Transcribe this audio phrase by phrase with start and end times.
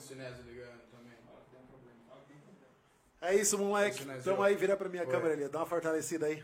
[0.00, 1.12] Sinésio ligando também.
[3.20, 4.04] É isso, moleque.
[4.24, 5.08] Tamo aí, vira pra minha Oi.
[5.08, 5.48] câmera ali.
[5.48, 6.42] Dá uma fortalecida aí.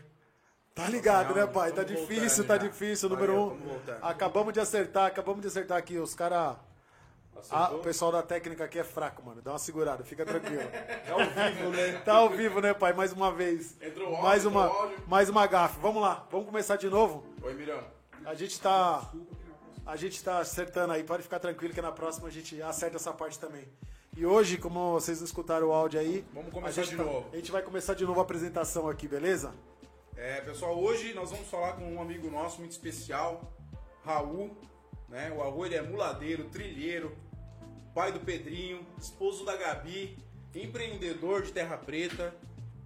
[0.75, 1.71] Tá ligado, né, pai?
[1.71, 2.67] Tá difícil, tá já.
[2.67, 3.09] difícil.
[3.09, 3.79] Número um.
[4.01, 5.97] Acabamos de acertar, acabamos de acertar aqui.
[5.97, 6.55] Os caras.
[7.35, 7.79] Acertou?
[7.79, 9.41] o pessoal da técnica aqui é fraco, mano.
[9.41, 10.61] Dá uma segurada, fica tranquilo.
[11.07, 12.01] É ao vivo, né?
[12.03, 12.93] Tá ao vivo, né, pai?
[12.93, 13.75] Mais uma vez.
[13.81, 15.03] Entrou áudio, mais entrou uma, áudio.
[15.07, 15.79] mais uma gafe.
[15.79, 17.25] Vamos lá, vamos começar de novo.
[17.41, 17.83] Oi, Mirão.
[18.25, 19.09] A gente tá.
[19.87, 23.13] A gente tá acertando aí, pode ficar tranquilo que na próxima a gente acerta essa
[23.13, 23.65] parte também.
[24.17, 26.25] E hoje, como vocês escutaram o áudio aí.
[26.33, 27.29] Vamos começar de tá- novo.
[27.31, 29.53] A gente vai começar de novo a apresentação aqui, beleza?
[30.17, 33.41] É, pessoal, hoje nós vamos falar com um amigo nosso muito especial,
[34.03, 34.57] Raul.
[35.07, 35.31] Né?
[35.31, 37.15] O Raul ele é muladeiro, trilheiro,
[37.95, 40.17] pai do Pedrinho, esposo da Gabi,
[40.53, 42.35] empreendedor de Terra Preta,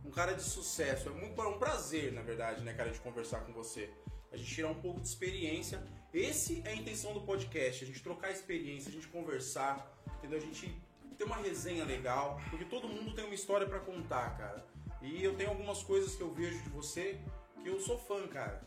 [0.05, 1.09] um cara de sucesso.
[1.09, 3.89] É muito, um prazer, na verdade, né, cara, de conversar com você.
[4.31, 5.81] A gente tirar um pouco de experiência.
[6.13, 10.39] Esse é a intenção do podcast, a gente trocar experiência, a gente conversar, entendeu?
[10.39, 10.75] A gente
[11.17, 14.65] ter uma resenha legal, porque todo mundo tem uma história pra contar, cara.
[15.01, 17.17] E eu tenho algumas coisas que eu vejo de você
[17.63, 18.61] que eu sou fã, cara.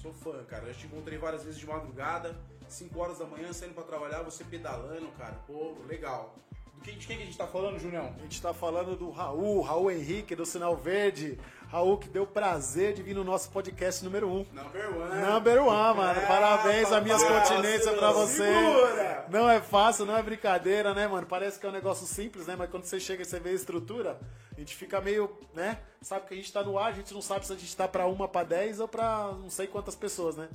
[0.00, 0.68] Sou fã, cara.
[0.68, 2.34] Eu te encontrei várias vezes de madrugada,
[2.68, 5.34] 5 horas da manhã, saindo pra trabalhar, você pedalando, cara.
[5.46, 6.34] Pô, legal.
[6.74, 8.14] Do que, de quem que a gente tá falando, Julião?
[8.18, 11.38] A gente tá falando do Raul, Raul Henrique, do Sinal Verde.
[11.76, 14.32] Raul que deu prazer de vir no nosso podcast número 1.
[14.32, 14.46] Um.
[14.50, 15.20] Number one.
[15.20, 16.20] Number one, mano.
[16.20, 18.50] É, Parabéns, as minhas continências pra você.
[18.54, 19.26] Segura!
[19.28, 21.26] Não é fácil, não é brincadeira, né, mano?
[21.26, 22.56] Parece que é um negócio simples, né?
[22.56, 24.18] Mas quando você chega e você vê a estrutura,
[24.56, 25.78] a gente fica meio, né?
[26.00, 27.86] Sabe que a gente tá no ar, a gente não sabe se a gente tá
[27.86, 30.48] pra uma, pra dez ou pra não sei quantas pessoas, né?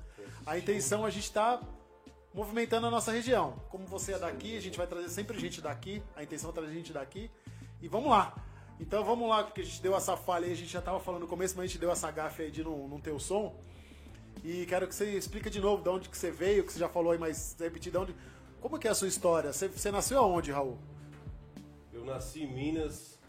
[0.44, 1.62] A intenção é a gente tá
[2.34, 3.62] movimentando a nossa região.
[3.70, 6.02] Como você é daqui, a gente vai trazer sempre gente daqui.
[6.16, 7.30] A intenção é trazer gente daqui.
[7.80, 8.34] E vamos lá.
[8.82, 11.22] Então vamos lá, porque a gente deu essa falha aí, a gente já tava falando
[11.22, 13.56] no começo, mas a gente deu essa gafe aí de não, não ter o som.
[14.44, 16.90] E quero que você explique de novo de onde que você veio, que você já
[16.90, 18.16] falou aí, mas repetir de onde.
[18.60, 19.54] Como que é a sua história?
[19.54, 20.80] Você, você nasceu aonde, Raul?
[21.94, 23.20] Eu nasci em Minas,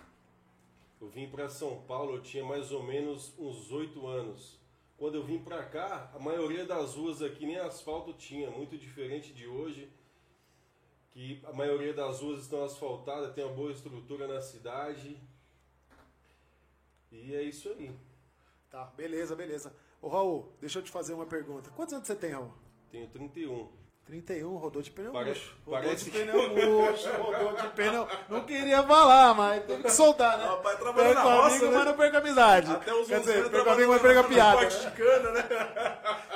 [0.98, 4.58] eu vim para São Paulo, eu tinha mais ou menos uns oito anos.
[4.96, 9.34] Quando eu vim para cá, a maioria das ruas aqui nem asfalto tinha, muito diferente
[9.34, 9.92] de hoje,
[11.10, 15.20] que a maioria das ruas estão asfaltadas, tem uma boa estrutura na cidade.
[17.12, 17.94] E é isso aí.
[18.70, 19.72] Tá, beleza, beleza.
[20.00, 21.70] Ô Raul, deixa eu te fazer uma pergunta.
[21.76, 22.52] Quantos anos você tem, Raul?
[22.90, 23.68] Tenho 31.
[24.04, 25.56] 31, rodou de pneu Parece- murcho.
[25.64, 28.08] Rodou parece de que- pneu murcho, rodou de pneu.
[28.28, 30.44] Não queria falar, mas tem que soltar, né?
[30.44, 31.72] Rapaz, trabalhando Perca na roça, amigo, né?
[31.76, 32.70] mas não perca amizade.
[32.72, 34.66] Até os Quer dizer, anos perca o amigo, mas perca na piada.
[34.66, 35.42] de cana, né?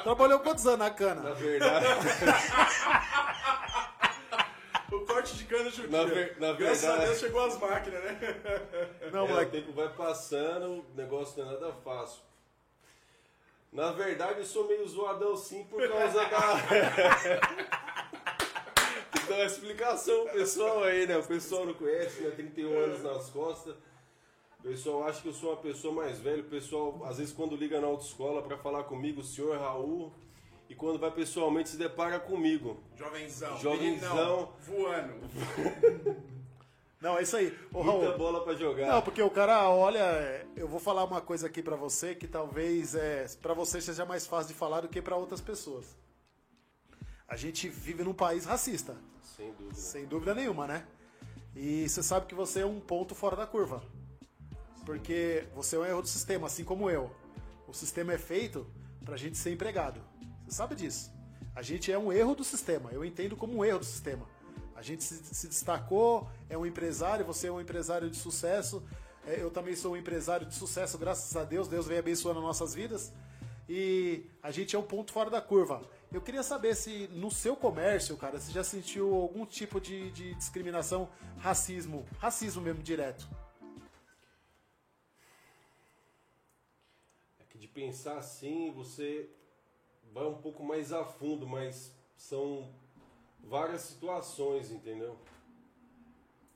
[0.05, 1.35] Trabalhou quantos anos na Na cana?
[1.35, 1.87] verdade,
[4.93, 5.99] O corte de cana judia.
[5.99, 8.19] Na ver- na Graças a verdade- Deus chegou as máquinas, né?
[9.13, 9.51] Não, É, o moleque.
[9.53, 12.21] tempo vai passando, o negócio não é nada fácil.
[13.73, 16.57] Na verdade, eu sou meio zoadão sim por causa da.
[19.13, 21.17] Tem que dar uma explicação pro pessoal aí, né?
[21.19, 22.31] O pessoal não conhece, né?
[22.31, 23.75] 31 anos nas costas.
[24.61, 26.41] O pessoal acha que eu sou uma pessoa mais velha.
[26.43, 30.13] O pessoal, às vezes, quando liga na autoescola pra falar comigo, o senhor Raul,
[30.69, 32.83] e quando vai pessoalmente se depara comigo.
[32.97, 33.57] Jovenzão.
[33.59, 34.53] Jovenzão.
[34.67, 35.15] Voando.
[37.01, 37.57] Não, é isso aí.
[37.73, 38.19] Ô, Muita Raul.
[38.19, 38.87] bola pra jogar.
[38.89, 42.27] Não, porque o cara, olha, é, eu vou falar uma coisa aqui pra você que
[42.27, 45.95] talvez é, para você seja mais fácil de falar do que pra outras pessoas.
[47.29, 48.97] A gente vive num país racista,
[49.37, 49.75] Sem dúvida.
[49.75, 50.87] sem dúvida nenhuma, né?
[51.55, 53.83] E você sabe que você é um ponto fora da curva.
[54.85, 57.11] Porque você é um erro do sistema, assim como eu.
[57.69, 58.67] O sistema é feito
[59.05, 60.01] pra gente ser empregado.
[60.47, 61.13] Você sabe disso.
[61.55, 62.91] A gente é um erro do sistema.
[62.93, 64.27] Eu entendo como um erro do sistema.
[64.77, 68.83] A gente se, se destacou, é um empresário, você é um empresário de sucesso.
[69.27, 71.67] é, Eu também sou um empresário de sucesso, graças a Deus.
[71.67, 73.13] Deus vem abençoando nossas vidas.
[73.69, 75.83] E a gente é um ponto fora da curva.
[76.13, 80.35] Eu queria saber se no seu comércio, cara, você já sentiu algum tipo de, de
[80.35, 81.09] discriminação,
[81.39, 83.29] racismo, racismo mesmo direto.
[87.41, 89.29] É que de pensar assim, você
[90.17, 92.71] vai um pouco mais a fundo, mas são
[93.45, 95.15] várias situações, entendeu?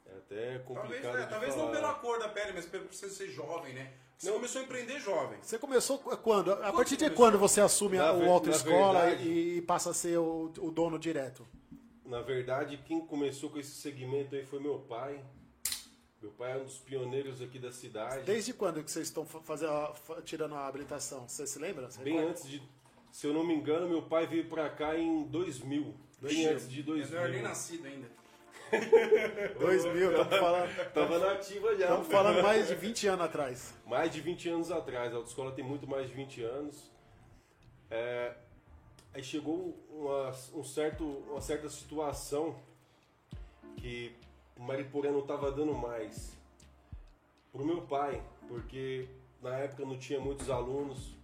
[0.07, 1.67] É até Talvez, complicado né, de talvez falar.
[1.67, 3.93] não pela cor da pele, mas pelo você ser jovem, né?
[4.17, 4.35] Você Não.
[4.37, 5.39] começou a empreender jovem.
[5.43, 6.53] Você começou quando?
[6.53, 10.53] A partir de quando você assume a- Na o autoescola e, passa a ser o,
[10.59, 11.47] o dono direto?
[12.05, 15.23] Na verdade, quem começou com esse segmento aí foi meu pai.
[16.21, 18.25] Meu pai é um dos pioneiros aqui da cidade.
[18.25, 19.73] Desde quando que vocês estão fa- fazendo,
[20.25, 21.27] tirando a habilitação?
[21.29, 21.91] Você se lembra?
[21.91, 22.31] Você Bem recorda?
[22.33, 22.63] antes de,
[23.11, 25.95] se eu não me engano, meu pai veio pra cá em 2000.
[26.21, 27.43] Bem antes de Eu não era nem 2000.
[27.43, 28.21] nascido ainda.
[29.59, 31.85] 2000, estamos falando, Tava nativa já.
[31.87, 33.75] estamos falando mais de 20 anos atrás.
[33.87, 36.91] Mais de 20 anos atrás, a autoescola tem muito mais de 20 anos.
[37.91, 38.35] É,
[39.13, 42.55] aí chegou uma, um certo, uma certa situação
[43.77, 44.15] que
[44.57, 46.39] o Mariporã não estava dando mais.
[47.51, 49.09] Pro meu pai, porque
[49.43, 51.17] na época não tinha muitos alunos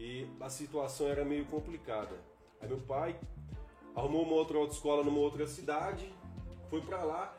[0.00, 2.16] e a situação era meio complicada.
[2.58, 3.20] Aí meu pai
[3.94, 6.10] arrumou uma outra autoescola numa outra cidade,
[6.70, 7.36] foi para lá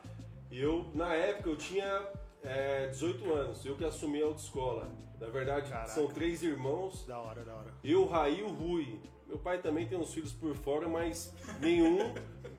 [0.48, 2.06] e eu, na época, eu tinha
[2.44, 4.88] é, 18 anos, eu que assumi a autoescola.
[5.18, 5.88] Na verdade, Caraca.
[5.88, 7.74] são três irmãos, Da hora, da hora.
[7.82, 9.00] eu, Raí e o Rui.
[9.26, 12.12] Meu pai também tem uns filhos por fora, mas nenhum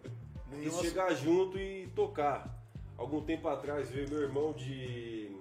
[0.62, 2.62] quis chegar junto e tocar.
[2.98, 5.32] Algum tempo atrás veio meu irmão de,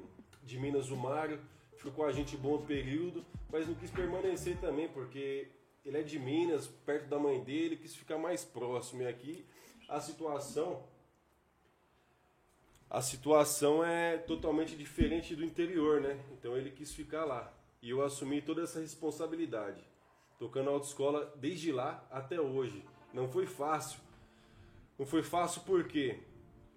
[0.45, 1.41] de Minas, o Mário,
[1.83, 5.49] ficou com a gente bom período, mas não quis permanecer também, porque
[5.85, 9.03] ele é de Minas, perto da mãe dele, quis ficar mais próximo.
[9.03, 9.45] E aqui
[9.89, 10.85] a situação.
[12.89, 16.23] A situação é totalmente diferente do interior, né?
[16.33, 17.53] Então ele quis ficar lá.
[17.81, 19.83] E eu assumi toda essa responsabilidade.
[20.39, 22.85] Tocando a autoescola desde lá até hoje.
[23.13, 23.99] Não foi fácil.
[24.97, 26.21] Não foi fácil porque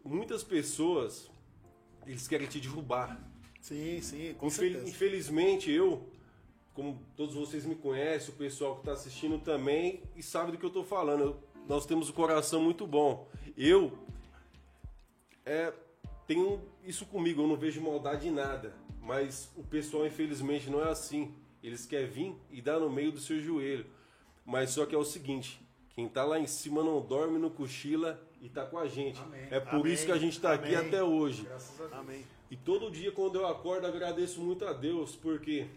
[0.03, 1.29] muitas pessoas
[2.07, 3.34] eles querem te derrubar.
[3.67, 4.87] Sim, sim, com Infel- certeza.
[4.89, 6.03] Infelizmente eu,
[6.75, 10.63] como todos vocês me conhecem, o pessoal que está assistindo também e sabe do que
[10.65, 11.21] eu estou falando.
[11.23, 13.27] eu- nós temos um coração muito bom.
[13.57, 13.91] Eu
[15.43, 15.73] é,
[16.27, 18.71] tenho isso comigo, eu não vejo maldade em nada.
[19.01, 21.33] Mas o pessoal, infelizmente, não é assim.
[21.63, 23.87] Eles querem vir e dar no meio do seu joelho.
[24.45, 25.59] Mas só que é o seguinte:
[25.89, 29.19] quem tá lá em cima não dorme, não cochila e tá com a gente.
[29.21, 29.47] Amém.
[29.49, 29.91] É por Amém.
[29.93, 31.43] isso que a gente tá aqui até hoje.
[31.45, 31.93] Graças a Deus.
[31.99, 32.34] Amém.
[32.49, 35.67] E todo dia quando eu acordo agradeço muito a Deus, porque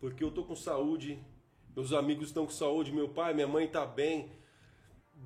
[0.00, 1.18] porque eu tô com saúde,
[1.74, 4.30] meus amigos estão com saúde, meu pai, minha mãe tá bem.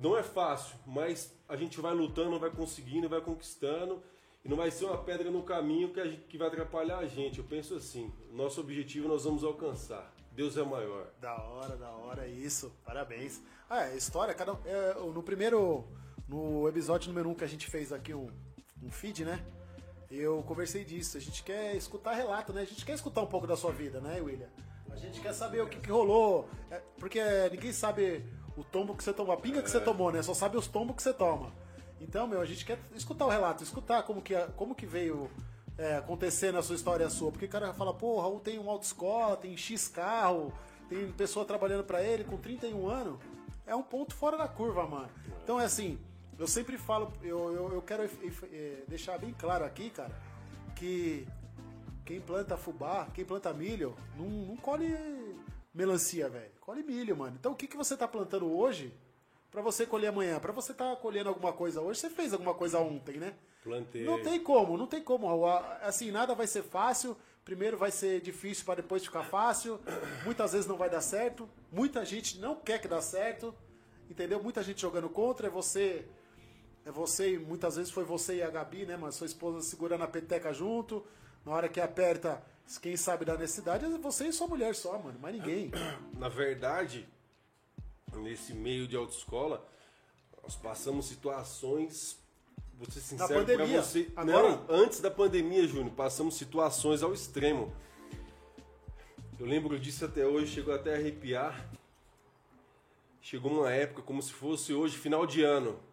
[0.01, 4.01] Não é fácil, mas a gente vai lutando, vai conseguindo, vai conquistando
[4.45, 7.39] e não vai ser uma pedra no caminho que, gente- que vai atrapalhar a gente.
[7.39, 10.13] Eu penso assim, nosso objetivo nós vamos alcançar.
[10.31, 11.07] Deus é maior.
[11.19, 12.71] Da hora, da hora, isso.
[12.85, 13.41] Parabéns.
[13.69, 15.83] Ah, é, história, cada um- é, no primeiro,
[16.29, 18.29] no episódio número 1 um que a gente fez aqui um,
[18.81, 19.43] um feed, né?
[20.09, 21.17] Eu conversei disso.
[21.17, 22.61] A gente quer escutar relato, né?
[22.61, 24.49] A gente quer escutar um pouco da sua vida, né, William?
[24.91, 26.49] A gente quer saber o que, que rolou.
[26.71, 27.21] É, porque
[27.51, 28.25] ninguém sabe
[28.57, 30.21] o tombo que você tomou, a pinga que você tomou, né?
[30.23, 31.53] Só sabe os tombos que você toma.
[32.01, 35.29] Então, meu, a gente quer escutar o relato, escutar como que, como que veio
[35.77, 37.31] é, acontecer na sua história sua.
[37.31, 40.51] Porque o cara fala, pô, o Raul tem uma autoescola, tem X carro,
[40.89, 43.19] tem pessoa trabalhando pra ele com 31 anos.
[43.65, 45.09] É um ponto fora da curva, mano.
[45.43, 45.99] Então é assim,
[46.39, 50.15] eu sempre falo, eu, eu, eu quero eh, deixar bem claro aqui, cara,
[50.75, 51.27] que
[52.05, 54.95] quem planta fubá, quem planta milho, não, não colhe
[55.73, 56.51] melancia, velho.
[56.61, 57.35] Colhe milho, mano.
[57.39, 58.93] Então o que, que você tá plantando hoje
[59.51, 60.39] pra você colher amanhã?
[60.39, 63.35] Pra você tá colhendo alguma coisa hoje, você fez alguma coisa ontem, né?
[63.63, 64.05] Plantei.
[64.05, 65.45] Não tem como, não tem como.
[65.81, 67.17] Assim, nada vai ser fácil.
[67.43, 69.79] Primeiro vai ser difícil para depois ficar fácil.
[70.23, 71.49] Muitas vezes não vai dar certo.
[71.71, 73.53] Muita gente não quer que dá certo.
[74.09, 74.41] Entendeu?
[74.41, 75.47] Muita gente jogando contra.
[75.47, 76.07] É você.
[76.89, 80.03] É você e muitas vezes foi você e a Gabi, né, mas sua esposa segurando
[80.03, 81.05] a peteca junto.
[81.45, 82.43] Na hora que aperta,
[82.81, 85.19] quem sabe da necessidade é você e sua mulher só, mano.
[85.19, 85.71] Mais ninguém.
[86.17, 87.07] Na verdade,
[88.15, 89.63] nesse meio de autoescola,
[90.41, 92.17] nós passamos situações.
[92.73, 94.11] Vou ser sincero pra pandemia, você.
[94.15, 94.49] agora?
[94.49, 97.71] Não, antes da pandemia, Júnior, passamos situações ao extremo.
[99.39, 101.69] Eu lembro disso até hoje, chegou até a arrepiar.
[103.21, 105.87] Chegou uma época como se fosse hoje, final de ano.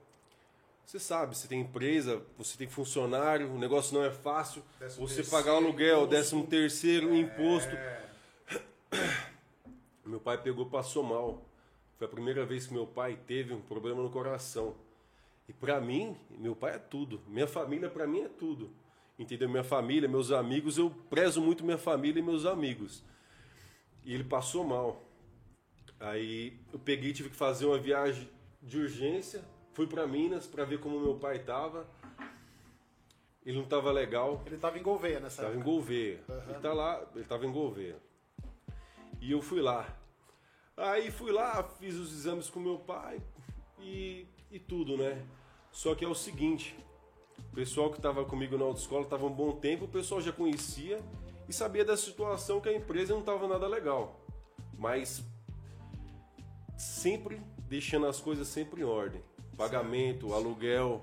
[0.86, 4.62] Você sabe, você tem empresa, você tem funcionário, o negócio não é fácil.
[4.78, 6.10] Décimo você pagar aluguel, imposto.
[6.10, 7.74] décimo terceiro, imposto.
[7.74, 8.06] É,
[10.06, 11.44] Meu pai pegou, passou mal.
[11.98, 14.76] Foi a primeira vez que meu pai teve um problema no coração.
[15.48, 17.20] E pra mim, meu pai é tudo.
[17.26, 18.70] Minha família pra mim é tudo.
[19.18, 19.48] Entendeu?
[19.48, 23.02] Minha família, meus amigos, eu prezo muito minha família e meus amigos.
[24.04, 25.02] E ele passou mal.
[25.98, 28.28] Aí eu peguei, tive que fazer uma viagem
[28.62, 29.42] de urgência.
[29.76, 31.86] Fui pra Minas pra ver como meu pai tava.
[33.44, 34.42] Ele não tava legal.
[34.46, 35.70] Ele tava em Gouveia nessa Tava em época.
[35.70, 36.24] Gouveia.
[36.48, 37.98] Ele tá lá, ele tava em Gouveia.
[39.20, 39.86] E eu fui lá.
[40.78, 43.20] Aí fui lá, fiz os exames com meu pai
[43.78, 45.22] e, e tudo, né?
[45.70, 46.74] Só que é o seguinte,
[47.38, 51.02] o pessoal que tava comigo na autoescola tava um bom tempo, o pessoal já conhecia
[51.46, 54.24] e sabia da situação que a empresa não tava nada legal.
[54.78, 55.22] Mas
[56.78, 59.22] sempre deixando as coisas sempre em ordem.
[59.56, 61.02] Pagamento, aluguel,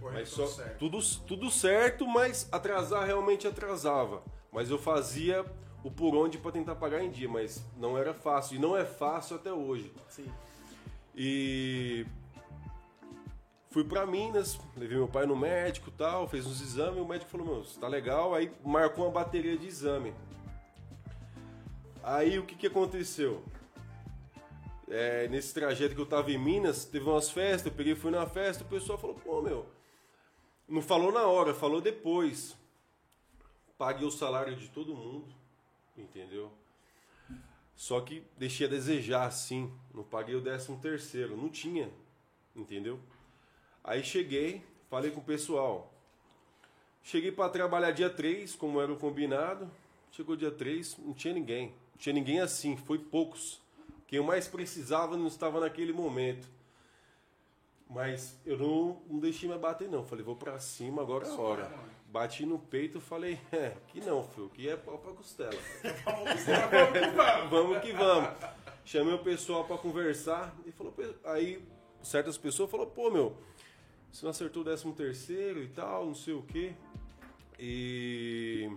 [0.00, 0.78] correto, mas só tudo certo.
[0.78, 4.22] tudo, tudo certo, mas atrasar realmente atrasava.
[4.52, 5.44] Mas eu fazia
[5.82, 8.84] o por onde para tentar pagar em dia, mas não era fácil e não é
[8.84, 9.92] fácil até hoje.
[10.08, 10.26] Sim.
[11.14, 12.06] E
[13.70, 17.46] fui para Minas, levei meu pai no médico, tal, fez uns exames, o médico falou:
[17.46, 18.34] "Meu, você tá legal".
[18.34, 20.14] Aí marcou uma bateria de exame.
[22.02, 23.42] Aí o que que aconteceu?
[24.88, 28.26] É, nesse trajeto que eu tava em Minas, teve umas festas, eu peguei fui na
[28.26, 29.66] festa, o pessoal falou, pô, meu,
[30.68, 32.56] Não falou na hora, falou depois.
[33.76, 35.34] Paguei o salário de todo mundo,
[35.96, 36.50] entendeu?
[37.74, 39.72] Só que deixei a desejar, sim.
[39.92, 41.90] Não paguei o décimo terceiro, não tinha,
[42.54, 43.00] entendeu?
[43.82, 45.92] Aí cheguei, falei com o pessoal.
[47.02, 49.70] Cheguei para trabalhar dia 3, como era o combinado.
[50.12, 51.68] Chegou dia 3, não tinha ninguém.
[51.68, 53.60] Não tinha ninguém assim, foi poucos.
[54.14, 56.46] Quem eu mais precisava não estava naquele momento.
[57.90, 60.04] Mas eu não, não deixei me bater, não.
[60.04, 61.74] Falei, vou pra cima, agora é a hora.
[62.06, 65.50] Bati no peito e falei, é, que não, filho, que é pau pra costela.
[67.50, 68.30] vamos que vamos.
[68.84, 70.94] Chamei o pessoal para conversar e falou,
[71.24, 71.60] aí
[72.00, 73.36] certas pessoas falaram, pô, meu,
[74.12, 76.72] você não acertou o décimo terceiro e tal, não sei o quê.
[77.58, 78.70] E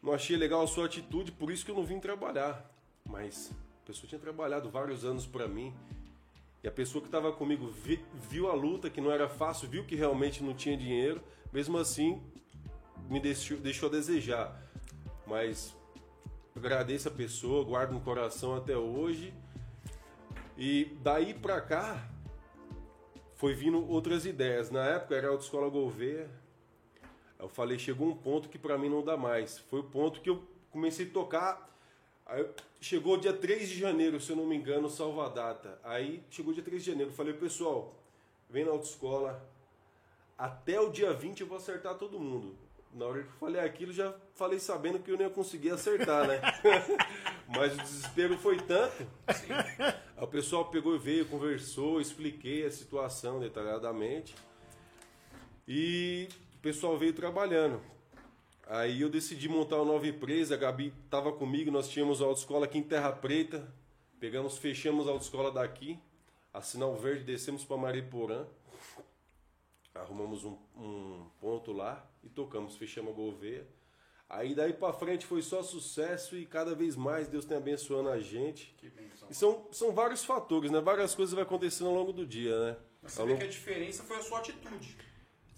[0.00, 2.69] não achei legal a sua atitude, por isso que eu não vim trabalhar.
[3.10, 3.52] Mas
[3.82, 5.74] a pessoa tinha trabalhado vários anos para mim.
[6.62, 9.84] E a pessoa que estava comigo vi, viu a luta, que não era fácil, viu
[9.84, 11.20] que realmente não tinha dinheiro.
[11.52, 12.22] Mesmo assim,
[13.08, 14.62] me deixou, deixou a desejar.
[15.26, 15.74] Mas
[16.54, 19.34] agradeço a pessoa, guardo no coração até hoje.
[20.56, 22.08] E daí pra cá,
[23.34, 24.70] foi vindo outras ideias.
[24.70, 26.30] Na época era a Autoescola Gouveia.
[27.38, 29.58] Eu falei, chegou um ponto que para mim não dá mais.
[29.58, 31.70] Foi o ponto que eu comecei a tocar.
[32.30, 32.48] Aí,
[32.80, 35.80] chegou dia 3 de janeiro, se eu não me engano, salva a data.
[35.82, 37.92] Aí chegou dia 3 de janeiro, falei, pessoal,
[38.48, 39.44] vem na autoescola.
[40.38, 42.56] Até o dia 20 eu vou acertar todo mundo.
[42.94, 46.26] Na hora que eu falei aquilo, já falei sabendo que eu não ia conseguir acertar,
[46.28, 46.40] né?
[47.48, 49.06] Mas o desespero foi tanto.
[49.26, 54.36] Aí o pessoal pegou e veio, conversou, expliquei a situação detalhadamente.
[55.66, 57.80] E o pessoal veio trabalhando.
[58.70, 62.66] Aí eu decidi montar uma nova empresa, a Gabi estava comigo, nós tínhamos a autoescola
[62.66, 63.66] aqui em Terra Preta.
[64.20, 65.98] Pegamos, fechamos a autoescola daqui,
[66.54, 68.46] a Sinal Verde, descemos para Mariporã.
[69.92, 73.66] Arrumamos um, um ponto lá e tocamos, fechamos a Gouveia.
[74.28, 78.20] Aí daí para frente foi só sucesso e cada vez mais Deus tem abençoando a
[78.20, 78.72] gente.
[78.78, 79.26] Que bênção.
[79.28, 80.80] E são, são vários fatores, né?
[80.80, 82.76] Várias coisas vão acontecendo ao longo do dia, né?
[83.02, 84.96] Mas você vê que a diferença foi a sua atitude.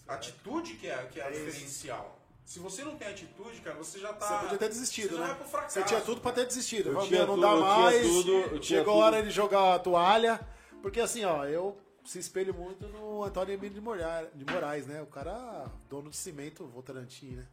[0.09, 2.22] A atitude que é, que é, é diferencial.
[2.45, 4.27] Se você não tem atitude, cara, você já tá.
[4.27, 5.37] Você podia ter desistido, você né?
[5.51, 6.89] Fracasso, você tinha tudo para ter desistido.
[6.91, 8.01] Eu não tudo, dá eu mais.
[8.01, 9.03] Tinha tudo, eu tinha chegou tudo.
[9.03, 10.41] a hora de jogar a toalha.
[10.83, 15.01] Porque assim, ó, eu se espelho muito no Antônio Emílio de Moraes, de Moraes, né?
[15.01, 17.47] O cara, dono de cimento, Votorantim, né?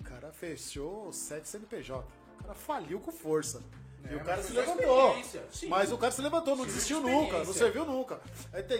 [0.00, 2.06] O cara fechou sete CNPJ.
[2.38, 3.62] O cara faliu com força.
[4.04, 5.16] É, e o cara se foi levantou.
[5.50, 5.68] Sim.
[5.68, 8.20] Mas o cara se levantou, não desistiu nunca, não serviu nunca.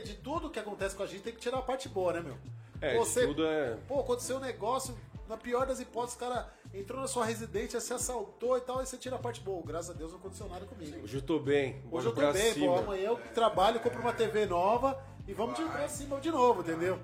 [0.04, 2.36] De tudo que acontece com a gente, tem que tirar a parte boa, né, meu?
[2.80, 3.76] É, você- tudo é.
[3.88, 4.96] Pô, aconteceu um negócio,
[5.28, 8.86] na pior das hipóteses, o cara entrou na sua residência, se assaltou e tal, aí
[8.86, 9.62] você tira a parte boa.
[9.64, 11.02] Graças a Deus não aconteceu nada comigo.
[11.02, 11.82] Hoje eu tô bem.
[11.90, 12.66] Hoje eu tô bem, cima.
[12.66, 12.78] pô.
[12.78, 16.98] Amanhã eu trabalho, compro uma TV nova e vamos de pra cima de novo, entendeu?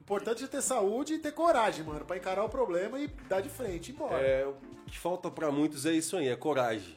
[0.00, 3.50] Importante é ter saúde e ter coragem, mano, pra encarar o problema e dar de
[3.50, 4.18] frente e embora.
[4.18, 4.54] É, o
[4.86, 6.36] que falta pra muitos é isso aí, é.
[6.36, 6.96] Coragem,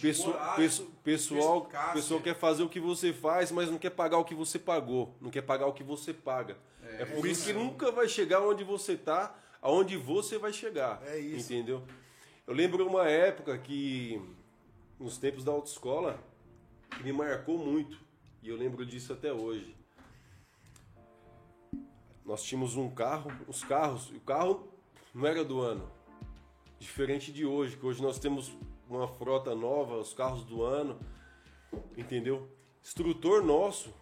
[0.00, 4.24] Pesso- pesso- pessoal, pessoal quer fazer o que você faz, mas não quer pagar o
[4.24, 6.56] que você pagou, não quer pagar o que você paga.
[6.82, 11.02] É, por isso que nunca vai chegar onde você tá, aonde você vai chegar.
[11.06, 11.52] É isso.
[11.52, 11.82] Entendeu?
[12.46, 14.20] Eu lembro uma época que,
[15.00, 16.18] nos tempos da autoescola,
[16.90, 17.98] que me marcou muito.
[18.42, 19.74] E eu lembro disso até hoje.
[22.24, 24.66] Nós tínhamos um carro, os carros, e o carro
[25.14, 25.90] não era do ano.
[26.78, 28.52] Diferente de hoje, que hoje nós temos
[28.96, 30.98] uma frota nova, os carros do ano,
[31.96, 32.48] entendeu?
[32.82, 33.94] Instrutor nosso,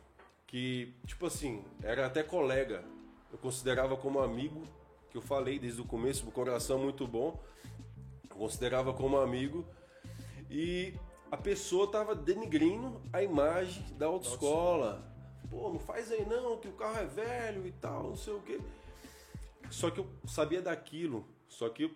[0.47, 2.85] que, tipo assim, era até colega,
[3.33, 4.67] eu considerava como amigo,
[5.11, 7.43] que eu falei desde o começo, o coração muito bom,
[8.29, 9.65] eu considerava como amigo,
[10.51, 10.95] e
[11.31, 15.11] a pessoa tava denigrindo a imagem da autoescola.
[15.49, 18.41] Pô, não faz aí não, que o carro é velho e tal, não sei o
[18.41, 18.61] quê.
[19.71, 21.95] Só que eu sabia daquilo, só que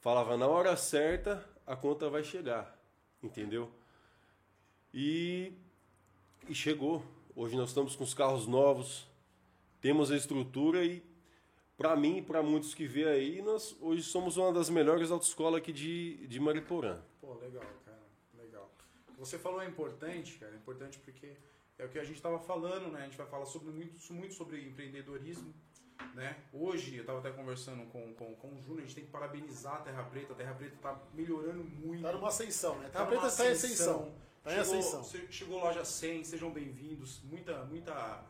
[0.00, 2.78] falava na hora certa, a conta vai chegar,
[3.22, 3.72] entendeu?
[4.92, 5.54] E,
[6.46, 7.02] e chegou.
[7.34, 9.08] Hoje nós estamos com os carros novos,
[9.80, 11.02] temos a estrutura e
[11.74, 15.62] para mim e para muitos que vê aí, nós hoje somos uma das melhores autoescolas
[15.62, 17.00] aqui de, de Mariporã.
[17.22, 18.02] Pô, legal, cara.
[18.34, 18.70] Legal.
[19.18, 20.52] Você falou é importante, cara.
[20.52, 21.38] É importante porque
[21.78, 23.00] é o que a gente estava falando, né?
[23.00, 25.54] A gente vai falar sobre muito, muito sobre empreendedorismo.
[26.14, 26.36] Né?
[26.52, 29.74] Hoje, eu estava até conversando com, com, com o Júnior, a gente tem que parabenizar
[29.74, 30.32] a Terra Preta.
[30.32, 32.02] A Terra Preta está melhorando muito.
[32.02, 32.88] Tá numa ascensão, né?
[32.92, 34.12] Tá Tá preta está em ascensão.
[34.42, 35.04] Tá em Chegou, ascensão.
[35.04, 37.20] che- chegou loja 100, sejam bem-vindos.
[37.24, 38.24] Muita, muita,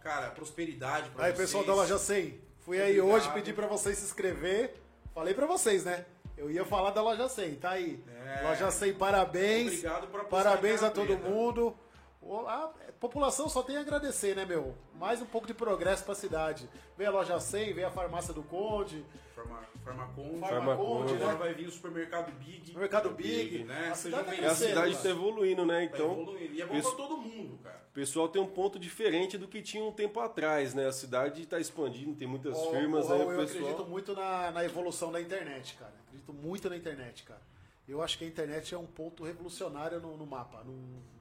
[0.00, 1.48] cara, prosperidade para Aí, vocês.
[1.48, 3.16] pessoal da Loja 100, fui aí Obrigado.
[3.22, 4.74] hoje, pedi pra vocês se inscrever.
[5.12, 6.06] Falei pra vocês, né?
[6.36, 8.02] Eu ia falar da Loja 100, tá aí.
[8.08, 8.42] É.
[8.44, 9.68] Loja 100, parabéns.
[9.68, 11.76] Obrigado por Parabéns Terra a todo mundo.
[12.20, 14.74] O- A população só tem a agradecer, né, meu?
[14.94, 16.68] Mais um pouco de progresso pra cidade.
[16.96, 20.40] Vem a loja 100, vem a farmácia do Conde, Farma, Farmaconde.
[20.40, 21.38] Farmaconde, Agora né?
[21.38, 22.74] vai vir o supermercado Big.
[22.76, 23.90] Mercado Big, né?
[23.90, 25.86] A cidade tá E a cidade está evoluindo, né?
[25.88, 26.54] Tá Então, evoluindo.
[26.54, 26.88] E é bom Isso.
[26.96, 27.82] pra todo mundo, cara.
[27.90, 30.86] o pessoal tem um ponto diferente do que tinha um tempo atrás, né?
[30.86, 33.88] A cidade está expandindo, tem muitas Ô, firmas ô, aí, Raul, o eu acredito pessoal.
[33.88, 35.92] muito na, na evolução da internet, cara.
[36.06, 37.42] Acredito muito na internet, cara.
[37.86, 40.72] Eu acho que a internet é um ponto revolucionário no, no mapa, no,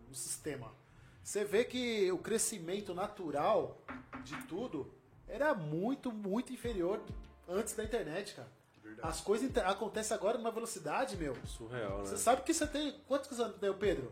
[0.07, 0.71] no sistema.
[1.25, 3.81] Você vê que o crescimento natural
[4.23, 4.93] de tudo
[5.27, 7.01] era muito, muito inferior
[7.49, 8.47] antes da internet, cara.
[9.01, 11.35] As coisas acontecem agora numa velocidade, meu.
[11.47, 12.05] Surreal, né?
[12.05, 12.93] Você sabe que você tem.
[13.07, 14.11] Quantos anos tem o Pedro?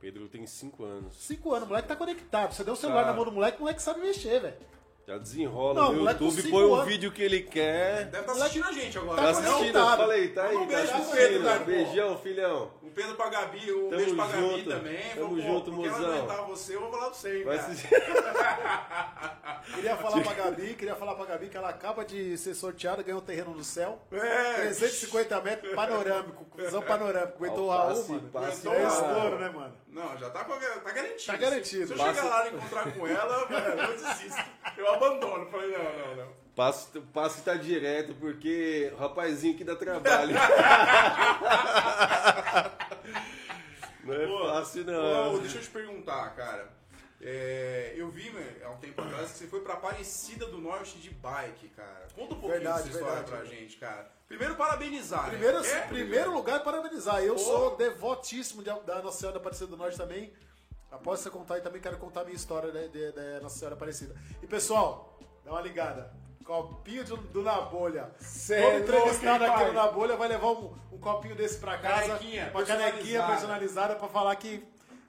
[0.00, 1.14] Pedro tem 5 anos.
[1.16, 2.54] Cinco anos, o moleque tá conectado.
[2.54, 3.10] Você deu o celular Tá.
[3.10, 4.56] na mão do moleque, o moleque sabe mexer, velho.
[5.04, 8.04] Já desenrola Não, no YouTube, põe o vídeo que ele quer.
[8.04, 9.16] Deve estar assistindo a gente agora.
[9.16, 9.56] Tá Tá assistindo?
[9.58, 9.96] conectado.
[9.98, 11.16] Falei, tá aí, Um tá beijo assistindo.
[11.16, 11.58] Pedro, cara.
[11.64, 12.70] Beijão, filhão.
[12.84, 14.68] Um Pedro pra Gabi, um Tamo beijo pra Gabi junto.
[14.70, 15.00] também.
[15.16, 16.04] Tamo pô, junto, mozão.
[16.14, 17.72] aguentar você, eu vou falar pra você, hein, Vai cara.
[17.72, 17.88] assistir.
[19.74, 23.20] Queria falar pra Gabi, queria falar pra Gabi que ela acaba de ser sorteada, ganhou
[23.20, 23.98] um terreno no céu.
[24.12, 24.54] É.
[24.54, 27.36] 350 metros, panorâmico, visão panorâmico.
[27.44, 28.28] Aguentou o Raul, mano.
[28.32, 28.94] passe, é passe.
[29.02, 29.72] estouro, né, mano?
[29.92, 31.26] Não, já tá, com- tá garantido.
[31.26, 31.86] Tá garantido.
[31.86, 34.42] Se eu Passa- chegar lá e encontrar com ela, velho, eu desisto.
[34.76, 35.46] Eu abandono.
[35.50, 36.32] Falei, não, não, não.
[36.56, 40.34] Passe, passe tá direto, porque o rapazinho que dá trabalho.
[44.04, 45.38] não é Pô, fácil, não.
[45.38, 46.68] deixa eu te perguntar, cara.
[47.24, 50.98] É, eu vi né, há um tempo atrás que você foi pra Aparecida do Norte
[50.98, 52.08] de bike, cara.
[52.16, 53.30] Conta um pouquinho Verdade, dessa história verdade.
[53.48, 54.10] pra gente, cara.
[54.26, 55.28] Primeiro, parabenizar.
[55.28, 55.68] Primeiro, né?
[55.70, 57.22] É, primeiro lugar, parabenizar.
[57.22, 57.38] Eu Pô.
[57.40, 60.32] sou devotíssimo de- da Nossa Senhora Aparecida do Norte também.
[60.90, 64.14] Após você contar, e também quero contar a minha história né, de Nossa Senhora Aparecida.
[64.42, 66.12] E pessoal, dá uma ligada.
[66.44, 68.10] Copinho do, do Na Bolha.
[68.18, 72.08] Todo é entrevistado aqui no Na Bolha vai levar um, um copinho desse pra casa.
[72.08, 73.26] Canequinha uma canequinha personalizada.
[73.28, 74.64] personalizada pra falar que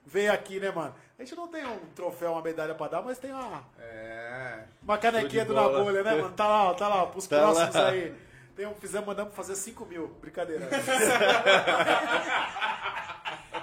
[0.06, 0.94] veio aqui, né, mano?
[1.18, 4.64] A gente não tem um troféu, uma medalha pra dar, mas tem uma, É.
[4.82, 5.84] uma canequinha do Na bola.
[5.84, 6.34] Bolha, né, mano?
[6.34, 7.88] Tá lá, ó, tá lá, ó, pros Tá próximos lá.
[7.88, 8.14] aí.
[8.56, 10.08] Tem um, fizemos, mandamos fazer 5 mil.
[10.20, 10.68] Brincadeira.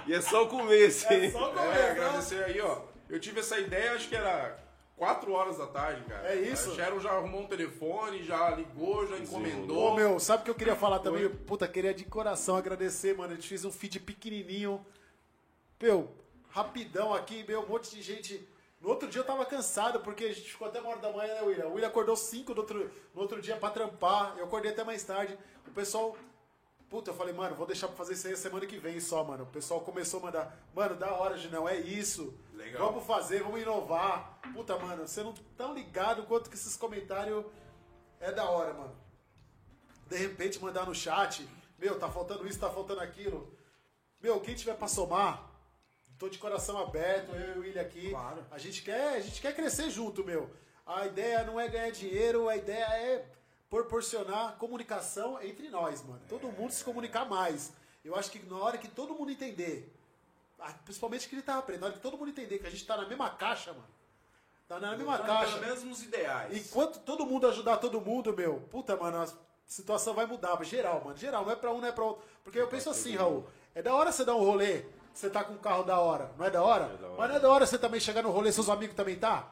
[0.06, 1.30] E é só o começo, hein?
[1.30, 1.90] Só É, começar.
[1.90, 2.80] agradecer aí, ó.
[3.08, 4.56] Eu tive essa ideia, acho que era
[4.96, 6.26] 4 horas da tarde, cara.
[6.28, 6.72] É isso?
[6.72, 9.94] A Sharon já arrumou um telefone, já ligou, já Ô, encomendou.
[9.94, 11.28] meu, sabe o que eu queria falar também?
[11.28, 13.32] Puta, queria de coração agradecer, mano.
[13.32, 14.84] A gente fez um feed pequenininho.
[15.80, 16.10] Meu,
[16.52, 18.48] rapidão aqui, meu, um monte de gente.
[18.80, 21.34] No outro dia eu tava cansado, porque a gente ficou até uma hora da manhã,
[21.34, 21.66] né, William?
[21.66, 24.36] O William acordou 5 no outro, no outro dia pra trampar.
[24.36, 25.36] Eu acordei até mais tarde.
[25.66, 26.16] O pessoal.
[26.88, 29.44] Puta, eu falei, mano, vou deixar pra fazer isso aí semana que vem só, mano.
[29.44, 32.38] O pessoal começou a mandar, mano, da hora, Ginão, é isso.
[32.52, 32.88] Legal.
[32.88, 34.38] Vamos fazer, vamos inovar.
[34.52, 37.46] Puta, mano, você não tá ligado quanto que esses comentários
[38.20, 39.02] é da hora, mano
[40.12, 43.50] de repente mandar no chat, meu, tá faltando isso, tá faltando aquilo.
[44.20, 45.50] Meu, quem tiver pra somar,
[46.18, 48.10] tô de coração aberto, eu e o William aqui.
[48.10, 48.44] Claro.
[48.50, 50.50] A gente quer, a gente quer crescer junto, meu.
[50.86, 53.26] A ideia não é ganhar dinheiro, a ideia é
[53.70, 56.20] proporcionar comunicação entre nós, mano.
[56.28, 57.72] Todo mundo se comunicar mais.
[58.04, 59.90] Eu acho que na hora que todo mundo entender,
[60.84, 62.96] principalmente que ele tá aprendendo, na hora que todo mundo entender que a gente tá
[62.96, 63.88] na mesma caixa, mano.
[64.68, 65.58] Tá na mesma caixa.
[65.58, 66.56] Pelo menos nos ideais.
[66.56, 69.28] Enquanto todo mundo ajudar todo mundo, meu, puta, mano, a
[69.66, 70.62] situação vai mudar.
[70.64, 71.16] Geral, mano.
[71.16, 72.24] Geral, não é pra um, não é pra outro.
[72.42, 75.54] Porque eu penso assim, Raul, é da hora você dar um rolê, você tá com
[75.54, 76.30] um carro da hora.
[76.38, 76.86] Não é da hora?
[76.88, 77.16] da hora.
[77.18, 79.48] Mas não é da hora você também chegar no rolê, seus amigos também tá?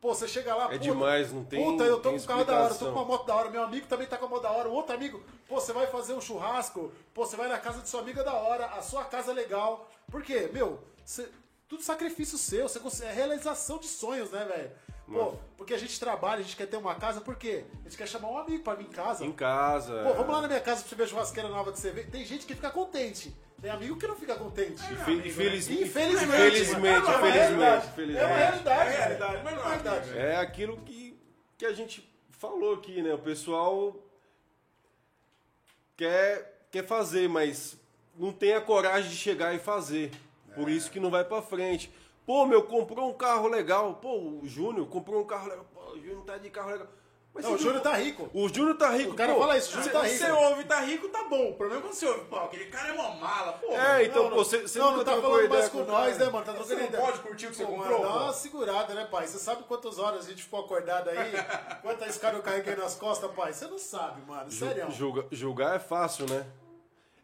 [0.00, 2.44] Pô, você chega lá, É puta, demais, não tem- Puta, eu tô com um carro
[2.44, 4.42] da hora, tô com uma moto da hora, meu amigo também tá com uma moto
[4.42, 7.58] da hora, o outro amigo, pô, você vai fazer um churrasco, pô, você vai na
[7.58, 9.88] casa do seu amigo é da hora, a sua casa é legal.
[10.10, 10.50] Por quê?
[10.52, 11.28] Meu, você-
[11.68, 14.70] tudo sacrifício seu, você é realização de sonhos, né, velho?
[15.10, 17.64] Pô, porque a gente trabalha, a gente quer ter uma casa, por quê?
[17.80, 19.24] A gente quer chamar um amigo pra vir em casa.
[19.24, 20.02] Em casa.
[20.02, 22.02] Pô, vamos lá na minha casa pra você ver a churrasqueira nova que você vê.
[22.04, 23.32] Tem gente que fica contente.
[23.62, 24.72] Tem amigo que não fica contente.
[24.92, 25.82] Infe- infeliz- Infelizmente.
[25.84, 27.86] Infelizmente, É uma infelizmente, realidade.
[27.86, 28.18] infelizmente.
[28.24, 28.88] É uma realidade.
[28.90, 30.18] É realidade, mas não é realidade.
[30.18, 31.18] É aquilo que,
[31.56, 33.14] que a gente falou aqui, né?
[33.14, 33.96] O pessoal
[35.96, 37.76] quer, quer fazer, mas
[38.16, 40.10] não tem a coragem de chegar e fazer.
[40.54, 41.92] Por isso que não vai pra frente.
[42.26, 43.94] Pô, meu, comprou um carro legal.
[43.94, 45.64] Pô, o Júnior comprou um carro legal.
[45.72, 46.88] Pô, o Júnior tá de carro legal.
[47.32, 48.30] Mas Não, o Júnior tá rico.
[48.32, 49.12] O Júnior tá rico.
[49.12, 49.40] O cara pô.
[49.40, 50.16] fala isso, o Júnior tá rico.
[50.24, 51.50] Você ouve, tá rico, tá bom.
[51.50, 53.72] O problema é quando você ouve, pô, aquele cara é uma mala, pô.
[53.72, 54.44] É, então, Não, pô, não.
[54.44, 56.44] você, não, nunca não tá falando mais com, nós, né, mano?
[56.46, 57.04] Tá Você não ideia.
[57.04, 59.26] pode curtir o que você Pô, comprou, dá uma segurada, né, pai?
[59.26, 61.32] Você sabe quantas horas a gente ficou acordado aí?
[61.82, 63.52] Quantas caras eu carreguei nas costas, pai?
[63.52, 64.50] Você não sabe, mano.
[64.50, 64.90] Sério.
[64.90, 66.46] julga- julgar é fácil, né?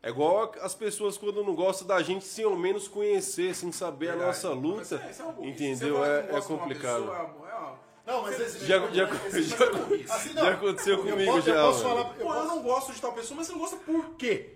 [0.02, 4.08] É igual as pessoas quando não gostam da gente sem ao menos conhecer, sem saber
[4.08, 4.26] a Verdade.
[4.44, 5.04] nossa Mas luta.
[5.06, 5.64] é- isso é burrice.
[5.64, 6.04] entendeu?
[6.04, 7.02] É, é complicado.
[7.02, 9.56] pessoa, é uma- Não, mas esse Já- já- esse- já-
[10.14, 11.96] assim, já aconteceu Eu comigo posso- eu já, posso mano.
[11.96, 12.00] falar.
[12.00, 14.54] Eu Pô, eu posso, não gosto de tal pessoa, mas você não gosta por quê?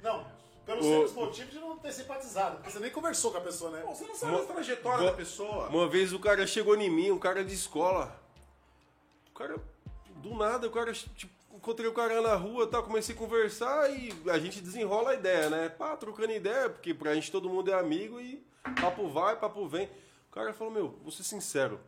[0.00, 0.32] Não,
[0.64, 3.70] Pelo O- simples motivo de não ter simpatizado, porque você nem conversou com a pessoa,
[3.70, 3.82] né?
[3.82, 5.66] Pô, você não sabe Uma- a trajetória uma- da pessoa.
[5.68, 8.18] Uma vez o cara chegou em mim, um cara de escola.
[9.30, 9.56] O cara,
[10.22, 11.30] do nada, o cara, tipo,
[11.64, 15.48] encontrei o cara na rua, tá, comecei a conversar e a gente desenrola a ideia,
[15.48, 15.70] né?
[15.70, 18.46] Pá, trocando ideia, porque pra gente todo mundo é amigo e
[18.82, 19.86] papo vai, papo vem.
[20.30, 21.80] O cara falou, meu, vou ser sincero,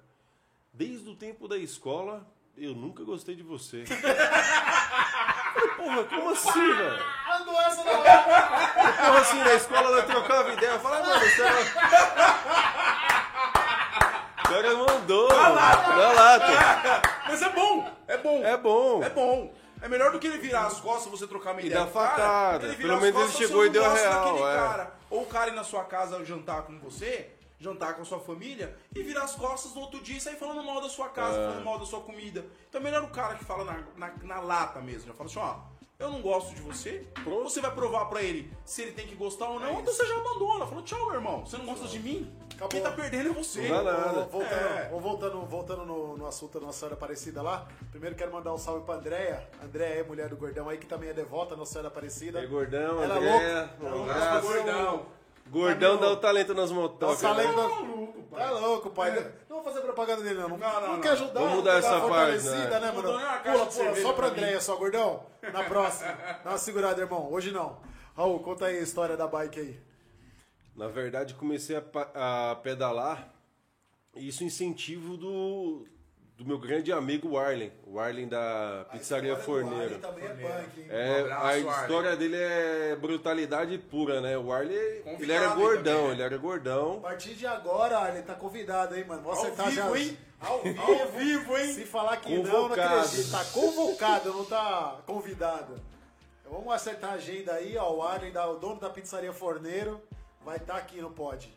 [0.72, 3.84] desde o tempo da escola, eu nunca gostei de você.
[5.52, 7.04] Falei, porra, como assim, velho?
[7.38, 8.22] Andou essa na hora.
[8.22, 11.42] Porra, assim, na escola ela trocava ideia, eu falava, mano, você
[14.38, 15.48] O cara mandou, na
[16.12, 17.02] lata.
[17.26, 18.44] Mas é bom, é bom.
[18.44, 19.02] É bom.
[19.02, 19.52] É bom.
[19.82, 21.92] É melhor do que ele virar as costas você trocar uma E ideia dar o
[21.92, 22.68] cara, facada.
[22.68, 24.56] virar Pelo menos ele costas, chegou e deu a real, é.
[24.56, 24.94] cara.
[25.10, 28.76] Ou o cara ir na sua casa jantar com você, jantar com a sua família,
[28.94, 31.46] e virar as costas no outro dia e sair falando mal da sua casa, É.
[31.48, 32.44] falando mal da sua comida.
[32.68, 35.08] Então é melhor o cara que fala na, na, na lata mesmo.
[35.08, 35.75] Já fala assim, ó.
[35.98, 37.06] Eu não gosto de você.
[37.24, 37.44] Pronto.
[37.44, 39.68] Você vai provar pra ele se ele tem que gostar ou não.
[39.78, 40.66] É então você já abandona.
[40.66, 41.46] Falou, tchau, meu irmão.
[41.46, 42.30] Você não gosta de mim?
[42.52, 42.68] Acabou.
[42.68, 43.62] Quem tá perdendo é você.
[43.68, 44.20] Não dá nada.
[44.20, 44.88] Ô, Voltando, É.
[45.00, 48.84] voltando, voltando no, no assunto da Nossa Senhora Aparecida lá, primeiro quero mandar um salve
[48.84, 49.48] pra Andréia.
[49.62, 52.40] Andréia é mulher do Gordão aí, que também é devota Nossa Senhora Aparecida.
[52.40, 53.74] É gordão, Ela é André, louca.
[53.80, 54.46] um Ela é louca abraço.
[54.48, 55.06] pra Gordão.
[55.50, 57.22] Gordão dá o talento nas motocas.
[57.22, 57.44] né?
[57.46, 58.44] maluco, pai.
[58.44, 59.32] Tá louco, pai.
[59.48, 60.48] Não vou fazer propaganda dele, não.
[60.50, 61.00] Não, Não, não, não.
[61.00, 61.32] quer ajudar.
[61.34, 62.80] Vamos não mudar essa parte, né?
[62.80, 63.02] né, mano?
[63.02, 64.26] Pula, pula, só pra.
[64.28, 65.24] Andréia, só, gordão.
[65.52, 66.12] Na próxima.
[66.44, 67.32] Dá uma segurada, irmão.
[67.32, 67.78] Hoje não.
[68.16, 69.80] Raul, conta aí a história da bike aí.
[70.74, 73.32] Na verdade, comecei a, a pedalar.
[74.14, 75.86] E isso incentivo do,
[76.36, 77.72] do meu grande amigo Warlen.
[77.86, 79.98] O Warlen da Pizzaria Forneiro.
[79.98, 80.86] também é punk, hein?
[80.90, 81.68] É, Um abraço, a Arlen.
[81.82, 84.36] história dele é brutalidade pura, né?
[84.36, 86.12] O Arley, ele era gordão, também, né?
[86.12, 86.98] ele era gordão.
[86.98, 89.22] A partir de agora, ele tá convidado, hein, mano?
[89.22, 89.98] Vamos acertar vivo, já.
[90.02, 90.18] hein?
[90.38, 91.72] Ao vivo, Ao vivo, hein?
[91.72, 92.94] Se falar que não, não Convocado.
[93.00, 93.30] acredito.
[93.30, 95.80] Tá convocado, não tá convidado.
[96.50, 97.90] Vamos acertar a agenda aí, ó.
[97.94, 100.02] O Arlen, da- o dono da pizzaria Forneiro,
[100.44, 101.50] vai estar aqui no pod.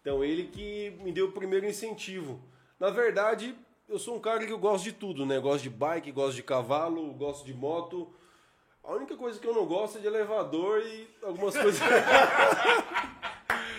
[0.00, 2.42] Então, ele que me deu o primeiro incentivo.
[2.78, 3.56] Na verdade,
[3.88, 5.38] eu sou um cara que eu gosto de tudo, né?
[5.38, 8.12] Gosto de bike, gosto de cavalo, gosto de moto.
[8.82, 11.80] A única coisa que eu não gosto é de elevador e algumas coisas.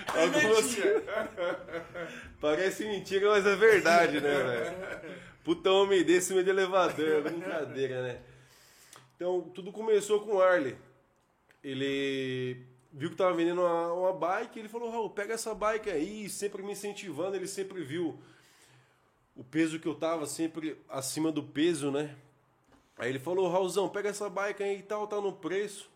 [0.07, 0.77] algumas...
[2.39, 4.75] Parece mentira, mas é verdade, né, velho?
[5.43, 8.21] Puta homem desse meio de elevador, é brincadeira, né?
[9.15, 10.75] Então, tudo começou com o Arley.
[11.63, 16.29] Ele viu que tava vendendo uma, uma bike, ele falou, Raul, pega essa bike aí,
[16.29, 18.19] sempre me incentivando, ele sempre viu
[19.35, 22.15] o peso que eu tava, sempre acima do peso, né?
[22.97, 25.89] Aí ele falou, Raulzão, pega essa bike aí e tal, tá no preço.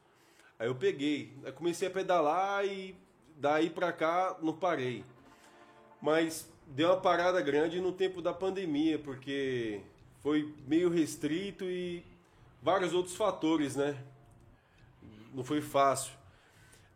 [0.57, 2.93] Aí eu peguei, aí comecei a pedalar e
[3.37, 5.05] daí pra cá não parei.
[6.01, 9.81] Mas deu uma parada grande no tempo da pandemia, porque
[10.21, 12.05] foi meio restrito e
[12.61, 14.03] vários outros fatores, né?
[15.33, 16.11] Não foi fácil.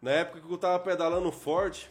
[0.02, 1.90] Na época que eu tava pedalando forte,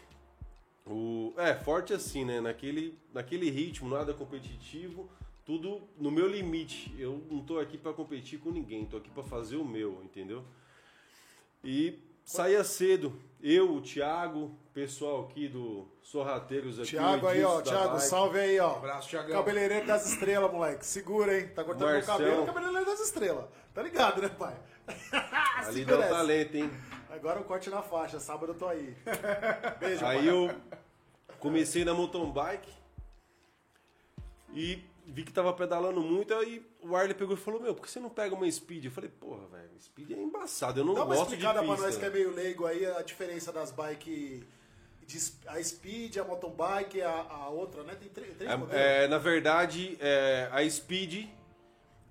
[0.87, 2.41] o, é, forte assim, né?
[2.41, 5.09] Naquele, naquele ritmo, nada competitivo,
[5.45, 6.95] tudo no meu limite.
[6.99, 10.45] Eu não tô aqui para competir com ninguém, tô aqui para fazer o meu, entendeu?
[11.63, 13.13] E saía cedo.
[13.41, 16.91] Eu, o Thiago, pessoal aqui do Sorrateiros aqui.
[16.91, 17.61] Thiago aí, ó.
[17.61, 18.03] Thiago, bike.
[18.03, 18.77] salve aí, ó.
[18.77, 19.37] Abraço, Thiagão.
[19.37, 20.87] Cabeleireiro das estrelas, moleque.
[20.87, 21.49] Segura, hein?
[21.49, 22.19] Tá cortando meu Marcelo.
[22.19, 23.45] cabelo, cabeleireiro das estrelas.
[23.75, 24.57] Tá ligado, né, pai?
[25.67, 26.71] Ali dá o talento, hein?
[27.13, 28.19] Agora o corte na faixa.
[28.19, 28.97] Sábado eu tô aí.
[29.79, 30.51] Beijo, Aí eu
[31.39, 32.73] comecei na mountain bike
[34.55, 37.91] e vi que tava pedalando muito, aí o Arley pegou e falou, meu, por que
[37.91, 38.87] você não pega uma speed?
[38.87, 41.77] Eu falei, porra, velho, speed é embaçado, eu não Dá uma gosto de explicada pista.
[41.77, 44.43] pra nós que é meio leigo aí a diferença das bikes.
[45.47, 47.95] A Speed, a mountain bike, a, a outra, né?
[47.97, 48.75] Tem três, três modelos.
[48.75, 51.29] É, é, na verdade, é, a Speed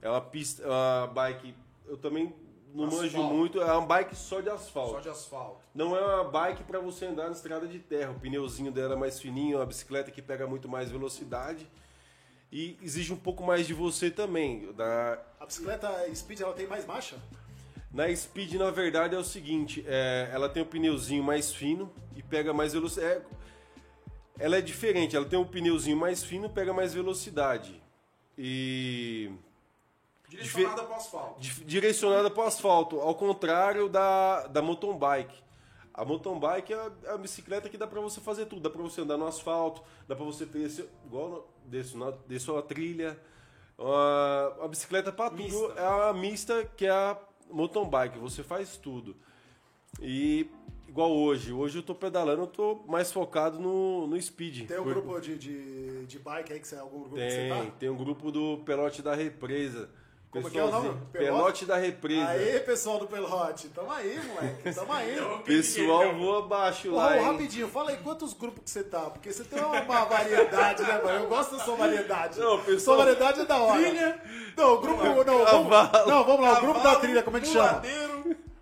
[0.01, 1.55] é uma pista, uma bike,
[1.87, 2.31] eu também
[2.73, 4.91] não manjo muito, é uma bike só de asfalto.
[4.93, 5.61] Só de asfalto.
[5.73, 8.11] Não é uma bike para você andar na estrada de terra.
[8.11, 11.67] O pneuzinho dela é mais fininho, é uma bicicleta que pega muito mais velocidade
[12.51, 14.71] e exige um pouco mais de você também.
[14.73, 17.17] Da, A bicicleta Speed ela tem mais marcha?
[17.93, 22.23] na Speed, na verdade, é o seguinte: é, ela tem um pneuzinho mais fino e
[22.23, 23.21] pega mais velocidade.
[24.39, 27.81] ela é diferente, ela tem um pneuzinho mais fino e pega mais velocidade.
[28.37, 29.31] E
[30.37, 31.39] Direcionada pro asfalto.
[31.41, 35.35] di- direcionada para o asfalto, ao contrário da, da mountain bike.
[35.93, 38.81] A mountain bike é a, é bicicleta que dá para você fazer tudo, dá para
[38.81, 43.19] você andar no asfalto, dá para você ter esse, igual desço na desço a trilha.
[43.77, 47.17] A, a bicicleta para tudo é a mista que é a
[47.49, 49.15] mountain bike, você faz tudo.
[49.99, 50.49] E
[50.87, 54.67] igual hoje, hoje eu tô pedalando, eu tô mais focado no, no speed.
[54.67, 57.49] Tem um Por- grupo de, de, de bike aí que você algum grupo que você
[57.49, 57.71] tem, tá?
[57.79, 59.89] tem um grupo do Pelote da Represa.
[60.31, 60.89] Como que é o nome?
[61.11, 61.11] Pelote?
[61.11, 62.29] Pelote da represa.
[62.29, 63.67] Aê, pessoal do Pelote.
[63.67, 64.73] Tamo aí, moleque.
[64.73, 65.17] Tamo aí.
[65.45, 67.23] Pessoal voa abaixo Ô, lá, hein?
[67.25, 71.01] rapidinho, fala aí quantos grupos que você tá, porque você tem uma, uma variedade, né,
[71.03, 71.19] mano?
[71.25, 72.39] Eu gosto da sua variedade.
[72.39, 73.81] Não, pessoal- Sua variedade é da hora.
[73.81, 74.21] Trilha.
[74.55, 75.03] Não, o grupo.
[75.03, 75.15] Não,
[75.45, 76.09] vamos, Cavalo.
[76.09, 77.81] não, vamos lá, o grupo da Cavalo, trilha, como é que chama?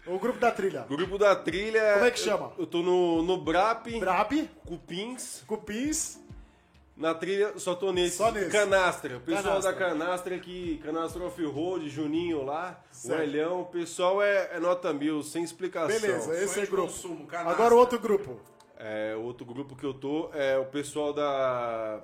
[0.07, 0.85] O grupo da trilha.
[0.89, 1.93] Grupo da trilha.
[1.93, 2.51] Como é que chama?
[2.57, 4.31] Eu, eu tô no, no Brap, Brap,
[4.65, 5.43] Cupins.
[5.45, 6.19] Cupins.
[6.99, 8.17] Na trilha, só tô nesse.
[8.17, 8.49] Só nesse.
[8.51, 9.15] Canastra.
[9.17, 9.71] O pessoal Canastra.
[9.71, 13.17] da Canastra aqui, Canastra Off-Road, Juninho lá, Certo.
[13.19, 13.61] o Elhão.
[13.61, 15.87] O pessoal é, é nota mil, sem explicação.
[15.87, 16.89] Beleza, esse é de grupo.
[16.91, 17.25] consumo.
[17.31, 18.37] Agora o outro grupo.
[18.77, 22.01] É, outro grupo que eu tô é o pessoal da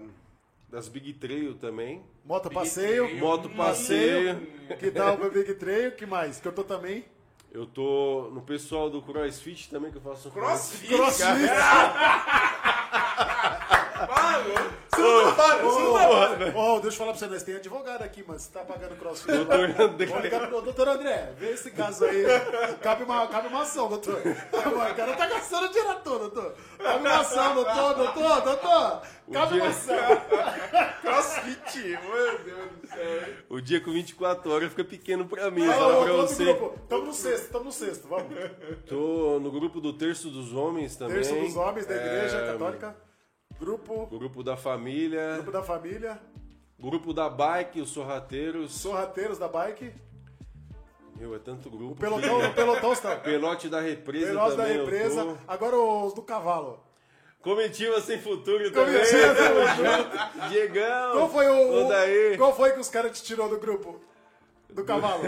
[0.69, 2.01] das Big Trail também.
[2.23, 3.03] Moto Big passeio.
[3.05, 3.19] Trail.
[3.19, 4.47] Moto passeio.
[4.79, 5.91] Que tal o Big Trail?
[5.91, 6.39] que mais?
[6.39, 7.03] Que eu tô também.
[7.51, 10.93] Eu tô no pessoal do CrossFit também, que eu faço um Crossfit.
[15.05, 16.57] Crossfit.
[16.57, 18.39] Ô, deixa eu falar pra você, nós tem advogado aqui, mano.
[18.39, 19.31] Você tá pagando crossfit.
[19.31, 19.59] Doutor.
[19.81, 20.05] André.
[20.05, 21.33] Vamos ligar pro doutor André.
[21.37, 22.23] Vê esse caso aí.
[22.81, 24.15] Cabe uma, cabe uma ação, doutor.
[24.21, 26.55] O cara tá gastando dinheiro à toa, doutor.
[26.77, 29.01] Cabe uma ação, doutor, doutor, doutor.
[29.31, 29.95] Cabe uma ação.
[31.01, 31.79] Crossfit.
[31.87, 33.23] Meu Deus do céu.
[33.49, 36.43] O dia com 24 horas fica pequeno pra mim, Vai, fala outro, pra você.
[36.45, 36.79] grupo.
[36.87, 38.25] Tamo no sexto, tamo no sexto, vamos.
[38.87, 41.15] Tô no grupo do Terço dos Homens também.
[41.15, 42.95] Terço dos homens da igreja É, católica.
[43.59, 45.33] Grupo, Grupo da família.
[45.35, 46.19] grupo da família.
[46.79, 48.73] Grupo da bike, os sorrateiros.
[48.73, 49.93] Sorrateiros da bike.
[51.15, 51.93] Meu, é tanto grupo.
[51.93, 53.15] O pelotão, o pelotão está.
[53.23, 54.75] Pelote da represa da também.
[54.75, 55.37] eu represa.
[55.47, 56.83] Agora os do cavalo.
[57.41, 58.95] Comitiva sem futuro também.
[58.95, 60.49] Comitiva sem futuro.
[60.49, 61.11] Diegão.
[61.13, 61.85] Qual foi o.
[61.85, 64.01] O- Qual foi que os caras te tirou do grupo?
[64.69, 65.23] Do cavalo.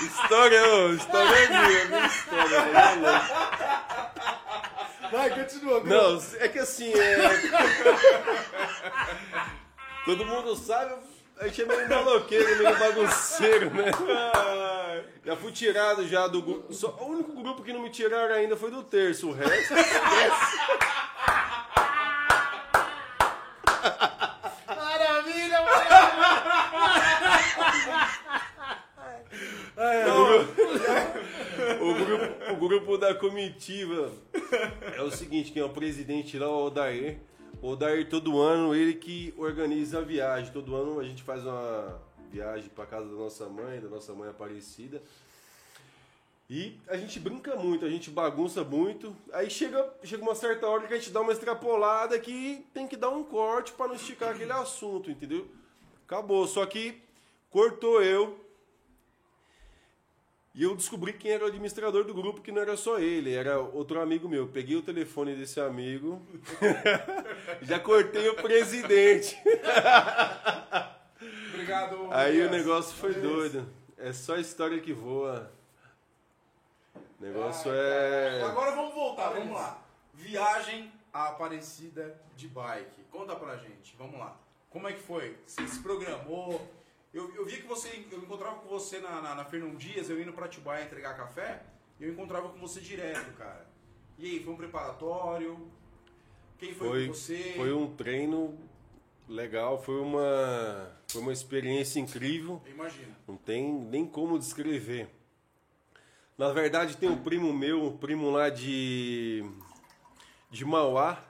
[0.00, 2.64] História, ô, história minha, minha história.
[2.96, 3.22] né?
[5.10, 5.80] Vai, continua.
[5.84, 7.16] Não, é que assim, é...
[10.04, 10.94] Todo mundo sabe,
[11.40, 13.90] a gente é meio maloqueiro, meio bagunceiro, né?
[15.24, 16.72] Já fui tirado já do grupo.
[17.00, 19.74] O único grupo que não me tiraram ainda foi do terço, o resto.
[31.86, 34.10] O grupo, o grupo da comitiva
[34.96, 37.18] é o seguinte, quem é o presidente lá, o Odair.
[37.62, 40.52] O Odair, todo ano, ele que organiza a viagem.
[40.52, 44.28] Todo ano a gente faz uma viagem para casa da nossa mãe, da nossa mãe
[44.28, 45.00] Aparecida.
[46.50, 49.14] E a gente brinca muito, a gente bagunça muito.
[49.32, 52.96] Aí chega, chega uma certa hora que a gente dá uma extrapolada que tem que
[52.96, 55.48] dar um corte para não esticar aquele assunto, entendeu?
[56.04, 56.46] Acabou.
[56.46, 57.00] Só que
[57.50, 58.38] cortou eu,
[60.56, 63.60] e eu descobri quem era o administrador do grupo, que não era só ele, era
[63.60, 64.48] outro amigo meu.
[64.48, 66.22] Peguei o telefone desse amigo,
[67.60, 69.36] já cortei o presidente.
[71.52, 72.08] Obrigado.
[72.10, 73.68] Aí o negócio foi doido.
[73.98, 75.52] É só história que voa.
[77.20, 78.42] O negócio é.
[78.42, 79.82] Agora vamos voltar, vamos lá.
[80.14, 83.04] Viagem à Aparecida de bike.
[83.10, 84.34] Conta pra gente, vamos lá.
[84.70, 85.36] Como é que foi?
[85.46, 86.66] Você se programou?
[87.12, 90.20] Eu, eu vi que você, eu encontrava com você na, na, na Fernão Dias, eu
[90.20, 91.62] indo pra Atibaia entregar café,
[91.98, 93.66] e eu encontrava com você direto, cara.
[94.18, 95.70] E aí, foi um preparatório?
[96.58, 97.52] Quem foi, Foi, com você?
[97.56, 98.58] foi um treino
[99.28, 102.62] legal, foi uma, foi uma experiência incrível.
[102.64, 103.14] Eu imagino.
[103.26, 105.08] Não tem nem como descrever.
[106.38, 109.44] Na verdade, tem um primo meu, um primo lá de,
[110.50, 111.22] de Mauá.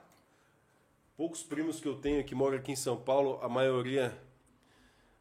[1.16, 4.16] Poucos primos que eu tenho que moram aqui em São Paulo, a maioria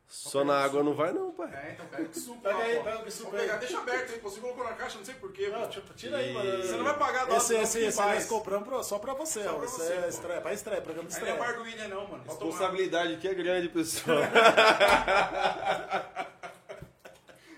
[0.08, 1.50] só na água não vai não, pai.
[1.54, 2.41] É, então pega que suco.
[2.41, 2.84] Pega aí, pô.
[2.84, 3.50] pega que suco aí.
[3.60, 4.30] Deixa aberto aí, pô.
[4.30, 5.50] Você colocou na caixa, não sei porquê.
[5.50, 6.62] Não, tipo, tira aí, mano.
[6.63, 9.52] Você não vai pagar do Esse, esse, esse nós compramos pra- só pra você, Só
[9.52, 9.54] ó.
[9.60, 10.08] pra você, é pô.
[10.08, 11.54] estreia, pra estreia, programa de Aí não é estreia.
[11.54, 12.24] par do William, não, mano.
[12.26, 14.20] A responsabilidade aqui é grande, pessoal.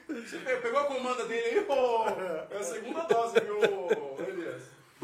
[0.08, 2.06] Você pe- pegou a comanda dele aí, ô?
[2.54, 3.60] É a segunda dose, viu?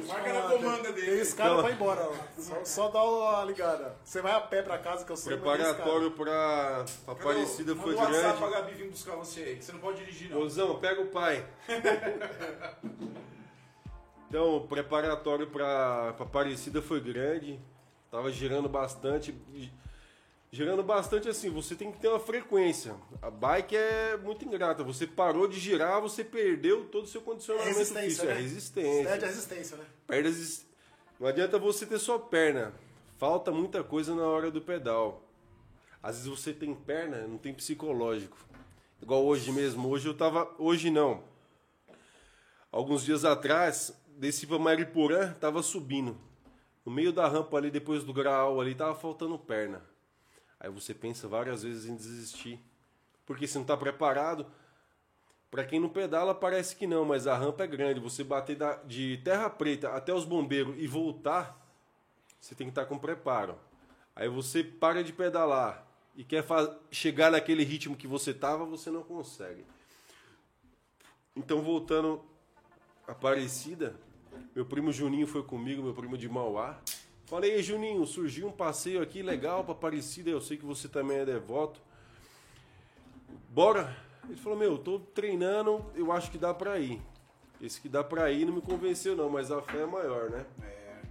[0.07, 1.21] Marca na comanda Tem dele.
[1.21, 2.41] esse cara pra ir embora, ó.
[2.41, 3.95] Só, só dá uma ligada.
[4.03, 5.37] Você vai a pé pra casa que eu sei.
[5.37, 8.37] Preparatório pra, pra Cadê Aparecida foi Manda o WhatsApp grande.
[8.51, 10.39] pra Gabi vir buscar você aí, que você não pode dirigir, não.
[10.39, 11.45] Mozão, pega o pai.
[14.29, 17.59] Então, o preparatório para Aparecida foi grande.
[18.09, 19.31] Tava girando bastante.
[20.55, 22.95] Girando bastante assim, você tem que ter uma frequência.
[23.23, 24.83] A bike é muito ingrata.
[24.83, 28.25] Você parou de girar, você perdeu todo o seu condicionamento Resistência, físico.
[28.27, 28.31] né?
[28.33, 29.03] É resistência.
[29.09, 29.85] Perde a resistência, né?
[30.05, 30.63] Perde es-
[31.19, 32.71] Não adianta você ter só perna.
[33.17, 35.23] Falta muita coisa na hora do pedal.
[36.03, 38.37] Às vezes você tem perna, não tem psicológico.
[39.01, 39.89] Igual hoje mesmo.
[39.89, 40.53] Hoje eu tava.
[40.59, 41.23] Hoje não.
[42.71, 46.15] Alguns dias atrás, desci pra Mariporã, tava subindo.
[46.85, 49.81] No meio da rampa ali, depois do grau ali, tava faltando perna.
[50.63, 52.59] Aí você pensa várias vezes em desistir.
[53.25, 54.45] porque você não está preparado.
[55.51, 57.99] Para quem não pedala, parece que não, mas a rampa é grande.
[57.99, 61.61] Você bater de terra preta até os bombeiros e voltar,
[62.39, 63.55] você tem que estar tá com preparo.
[64.15, 66.43] Aí você para de pedalar e quer
[66.91, 69.63] chegar naquele ritmo que você tava, você não consegue.
[71.35, 72.23] Então, voltando
[73.05, 73.95] Aparecida,
[74.55, 76.79] meu primo Juninho foi comigo, meu primo de Mauá.
[77.33, 81.25] Falei, Juninho, surgiu um passeio aqui legal para Aparecida, eu sei que você também é
[81.25, 81.81] devoto.
[83.49, 83.97] Bora?
[84.25, 87.01] Ele falou, meu, tô treinando, eu acho que dá pra ir.
[87.59, 90.45] Esse que dá pra ir não me convenceu não, mas a fé é maior, né?
[90.61, 91.01] É.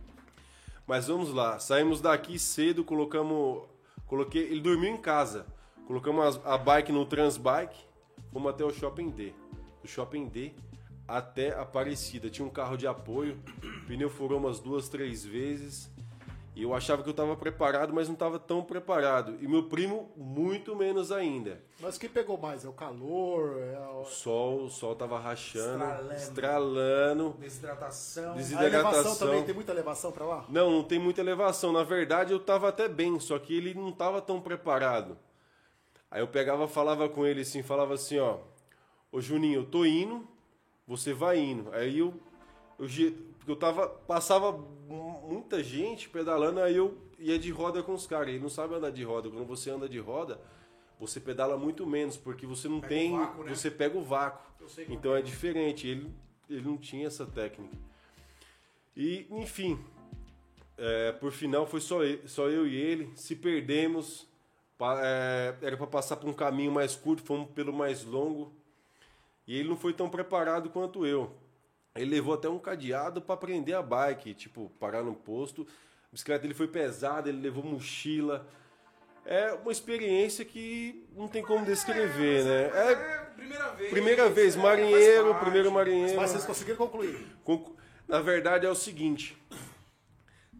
[0.87, 3.65] Mas vamos lá, saímos daqui cedo, colocamos...
[4.07, 5.45] Coloquei, ele dormiu em casa.
[5.89, 7.85] Colocamos a, a bike no Transbike,
[8.33, 9.33] fomos até o Shopping D.
[9.83, 10.53] Do Shopping D
[11.09, 12.31] até Aparecida.
[12.31, 13.43] Tinha um carro de apoio,
[13.89, 15.91] pneu furou umas duas, três vezes.
[16.55, 19.39] E eu achava que eu estava preparado, mas não estava tão preparado.
[19.41, 21.63] E meu primo, muito menos ainda.
[21.81, 22.63] Mas o que pegou mais?
[22.63, 23.59] É o calor?
[23.59, 24.03] É o...
[24.03, 26.13] o sol, o sol tava rachando, estralando.
[26.13, 28.35] estralando desidratação.
[28.37, 28.59] desidratação.
[28.59, 30.45] A elevação também, tem muita elevação para lá?
[30.51, 31.73] Não, não tem muita elevação.
[31.73, 35.17] Na verdade, eu estava até bem, só que ele não estava tão preparado.
[36.11, 38.41] Aí eu pegava, falava com ele assim, falava assim, ó,
[39.11, 40.29] ô Juninho, eu tô indo,
[40.87, 41.73] você vai indo.
[41.73, 42.13] Aí eu,
[42.79, 42.87] eu
[43.43, 43.89] porque eu tava.
[43.89, 48.29] Passava muita gente pedalando, aí eu ia de roda com os caras.
[48.29, 49.29] Ele não sabe andar de roda.
[49.29, 50.41] Quando você anda de roda,
[50.99, 53.19] você pedala muito menos, porque você não pega tem.
[53.19, 53.55] Vácuo, né?
[53.55, 54.49] Você pega o vácuo.
[54.89, 55.89] Então é, é diferente.
[55.89, 56.09] Ele,
[56.49, 57.77] ele não tinha essa técnica.
[58.97, 59.79] E, enfim.
[60.79, 63.11] É, por final foi só eu, só eu e ele.
[63.17, 64.29] Se perdemos.
[65.01, 68.53] É, era para passar por um caminho mais curto, fomos pelo mais longo.
[69.49, 71.42] E ele não foi tão preparado quanto eu.
[71.95, 75.67] Ele levou até um cadeado para prender a bike, tipo, parar no posto.
[76.09, 78.47] A bicicleta dele foi pesada, ele levou mochila.
[79.25, 82.71] É uma experiência que não tem como descrever, é, né?
[82.75, 83.91] É, é, primeira vez.
[83.91, 86.17] Primeira vez, marinheiro, primeiro marinheiro.
[86.17, 87.27] Mas vocês conseguiram concluir?
[88.09, 89.41] Na verdade é o seguinte,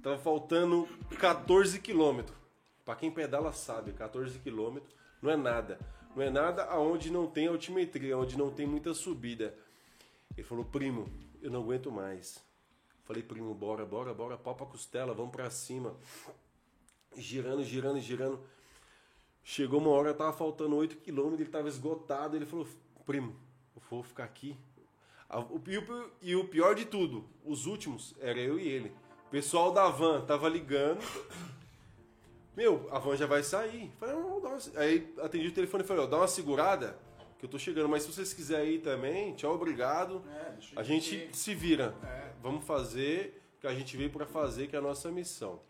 [0.03, 2.37] tava faltando 14 quilômetros.
[2.85, 5.79] Para quem pedala sabe, 14 quilômetros não é nada.
[6.15, 9.55] Não é nada aonde não tem altimetria, onde não tem muita subida.
[10.37, 11.09] Ele falou, primo,
[11.41, 12.43] eu não aguento mais.
[13.05, 15.95] Falei, primo, bora, bora, bora, pau pra costela, vamos pra cima.
[17.17, 18.41] Girando, girando, girando.
[19.43, 22.37] Chegou uma hora, tava faltando 8 quilômetros, ele tava esgotado.
[22.37, 22.67] Ele falou,
[23.05, 23.37] primo,
[23.75, 24.57] eu vou ficar aqui.
[26.23, 28.95] E o pior de tudo, os últimos, era eu e ele.
[29.27, 31.03] O pessoal da van tava ligando.
[32.57, 33.91] Meu, a van já vai sair.
[33.99, 34.59] Falei, não, uma...
[34.77, 36.99] Aí atendi o telefone e falei, ó, dá uma segurada
[37.43, 37.89] que eu tô chegando.
[37.89, 40.23] Mas se vocês quiserem ir também, tchau, obrigado.
[40.31, 41.93] É, a gente se vira.
[42.05, 42.31] É.
[42.41, 45.61] Vamos fazer o que a gente veio para fazer, que é a nossa missão.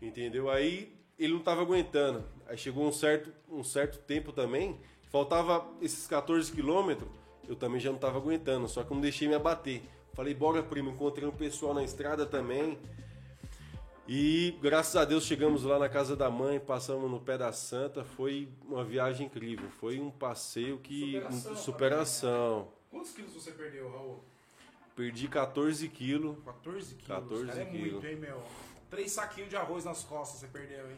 [0.00, 0.48] Entendeu?
[0.48, 2.24] Aí ele não tava aguentando.
[2.46, 4.78] Aí chegou um certo, um certo tempo também,
[5.10, 7.10] faltava esses 14 quilômetros,
[7.48, 9.82] eu também já não tava aguentando, só que eu não deixei me abater.
[10.14, 12.78] Falei, bora primo, encontrei um pessoal na estrada também.
[14.10, 18.02] E graças a Deus chegamos lá na casa da mãe, passamos no pé da Santa,
[18.02, 21.56] foi uma viagem incrível, foi um passeio que superação.
[21.56, 22.68] superação.
[22.90, 24.24] Quantos quilos você perdeu, Raul?
[24.96, 26.38] Perdi 14 quilos.
[26.42, 27.06] 14 quilos?
[27.06, 27.92] 14 Cara, é quilos.
[27.92, 28.42] muito, hein, meu?
[28.88, 30.96] Três saquinhos de arroz nas costas você perdeu, hein?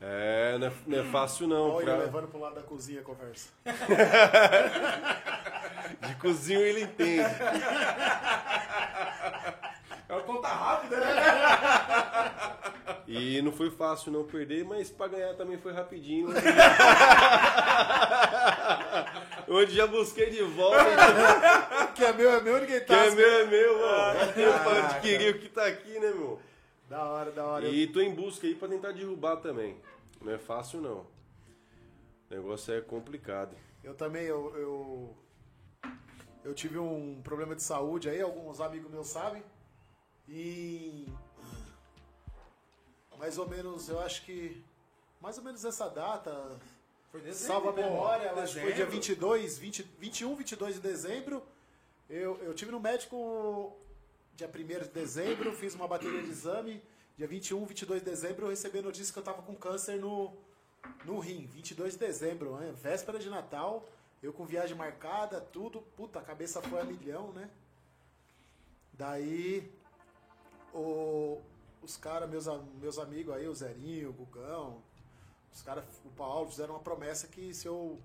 [0.00, 1.70] É, é não, é, não é fácil não.
[1.70, 1.96] Olha, pra...
[1.98, 3.50] levando pro lado da cozinha a conversa.
[6.08, 7.22] de cozinha ele entende.
[10.08, 11.14] É uma conta rápida, né?
[13.06, 16.28] E não foi fácil não perder, mas para ganhar também foi rapidinho.
[19.48, 20.84] Onde já busquei de volta.
[21.94, 22.86] que é meu é meu, ninguém tá.
[22.86, 24.18] Que é meu é meu, mano.
[24.54, 26.40] Ah, para adquirir o que tá aqui, né, meu?
[26.88, 27.68] Da hora, da hora.
[27.68, 29.76] E tô em busca aí para tentar derrubar também.
[30.22, 31.06] Não é fácil não.
[32.30, 33.54] O negócio é complicado.
[33.84, 35.16] Eu também, eu, eu,
[36.44, 39.42] eu tive um problema de saúde aí, alguns amigos meus sabem
[40.28, 41.08] e
[43.18, 44.62] mais ou menos, eu acho que
[45.20, 46.58] mais ou menos essa data,
[47.10, 51.42] foi dezembro, salva a memória, acho que foi dia 22, 20, 21, 22 de dezembro.
[52.08, 53.76] Eu, eu tive no médico
[54.36, 56.82] dia 1 de dezembro, fiz uma bateria de exame.
[57.16, 60.32] Dia 21, 22 de dezembro eu recebi a notícia que eu estava com câncer no,
[61.04, 61.46] no rim.
[61.46, 62.72] 22 de dezembro, né?
[62.80, 63.84] véspera de Natal,
[64.22, 65.80] eu com viagem marcada, tudo.
[65.96, 67.50] Puta, a cabeça foi a milhão, né?
[68.92, 69.68] Daí
[70.78, 71.42] o,
[71.82, 72.46] os caras, meus,
[72.80, 74.82] meus amigos aí, o Zerinho, o Gugão,
[75.52, 77.98] os caras, o Paulo, fizeram uma promessa que se eu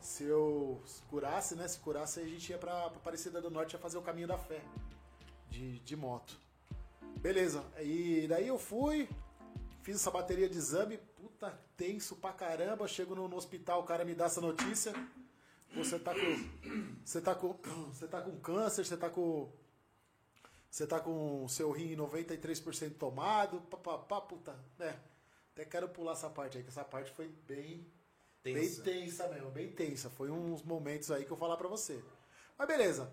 [0.00, 1.66] se eu curasse, né?
[1.68, 4.60] Se curasse, a gente ia pra, pra Aparecida do Norte fazer o caminho da fé
[5.48, 6.36] de, de moto.
[7.18, 7.62] Beleza.
[7.80, 9.08] E daí eu fui,
[9.82, 12.88] fiz essa bateria de exame, puta, tenso pra caramba.
[12.88, 14.92] Chego no, no hospital, o cara me dá essa notícia.
[15.76, 16.98] Você tá com.
[17.04, 17.56] Você tá com.
[17.92, 19.48] Você tá com câncer, você tá com.
[20.72, 23.60] Você tá com o seu rim 93% tomado.
[23.60, 24.58] Pá, pá, pá, puta.
[24.80, 24.94] É.
[25.52, 27.86] Até quero pular essa parte aí, que essa parte foi bem.
[28.42, 28.82] Tensa.
[28.82, 30.08] Bem tensa mesmo, bem tensa.
[30.08, 32.02] Foi uns momentos aí que eu vou falar pra você.
[32.56, 33.12] Mas beleza.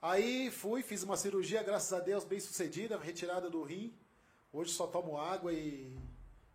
[0.00, 3.94] Aí fui, fiz uma cirurgia, graças a Deus, bem sucedida, retirada do rim.
[4.50, 5.98] Hoje só tomo água e,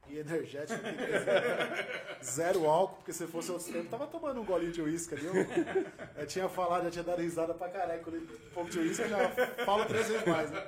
[0.09, 0.79] e energético.
[0.81, 5.25] zero, zero álcool, porque se fosse outro tempo, tava tomando um golinho de uísque ali.
[5.25, 5.33] Eu,
[6.21, 8.01] eu tinha falado, já tinha dado risada pra caralho.
[8.03, 9.29] Quando ele um pouco de uísque, eu já
[9.65, 10.63] falo três vezes mais, né?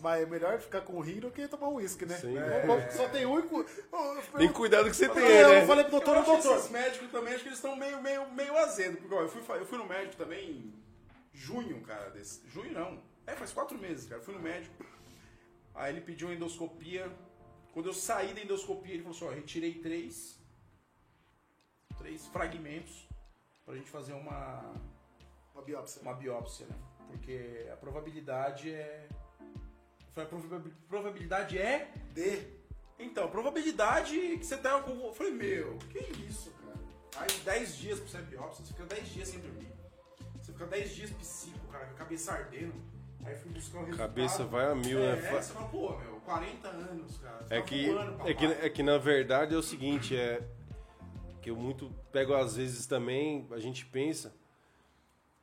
[0.00, 2.16] Mas é melhor ficar com o rim do que tomar um uísque, né?
[2.16, 2.38] Sim.
[2.38, 2.90] É.
[2.90, 3.42] Só tem um e.
[3.42, 5.62] cu- Eu- Tem que cuidar do que você tem, eu, né?
[5.62, 6.56] eu falei pro doutor, eu que doutor.
[6.56, 8.96] esses médicos também, acho que eles estão meio, meio, meio azedo.
[8.98, 10.74] Porque, ó, eu fui, eu fui no médico também em
[11.32, 12.10] junho, cara.
[12.10, 13.02] Desse, junho não.
[13.26, 14.20] É, faz quatro meses, cara.
[14.20, 14.72] Eu fui no médico.
[15.74, 17.10] Aí ele pediu uma endoscopia.
[17.78, 20.36] Quando eu saí da endoscopia, ele falou assim, ó, retirei três.
[21.96, 23.06] Três fragmentos
[23.64, 24.74] pra gente fazer uma,
[25.54, 26.02] Uma biópsia.
[26.02, 26.76] uma biópsia, né?
[27.06, 29.08] Porque a probabilidade é.
[30.16, 32.48] A proba- probabilidade é D.
[32.98, 34.90] então, a probabilidade que você tá com.
[35.06, 36.80] Eu falei, meu, que isso, cara?
[37.18, 39.72] Aí 10 dias pra você biópsia, você fica 10 dias sem dormir.
[40.42, 42.74] Você fica 10 dias psico, cara, com a cabeça ardendo.
[43.24, 44.08] Aí fui buscar um resultado.
[44.08, 45.28] Cabeça vai a mil, é, né?
[45.28, 47.38] É, você fala, pô, meu, 40 anos, cara.
[47.46, 50.42] Você É tá que, voando, é, que, é que na verdade é o seguinte, é
[51.40, 54.34] que eu muito pego às vezes também, a gente pensa,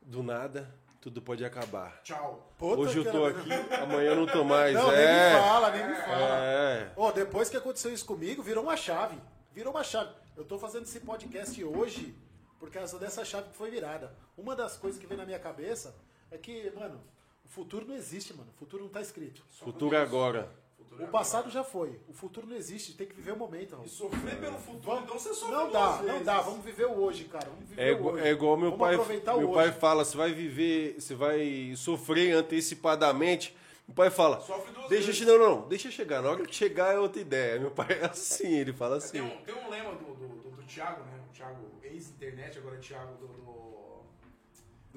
[0.02, 2.02] do nada, tudo pode acabar.
[2.04, 2.54] Tchau.
[2.58, 3.50] Puta Hoje eu tô era- aqui,
[3.82, 4.74] amanhã eu não tô mais.
[4.76, 6.38] Não, nem me é, fala, nem me fala.
[6.44, 6.92] é.
[6.96, 9.18] Ô, depois que aconteceu isso comigo, virou uma chave.
[9.54, 10.12] Virou uma chave.
[10.38, 12.16] Eu tô fazendo esse podcast hoje
[12.60, 14.14] por causa dessa chave que foi virada.
[14.38, 15.96] Uma das coisas que vem na minha cabeça
[16.30, 17.00] é que, mano,
[17.44, 18.50] o futuro não existe, mano.
[18.56, 19.44] O futuro não tá escrito.
[19.60, 20.50] Futuro agora.
[20.96, 22.00] Futuro O é passado já foi.
[22.08, 22.94] O futuro não existe.
[22.94, 23.74] Tem que viver o momento.
[23.74, 23.88] agora.
[23.88, 26.08] E sofrer pelo futuro, então você sofre Não dá, vezes.
[26.14, 26.42] não dá.
[26.42, 27.50] Vamos viver o hoje, cara.
[27.50, 28.24] Vamos viver É, o igual- hoje.
[28.28, 28.96] é igual meu Vamos pai.
[28.96, 29.56] aproveitar o Meu hoje.
[29.58, 33.56] pai fala, você vai viver, você vai sofrer antecipadamente.
[33.88, 35.28] Meu pai fala, Sofre duas deixa vezes.
[35.28, 36.22] não, não, deixa chegar.
[36.22, 37.60] Na hora que chegar é outra ideia.
[37.60, 39.12] Meu pai é assim, ele fala assim.
[39.12, 41.20] Tem um, tem um lema do, do, do, do Thiago, né?
[41.30, 43.28] O Thiago, ex-internet, agora é Thiago do.
[43.28, 43.66] do...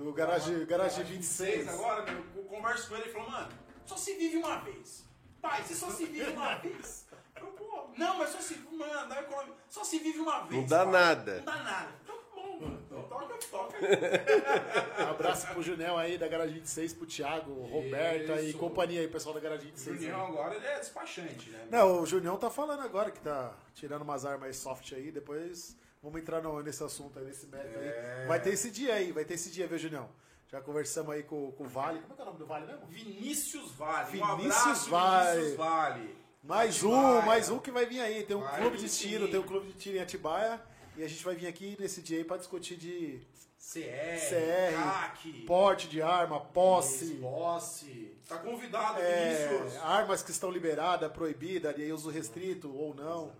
[0.04, 1.66] Do Garage, garage 26.
[1.68, 3.48] Agora, meu, eu converso com ele e falo, mano,
[3.84, 5.04] só se vive uma vez.
[5.40, 7.06] Pai, você só se vive uma vez.
[7.36, 8.54] Eu, pô, não, mas só se.
[8.72, 10.60] Mano, eu- só se vive uma vez.
[10.62, 10.92] Não dá pai.
[10.92, 11.36] nada.
[11.38, 11.88] Não dá nada.
[12.02, 12.82] Então, bom, mano.
[12.86, 13.76] Então, toca, toca.
[13.78, 19.08] Um abraço pro Junel aí da Garagem 26, pro Thiago, o Roberto aí, companhia aí,
[19.08, 19.96] pessoal da Garagem O 26.
[20.00, 20.32] Junião aí.
[20.32, 21.68] agora ele é despachante, né?
[21.70, 26.20] Não, o Junião tá falando agora que tá tirando umas armas soft aí, depois vamos
[26.20, 28.22] entrar no- nesse assunto aí, nesse mérito É.
[28.22, 28.26] aí.
[28.26, 30.08] Vai ter esse dia aí, vai ter esse dia, viu, Junião?
[30.50, 32.00] Já conversamos aí com, com o Vale.
[32.00, 32.86] Como é que é o nome do Vale mesmo?
[32.86, 34.10] Vinícius Vale.
[34.12, 35.36] Vinícius um abraço, Vale.
[35.36, 36.16] Vinícius Vale.
[36.42, 37.26] Mais um, Atibaia.
[37.26, 38.22] mais um que vai vir aí.
[38.24, 39.08] Tem um Vai clube de sim.
[39.08, 40.60] tiro, tem um clube de tiro em Atibaia.
[40.96, 43.20] E a gente vai vir aqui nesse dia aí pra discutir de
[43.58, 43.82] CR,
[44.28, 47.16] CR, CAC, porte de arma, posse.
[47.16, 48.16] Posse.
[48.26, 49.76] Tá convidado, É, Vinícius.
[49.82, 53.32] armas que estão liberadas, proibidas, de uso restrito ou não.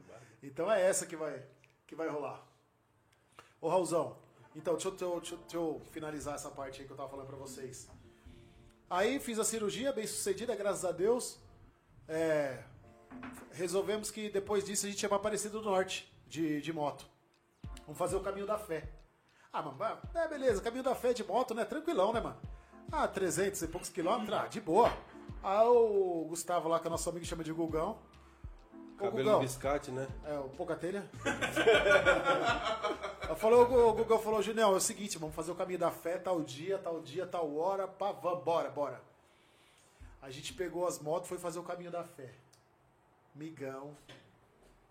[0.43, 1.43] Então é essa que vai,
[1.87, 2.45] que vai rolar.
[3.61, 4.17] Ô Raulzão,
[4.59, 7.27] então deixa eu, deixa eu- deixa eu- finalizar essa parte aí que eu tava falando
[7.27, 7.89] pra vocês.
[8.91, 11.39] Aí fiz a cirurgia, bem sucedida, graças a Deus.
[12.09, 12.63] É,
[13.53, 17.07] resolvemos que depois disso a gente ia pra Aparecido do Norte, de, de moto.
[17.83, 18.89] Vamos fazer o caminho da fé.
[19.53, 19.79] Ah, mano,
[20.15, 21.65] é beleza, caminho da fé de moto, né?
[21.65, 22.41] Tranquilão, né, mano?
[22.91, 24.91] Ah, 300 e poucos quilômetros, ah, de boa.
[25.43, 27.99] Aí o Gustavo lá, que é nosso amigo, chama de Gugão.
[28.99, 30.09] Cabelo de biscate, né?
[30.27, 31.09] é, o pouca telha.
[33.37, 36.43] Falou, o Gugão falou, Junião, é o seguinte, vamos fazer o caminho da fé, tal
[36.43, 39.01] dia, tal dia, tal hora, pá, vamos, bora, bora.
[40.21, 42.31] A gente pegou as motos, foi fazer o caminho da fé.
[43.35, 43.97] Migão,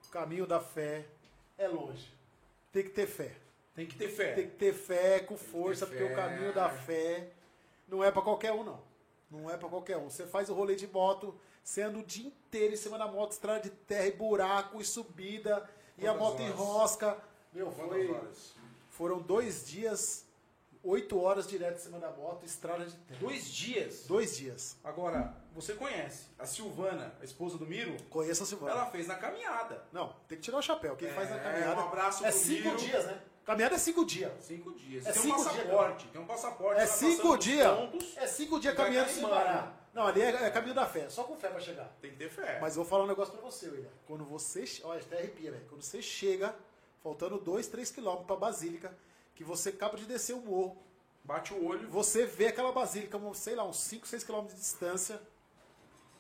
[0.07, 1.05] o caminho da fé
[1.57, 2.07] é longe.
[2.71, 3.35] Tem que ter fé.
[3.75, 4.33] Tem que ter fé.
[4.33, 6.15] Tem que ter fé com força, que porque o fé.
[6.15, 7.29] caminho da fé
[7.87, 8.79] não é pra qualquer um, não.
[9.29, 10.09] Não é pra qualquer um.
[10.09, 11.35] Você faz o rolê de moto,
[11.67, 14.85] você anda o dia inteiro em cima da moto, estrada de terra e buraco e
[14.85, 16.47] subida, e a moto horas?
[16.47, 17.17] enrosca.
[17.51, 18.53] Meu, foi, horas?
[18.89, 20.25] foram dois dias,
[20.81, 23.19] oito horas direto em cima da moto, estrada de terra.
[23.19, 24.05] Dois dias.
[24.07, 24.77] Dois dias.
[24.81, 28.01] Agora, você conhece a Silvana, a esposa do Miro?
[28.09, 28.71] Conheço a Silvana.
[28.71, 29.83] Ela fez na caminhada.
[29.91, 30.95] Não, tem que tirar o chapéu.
[30.95, 31.81] Quem É, faz na caminhada.
[31.81, 32.77] um abraço é pro cinco Miro.
[32.77, 33.21] dias, né?
[33.47, 34.33] Caminhada é cinco dias.
[34.41, 35.05] Cinco dias.
[35.05, 36.07] É tem cinco um dias, passaporte.
[36.09, 36.81] tem um passaporte.
[36.81, 38.17] É cinco dias.
[38.17, 39.89] É cinco dias caminhando sem parar.
[39.93, 41.07] Não, ali é, é caminho da fé.
[41.07, 41.95] Só com fé pra chegar.
[42.01, 42.59] Tem que ter fé.
[42.59, 43.89] Mas eu vou falar um negócio pra você, William.
[44.05, 44.65] Quando você.
[44.83, 45.65] Olha, até arrepia, velho.
[45.69, 46.53] Quando você chega,
[47.01, 48.93] faltando 2, 3 quilômetros pra Basílica,
[49.33, 50.77] que você acaba de descer o morro,
[51.23, 51.89] Bate o olho.
[51.89, 55.21] você vê aquela Basílica, sei lá, uns 5, 6 quilômetros de distância.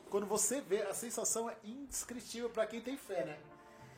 [0.09, 3.37] Quando você vê, a sensação é indescritível pra quem tem fé, né?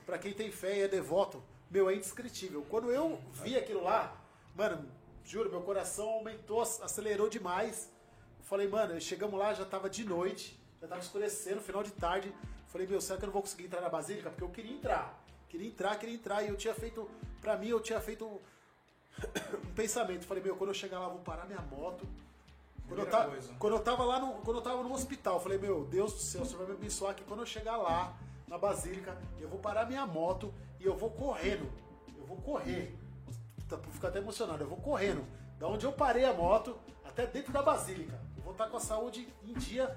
[0.03, 2.65] pra quem tem fé e é devoto, meu, é indescritível.
[2.69, 4.15] Quando eu vi aquilo lá,
[4.55, 4.89] mano,
[5.23, 7.89] juro, meu coração aumentou, acelerou demais.
[8.39, 12.33] Eu falei, mano, chegamos lá, já tava de noite, já tava escurecendo, final de tarde.
[12.67, 14.29] Falei, meu, será que eu não vou conseguir entrar na Basílica?
[14.29, 15.23] Porque eu queria entrar.
[15.47, 16.43] Queria entrar, queria entrar.
[16.43, 17.09] E eu tinha feito,
[17.41, 18.25] pra mim, eu tinha feito
[19.65, 20.25] um pensamento.
[20.25, 22.07] Falei, meu, quando eu chegar lá, eu vou parar minha moto.
[22.87, 25.59] Quando eu, tava, quando eu tava lá no, quando eu tava no hospital, eu falei,
[25.59, 28.17] meu Deus do céu, o senhor vai me abençoar que quando eu chegar lá,
[28.49, 31.69] na Basílica, eu vou parar minha moto e eu vou correndo.
[32.17, 32.95] Eu vou correr.
[33.67, 35.23] Tá, fico até emocionado, eu vou correndo.
[35.59, 36.75] Da onde eu parei a moto
[37.05, 38.19] até dentro da Basílica.
[38.37, 39.95] Eu vou estar com a saúde em dia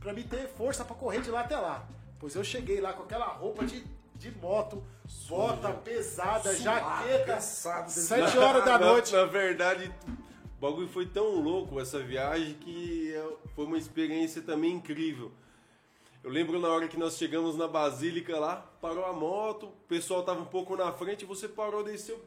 [0.00, 1.86] pra me ter força pra correr de lá até lá.
[2.18, 4.82] Pois eu cheguei lá com aquela roupa de, de moto,
[5.28, 9.12] bota pesada, Suado, jaqueta, cansado, sete horas da Na- noite.
[9.12, 14.72] Na, verdade, o bagulho foi tão louco essa viagem que é, foi uma experiência também
[14.72, 15.30] incrível.
[16.26, 20.24] Eu lembro na hora que nós chegamos na Basílica lá, parou a moto, o pessoal
[20.24, 22.20] tava um pouco na frente, você parou, desceu,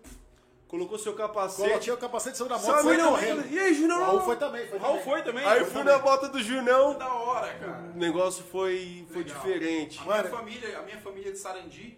[0.70, 1.68] colocou seu capacete.
[1.68, 3.46] Coloquei o capacete cima da moto, Sabe, foi não, correndo.
[3.54, 4.00] E aí, Junão?
[4.00, 5.12] O Raul foi também, foi O Raul também.
[5.12, 5.46] foi também?
[5.46, 5.94] Aí Eu fui também.
[5.94, 7.92] na bota do Junão, Da hora, cara.
[7.94, 9.38] o negócio foi, foi Legal.
[9.38, 10.00] diferente.
[10.00, 10.30] A minha, Mano.
[10.30, 11.98] família, a minha família de Sarandi,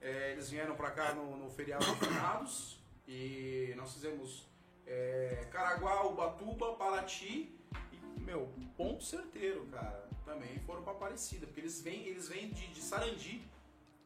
[0.00, 4.48] é, eles vieram pra cá no, no feriado de finados e nós fizemos
[4.84, 7.54] é, Caraguá, Ubatuba, Paraty
[7.92, 10.05] e, meu, ponto certeiro, cara.
[10.26, 13.40] Também foram pra Aparecida, porque eles vêm, eles vêm de, de Sarandi,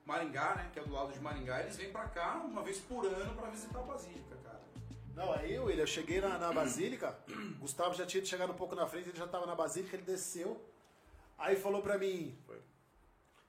[0.04, 3.04] Maringá, né, que é do lado de Maringá, eles vêm pra cá uma vez por
[3.06, 4.60] ano pra visitar a Basílica, cara.
[5.14, 7.18] Não, aí, William, eu cheguei na, na Basílica,
[7.58, 10.60] Gustavo já tinha chegado um pouco na frente, ele já tava na Basílica, ele desceu,
[11.38, 12.38] aí falou pra mim,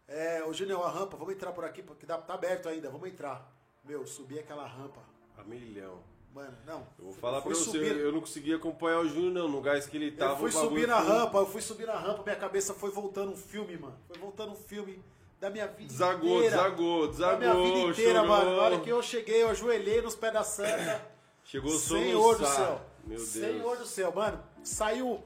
[0.08, 3.10] é, ô Junião, a rampa, vamos entrar por aqui, porque dá- tá aberto ainda, vamos
[3.10, 3.52] entrar.
[3.84, 5.02] Meu, subi aquela rampa,
[5.38, 6.02] A milhão.
[6.34, 6.88] Mano, não.
[6.98, 9.62] Eu vou falar pra fui você, subir- eu não consegui acompanhar o Júnior não, no
[9.62, 10.34] gás que ele tava.
[10.34, 13.32] Eu fui subir na foi- rampa, eu fui subir na rampa, minha cabeça foi voltando
[13.32, 13.98] um filme, mano.
[14.08, 15.04] Foi voltando um filme
[15.40, 16.56] da minha vida Desagou, inteira.
[16.58, 18.28] desagou, Da minha vida desagou, inteira, chorou.
[18.28, 18.56] mano.
[18.58, 21.12] Na hora que eu cheguei, eu ajoelhei nos pés da santa.
[21.44, 22.82] Chegou Senhor do céu.
[23.06, 23.28] Meu Deus.
[23.30, 24.40] Senhor do céu, mano.
[24.64, 25.22] Saiu,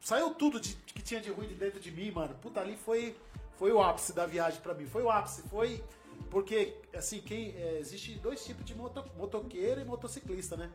[0.00, 2.34] saiu tudo de- que tinha de ruim de dentro de mim, mano.
[2.42, 3.16] Puta, ali foi,
[3.56, 4.86] foi o ápice da viagem pra mim.
[4.86, 5.42] Foi o ápice.
[5.48, 5.82] Foi.
[6.28, 7.56] Porque, assim, quem.
[7.56, 10.70] É, existe dois tipos de moto, motoqueiro e motociclista, né?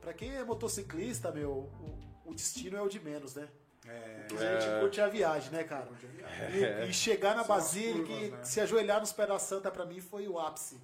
[0.00, 3.48] Pra quem é motociclista, meu, o, o destino é o de menos, né?
[3.88, 5.88] É, A gente curte a viagem, né, cara?
[6.52, 8.44] E, e chegar na Basílica curvas, e né?
[8.44, 10.80] se ajoelhar nos pés da Santa pra mim foi o ápice.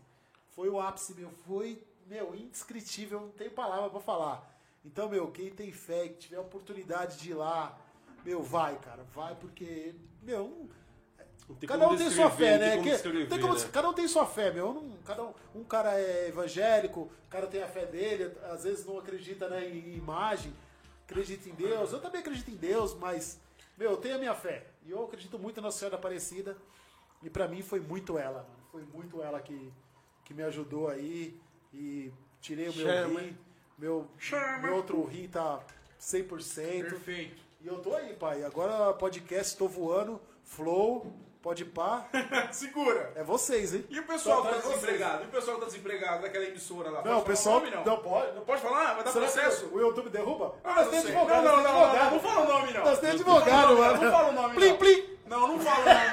[0.50, 1.30] Foi o ápice, meu.
[1.46, 3.20] Foi, meu, indescritível.
[3.20, 4.48] Não tenho palavra pra falar.
[4.84, 7.78] Então, meu, quem tem fé, que tiver a oportunidade de ir lá,
[8.24, 9.04] meu, vai, cara.
[9.14, 10.68] Vai porque, meu,
[11.54, 12.70] tem cada um tem sua fé, né?
[12.70, 13.68] tem como tem como- né?
[13.72, 14.72] Cada um tem sua fé, meu.
[14.74, 18.84] Não- cada um, um cara é evangélico, o cara tem a fé dele, às vezes
[18.86, 20.52] não acredita né, em imagem,
[21.08, 21.92] acredita em Deus.
[21.92, 23.38] Eu também acredito em Deus, mas,
[23.76, 24.66] meu, eu tenho a minha fé.
[24.86, 26.56] E eu acredito muito na Senhora Aparecida.
[27.22, 28.62] E pra mim foi muito ela, mano.
[28.72, 29.72] Foi muito ela que,
[30.24, 31.38] que me ajudou aí.
[31.72, 33.20] E tirei o meu Chama.
[33.20, 33.38] rim.
[33.78, 34.08] Meu,
[34.60, 35.60] meu outro rim tá
[36.00, 36.82] 100%.
[36.90, 37.42] perfeito.
[37.60, 38.42] E eu tô aí, pai.
[38.42, 40.20] Agora podcast, tô voando.
[40.44, 41.12] Flow,
[41.42, 42.06] pode pá.
[42.52, 43.12] Segura!
[43.16, 43.84] É vocês, hein?
[43.90, 45.24] E o pessoal que tá desempregado?
[45.24, 47.02] E o pessoal que tá desempregado daquela emissora lá?
[47.04, 47.58] Não, o pessoal.
[47.60, 47.84] nome, não?
[47.84, 48.34] não pode.
[48.34, 48.94] Não Pode falar?
[48.94, 49.66] Vai dar Será processo?
[49.72, 50.54] o YouTube derruba?
[50.62, 52.84] Ah, nós temos advogado, Não, não, não, não, fala o nome, não.
[52.84, 54.02] Nós temos Não fala o advogado, nome, mano.
[54.02, 54.76] Não fala o nome, Plim, não.
[54.76, 55.12] plim.
[55.26, 56.10] Não, não fala o nome,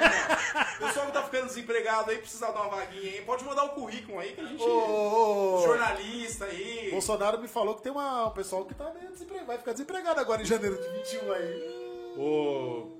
[0.80, 0.86] não.
[0.88, 3.22] Pessoal que tá ficando desempregado aí, precisa dar uma vaguinha aí.
[3.22, 4.62] Pode mandar o currículo aí que a gente...
[4.62, 5.66] Ô, ô, ô.
[5.66, 6.90] Jornalista aí.
[6.90, 9.46] Bolsonaro me falou que tem uma, um pessoal que tá meio desempregado.
[9.46, 12.14] Vai ficar desempregado agora em janeiro de 21 aí.
[12.16, 12.99] Ô,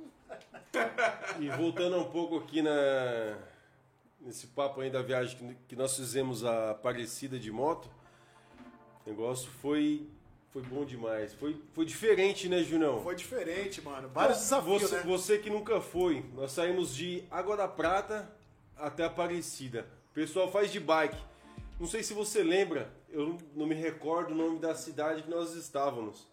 [1.39, 3.37] E voltando um pouco aqui na,
[4.21, 7.89] nesse papo aí da viagem que, que nós fizemos a Aparecida de moto,
[9.05, 10.07] o negócio foi,
[10.53, 11.33] foi bom demais.
[11.35, 13.03] Foi, foi diferente, né, Junão?
[13.03, 14.09] Foi diferente, mano.
[14.11, 15.03] Vários desafios, você, né?
[15.05, 18.31] você que nunca foi, nós saímos de Água da Prata
[18.77, 19.87] até Aparecida.
[20.11, 21.17] O pessoal faz de bike.
[21.79, 25.31] Não sei se você lembra, eu não- não me recordo o nome da cidade que
[25.31, 26.29] nós estávamos.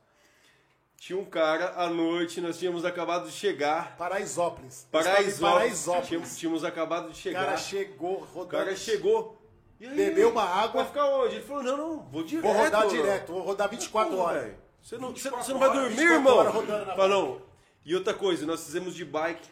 [0.98, 3.96] Tinha um cara à noite, nós tínhamos acabado de chegar.
[3.98, 4.88] Paraisópolis.
[4.92, 5.40] Paraisópolis.
[5.40, 6.08] Paraisópolis.
[6.08, 7.46] Tínhamos, tínhamos acabado de O chegar.
[7.46, 8.48] cara chegou o rodando.
[8.52, 9.38] cara chegou.
[9.80, 10.86] Aí, Bebeu uma Vai água.
[10.86, 11.36] ficar onde?
[11.36, 12.44] Ele falou: não, não, vou direto.
[12.44, 12.90] Vou rodar mano.
[12.92, 13.32] direto.
[13.32, 14.54] Vou rodar 24 Porra, horas.
[14.82, 17.08] Você não, você, 24 você não vai dormir, 24 irmão?
[17.08, 17.42] não.
[17.86, 19.48] E outra coisa, nós fizemos de bike.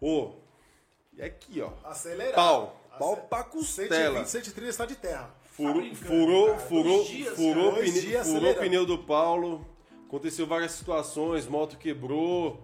[0.00, 0.32] Ô,
[1.14, 1.70] e aqui, ó.
[1.88, 2.34] Acelerar.
[2.34, 2.80] Pau.
[2.98, 4.24] Pau pra costela.
[4.24, 5.34] 120, 130 está de terra.
[5.56, 6.58] Furou, brincando, furou, cara.
[6.60, 9.66] furou, furou, furou o pneu do Paulo.
[10.06, 12.62] Aconteceu várias situações, moto quebrou.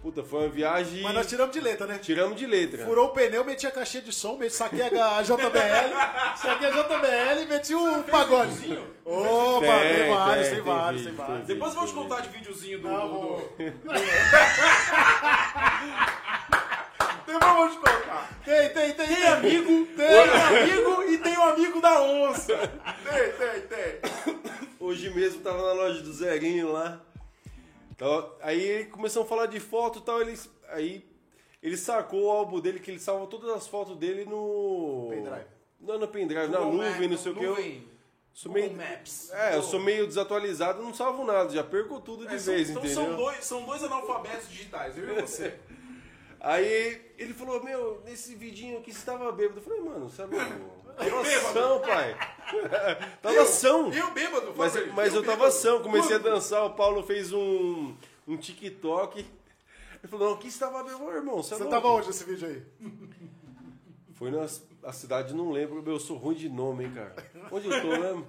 [0.00, 1.02] Puta, foi uma viagem.
[1.02, 1.98] Mas nós tiramos de letra, né?
[1.98, 2.86] Tiramos de letra.
[2.86, 5.92] Furou o pneu, meti a caixinha de som, meti, saquei a JBL,
[6.40, 8.50] saquei a JBL e meti o pagode.
[8.52, 8.86] videozinho?
[9.04, 11.46] Opa, Tem, tem vários, tem, vários, tem vários.
[11.46, 12.88] Depois eu vou te contar de videozinho do...
[12.88, 13.36] Não, do- vou.
[13.58, 13.60] do-
[17.32, 18.40] Depois eu vou te contar.
[18.44, 19.06] Tem, tem, tem.
[19.06, 22.56] Tem amigo, tem amigo e tem o amigo da onça.
[22.56, 24.40] Tem, tem, tem.
[24.78, 27.00] Hoje mesmo tava na loja do Zerinho lá.
[27.90, 30.20] Então, aí começamos a falar de foto e tal.
[30.20, 30.38] Ele,
[30.70, 31.04] aí
[31.62, 35.08] ele sacou o álbum dele, que ele salva todas as fotos dele no.
[35.10, 35.46] Pendrive.
[35.80, 37.44] Não, no pendrive, na nuvem, não sei o que.
[37.44, 37.56] Eu,
[38.34, 39.30] sou meio, Maps.
[39.32, 42.70] é, eu sou meio desatualizado, não salvo nada, já perco tudo de É, são- vez,
[42.70, 43.02] então entendeu?
[43.04, 45.54] são dois, são dois analfabetos digitais, eu e você.
[46.40, 49.58] Aí ele falou, meu, nesse vidinho aqui você tava bêbado.
[49.58, 50.80] Eu falei, mano, você é louco?
[50.96, 52.16] Tava ação, pai.
[53.20, 53.92] tava ação.
[53.92, 55.48] Eu bêbado, Mas, Fabrício, mas eu tava bêbado.
[55.56, 57.94] ação, comecei a dançar, o Paulo fez um,
[58.26, 59.18] um TikTok.
[59.20, 61.42] Ele falou, não, aqui você tava bêbado, irmão.
[61.42, 62.62] Você, é Você louco." tava onde nesse vídeo aí?
[64.14, 64.46] Foi na
[64.82, 67.14] a cidade, não lembro, eu sou ruim de nome, hein, cara.
[67.52, 68.24] Onde eu tô mesmo?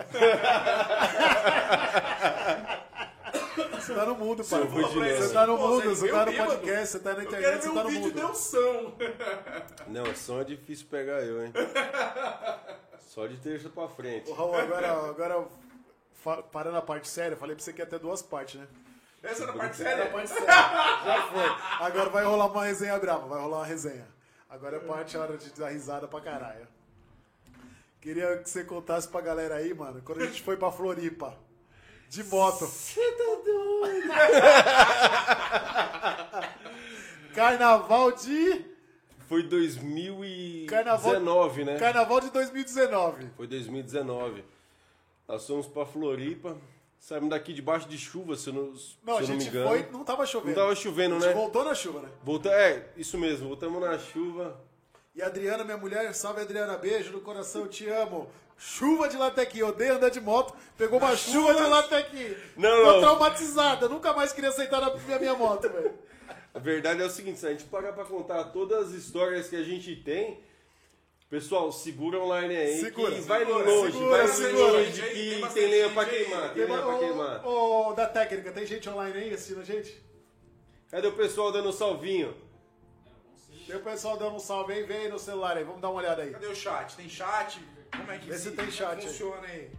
[3.56, 4.62] Você tá no mundo, pai.
[4.68, 6.52] Você tá no mundo, você tá no bêbado?
[6.52, 8.14] podcast, você tá na Eu internet, quero ver você tá um no vídeo mundo.
[8.14, 8.94] de Nelson.
[9.88, 11.54] Não, som é difícil pegar eu, hein.
[13.00, 14.30] Só de terça pra frente.
[14.30, 15.48] Ô, Raul, agora, agora
[16.52, 18.68] parando a parte séria, eu falei pra você que ia ter duas partes, né?
[19.24, 20.12] Essa era a parte Era a séria.
[20.12, 20.46] parte séria.
[21.06, 21.86] Já foi.
[21.86, 24.08] Agora vai rolar uma resenha brava, vai rolar uma resenha.
[24.50, 26.68] Agora é a parte hora de dar risada pra caralho.
[28.00, 31.38] Queria que você contasse pra galera aí, mano, quando a gente foi pra Floripa.
[32.12, 32.66] De moto.
[32.66, 34.12] Você tá doido?
[37.34, 38.66] Carnaval de.
[39.30, 41.22] Foi 2019, Carnaval-
[41.66, 41.80] né?
[41.80, 43.30] Carnaval de 2019.
[43.38, 44.44] Foi 2019.
[45.26, 46.58] Nós fomos pra Floripa.
[47.00, 49.48] Saímos daqui debaixo de chuva, se eu não, se Não, a eu não me gente
[49.50, 49.70] engano.
[49.70, 50.54] foi, não tava chovendo.
[50.56, 51.34] Não tava chovendo, a gente né?
[51.34, 52.10] voltou na chuva, né?
[52.24, 53.48] Volta, é, isso mesmo.
[53.48, 54.60] Voltamos na chuva.
[55.16, 58.30] E a Adriana, minha mulher, salve Adriana, beijo no coração, te amo.
[58.64, 62.36] Chuva de latequim, odeio andar de moto, pegou uma chuva de latequim.
[62.56, 63.00] Não, Tô não.
[63.02, 65.92] traumatizada, nunca mais queria sentar na minha, minha moto, velho.
[66.54, 69.56] A verdade é o seguinte, se a gente parar pra contar todas as histórias que
[69.56, 70.44] a gente tem,
[71.28, 74.64] pessoal, segura online aí, Segura, que vai segura, longe, segura, vai segura.
[74.74, 76.10] longe, Tem que bastante tem lenha gente pra aí.
[76.10, 77.48] queimar, tem lenha pra queimar.
[77.48, 80.00] Ô, ô, da técnica, tem gente online aí assistindo a gente?
[80.92, 82.36] Cadê o pessoal dando salvinho?
[83.66, 86.00] Tem o pessoal dando um salve aí, vem aí no celular aí, vamos dar uma
[86.00, 86.30] olhada aí.
[86.32, 86.96] Cadê o chat?
[86.96, 87.60] Tem chat?
[87.96, 89.08] Como é que Vê se tem como chat aí.
[89.08, 89.72] funciona aí?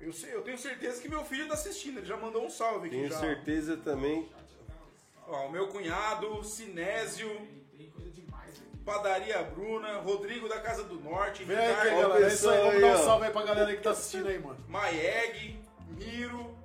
[0.00, 2.88] Eu, sei, eu tenho certeza que meu filho tá assistindo, ele já mandou um salve
[2.88, 3.18] aqui Tenho já.
[3.18, 4.28] certeza também.
[5.26, 7.28] Ó, o meu cunhado, Sinésio,
[8.84, 12.74] Padaria Bruna, Rodrigo da Casa do Norte, Vem aí, Ricardo, galera, é isso aí, vamos
[12.74, 14.64] aí, dar um salve aí pra galera aí que tá assistindo aí, mano.
[14.68, 15.58] Maeg,
[15.88, 16.56] Miro,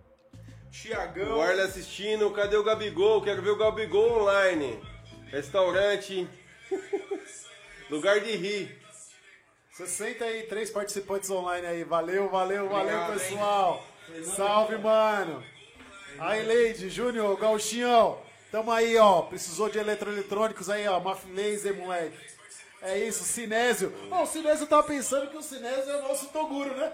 [0.70, 1.38] Tiagão.
[1.38, 3.24] O Arle assistindo, cadê o Gabigol?
[3.24, 4.80] Quero ver o Gabigol online.
[5.28, 6.28] Restaurante.
[7.90, 8.81] Lugar de rir.
[9.72, 11.84] 63 participantes online aí.
[11.84, 13.84] Valeu, valeu, valeu, Obrigado, pessoal.
[14.36, 15.44] Salve, mano.
[16.20, 18.20] Aí, Leide, Júnior, Gauchinhão.
[18.52, 19.22] Tamo aí, ó.
[19.22, 21.00] Precisou de eletroeletrônicos aí, ó.
[21.00, 22.18] Maf Laser, moleque.
[22.82, 23.94] É isso, Sinésio.
[24.12, 26.92] Ó, o Sinésio tava pensando que o Sinésio é o nosso Toguro, né?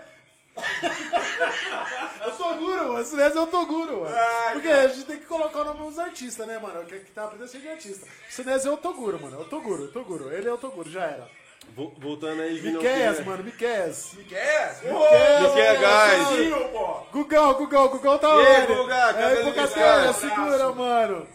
[2.27, 2.99] o Toguro, mano.
[2.99, 4.15] O Sinésio é o Toguro, mano.
[4.51, 6.85] Porque a gente tem que colocar o nome dos artistas, né, mano?
[6.85, 8.05] Que, que tá aprendendo a ser de artista.
[8.05, 9.37] O Sinésio é o Toguro, mano.
[9.37, 10.31] É o Toguro, o Toguro.
[10.31, 11.27] Ele é o Toguro, já era.
[11.75, 12.81] Vo- Voltando aí, Vinão.
[12.81, 14.13] Miqueias, que- mano, Miqueias.
[14.13, 14.39] Miquel?
[14.83, 16.27] Miquel, guys.
[16.29, 16.87] Sim, pô.
[17.11, 18.73] Gugão, Gugão, Gugão tá E aí, onde?
[18.73, 20.13] Guga, É liscado.
[20.13, 21.27] segura, mano.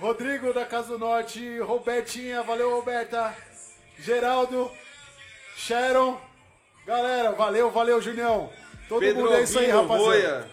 [0.00, 3.34] Rodrigo da Casa do Norte, Robertinha, valeu, Roberta.
[3.98, 4.70] Geraldo,
[5.56, 6.18] Sharon.
[6.86, 8.50] Galera, valeu, valeu, Junião.
[8.88, 9.98] Todo Pedro mundo é isso aí, rapaziada.
[10.04, 10.46] Boia.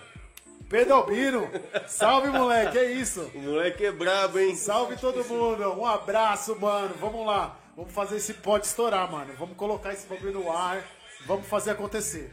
[0.70, 1.50] Pedro Albino.
[1.88, 3.30] Salve, moleque, é isso.
[3.36, 4.56] O moleque é brabo, hein?
[4.56, 5.80] Salve todo mundo.
[5.80, 6.96] Um abraço, mano.
[7.00, 7.56] Vamos lá.
[7.76, 9.34] Vamos fazer esse pode estourar, mano.
[9.38, 10.84] Vamos colocar esse bagulho no ar.
[11.26, 12.32] Vamos fazer acontecer.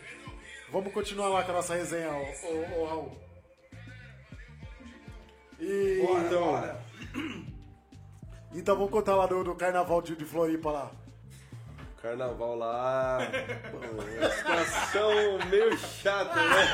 [0.71, 3.19] Vamos continuar lá com a nossa resenha, ô, ô, ô Raul.
[5.59, 6.01] E...
[6.03, 6.81] Então, Bora.
[8.53, 10.91] Então vamos contar lá do, do carnaval de, de Floripa lá.
[12.03, 13.19] carnaval lá.
[13.71, 16.65] Pô, uma situação meio chata, né?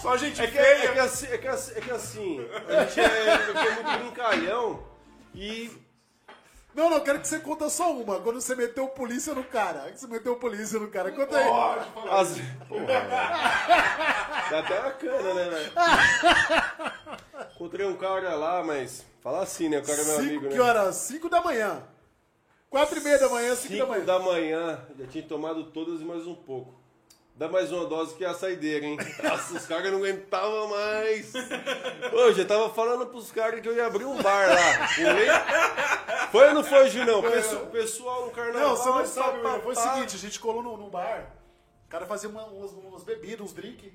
[0.00, 0.64] Só gente É que, feia.
[0.64, 4.86] é, que assim, é, que assim, é que assim, a gente é, tenho muito brincalhão
[5.34, 5.70] e
[6.74, 8.18] Não, não, quero que você conta só uma.
[8.20, 9.90] Quando você meteu polícia no cara.
[9.90, 11.12] Que você meteu polícia no cara.
[11.12, 11.50] Conta aí.
[12.10, 12.38] as...
[12.66, 12.86] Porra.
[14.50, 15.72] Dá até uma cana, né, velho?
[17.54, 19.04] Encontrei um cara lá, mas...
[19.22, 19.78] Fala assim, né?
[19.78, 20.60] O cara é meu Cinco, amigo, que né?
[20.60, 20.96] horas?
[20.96, 21.82] Cinco da manhã.
[22.68, 24.04] Quatro e meia da manhã, cinco, da 5 manhã.
[24.04, 26.81] da manhã, já tinha tomado todas e mais um pouco.
[27.34, 28.96] Dá mais uma dose que é a saideira, hein?
[29.22, 31.32] Nossa, os caras não aguentavam mais.
[32.12, 34.88] Ô, já tava falando pros caras que eu ia abrir um bar lá.
[34.94, 36.28] Pulei.
[36.30, 37.22] Foi ou não foi, Junão?
[37.22, 38.68] Pesso- pessoal no carnaval.
[38.68, 39.40] Não, você não sabe.
[39.62, 41.32] Foi o seguinte, a gente colou num, num bar.
[41.86, 43.90] O cara fazia uma- umas, umas bebidas, uns drinks.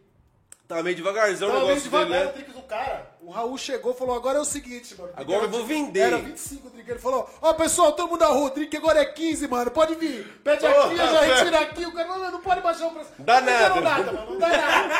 [0.68, 2.32] Tá meio devagarzão o Tava meio negócio dele, devagar o né?
[2.34, 3.12] trinques do cara.
[3.22, 5.14] O Raul chegou e falou: agora é o seguinte, mano.
[5.16, 6.02] Agora eu vou vender.
[6.02, 6.90] Era 25 drink.
[6.90, 9.72] Ele falou: Ó, pessoal, todo mundo da rua, o drink agora é 15, mano.
[9.72, 10.26] Pode vir.
[10.44, 11.86] Pede aqui, eu já retiro aqui.
[11.86, 13.10] O cara não, não pode baixar o preço.
[13.20, 14.04] Dá não tá dando nada.
[14.04, 14.32] nada, mano.
[14.32, 14.94] Não dá nada.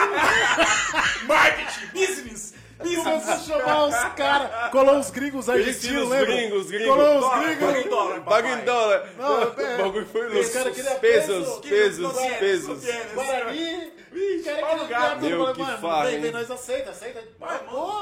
[1.28, 3.46] Marketing, business, Começou a business.
[3.46, 4.72] chamar os caras.
[4.72, 6.26] Colou os gringos argentinos, os lembra?
[6.28, 6.88] gringos, gringos.
[6.96, 7.66] Colou os gringos.
[7.66, 9.10] paga em dólar, Paga em dólar.
[9.18, 10.50] Não, o é, bagulho foi louco.
[10.52, 12.84] cara queria Pesos, peso, pesos, pesos.
[12.84, 13.06] tem.
[13.16, 13.98] Guarani.
[14.10, 14.50] Vixe,
[14.90, 16.22] cara tudo, Meu, que mano, farra, vem, hein?
[16.22, 17.22] vem, nós aceita, aceita.
[17.38, 17.46] Pô,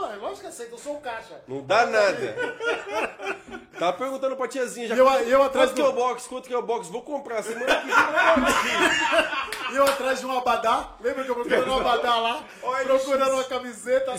[0.05, 1.41] é lógico que aceita, eu sou o caixa.
[1.47, 2.55] Não dá nada.
[3.77, 4.95] Tava perguntando pra tiazinha já.
[4.95, 6.27] E eu- e eu atrás quanto que é do- o box?
[6.27, 6.87] Quanto que é o box?
[6.89, 7.43] Vou comprar.
[7.43, 9.75] Semana que vem eu.
[9.75, 13.43] E atrás de um abadá, lembra que eu procurando um abadá lá, Olha procurando uma
[13.43, 14.11] camiseta.
[14.11, 14.17] na-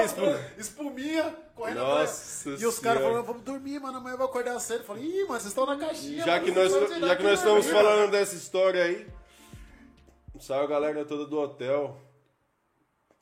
[0.00, 2.62] Espuminha, Não, espum- Espuminha, correndo Nossa atrás.
[2.62, 4.80] E os caras falando, vamos dormir, mano, amanhã eu vou acordar cedo.
[4.80, 6.24] Eu falei, ih, mano, vocês estão na caixinha.
[6.24, 9.06] Já mano, que nós, já que nós estamos minha." falando dessa história aí,
[10.40, 11.96] saiu a galera toda do hotel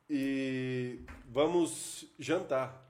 [0.09, 2.81] e vamos jantar.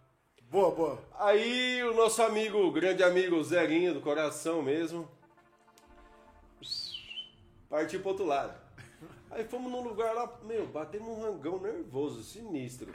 [0.42, 0.98] Boa, boa.
[1.18, 5.08] Aí o nosso amigo, o grande amigo Zerinho, do coração mesmo,
[7.68, 8.59] partiu pro outro lado.
[9.30, 12.88] Aí fomos num lugar lá, meu, batemos um rangão nervoso, sinistro.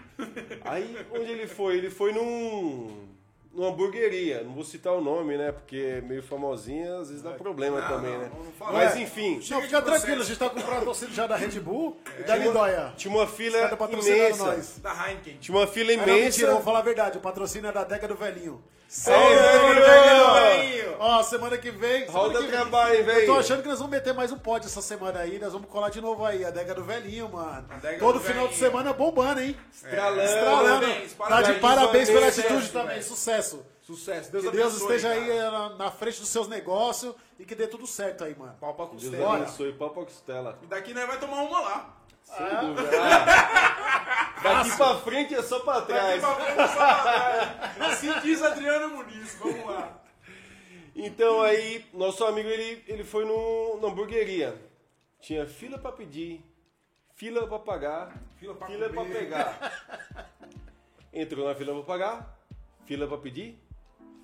[0.64, 1.78] Aí onde ele foi?
[1.78, 3.06] Ele foi num.
[3.54, 5.54] numa hamburgueria, não vou citar o nome, né?
[5.54, 8.32] Porque é meio famosinha, às vezes dá problema Não, também, não, né?
[8.36, 8.74] não fala.
[8.74, 9.00] Mas É.
[9.02, 12.24] enfim, Não, fica tranquilo, a gente tá com o patrocínio já da Red Bull e
[12.24, 12.94] da Lindóia.
[12.98, 13.58] tinha uma fila
[13.90, 14.44] imensa.
[14.46, 14.80] nós.
[14.80, 15.38] Da Heineken.
[15.38, 16.52] Tinha uma fila Ah, não, mentira, imensa.
[16.52, 18.62] vou falar a verdade, o patrocínio é da Deca do Velhinho.
[19.76, 20.96] Velhinho!
[21.00, 22.06] Ó, semana que vem.
[22.06, 24.38] semana Roda que vem- trabalho, hein, Eu tô achando que nós vamos meter mais um
[24.38, 25.38] pod essa semana aí.
[25.40, 27.68] Nós vamos colar de novo aí, a Dega do Velhinho, mano.
[27.70, 28.72] Adega Todo do final de Velhinho.
[28.72, 29.56] semana bombando, hein?
[29.74, 30.22] Estralando.
[30.22, 30.86] Estralando.
[30.86, 32.74] parabéns, Tá de parabéns pela Sucesso, atitude velho.
[32.88, 33.02] também.
[33.02, 33.66] Sucesso.
[33.82, 34.32] Sucesso.
[34.32, 35.34] Deus Que Deus abençoe, esteja aí cara.
[35.34, 38.56] eh, na, na frente dos seus negócios e que dê tudo certo aí, mano.
[38.60, 39.36] Pau pra Deus costela.
[39.36, 40.58] abençoe, pau pra costela.
[40.64, 41.94] E daqui nós vai tomar uma lá.
[42.26, 42.90] Sem dúvida.
[43.02, 46.20] Ah, daqui pra frente é só pra Daqui trás.
[46.22, 47.92] pra frente é só pra trás.
[47.94, 49.36] Assim diz Adriano Muniz.
[49.36, 50.02] Vamos lá.
[50.96, 54.56] Então aí, nosso amigo ele, ele foi no, na hamburgueria.
[55.22, 56.44] Tinha fila pra pedir,
[57.16, 60.30] fila pra pagar, Fila pra fila pra pegar.
[61.12, 62.38] Entrou na fila pra pagar,
[62.86, 63.58] fila pra pedir,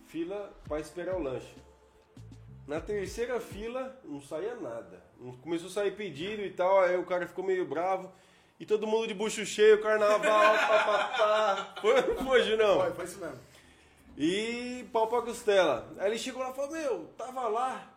[0.08, 1.56] fila pra esperar o lanche.
[2.68, 5.04] Na terceira fila não saía nada.
[5.42, 8.12] Começou a sair pedido e tal, aí o cara ficou meio bravo.
[8.60, 11.76] E todo mundo de bucho cheio, carnaval, papapá.
[11.82, 12.80] Foi, não foi, Junão?
[12.80, 13.40] Foi, foi isso mesmo.
[14.18, 15.92] E pau pra costela.
[15.98, 17.92] Aí ele chegou lá e falou, meu, tava lá.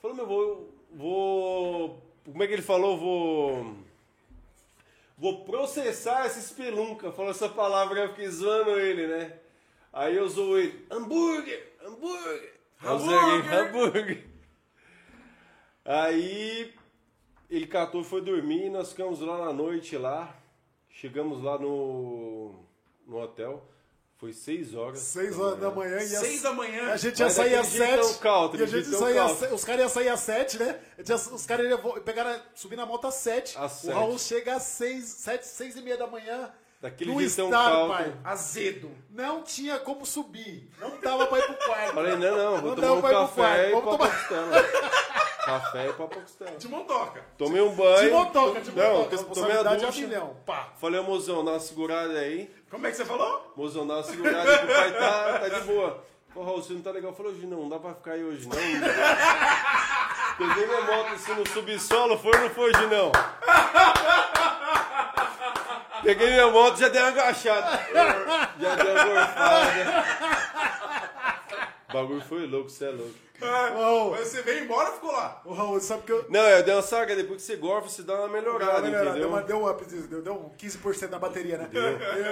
[0.00, 0.74] Falou, meu, vou.
[0.92, 2.02] Vou.
[2.24, 2.98] Como é que ele falou?
[2.98, 3.76] Vou.
[5.16, 7.12] Vou processar essa espelunca.
[7.12, 9.38] Falou essa palavra, eu fiquei zoando ele, né?
[9.92, 10.86] Aí eu zoou ele.
[10.90, 11.72] Hambúrguer!
[11.82, 12.54] Hambúrguer!
[12.82, 13.54] Hambúrguer!
[13.54, 14.33] Hambúrguer!
[15.84, 16.72] Aí
[17.50, 18.70] ele catou e foi dormir.
[18.70, 20.34] Nós ficamos lá na noite lá.
[20.88, 22.54] Chegamos lá no,
[23.06, 23.62] no hotel.
[24.16, 25.00] Foi seis horas.
[25.00, 26.92] Seis horas da manhã e Seis as- da manhã.
[26.92, 28.18] A gente ia Mas sair às daquele jeitão sete.
[28.20, 30.80] country, e a gente saía às os caras iam sair às sete, né?
[31.32, 33.58] Os caras iam pegar, subir na moto às sete.
[33.58, 33.92] Às o sete.
[33.94, 36.50] Raul chega às seis, sete, seis e meia da manhã.
[36.80, 37.88] Daquele no country.
[37.88, 38.14] pai.
[38.24, 38.90] Azedo.
[39.10, 40.70] Não tinha como subir.
[40.78, 41.94] Não dava pra ir pro quarto.
[41.94, 44.28] Falei, não, não, vou Não tomar dava um pra ir pro café quarto, e vamos
[44.28, 45.13] tomar-.
[45.44, 46.50] Café e pau pra costela.
[46.56, 47.22] De montoca.
[47.38, 48.00] Tomei um banho.
[48.08, 49.04] De motoca, de Não, motoca.
[49.04, 50.00] tomei a Responsabilidade é a ducha.
[50.06, 50.36] milhão.
[50.46, 50.68] Pá.
[50.80, 52.50] Falei, mozão, dá uma segurada aí.
[52.70, 53.52] Como é que você falou?
[53.56, 56.04] Mozão, dá uma segurada aí que o pai tá, tá de boa.
[56.34, 57.12] Ô, Raul, você não tá legal.
[57.14, 58.56] Falei, hoje não, não dá pra ficar aí hoje não.
[60.36, 63.12] Peguei minha moto assim no subsolo, foi ou não foi hoje não?
[66.02, 67.86] Peguei minha moto, já dei uma agachada.
[68.60, 70.04] Já dei uma gorfada.
[71.88, 73.14] O bagulho foi louco, você é louco.
[73.40, 75.42] Mas você veio embora e ficou lá.
[75.44, 76.24] ô, Raul, sabe que eu.
[76.30, 79.10] Não, eu dei uma saga, depois que você gorfa, você dá uma melhorada, Deu, uma-
[79.10, 79.42] entendeu?
[79.42, 81.68] deu um up, deu, deu um 15% na bateria, né?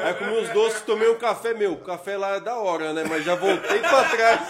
[0.05, 1.72] Aí comi uns doces, tomei um café meu.
[1.72, 3.05] O café lá é da hora, né?
[3.09, 4.40] Mas já voltei pra trás.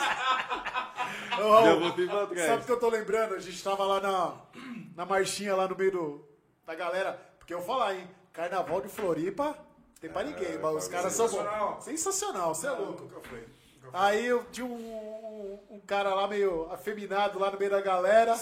[1.40, 2.46] Ô, Raul, Já voltei pra trás.
[2.46, 3.34] Sabe o que eu tô lembrando?
[3.34, 4.34] A gente tava lá na,
[4.94, 6.28] na marchinha, lá no meio do,
[6.66, 7.18] da galera.
[7.38, 8.09] Porque eu vou falar, hein?
[8.32, 9.57] Carnaval de Floripa
[10.00, 11.74] tem pra ninguém, mas os caras são sensacional.
[11.74, 11.84] bons.
[11.84, 13.03] Sensacional, você é louco.
[13.05, 13.44] Nunca foi.
[13.94, 14.70] Aí eu tinha um,
[15.53, 18.34] um, um cara lá meio afeminado lá no meio da galera.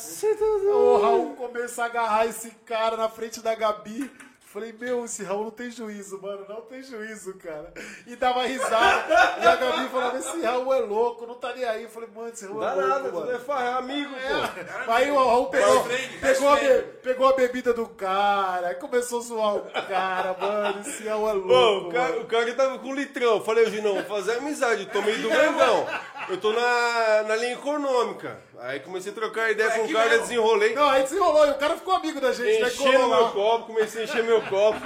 [0.73, 4.11] O Raul começa a agarrar esse cara na frente da Gabi.
[4.53, 7.73] Falei, meu, esse Raul não tem juízo, mano, não tem juízo, cara.
[8.05, 9.39] E dava risada.
[9.41, 11.85] E a Gabi falava, esse Raul é louco, não tá nem aí.
[11.85, 13.21] Eu falei, mano, esse Raul Não dá é louco, nada, mano.
[13.27, 14.91] tudo é farra, é amigo, pô.
[14.93, 15.87] Aí o Raul pegou,
[16.21, 20.81] pegou, a be- pegou a bebida do cara, aí começou a zoar o cara, mano.
[20.81, 21.89] Esse Raul é Pô, louco.
[21.89, 22.23] o cara, mano.
[22.23, 23.37] o cara tava com um litrão.
[23.37, 24.83] Eu Falei, hoje não, vou fazer amizade.
[24.83, 25.87] Eu tomei do grandão.
[26.29, 28.37] Eu tô na, na linha econômica.
[28.61, 30.23] Aí comecei a trocar ideia É com o cara, mesmo.
[30.23, 30.75] desenrolei.
[30.75, 32.69] Não, aí desenrolou e o cara ficou amigo da gente, né?
[32.69, 34.81] Enchendo Colou meu copo, comecei a encher meu copo.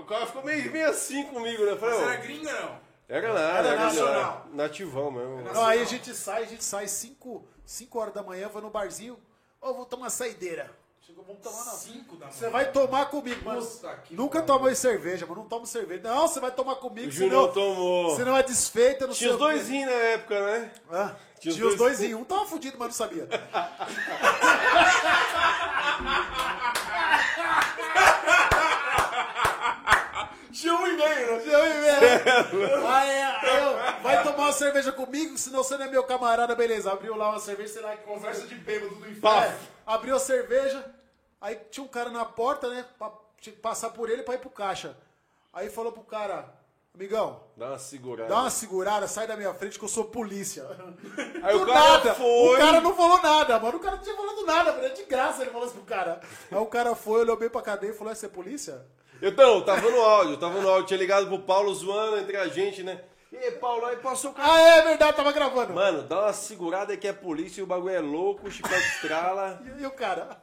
[0.00, 1.72] O cara ficou meio, meio assim comigo, né?
[1.72, 2.80] Eu Falei, Mas era gringa, não?
[3.08, 4.46] era nada, Era era, nacional.
[4.52, 5.42] nativão mesmo.
[5.54, 7.42] Não, aí a gente sai, a gente sai 5
[7.94, 9.18] horas da manhã, vai no barzinho.
[9.60, 10.70] Ô, vou tomar saideira.
[11.22, 11.72] Chegou, vamos tomar não.
[11.78, 12.36] 5 da manhã.
[12.38, 13.68] Você vai tomar comigo, mano.
[14.10, 16.02] Nunca tomou cerveja, mas não tomo cerveja.
[16.02, 18.16] Não, você vai tomar comigo, O Júnior senão, tomou.
[18.16, 20.70] senão é desfeita, não Tinha os o dois rins na época, né?
[20.90, 22.24] Ah, Tinha tinha, os dois- dois em um.
[22.24, 23.28] Tava fudido, mas não sabia.
[30.52, 31.40] Tinha um e meio, né?
[31.42, 32.86] Tinha um e meio.
[32.86, 36.92] Aí, aí eu, vai tomar uma cerveja comigo, senão você não é meu camarada, beleza.
[36.92, 39.38] Abriu lá uma cerveja, sei lá que Conversa de bêbado do inferno.
[39.38, 39.56] É,
[39.86, 40.84] abriu a cerveja,
[41.42, 42.86] aí tinha um cara na porta, né?
[42.98, 44.96] Pra, tinha que passar por ele pra ir pro caixa.
[45.52, 46.48] Aí falou pro cara,
[46.94, 48.28] amigão, Dá uma segurada.
[48.30, 50.64] dá uma segurada, sai da minha frente que eu sou polícia.
[51.42, 52.54] Aí Do o cara nada, foi.
[52.54, 53.76] o cara não falou nada, mano.
[53.76, 54.84] O cara não tinha falado nada, mano.
[54.86, 56.20] É de graça ele falou isso pro cara.
[56.50, 58.86] Aí o cara foi, olhou bem pra cadeia e falou, é você é polícia?
[59.20, 62.82] Então, tava no áudio, tava no áudio, tinha ligado pro Paulo zoando entre a gente,
[62.82, 63.02] né?
[63.30, 64.52] E Paulo, aí passou o cara.
[64.52, 65.72] Ah, é verdade, tava gravando.
[65.74, 69.60] Mano, dá uma segurada que é polícia e o bagulho é louco, o chicote estrala.
[69.78, 70.42] E, e o cara?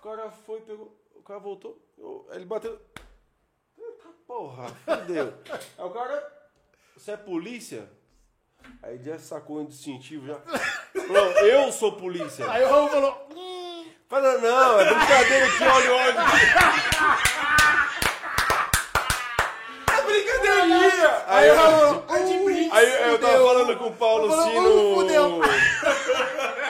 [0.00, 0.96] O cara foi, pegou.
[1.14, 1.78] O cara voltou.
[1.98, 2.80] eu- ele bateu.
[3.78, 5.34] Eita porra, fudeu.
[5.78, 6.40] Aí o cara.
[6.96, 7.88] Você é polícia?
[8.82, 10.38] Aí já sacou o distintivo já.
[11.06, 12.50] Falou, eu sou polícia.
[12.50, 16.14] Aí o Raul falou, hum, Fala, não, é brincadeira aqui, olha, olha.
[19.98, 21.24] É brincadeirinha!
[21.26, 22.74] Aí o Raul, É brinco.
[22.74, 23.46] Aí eu tava Fudeu.
[23.46, 25.40] falando com o Paulo Eu assim "Uh, fudeu."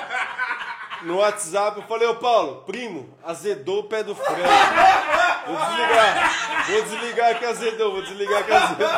[1.02, 1.16] no.
[1.18, 4.44] WhatsApp, eu falei, ô Paulo, primo, azedou o pé do freio.
[5.46, 6.66] Vou desligar.
[6.66, 8.88] Vou desligar que azedou, vou desligar que azedou.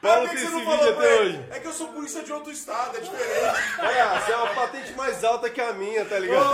[0.00, 1.28] Paulo Por que tem esse você não vídeo falou pra até ele?
[1.38, 1.44] hoje.
[1.50, 3.56] É que eu sou polícia de outro estado, é diferente.
[3.80, 6.44] Olha, você é uma patente mais alta que a minha, tá ligado?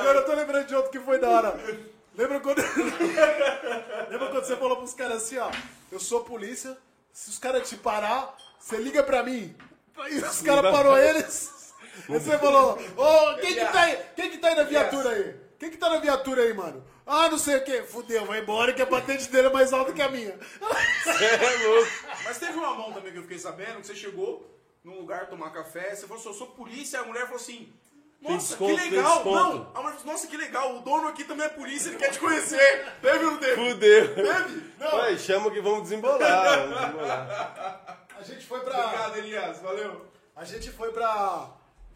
[0.00, 1.60] Agora eu tô lembrando de outro que foi da hora.
[2.16, 2.62] Lembra quando.
[4.10, 5.50] Lembra quando você falou pros caras assim, ó?
[5.92, 6.76] Eu sou polícia,
[7.12, 9.54] se os caras te parar, você liga pra mim.
[10.10, 11.52] E os caras parou eles.
[12.08, 13.98] Você falou, ô, quem que tá aí?
[14.16, 15.36] Quem que tá aí na viatura aí?
[15.58, 16.84] Quem que tá na viatura aí, mano?
[17.06, 17.82] Ah, não sei o quê.
[17.82, 20.38] Fudeu, vai embora que a patente dele é mais alta que a minha.
[21.04, 21.90] Você é louco.
[22.24, 24.50] Mas teve uma mão também que eu fiquei sabendo, que você chegou
[24.82, 27.72] num lugar tomar café, você falou assim, eu sou polícia, a mulher falou assim,
[28.20, 29.14] nossa, desconto, que legal!
[29.14, 29.34] desconto.
[29.34, 32.10] Não, a mulher falou, nossa, que legal, o dono aqui também é polícia, ele quer
[32.10, 32.92] te conhecer.
[33.00, 33.54] Teve ou não teve?
[33.54, 34.14] Fudeu.
[34.14, 34.72] Teve?
[34.78, 34.96] Não.
[34.98, 38.06] Ué, chama que vamos desembolar, vamos desembolar.
[38.18, 38.86] A gente foi pra.
[38.86, 40.06] Obrigado, Elias, valeu.
[40.36, 41.48] A gente foi pra.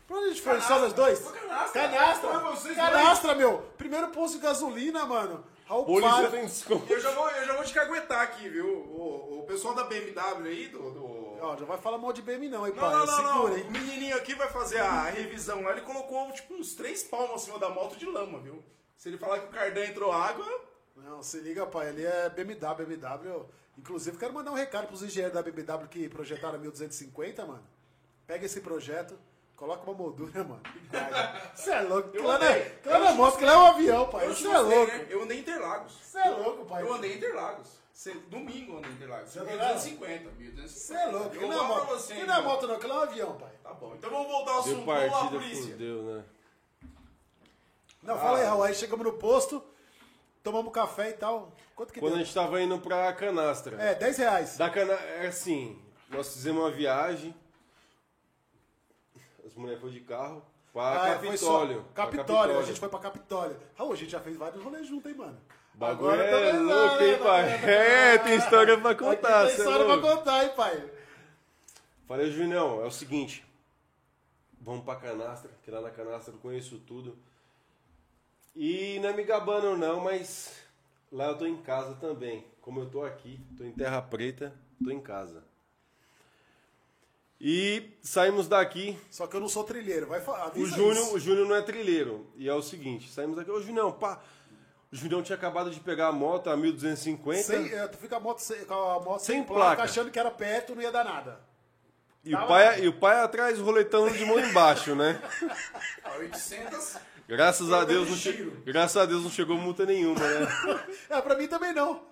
[0.09, 0.61] Pra onde a gente foi?
[0.63, 1.21] Só nós dois?
[1.21, 1.83] Canastra.
[1.89, 2.75] Canastra!
[2.75, 3.59] Canastra, meu!
[3.77, 5.45] Primeiro posto de gasolina, mano.
[5.67, 6.31] Raul Polícia Faro.
[6.31, 6.91] tem desconto.
[6.93, 8.67] Eu já vou, eu já vou te caguetar aqui, viu?
[8.67, 10.79] O, o pessoal da BMW aí, do...
[10.91, 11.39] do...
[11.43, 12.91] Ó, já vai falar mal de BM não, hein, Não, pai?
[12.95, 13.57] não, não, Segura, não.
[13.59, 13.65] hein?
[13.69, 15.73] O menininho aqui vai fazer a revisão lá.
[15.73, 18.65] Ele colocou, tipo, uns três palmos acima da moto de lama, viu?
[18.97, 20.47] Se ele falar que o cardan entrou água...
[20.97, 21.91] Não, se liga, pai.
[21.91, 23.45] Ali é BMW, BMW.
[23.77, 27.63] Inclusive, quero mandar um recado pros engenheiros da BMW que projetaram a 1250, mano.
[28.27, 29.17] Pega esse projeto,
[29.59, 30.63] coloca uma moldura, mano.
[31.55, 32.11] Você é louco.
[32.17, 32.73] Eu lá é- andei.
[32.87, 34.27] lá é moto, aquilo lá é um avião, pai.
[34.29, 34.93] Você é mostrei, louco.
[34.93, 35.07] né?
[35.11, 35.93] Eu andei em Interlagos.
[36.03, 36.83] Você é louco, pai.
[36.83, 37.79] Eu andei em Interlagos.
[37.93, 39.31] Cê- Domingo eu andei em Interlagos.
[39.31, 40.69] Você andou 1250, 1250.
[40.69, 41.19] Você é louco.
[41.19, 41.87] Eu Aquilo vou não é moto.
[41.89, 42.75] você, Aquilo não é moto, não.
[42.77, 43.51] Aquilo é um avião, pai.
[43.63, 43.95] Tá bom.
[43.97, 44.87] Então vamos voltar ao Deu assunto.
[44.87, 45.73] Vamos lá, polícia.
[45.73, 46.25] fudeu, né?
[48.03, 48.63] Não, fala aí, Raul.
[48.63, 49.63] Aí chegamos no posto,
[50.43, 51.53] tomamos café e tal.
[51.75, 52.25] Quanto que Quando a deu?
[52.25, 53.77] gente tava indo pra canastra.
[53.83, 54.57] É, 10 reais.
[54.57, 54.93] Da cana...
[54.95, 57.35] É assim, nós fizemos uma viagem.
[59.49, 60.43] As mulheres foram de carro
[60.73, 61.83] pra Ah, só- Capitólio.
[61.95, 63.57] pra Capitólio, a gente foi pra Capitólio.
[63.77, 65.37] Raul, a gente já fez vários rolês juntos, hein, mano?
[65.75, 67.09] Bagulho Agora é tá louco, né?
[67.13, 67.45] hein, pai?
[67.65, 70.17] É, tem história pra contar, Aqui tem é história pra louco.
[70.19, 70.91] contar, hein, pai?
[72.07, 73.45] Falei, Junião, é o seguinte.
[74.61, 77.17] Vamos pra canastra, que lá na canastra eu conheço tudo.
[78.55, 80.53] E não é me gabando não, mas
[81.13, 82.45] lá eu tô em casa também.
[82.61, 85.45] Como eu tô aqui, tô em Terra Preta, tô em casa.
[87.41, 88.99] E saímos daqui.
[89.11, 90.53] Só que eu não sou trilheiro, vai falar.
[90.57, 92.27] O Júnior, o Júnior não é trilheiro.
[92.37, 93.51] E é o seguinte, saímos daqui.
[93.51, 94.21] Ô, Junião, pá.
[94.91, 97.43] O Junião tinha acabado de pegar a moto a 1250.
[97.43, 99.83] Sem, é, tu fica a moto sem, com a moto sem, Sem placa, placa.
[99.83, 101.41] achando que era perto, não ia dar nada.
[102.25, 105.21] E o, pai, e o pai atrás roletando de mão embaixo, né?
[106.05, 106.97] A 800.
[107.29, 108.53] Graças a Deus não chegou.
[108.65, 110.49] Graças a Deus não chegou multa nenhuma, né?
[111.11, 112.03] É, pra mim também não.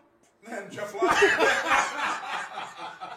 [0.42, 0.60] né?
[0.60, 1.16] Não tinha falado.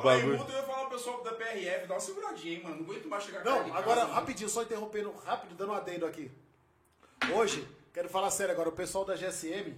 [0.00, 0.36] O bagulho.
[0.36, 2.76] eu ia falar pro pessoal da PRF, dá uma seguradinha, hein, mano.
[2.76, 6.30] Não aguento mais chegar Não, agora, casa, rapidinho, só interrompendo rápido, dando um adendo aqui.
[7.34, 9.74] Hoje, quero falar sério agora, o pessoal da GSM.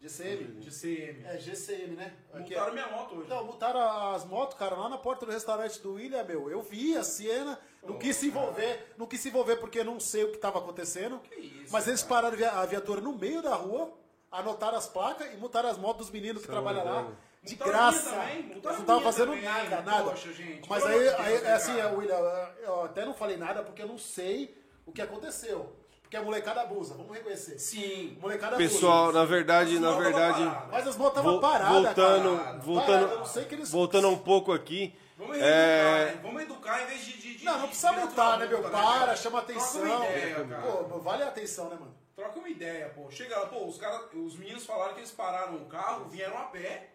[0.00, 0.44] GCM?
[0.60, 1.24] De CM.
[1.24, 2.12] É, GCM, né?
[2.34, 3.28] Aqui, Multaram minha moto hoje.
[3.28, 3.80] Não, multaram
[4.14, 6.50] as motos, cara, lá na porta do restaurante do William, meu.
[6.50, 10.24] Eu vi a cena, não quis se envolver, não quis se envolver porque não sei
[10.24, 11.20] o que estava acontecendo.
[11.38, 13.92] isso, mas eles pararam a via- a viatura no meio da rua,
[14.30, 17.12] anotaram as placas e multaram as motos dos meninos que Salve, trabalham lá.
[17.42, 18.10] De graça.
[18.10, 19.42] também, não a estavam minha fazendo também.
[19.44, 20.10] nada, nada.
[20.10, 21.88] Poxa, gente, Mas aí, aí é assim, cara.
[21.88, 25.76] é, William, eu até não falei nada porque eu não sei o que aconteceu.
[26.02, 27.58] Porque a molecada abusa, vamos reconhecer.
[27.58, 28.16] Sim.
[28.20, 29.18] Molecada Pessoal, abusa.
[29.18, 30.42] na verdade, na tava verdade.
[30.70, 32.58] Mas as motos estavam paradas, voltando, cara.
[32.58, 33.70] voltando, Parada, eu não sei que eles...
[33.70, 36.20] voltando um pouco aqui, Vamos educar, é, né?
[36.22, 37.12] Vamos educar em vez de.
[37.18, 38.58] de, de Não, não precisa de multar, né, meu?
[38.60, 39.16] multa, Para, cara?
[39.16, 39.82] chama Troca atenção.
[39.82, 40.62] uma ideia, cara.
[40.62, 41.94] Pô, vale a atenção, né, mano?
[42.14, 43.10] Troca uma ideia, pô.
[43.10, 46.42] Chega lá, pô, os caras, os meninos falaram que eles pararam o carro, vieram a
[46.44, 46.90] pé.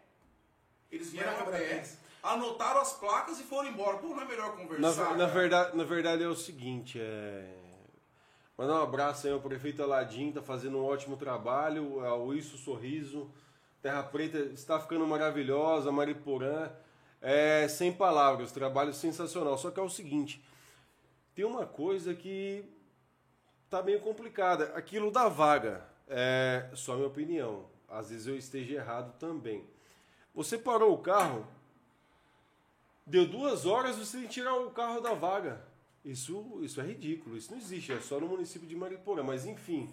[0.91, 1.83] Eles vieram Põe a na pé,
[2.23, 3.97] anotaram as placas e foram embora.
[3.97, 5.11] Pô, não é melhor na, conversar?
[5.11, 5.27] na cara?
[5.27, 7.67] verdade, na verdade é o seguinte, é...
[8.57, 13.29] Mandar um abraço aí ao prefeito Aladim, tá fazendo um ótimo trabalho, ao Isso Sorriso,
[13.83, 16.71] Terra Preta está ficando maravilhosa, Mariporã,
[17.21, 19.59] é, sem palavras, trabalho sensacional.
[19.59, 20.43] Só que é o seguinte,
[21.35, 22.65] tem uma coisa que
[23.69, 29.13] tá meio complicada, aquilo da vaga, é só minha opinião, às vezes eu esteja errado
[29.19, 29.63] também.
[30.37, 31.47] Você parou o carro,
[33.03, 35.65] deu duas horas você tem que tirar o carro da vaga.
[36.05, 39.23] Isso, isso é ridículo, isso não existe, é só no município de Mariporã.
[39.23, 39.91] Mas enfim,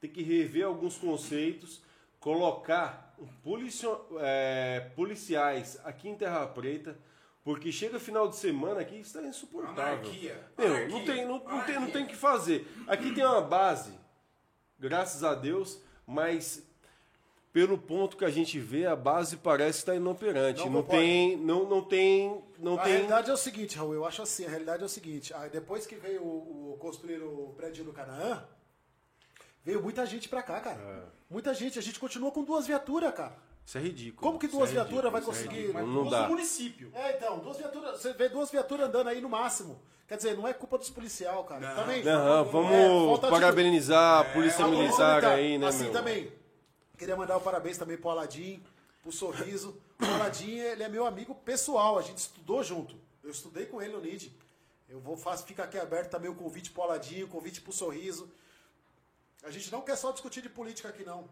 [0.00, 1.82] tem que rever alguns conceitos,
[2.20, 3.12] colocar
[3.42, 6.96] policio- é, policiais aqui em Terra Preta,
[7.42, 9.82] porque chega final de semana aqui está insuportável.
[9.82, 10.48] Anarquia.
[10.56, 10.88] Meu, Anarquia.
[10.96, 11.92] não tem, não, não tem, não Anarquia.
[11.92, 12.68] tem o que fazer.
[12.86, 13.92] Aqui tem uma base,
[14.78, 16.64] graças a Deus, mas
[17.52, 20.64] pelo ponto que a gente vê, a base parece estar inoperante.
[20.64, 22.92] Não Não, tem, não, não tem, não a tem.
[22.92, 25.96] realidade é o seguinte, Raul, eu acho assim, a realidade é o seguinte, depois que
[25.96, 28.44] veio o, o construir o prédio do Canaã,
[29.64, 30.78] veio muita gente pra cá, cara.
[30.80, 31.02] É.
[31.30, 33.36] Muita gente, a gente continua com duas viaturas, cara.
[33.64, 34.22] Isso é ridículo.
[34.22, 35.70] Como que Isso duas é viaturas vai é conseguir-.
[35.74, 36.26] Mas Não dá.
[36.26, 36.90] município.
[36.94, 39.78] É, então, duas viaturas, você vê duas viaturas andando aí no máximo.
[40.06, 41.60] Quer dizer, não é culpa dos policial, cara.
[41.60, 41.82] Não.
[41.82, 42.02] Também.
[42.02, 43.30] Não, vamos É, falta atitude.
[43.30, 45.32] parabenizar a polícia militar militar.
[45.34, 45.92] aí, né, Assim meu?
[45.92, 46.32] também.
[46.98, 48.62] Queria mandar um parabéns também pro Aladim,
[49.02, 49.80] pro Sorriso.
[50.00, 52.96] O Aladim, ele é meu amigo pessoal, a gente estudou junto.
[53.22, 54.32] Eu estudei com ele no NID.
[54.88, 58.28] Eu vou faço, fica aqui aberto também o convite pro Aladim, o convite pro Sorriso.
[59.44, 61.28] A gente não quer só discutir de política aqui, não.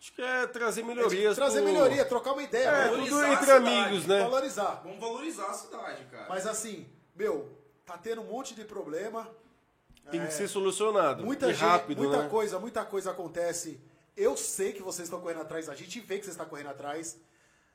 [0.00, 1.36] Acho que é trazer É de melhorias.
[1.36, 4.20] trazer pro- melhoria, trocar uma ideia, É, valorizar tudo entre cidade, amigos, né?
[4.20, 4.80] Valorizar.
[4.82, 6.26] Vamos valorizar a cidade, cara.
[6.28, 7.48] Mas assim, meu,
[7.84, 9.28] tá tendo um monte de problema.
[10.10, 11.22] Tem que ser solucionado.
[11.24, 12.28] Muita e gente, rápido, muita né?
[12.28, 13.80] coisa, muita coisa acontece.
[14.16, 17.18] Eu sei que vocês estão correndo atrás, a gente vê que vocês estão correndo atrás.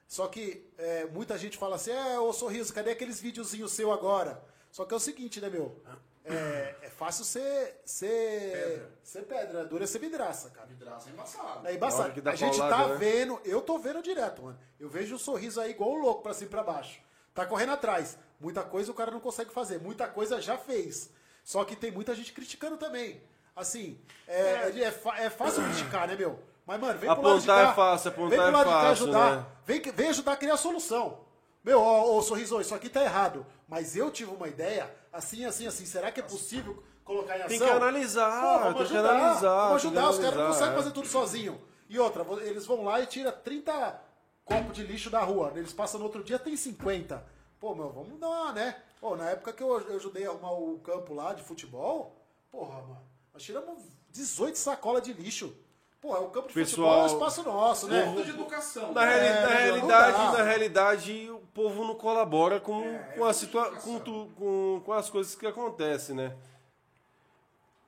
[0.07, 4.41] Só que é, muita gente fala assim, é, ô sorriso, cadê aqueles videozinhos seu agora?
[4.71, 5.75] Só que é o seguinte, né, meu?
[6.23, 8.91] É, é fácil ser, ser Pedra.
[9.01, 10.67] ser pedra, dura é ser vidraça, cara.
[10.67, 11.67] Vidraça é embaçado.
[11.67, 12.29] É embaçado.
[12.29, 12.95] A gente paulada, tá né?
[12.95, 14.59] vendo, eu tô vendo direto, mano.
[14.79, 17.01] Eu vejo o sorriso aí igual um louco pra cima e pra baixo.
[17.33, 18.17] Tá correndo atrás.
[18.39, 19.79] Muita coisa o cara não consegue fazer.
[19.79, 21.09] Muita coisa já fez.
[21.43, 23.21] Só que tem muita gente criticando também.
[23.57, 26.39] Assim, é, é, fa- é fácil criticar, né, meu?
[26.65, 27.71] Mas, mano, vem pro lado de Apontar cá.
[27.71, 29.35] é fácil, apontar vem pro é lado de cá fácil, ajudar.
[29.37, 29.45] né?
[29.65, 31.19] Vem, que- vem ajudar a criar solução.
[31.63, 33.45] Meu, ô, ô Sorriso, isso aqui tá errado.
[33.67, 35.85] Mas eu tive uma ideia, assim, assim, assim.
[35.85, 37.49] Será que é possível colocar em ação?
[37.49, 39.67] Tem que analisar, Pô, vamos tem que ajudar, analisar.
[39.67, 40.77] Vamos tem que ajudar, os caras não analisar, conseguem é.
[40.77, 41.61] fazer tudo sozinho.
[41.89, 44.01] E outra, eles vão lá e tiram 30
[44.45, 45.51] copos de lixo da rua.
[45.55, 47.25] Eles passam no outro dia, tem 50.
[47.59, 48.75] Pô, meu, vamos dar né?
[49.01, 52.15] Pô, na época que eu, eu ajudei a arrumar o campo lá de futebol,
[52.51, 53.06] porra, mano,
[53.37, 55.55] nós tiramos 18 sacolas de lixo.
[56.01, 58.05] Porra, o campo de futebol é Pessoal, um espaço nosso, né?
[58.05, 58.91] Falta de educação.
[58.93, 59.13] Na, né?
[59.13, 63.33] reali- É, na realidade, na realidade, o povo não colabora com, É, com, a é
[63.33, 63.93] situa educação.
[63.93, 66.35] com, tu- com, com as coisas que acontecem, né?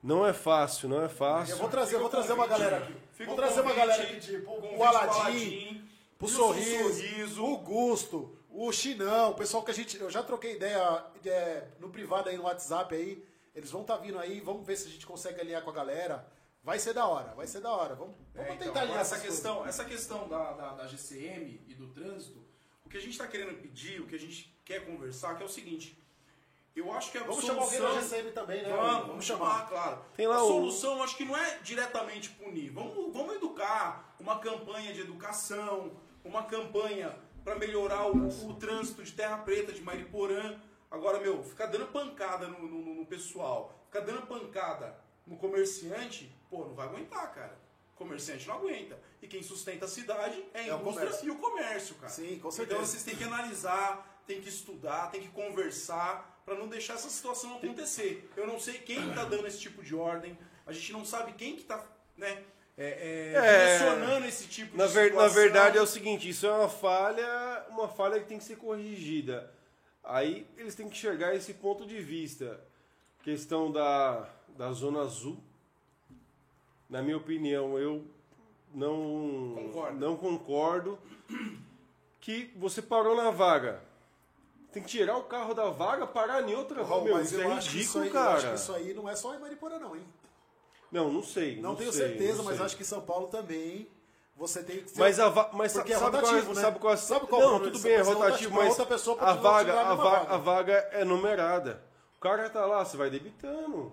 [0.02, 1.54] Não é fácil, não é fácil.
[1.54, 2.94] Eu vou trazer, vou o trazer uma galera aqui.
[3.12, 5.84] Fica vou o trazer uma galera aqui, tipo, o Aladim,
[6.20, 7.44] o Sorriso, Sorriso.
[7.44, 9.98] o Gusto, o Chinão, o pessoal que a gente.
[9.98, 13.29] Eu já troquei ideia é, no privado aí no WhatsApp aí.
[13.54, 16.26] Eles vão estar vindo aí, vamos ver se a gente consegue alinhar com a galera.
[16.62, 17.94] Vai ser da hora, vai ser da hora.
[17.94, 21.62] Vamos, vamos É, então, tentar agora alinhar essa questão, essa questão da, da, da GCM
[21.66, 22.44] e do trânsito,
[22.84, 25.46] o que a gente está querendo pedir, o que a gente quer conversar, que é
[25.46, 25.98] o seguinte.
[26.76, 28.00] Eu acho que a Vamos chamar alguém solução...
[28.00, 28.68] da GCM também, né?
[28.70, 30.04] Vamos, vamos chamar, claro.
[30.16, 32.70] Tem lá a solução, acho que não é diretamente punir.
[32.70, 35.92] Vamos, vamos educar, uma campanha de educação,
[36.24, 40.60] uma campanha para melhorar o, o trânsito de Terra Preta, de Mariporã.
[40.90, 46.64] Agora, meu, ficar dando pancada no, no- no pessoal, ficar dando pancada no comerciante, pô,
[46.64, 47.56] não vai aguentar, cara.
[47.94, 48.98] O comerciante não aguenta.
[49.22, 51.28] E quem sustenta a cidade é a É o indústria comércio.
[51.28, 52.12] e o comércio, cara.
[52.12, 52.80] Sim, com Então certeza.
[52.80, 57.56] vocês têm que analisar, tem que estudar, tem que conversar para não deixar essa situação
[57.56, 58.28] acontecer.
[58.36, 60.36] Eu não sei quem está dando esse tipo de ordem,
[60.66, 61.84] a gente não sabe quem que está
[62.16, 62.42] né,
[62.76, 65.34] é, é, É, direcionando esse tipo Na, de ver- na situação.
[65.34, 69.52] verdade é o seguinte, isso é uma falha, uma falha que tem que ser corrigida.
[70.02, 72.60] Aí eles têm que enxergar esse ponto de vista.
[73.22, 75.38] Questão da, da zona azul.
[76.88, 78.04] Na minha opinião, eu
[78.74, 79.98] não Concordo.
[79.98, 80.98] não concordo
[82.20, 83.82] que você parou na vaga.
[84.72, 87.54] Tem que tirar o carro da vaga, parar em outra Meu, mas isso eu é
[87.54, 88.34] ridículo, aí, eu cara.
[88.36, 90.04] acho que isso aí não é só em Mariporã, não, hein?
[90.92, 91.60] Não, não sei.
[91.60, 92.66] Não, tenho sei, certeza, não mas sei.
[92.66, 93.88] acho que São Paulo também
[94.40, 94.98] você tem que ter.
[94.98, 96.60] Mas, a mas é sabe, qual rotativo, né?
[96.62, 96.96] sabe qual é...
[96.96, 99.80] Sabe qual é Não, tudo bem, é ser rotativo, pra mas outra pessoa a vaga,
[99.80, 100.34] a, va- vaga.
[100.34, 101.84] a vaga é numerada.
[102.16, 103.92] O cara tá lá, você vai debitando.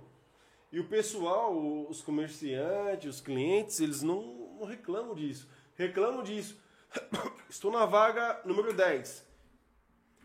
[0.72, 1.54] E o pessoal,
[1.90, 4.22] os comerciantes, os clientes, eles não,
[4.58, 5.50] não reclamam disso.
[5.76, 6.58] Reclamam disso.
[7.50, 9.28] Estou na vaga número 10.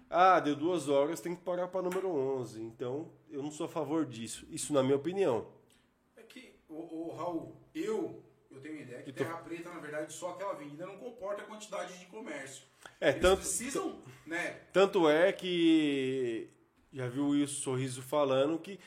[0.09, 2.63] Ah, deu duas horas, tem que parar para número 11.
[2.63, 4.47] Então, eu não sou a favor disso.
[4.51, 5.49] Isso na minha opinião.
[6.17, 8.23] É que, o, o Raul, eu,
[8.55, 11.45] eu tenho uma ideia que Terra Preta, na verdade, só aquela avenida não comporta a
[11.47, 12.65] quantidade de comércio.
[13.01, 14.59] É, Eles tanto- precisam, né?
[14.73, 16.49] Tanto é que
[16.93, 18.79] já viu o Wilson Sorriso falando que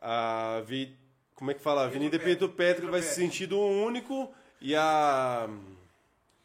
[0.00, 0.96] a vi,
[1.34, 1.82] como é que fala?
[1.82, 5.48] A Avenida Pedro Petro Pedro vai ser sentido único e a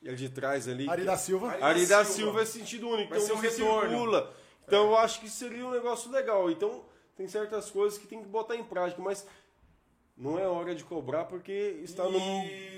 [0.01, 1.49] e a de trás ali, Ari da Silva.
[1.51, 2.13] Ari- a Ari da Silva.
[2.15, 3.89] Silva é sentido único, Vai então ser um você retorno.
[3.89, 4.33] circula.
[4.65, 6.49] Então eu acho que seria um negócio legal.
[6.51, 6.85] Então
[7.15, 9.25] tem certas coisas que tem que botar em prática, mas
[10.17, 12.17] não é hora de cobrar porque está no,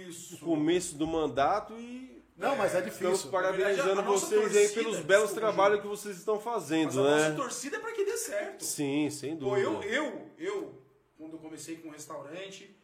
[0.08, 0.34] Isso.
[0.34, 3.32] no começo do mandato e Não, mas é Estamos difícil.
[3.32, 7.00] parabenizando Na verdade, a vocês aí pelos belos desculpa, trabalhos que vocês estão Mas fazendo,
[7.00, 7.36] a nossa né?
[7.36, 8.64] torcida é pra que dê certo.
[8.64, 9.68] Sim, sem Pô, dúvida.
[9.68, 10.82] eu, eu, eu,
[11.18, 12.76] quando eu comecei com um restaurante,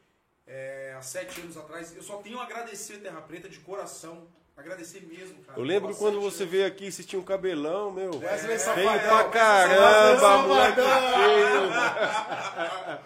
[0.47, 4.27] é, há sete anos atrás, eu só tenho a agradecer Terra Preta de coração.
[4.57, 5.59] Agradecer mesmo, cara.
[5.59, 6.51] Eu lembro quando você anos.
[6.53, 8.11] veio aqui, você tinha um cabelão, meu.
[8.19, 9.09] Wesley Feio Safadão.
[9.09, 11.59] pra caramba, moleque feio.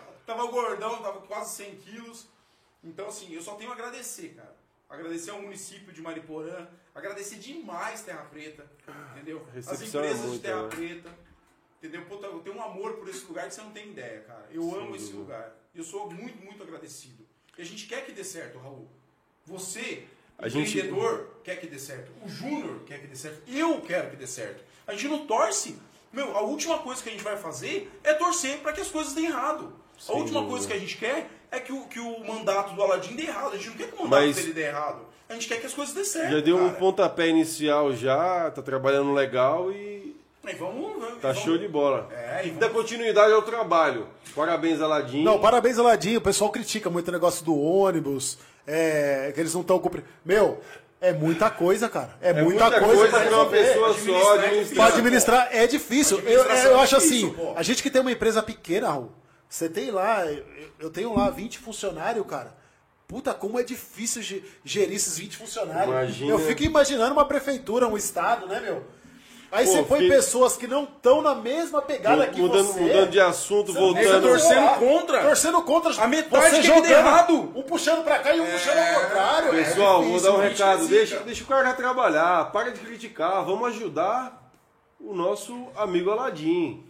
[0.30, 2.28] tava gordão, tava quase 100 quilos.
[2.84, 4.56] Então, assim, eu só tenho a agradecer, cara.
[4.90, 8.66] Agradecer ao município de Mariporã, agradecer demais Terra Preta,
[9.16, 9.46] entendeu?
[9.50, 10.70] As recepção é empresas de Terra né?
[10.70, 11.16] Preta,
[11.78, 12.06] entendeu?
[12.06, 14.48] Puta, eu tenho um amor por esse lugar que você não tem ideia, cara.
[14.52, 15.56] Eu amo esse lugar.
[15.76, 17.28] Eu sou muito, muito agradecido.
[17.58, 18.88] E a gente quer que dê certo, Raul.
[19.46, 20.08] Você,
[20.38, 22.12] A gente- empreendedor, quer que dê certo.
[22.24, 23.42] O Júnior quer que dê certo.
[23.48, 24.64] Eu quero que dê certo.
[24.88, 25.78] A gente não torce.
[26.12, 29.14] Meu, a última coisa que a gente vai fazer é torcer para que as coisas
[29.14, 29.72] deem errado.
[30.08, 30.50] A última dúvida.
[30.50, 33.54] coisa que a gente quer é que o, que o mandato do Aladim dê errado.
[33.54, 35.02] A gente não quer que o mandato Mas- dele dê errado.
[35.28, 36.32] A gente quer que as coisas dêem certo.
[36.32, 36.80] Já deu um cara.
[36.80, 40.16] pontapé inicial já, tá trabalhando legal e
[40.47, 42.10] E vamos, vamos, tá vamos- show de bola.
[42.12, 44.08] É, e Dá continuidade ao trabalho.
[44.36, 45.24] Parabéns, Aladim.
[45.24, 46.18] Não, parabéns, Aladinho.
[46.18, 50.08] O pessoal critica muito o negócio do ônibus, é, que eles não estão cumprindo.
[50.26, 50.60] Meu,
[51.00, 52.16] é muita coisa, cara.
[52.22, 54.76] É, é muita, coisa, pra pra uma pessoa Administrar só é administrar.
[54.88, 56.20] Pra administrar é difícil.
[56.22, 57.54] Eu, eu é acho difícil, assim, pô.
[57.56, 59.12] a gente que tem uma empresa pequena, Raul,
[59.50, 60.24] você tem lá,
[60.80, 62.56] eu, tenho lá 20 funcionários, cara.
[63.08, 65.89] Puta, como é difícil ge- gerir esses 20 funcionários.
[65.89, 66.30] Imagina.
[66.32, 68.86] Eu fico imaginando uma prefeitura, um estado, né, meu?
[69.52, 72.80] Aí Pô, você põe pessoas que não estão na mesma pegada que mudando, você.
[72.82, 74.22] mudando de assunto, Nega voltando.
[74.28, 75.22] torcendo Lá, contra.
[75.24, 76.04] Torcendo contra.
[76.04, 77.52] A metade você que dê jogando, errado.
[77.56, 79.47] Um puxando pra cá e um puxando ao contrário.
[79.60, 80.84] é Pessoal, vou difícil, dar um recado.
[80.84, 80.95] zica.
[80.95, 82.52] Deixa, deixa o cara trabalhar.
[82.52, 83.43] Para de criticar.
[83.43, 84.54] Vamos ajudar
[85.00, 86.86] o nosso amigo Aladim.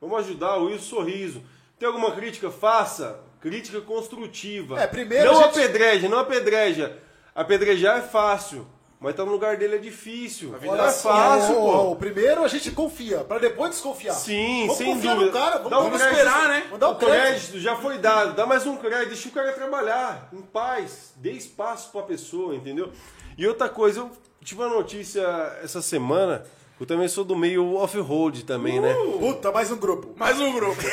[0.00, 1.42] Vamos ajudar o Wilson Sorriso.
[1.78, 2.50] Tem alguma crítica?
[2.50, 3.20] Faça.
[3.40, 4.80] Crítica construtiva.
[4.80, 6.98] É, primeiro Não a gente- apedreja, não apedreja.
[7.34, 8.66] Apedrejar é fácil.
[9.00, 10.52] Mas estar no lugar dele é difícil.
[10.52, 11.96] vida Não Olha é só, fácil, ó, pô.
[11.96, 14.14] Primeiro a gente confia, pra depois desconfiar.
[14.14, 15.26] Sim, vamos sem confiar dúvida.
[15.30, 16.18] no cara, vamos, Dá um vamos crédito.
[16.20, 16.60] esperar, né?
[16.64, 17.20] Vamos dar O um crédito.
[17.22, 21.32] crédito já foi dado, dá mais um crédito, deixa o cara trabalhar em paz, dê
[21.32, 22.92] espaço pra pessoa, entendeu?
[23.36, 24.10] E outra coisa, eu
[24.42, 25.20] tive uma notícia
[25.62, 26.46] essa semana,
[26.80, 28.94] eu também sou do meio off-road também, né?
[29.18, 30.12] Puta, mais um grupo.
[30.16, 30.80] Mais um grupo.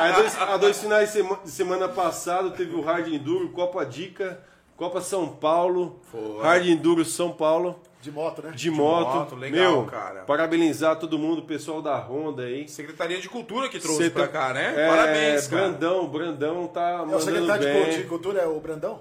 [0.00, 3.84] Há dois, há dois finais de sema- de semana passado teve o Hard Enduro, Copa
[3.84, 4.40] Dica,
[4.74, 6.42] Copa São Paulo, Foi.
[6.42, 8.52] Hard Enduro São Paulo, De moto, né?
[8.54, 9.14] de, moto.
[9.14, 10.20] moto, legal, Meu, cara.
[10.22, 12.66] parabenizar todo mundo, o pessoal da Honda aí.
[12.66, 14.72] Secretaria de Cultura que trouxe Cê pra cá, né?
[14.74, 15.62] É, Parabéns, cara.
[15.68, 17.98] Brandão, Brandão tá É o mandando secretário de bem.
[17.98, 19.00] De Cultura, é o Brandão?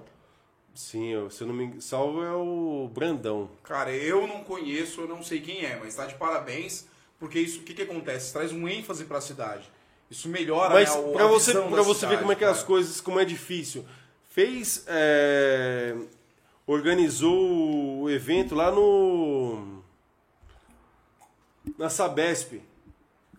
[0.76, 3.50] Sim, eu- se eu não me salvo é o Brandão.
[3.64, 6.86] Cara, eu não conheço, eu não sei quem é, mas tá de parabéns,
[7.20, 8.32] porque isso, o que que acontece?
[8.32, 9.70] Traz um ênfase pra cidade.
[10.10, 12.36] Isso melhora, Mas né, o- pra a você, visão pra você ver cidade, como é
[12.36, 12.52] que cara.
[12.54, 13.86] as coisas, como é difícil.
[14.30, 15.96] Fez, é,
[16.66, 19.84] organizou o evento lá no
[21.78, 22.62] na Sabesp.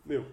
[0.05, 0.25] Meu,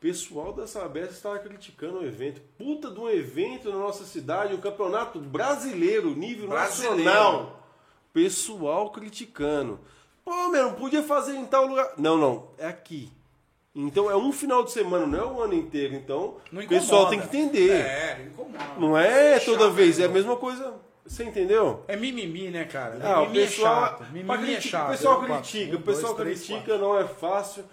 [0.00, 2.40] pessoal da Sabesp estava criticando o evento.
[2.56, 7.04] Puta de um evento na nossa cidade, um campeonato brasileiro, nível Brasileiro.
[7.04, 7.70] nacional.
[8.12, 9.78] Pessoal criticando.
[10.24, 11.92] Pô, meu, não podia fazer em tal lugar.
[11.96, 13.10] Não, não, é aqui.
[13.74, 15.94] Então é um final de semana, não é o ano inteiro.
[15.94, 17.70] Então o pessoal tem que entender.
[17.70, 18.64] É, não incomoda.
[18.78, 20.74] Não é Chato, toda vez, é a mesma coisa.
[21.06, 21.84] Você entendeu?
[21.88, 22.98] É mimimi, né, cara?
[23.02, 24.04] Ah, o mimimi pessoal, é chato.
[24.12, 24.88] Mimimi é chato.
[24.88, 25.50] o pessoal Zero, quatro.
[25.50, 27.64] critica, o pessoal critica, não é fácil.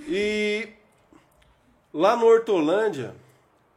[0.00, 0.68] E
[1.92, 3.14] lá no Hortolândia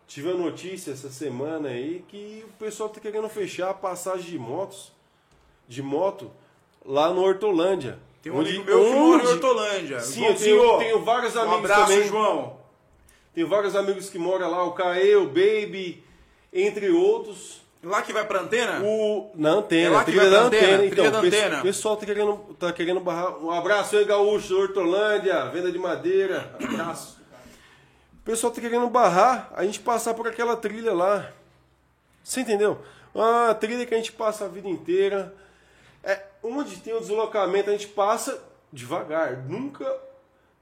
[0.08, 4.38] tive a notícia essa semana aí que o pessoal tá querendo fechar a passagem de
[4.40, 4.92] motos,
[5.68, 6.30] de moto,
[6.86, 7.98] lá no Hortolândia.
[8.22, 10.00] Tem um amigo meu que mora em Hortolândia.
[10.02, 12.08] Sim, eu tenho, tenho vários Um amigos abraço, também.
[12.08, 12.58] João.
[13.34, 16.04] Tenho vários amigos que moram lá, o Caê, o Baby,
[16.52, 17.62] entre outros.
[17.82, 18.80] Lá que vai pra antena?
[18.84, 20.68] O, na antena, É lá que vai pra antena.
[20.68, 21.60] antena, Então, trilha da antena.
[21.60, 23.38] o pessoal tá querendo, tá querendo barrar.
[23.44, 26.54] Um abraço aí, Gaúcho, Hortolândia, venda de madeira.
[26.62, 27.21] Abraço.
[28.22, 31.32] O pessoal tá querendo barrar a gente passar por aquela trilha lá.
[32.24, 32.80] Você entendeu?
[33.14, 35.34] Uma trilha que a gente passa a vida inteira.
[36.04, 38.42] É, onde tem o deslocamento, a gente passa
[38.72, 39.38] devagar.
[39.48, 39.86] Nunca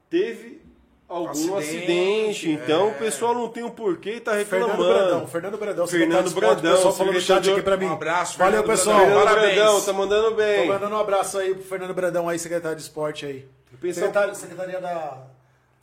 [0.08, 0.62] teve
[1.06, 2.50] algum Acidente, acidente.
[2.50, 2.90] Então é.
[2.92, 4.94] o pessoal não tem o porquê e tá Fernando reclamando.
[4.94, 7.86] Brandão, Fernando Brandão, Fernando de esporte, Brandão, o pessoal falou no chat aqui pra mim.
[7.86, 8.96] Um abraço, Valeu, Fernando pessoal.
[8.96, 9.16] Brandão.
[9.16, 9.54] Fernando Parabéns.
[9.54, 10.68] Brandão, tá mandando Tô bem.
[10.68, 13.46] mandando um abraço aí pro Fernando Brandão aí, secretário de esporte aí.
[13.92, 15.26] Secretário, secretaria da,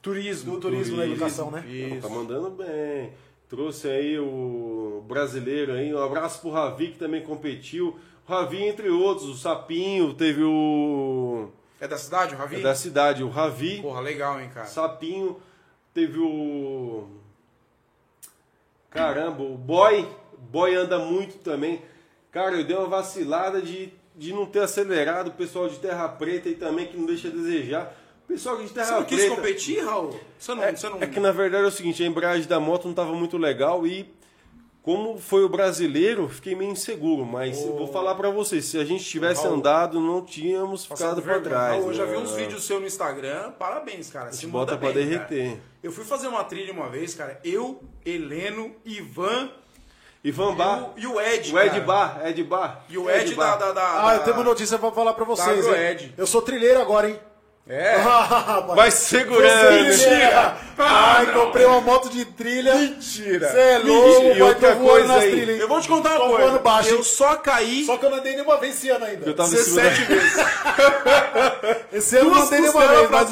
[0.01, 0.53] Turismo.
[0.53, 1.65] do turismo, da educação, né?
[1.67, 2.01] Isso.
[2.01, 3.11] Tá mandando bem.
[3.49, 5.93] Trouxe aí o brasileiro aí.
[5.93, 7.97] Um abraço pro Ravi que também competiu.
[8.27, 11.49] O Ravi, entre outros, o Sapinho, teve o.
[11.79, 12.57] É da cidade, o Ravi?
[12.57, 13.81] É da cidade, o Ravi.
[13.81, 14.67] Porra, legal, hein, cara.
[14.67, 15.37] Sapinho,
[15.93, 17.07] teve o.
[18.89, 20.07] Caramba, o Boy.
[20.51, 21.81] Boy anda muito também.
[22.31, 25.29] Cara, eu dei uma vacilada de, de não ter acelerado.
[25.29, 27.95] O pessoal de Terra Preta aí também, que não deixa a desejar.
[28.27, 29.35] Pessoal de Terra Você não quis Preta.
[29.35, 30.19] competir, Raul?
[30.37, 30.63] Você não...
[30.63, 30.97] É, você não...
[31.01, 33.87] é que na verdade é o seguinte, a embreagem da moto não estava muito legal
[33.87, 34.13] e
[34.81, 38.85] como foi o brasileiro, fiquei meio inseguro, mas eu vou falar para vocês, se a
[38.85, 39.55] gente tivesse Raul.
[39.55, 41.73] andado, não tínhamos ficado para trás.
[41.75, 42.17] Raul, eu já vi né?
[42.19, 43.51] uns vídeos seu no Instagram.
[43.51, 44.31] Parabéns, cara.
[44.31, 45.49] Se bota bem, derreter.
[45.49, 45.61] cara.
[45.83, 47.37] Eu fui fazer uma trilha uma vez, cara.
[47.43, 49.49] Eu, Heleno, Ivan
[50.23, 51.81] Ivan Bar, e o Ed, o Ed cara.
[51.83, 52.85] Bar, Ed Bar.
[52.89, 55.65] E o Ed, da, da, da- Ah, eu tenho uma notícia pra falar pra vocês,
[55.65, 55.91] Tá, hein?
[55.91, 56.13] Ed.
[56.17, 57.19] Eu sou trilheiro agora, hein?
[57.69, 57.97] É.
[58.75, 59.83] Vai segurando.
[59.83, 60.57] Mentira!
[60.77, 62.75] Ai, comprei uma moto de trilha.
[62.75, 63.49] Mentira.
[63.49, 65.61] Você é louco, E vai outra coisa aí, trilhas, hein?
[65.61, 66.59] Eu vou te contar uma coisa.
[66.59, 69.25] baixo, eu só caí Só que eu não andei nenhuma vez esse ano ainda.
[69.25, 70.15] Eu tava em cima 17 da...
[70.15, 71.83] vezes.
[71.91, 73.31] Esse ano eu não andei nenhuma vez, mas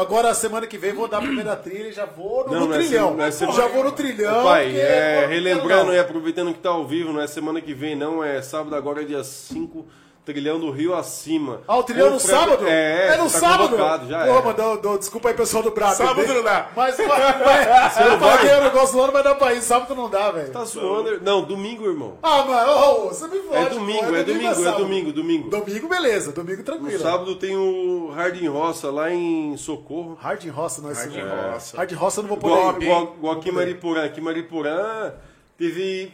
[0.00, 2.66] agora semana que vem vou dar a primeira trilha e já vou no, Não, no
[2.68, 3.22] não é trilhão.
[3.22, 4.42] é semana- já vou no trilhão.
[4.42, 8.24] Pai, é, relembrando e aproveitando que tá ao vivo, não é semana que vem não,
[8.24, 9.86] é sábado agora, dia 5,
[10.26, 11.60] trilhão do Rio acima.
[11.68, 12.66] Ah, o trilhão no sábado?
[12.66, 13.76] É, é no tá sábado?
[14.08, 14.42] já Pô, é.
[14.42, 15.94] mano, dou- desculpa aí, pessoal do Brabo.
[15.94, 16.68] Sábado não dá.
[16.74, 19.62] Mas vai, vai, eu paguei o negócio lá, não vai dar pra ir.
[19.62, 20.50] Sábado não dá, velho.
[20.50, 21.20] Tá zoando.
[21.22, 22.18] Não, domingo, irmão.
[22.22, 23.56] Ah, mano, ô, ô, você me fode.
[23.56, 25.48] É domingo, pô, é domingo, é domingo, domingo.
[25.50, 26.32] Domingo, beleza.
[26.32, 26.98] Domingo, No tranquilo.
[27.02, 30.18] sábado tem o Hardin Roça lá em Socorro.
[30.20, 31.76] Hard Roça, não é Hard esse- Roça.
[31.76, 32.54] Hard Roça eu não vou poder
[32.84, 33.16] Igual, ir.
[33.18, 33.52] igual, aqui em.
[33.52, 34.04] Mariporã.
[34.04, 35.12] Aqui em Mariporã
[35.56, 36.12] teve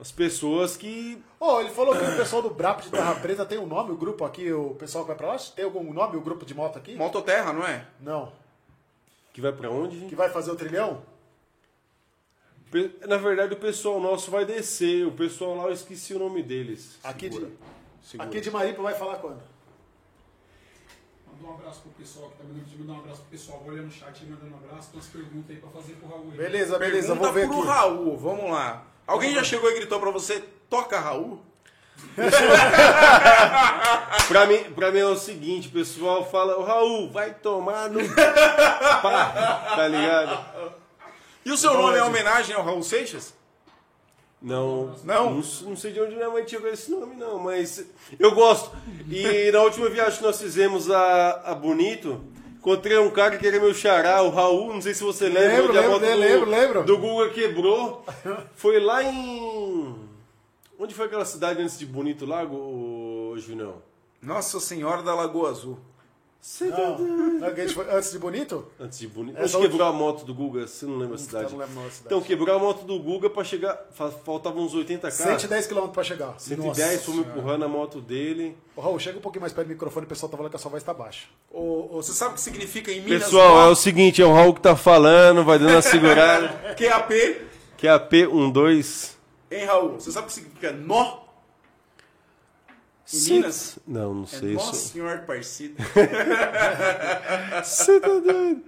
[0.00, 1.22] as pessoas que.
[1.38, 3.96] Ô, ele falou que o pessoal do Brap de Terra Preta tem um nome, o
[3.96, 5.38] grupo aqui, o pessoal que vai pra lá?
[5.38, 6.94] Tem algum nome, o grupo de moto aqui?
[6.96, 7.86] Mototerra, não é?
[8.00, 8.32] Não.
[9.32, 10.06] que vai pra onde?
[10.06, 11.02] Que vai fazer o trilhão?
[13.06, 15.06] Na verdade, o pessoal nosso vai descer.
[15.06, 16.98] O pessoal lá, eu esqueci o nome deles.
[17.02, 17.46] Aqui de,
[18.02, 18.28] Segura.
[18.28, 19.42] aqui de Maripa vai falar quando?
[21.26, 23.72] Mandar um abraço pro pessoal que tá mandando vídeo, mandar um abraço pro pessoal, vou
[23.72, 26.30] olhando no chat e mandando um abraço, tem umas perguntas aí pra fazer pro Raul.
[26.30, 26.36] aí.
[26.36, 27.66] Beleza, beleza, Pergunta vou ver pro aqui.
[27.68, 28.86] Raul, vamos lá.
[29.10, 31.40] Alguém já chegou e gritou pra você, toca Raul?
[34.28, 37.98] Pra mim, pra mim é o seguinte, o pessoal fala, o Raul, vai tomar no.
[39.02, 40.38] Pá, tá ligado?
[41.44, 43.34] E o seu nome é homenagem ao Raul Seixas?
[44.40, 45.34] Não, Não?
[45.34, 47.84] não, não sei de onde minha mãe tirou esse nome, não, mas
[48.18, 48.70] eu gosto.
[49.10, 52.24] E na última viagem que nós fizemos a, a Bonito,
[52.60, 55.72] encontrei um cara que era meu xará, o Raul, não sei se você lembra, Lembro,
[55.72, 56.84] lembro, moto do, lembro, lembro.
[56.84, 58.04] do Guga quebrou.
[58.54, 59.96] Foi lá em.
[60.78, 63.82] Onde foi aquela cidade antes de Bonito Lago, Junão?
[64.22, 65.78] Nossa Senhora da Lagoa Azul.
[66.42, 66.96] Você Não.
[66.98, 68.66] Não, que a gente foi- Antes de Bonito?
[68.80, 69.34] Antes de Bonito.
[69.36, 70.66] Onde última- quebrou a moto do Guga?
[70.66, 71.52] Você não lembra a cidade?
[71.52, 72.00] Não lembro a cidade.
[72.06, 73.78] Então, quebrou a moto do Guga pra chegar.
[73.92, 75.22] fa- Faltavam uns 80 carros.
[75.42, 76.34] 110 km pra chegar.
[76.38, 77.04] 110, Nossa.
[77.04, 78.56] fomos empurrando a moto dele.
[78.74, 80.58] Ô, Raul, chega um pouquinho mais perto do microfone, o pessoal tá falando que a
[80.58, 81.26] sua voz tá baixa.
[81.52, 83.24] Ô, ô, você sabe o que significa em Minas?
[83.24, 86.48] Pessoal, é o seguinte, é o Raul que tá falando, vai dando uma segurada.
[86.74, 87.36] QAP,
[87.76, 89.10] que a P12.
[89.50, 90.00] hein, Raul?
[90.00, 91.18] Você sabe o que significa nó?
[93.12, 93.78] Minas?
[93.86, 94.88] Não, não É sei Nossa isso.
[94.92, 95.24] Senhora.
[97.64, 98.62] Você tá doido?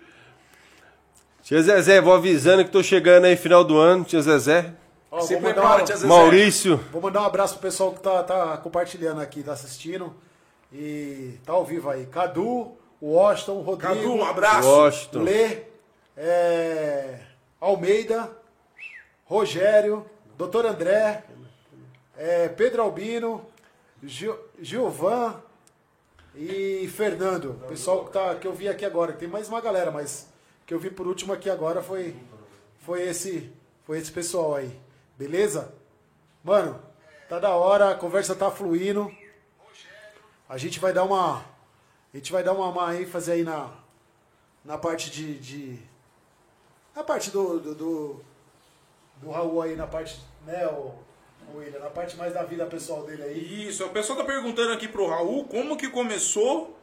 [1.43, 4.73] Tia Zezé, vou avisando que tô chegando aí final do ano, tia Zezé.
[5.10, 6.09] Ó, Se prepara, um, tia Zezé.
[6.09, 6.77] Maurício.
[6.93, 10.14] vou mandar um abraço pro pessoal que tá, tá compartilhando aqui, tá assistindo.
[10.73, 12.06] E tá ao vivo aí.
[12.06, 14.69] Cadu, Washington, Rodrigo, Cadu, um abraço.
[14.69, 15.23] Washington.
[15.23, 15.59] Lê,
[16.16, 17.19] é,
[17.60, 18.31] Almeida,
[19.24, 20.06] Rogério,
[20.39, 21.24] Doutor André,
[22.16, 23.44] é, Pedro Albino,
[24.03, 25.41] Gil, Gilvan
[26.35, 27.55] e Fernando.
[27.69, 29.12] Pessoal que, tá, que eu vi aqui agora.
[29.12, 30.29] Tem mais uma galera, mas
[30.66, 32.16] que eu vi por último aqui agora foi,
[32.81, 33.53] foi esse
[33.87, 34.77] com esse pessoal aí.
[35.16, 35.73] Beleza?
[36.43, 36.83] Mano,
[37.29, 39.15] tá da hora, a conversa tá fluindo.
[40.49, 41.45] A gente vai dar uma.
[42.12, 43.73] A gente vai dar uma, uma ênfase aí na,
[44.65, 45.39] na parte de.
[45.39, 45.79] de
[46.95, 48.20] na parte do, do, do,
[49.19, 50.97] do Raul aí, na parte, né, o, o
[51.59, 53.69] William, na parte mais da vida pessoal dele aí.
[53.69, 56.77] Isso, o pessoal tá perguntando aqui pro Raul como que começou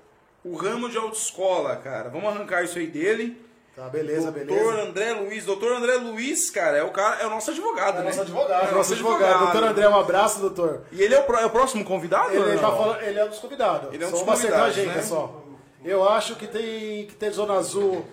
[0.44, 2.10] o ramo de autoescola, cara.
[2.10, 3.41] Vamos arrancar isso aí dele.
[3.76, 4.82] Tá, beleza, Doutor beleza.
[4.82, 5.46] André Luiz.
[5.46, 8.06] Doutor André Luiz, cara, é o cara, é o nosso advogado, É né?
[8.08, 9.40] nosso advogado, É é nosso advogado.
[9.40, 10.82] Doutor André, um abraço, doutor.
[10.91, 12.36] E ele é o, é o próximo convidado?
[12.36, 12.62] ou Ele, não?
[12.62, 13.94] tá falando, ele é um dos convidados.
[13.94, 15.02] Ele é um só dos uma convidados, certa né?
[15.02, 15.44] só.
[15.86, 18.06] Eu acho que tem que ter zona azul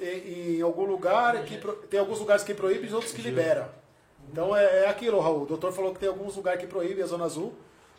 [0.00, 3.70] em, em algum lugar, que pro- tem alguns lugares que proíbe e outros que libera.
[4.30, 5.42] Então é, é aquilo, Raul.
[5.42, 7.52] O doutor falou que tem alguns lugares que proíbe a zona azul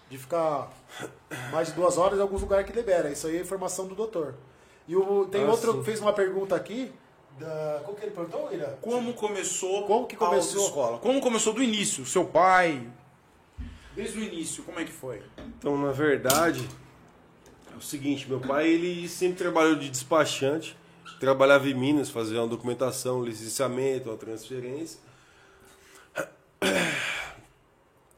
[0.09, 0.71] de ficar
[1.51, 3.09] mais de duas horas e alguns lugares que libera.
[3.11, 4.35] Isso aí é informação do doutor.
[4.87, 5.79] E o, tem Ah, outro sim.
[5.79, 6.91] que fez uma pergunta aqui.
[7.39, 8.75] Da, qual que ele perguntou, William?
[8.79, 10.59] Como começou Como que começou?
[10.59, 10.97] a autoescola?
[10.99, 12.05] Como começou do início?
[12.05, 12.87] Seu pai?
[13.95, 15.21] Desde o início, como é que foi?
[15.57, 16.67] Então, na verdade,
[17.73, 20.77] é o seguinte, meu pai ele sempre trabalhou de despachante,
[21.19, 24.99] trabalhava em Minas, fazia uma documentação, licenciamento, uma transferência.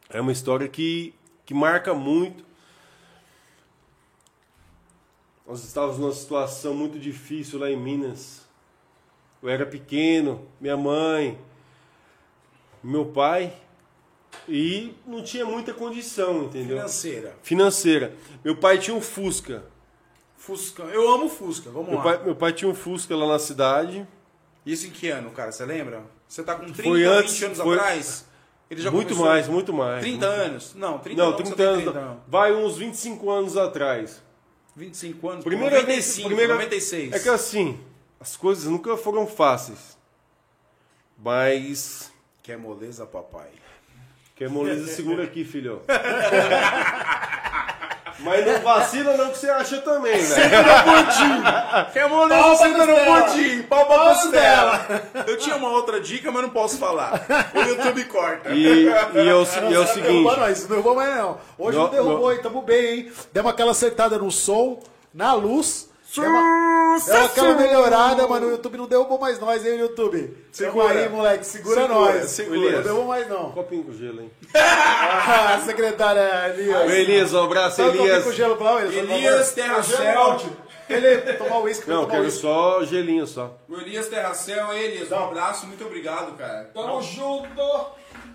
[0.10, 1.14] É uma história que,
[1.46, 2.44] que marca muito.
[5.48, 8.46] Nós estávamos numa situação muito difícil lá em Minas.
[9.44, 11.40] Eu era pequeno, minha mãe,
[12.84, 13.54] meu pai,
[14.50, 16.78] e não tinha muita condição, entendeu?
[16.78, 17.36] Financeira.
[17.44, 18.16] financeira.
[18.44, 19.64] Meu pai tinha um Fusca.
[20.36, 20.84] Fusca.
[20.84, 22.04] Eu amo Fusca, vamos Meu lá.
[22.04, 24.08] pai, meu pai tinha um Fusca lá na cidade.
[24.66, 25.52] Isso em que ano, cara?
[25.52, 26.04] Você lembra?
[26.28, 28.26] Você tá com 30, Foi antes, 20 anos foi- atrás?
[28.70, 30.02] Ele já muito mais, muito mais.
[30.02, 30.74] 30 Muito- anos?
[30.76, 31.84] Não, 30 Não, você 30 tem anos.
[31.84, 32.08] 30 não.
[32.16, 32.22] não.
[32.28, 34.24] Vai uns 25 anos atrás.
[34.76, 35.44] 25 anos?
[35.44, 37.14] Primeira 95, vez, primeira, 96.
[37.14, 37.80] É que assim,
[38.20, 39.96] as coisas nunca foram fáceis.
[41.18, 42.12] Mas.
[42.42, 43.50] Que é moleza, papai.
[44.36, 45.82] Que é moleza, segura aqui, filho.
[48.20, 50.50] Mas não vacila não que você acha também, velho.
[51.92, 53.62] Que é moleza, Pau pra senta no pudim.
[53.64, 55.02] Pau pra Pau costela.
[55.28, 57.26] Eu tinha uma outra dica, mas não posso falar.
[57.54, 58.52] O YouTube corta.
[58.52, 58.88] E, e
[59.30, 60.08] é o, se- e é o Não seguinte.
[60.08, 61.38] derrubou nós, não derrubou mais não.
[61.58, 62.40] Hoje não, derrubou, hein?
[62.42, 63.12] Tamo bem, hein?
[63.34, 64.80] Demos aquela acertada no som,
[65.14, 65.90] na luz.
[66.22, 70.36] Deu uma, deu aquela melhorada, mas no YouTube não derrubou mais nós, hein, YouTube?
[70.52, 71.46] Segura aí, moleque.
[71.46, 72.30] Segura, Segura, nós.
[72.32, 72.72] segura.
[72.78, 73.48] Não derrubou mais, não.
[73.48, 74.32] Um Copinho com gelo, hein?
[74.56, 76.92] Ah, secretária Elias.
[76.92, 78.36] Elias, um abraço, que é com Elias.
[78.36, 79.10] gelo pra Elias?
[79.10, 80.38] Elias Terra Céu.
[80.88, 82.42] Ele tomar uísque, Não, quero uísque.
[82.42, 83.58] só gelinho só.
[83.68, 86.70] O Elias Terracel, Elias, um abraço, muito obrigado, cara.
[86.74, 87.62] Tamo junto!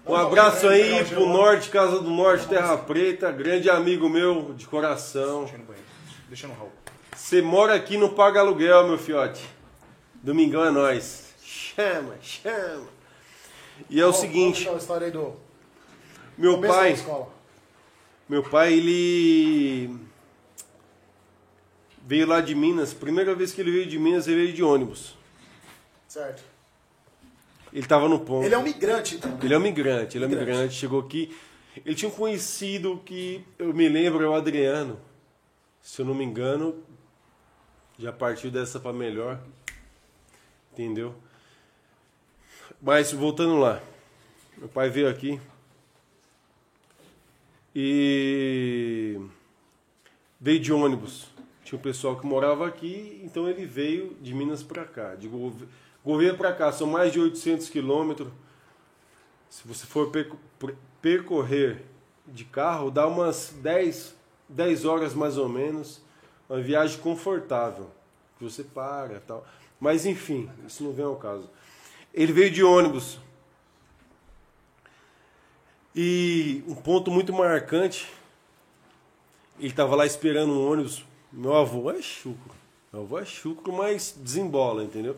[0.05, 1.27] Um abraço aí o pro.
[1.28, 5.43] Norte, Casa do Norte, Terra Preta, grande amigo meu de coração.
[5.44, 5.86] Deixa no banheiro.
[6.28, 6.73] Deixa no Raul.
[7.21, 9.47] Você mora aqui, não paga aluguel, meu fiote.
[10.15, 11.35] Domingão é nós.
[11.45, 12.89] Chama, chama.
[13.89, 15.37] E é o seguinte, vamos contar a história aí do
[16.37, 16.97] meu pai,
[18.27, 19.97] meu pai, ele
[22.07, 22.95] veio lá de Minas.
[22.95, 25.15] Primeira vez que ele veio de Minas, ele veio de ônibus.
[26.09, 26.43] Certo.
[27.71, 28.47] Ele tava no ponto.
[28.47, 29.39] Ele é um migrante, então.
[29.43, 30.51] Ele é um migrante, ele é um Migrante.
[30.53, 31.37] migrante, chegou aqui.
[31.85, 34.99] Ele tinha um conhecido que eu me lembro, é o Adriano.
[35.83, 36.83] Se eu não me engano,
[38.01, 39.39] já partiu dessa para melhor.
[40.73, 41.15] Entendeu?
[42.81, 43.81] Mas voltando lá.
[44.57, 45.41] Meu pai veio aqui.
[47.75, 49.21] E
[50.41, 51.29] veio de ônibus.
[51.65, 55.15] Tinha um pessoal que morava aqui, então ele veio de Minas para cá.
[55.15, 55.69] De Gouve-
[56.05, 58.29] Gouveia para cá, são mais de 800 quilômetros.
[59.49, 61.83] Se você for perco- per- percorrer
[62.27, 64.17] de carro, dá umas 10,
[64.49, 66.03] 10 horas mais ou menos.
[66.51, 67.89] Uma viagem confortável.
[68.37, 69.47] Que você para e tal.
[69.79, 71.49] Mas enfim, isso não vem ao caso.
[72.13, 73.19] Ele veio de ônibus.
[75.95, 78.13] E um ponto muito marcante,
[79.59, 81.05] ele estava lá esperando um ônibus.
[81.33, 82.55] Meu avô é chucro.
[82.93, 85.17] Meu avô é chucro, mas desembola, entendeu?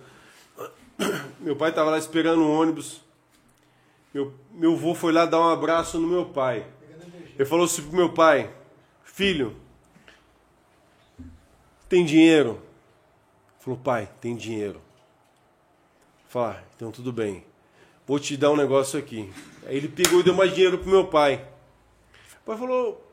[1.40, 3.00] Meu pai estava lá esperando um ônibus.
[4.12, 6.66] Meu, meu avô foi lá dar um abraço no meu pai.
[7.34, 8.50] Ele falou assim pro meu pai:
[9.02, 9.56] Filho,
[11.92, 12.58] tem dinheiro?
[13.60, 14.80] Falou: Pai, tem dinheiro.
[16.26, 17.44] Falei: ah, então tudo bem.
[18.06, 19.30] Vou te dar um negócio aqui.
[19.66, 21.46] Aí ele pegou e deu mais dinheiro pro meu pai.
[22.40, 23.12] O pai falou.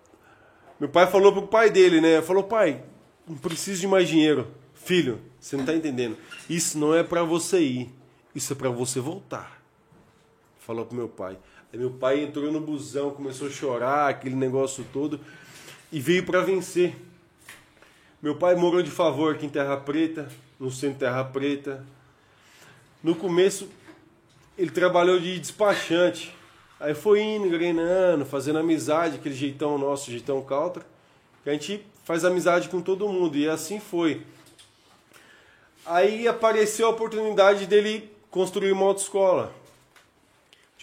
[0.79, 2.21] Meu pai falou pro pai dele, né?
[2.21, 2.81] Falou: Pai,
[3.27, 4.47] não preciso de mais dinheiro.
[4.73, 6.17] Filho, você não tá entendendo.
[6.49, 7.93] Isso não é para você ir.
[8.33, 9.59] Isso é para você voltar
[10.69, 11.35] falou pro meu pai.
[11.73, 15.19] Aí meu pai entrou no busão, começou a chorar, aquele negócio todo,
[15.91, 16.95] e veio para vencer.
[18.21, 20.27] Meu pai morou de favor aqui em Terra Preta,
[20.59, 21.85] no centro de Terra Preta.
[23.01, 23.69] No começo,
[24.57, 26.35] ele trabalhou de despachante.
[26.81, 30.83] Aí foi indo, engrenando, fazendo amizade, aquele jeitão nosso, jeitão country.
[31.45, 33.37] Que a gente faz amizade com todo mundo.
[33.37, 34.21] E assim foi.
[35.85, 39.53] Aí apareceu a oportunidade dele construir uma autoescola.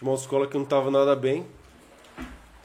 [0.00, 1.46] Uma autoescola que não estava nada bem.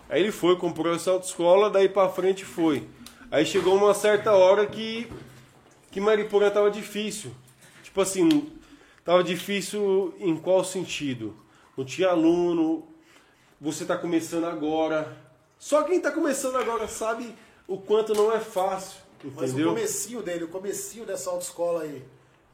[0.10, 2.88] Aí ele foi, comprou essa autoescola, daí pra frente foi.
[3.32, 5.10] Aí chegou uma certa hora que,
[5.90, 7.32] que Mariporã tava difícil.
[7.82, 8.52] Tipo assim,
[9.06, 11.36] tava difícil em qual sentido?
[11.78, 12.86] Não tinha aluno,
[13.60, 15.18] você tá começando agora.
[15.58, 17.34] Só quem tá começando agora sabe
[17.68, 19.70] o quanto não é fácil, Mas o entendeu?
[19.70, 22.04] comecinho dele, o comecinho dessa autoescola aí,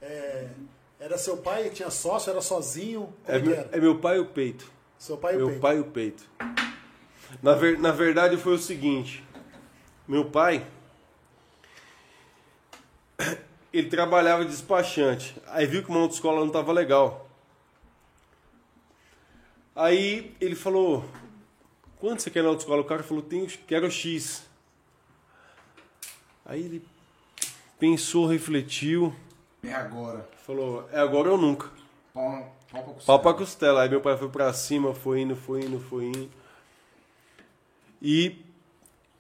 [0.01, 0.47] é,
[0.99, 3.11] era seu pai, tinha sócio, era sozinho?
[3.25, 3.69] É, meu, era?
[3.71, 4.69] é meu pai e o peito.
[4.99, 5.61] Seu pai e o meu peito.
[5.61, 6.23] pai e o peito.
[7.41, 9.23] Na, ver- na verdade foi o seguinte,
[10.07, 10.65] meu pai
[13.73, 15.35] ele trabalhava de despachante.
[15.47, 17.29] Aí viu que uma autoescola não estava legal.
[19.75, 21.05] Aí ele falou:
[21.99, 22.81] Quanto você quer na autoescola?
[22.81, 24.45] O cara falou: Tenho, Quero X.
[26.45, 26.85] Aí ele
[27.77, 29.13] pensou, refletiu,
[29.63, 30.27] É agora.
[30.45, 31.69] falou: É agora ou nunca.
[32.13, 33.83] Pau, pau pra Pau pra costela.
[33.83, 36.31] Aí meu pai foi pra cima, foi indo, foi indo, foi indo.
[38.01, 38.43] E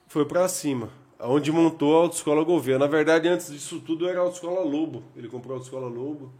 [0.07, 0.89] foi pra cima.
[1.19, 2.77] Onde montou a Autoescola Gouveia.
[2.77, 5.03] Na verdade, antes disso tudo era a Autoescola Lobo.
[5.15, 6.31] Ele comprou a Autoescola Lobo.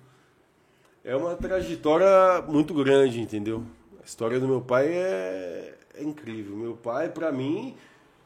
[1.03, 3.63] É uma trajetória muito grande, entendeu?
[4.01, 6.55] A história do meu pai é, é incrível.
[6.55, 7.75] Meu pai, pra mim,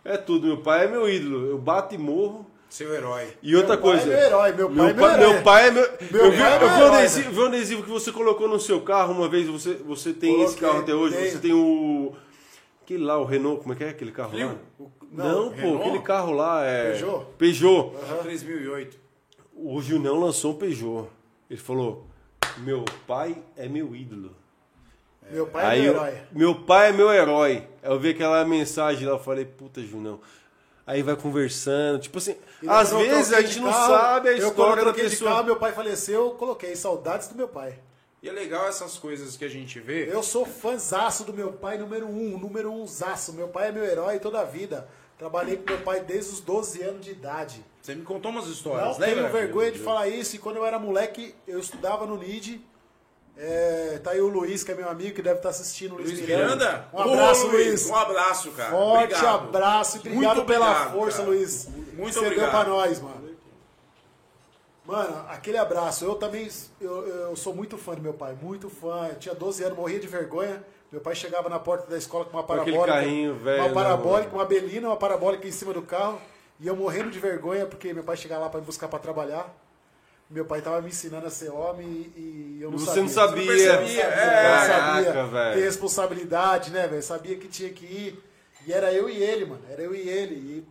[0.03, 0.47] é tudo.
[0.47, 1.45] Meu pai é meu ídolo.
[1.47, 2.45] Eu bato e morro.
[2.69, 3.27] Seu herói.
[3.43, 4.13] E outra Meu pai coisa.
[4.13, 5.34] é meu herói, meu pai meu é meu pai, herói.
[5.34, 5.89] meu pai é meu.
[6.11, 8.11] Meu eu vi, pai é eu vi um herói, adesivo, vi um adesivo que você
[8.11, 9.47] colocou no seu carro uma vez.
[9.47, 11.31] Você, você tem esse Coloquei, carro até hoje.
[11.31, 12.13] Você tem o.
[12.84, 14.55] Aquele lá, o Renault, como é que é aquele carro lá?
[14.77, 14.89] Clio?
[15.11, 15.81] Não, pô, Renault?
[15.81, 16.91] aquele carro lá é.
[16.91, 17.25] Peugeot?
[17.38, 17.91] Peugeot.
[18.23, 18.99] 3008.
[19.53, 21.07] O Junião lançou um Peugeot.
[21.49, 22.05] Ele falou:
[22.59, 24.33] Meu pai é meu ídolo.
[25.29, 26.17] Meu pai Aí é meu eu- herói.
[26.31, 27.67] meu pai é meu herói.
[27.83, 30.19] Aí eu vi aquela mensagem lá, eu falei, puta, Junão.
[30.85, 34.31] Aí vai conversando, tipo assim, E às eu vezes a gente não carro, sabe a
[34.33, 35.31] eu, história eu da pessoa.
[35.31, 37.79] carro, meu pai faleceu, eu coloquei saudades do meu pai.
[38.21, 40.11] E é legal essas coisas que a gente vê.
[40.11, 43.31] Eu sou fãzaço do meu pai, número um, número um zaço.
[43.33, 44.88] Meu pai é meu herói toda a vida.
[45.22, 47.64] Trabalhei com meu pai desde os 12 anos de idade.
[47.80, 49.31] Você me contou umas Não histórias, tenho lembra?
[49.31, 50.35] vergonha de falar isso.
[50.35, 52.60] E quando eu era moleque, eu estudava no NID.
[53.38, 55.93] É, tá aí o Luiz, que é meu amigo, que deve estar assistindo.
[55.93, 56.88] Luiz, Luiz Miranda?
[56.91, 57.85] Um abraço, Ô, Luiz.
[57.88, 58.72] Um abraço, cara.
[58.72, 59.43] Forte Obrigado.
[59.43, 61.30] abraço e obrigado Muito pela obrigado, força, cara.
[61.30, 61.68] Luiz.
[61.68, 62.49] Muito que você deu obrigado.
[62.49, 63.30] pra nós, mano.
[64.88, 66.03] Mano, aquele abraço.
[66.03, 66.49] Eu também
[66.80, 69.10] eu, eu sou muito fã do meu pai, muito fã.
[69.10, 70.65] Eu tinha 12 anos, morria de vergonha.
[70.91, 73.05] Meu pai chegava na porta da escola com uma Com aquele parabólica.
[73.07, 76.22] carrinho velho, uma né, parabólica, uma belina, uma parabólica em cima do carro.
[76.59, 79.51] E eu morrendo de vergonha porque meu pai chegava lá pra me buscar pra trabalhar.
[80.30, 83.01] Meu pai tava me ensinando a ser homem e, eu não Você sabia.
[83.03, 83.43] não sabia.
[83.45, 85.53] Você não percebia, é, não sabia Caraca, velho.
[85.55, 87.03] ter responsabilidade, né, velho?
[87.03, 88.23] Sabia que tinha que ir.
[88.68, 89.61] E era eu e ele, mano.
[89.69, 90.35] Era eu e ele.
[90.35, 90.65] E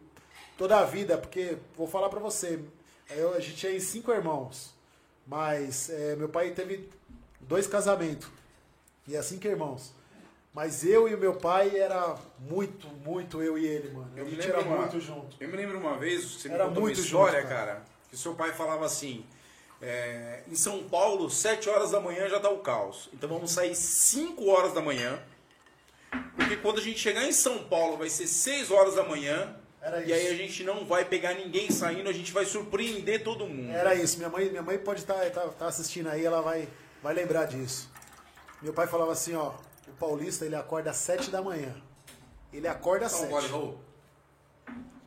[0.56, 2.58] toda a vida, porque, vou falar pra você,
[3.10, 4.72] eu- a gente tinha em cinco irmãos.
[5.26, 6.88] Mas é, meu pai teve
[7.40, 8.28] dois casamentos.
[9.08, 9.92] E é cinco irmãos.
[10.52, 14.10] Mas eu e o meu pai era muito, muito eu e ele, mano.
[14.16, 15.36] Eu a me gente lembro era uma- muito junto.
[15.38, 17.66] Eu me lembro uma vez, você me Era contou muito uma história, junto, cara.
[17.76, 17.84] cara.
[18.10, 19.24] que seu pai falava assim,
[19.80, 23.08] é, em São Paulo, 7 horas da manhã já tá o caos.
[23.12, 25.22] Então vamos sair 5 horas da manhã,
[26.34, 30.02] porque quando a gente chegar em São Paulo vai ser 6 horas da manhã, Era
[30.04, 33.70] e aí a gente não vai pegar ninguém saindo, a gente vai surpreender todo mundo.
[33.70, 34.18] Era isso.
[34.18, 35.22] Minha mãe, minha mãe pode estar
[35.60, 36.68] assistindo aí, ela vai,
[37.00, 37.88] vai lembrar disso.
[38.60, 39.52] Meu pai falava assim, ó,
[39.90, 41.74] o paulista ele acorda às sete da manhã.
[42.52, 43.32] Ele acorda às Então, sete.
[43.32, 43.80] gole, Raul.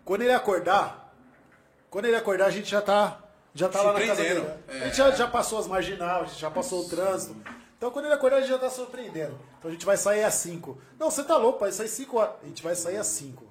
[0.06, 1.14] Quando ele acordar,
[1.90, 3.22] quando ele acordar, a gente já tá,
[3.54, 4.48] já tá lá na casa dele.
[4.68, 7.36] A gente já, já passou as marginal, a gente já passou o trânsito.
[7.78, 9.38] Então quando ele acordar, a gente já tá surpreendendo.
[9.60, 10.78] Então a gente vai sair às 5.
[11.00, 12.36] Não, você tá louco, vai sair 5 horas.
[12.44, 13.44] A gente vai sair às 5.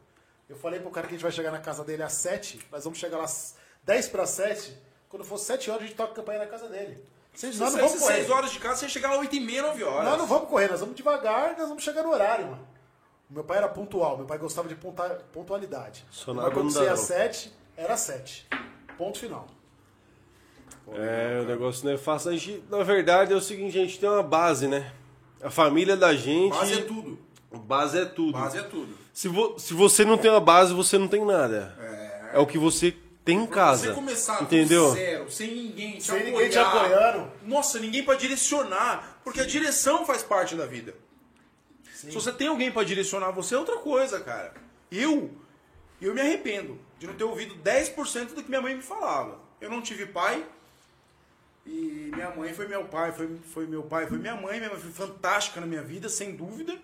[0.48, 2.60] Eu falei pro cara que a gente vai chegar na casa dele às 7.
[2.70, 3.54] Nós vamos chegar lá às
[3.84, 4.76] 10 para 7.
[5.08, 7.02] Quando for 7 horas, a gente toca a campanha na casa dele.
[7.34, 8.14] Vocês, não vamos correr.
[8.16, 10.04] 6 horas de casa, você chegar lá 8 e meia, 9 horas.
[10.04, 12.68] Nós não vamos correr, nós vamos devagar, nós vamos chegar no horário, mano.
[13.30, 16.04] Meu pai era pontual, meu pai gostava de ponta- pontualidade.
[16.10, 17.06] Só Mas nada quando você ia às não.
[17.06, 18.46] 7, era 7.
[18.98, 19.46] Ponto final.
[20.94, 22.30] É, o negócio não é fácil.
[22.30, 24.92] A gente, na verdade, é o seguinte, a gente tem uma base, né?
[25.42, 26.52] A família da gente.
[26.54, 27.18] Base é tudo.
[27.64, 28.32] Base é tudo.
[28.32, 28.98] Base é tudo.
[29.12, 31.74] Se, vo- se você não tem uma base, você não tem nada.
[32.34, 32.94] É, o que você
[33.24, 33.88] tem em casa.
[33.88, 34.88] Você começar entendeu?
[34.88, 36.32] do zero, sem ninguém te Sem apoiar.
[36.32, 37.32] ninguém te apoiando.
[37.44, 39.20] Nossa, ninguém pra direcionar.
[39.22, 40.94] Porque a direção faz parte da vida.
[41.94, 44.52] Se você tem alguém pra direcionar você, é outra coisa, cara.
[44.90, 45.30] Eu,
[46.00, 49.38] eu me arrependo de não ter ouvido 10% do que minha mãe me falava.
[49.60, 50.44] Eu não tive pai,
[51.64, 54.80] E minha mãe foi meu pai, foi, foi meu pai, foi minha mãe, minha mãe
[54.80, 56.76] foi fantástica na minha vida, sem dúvida.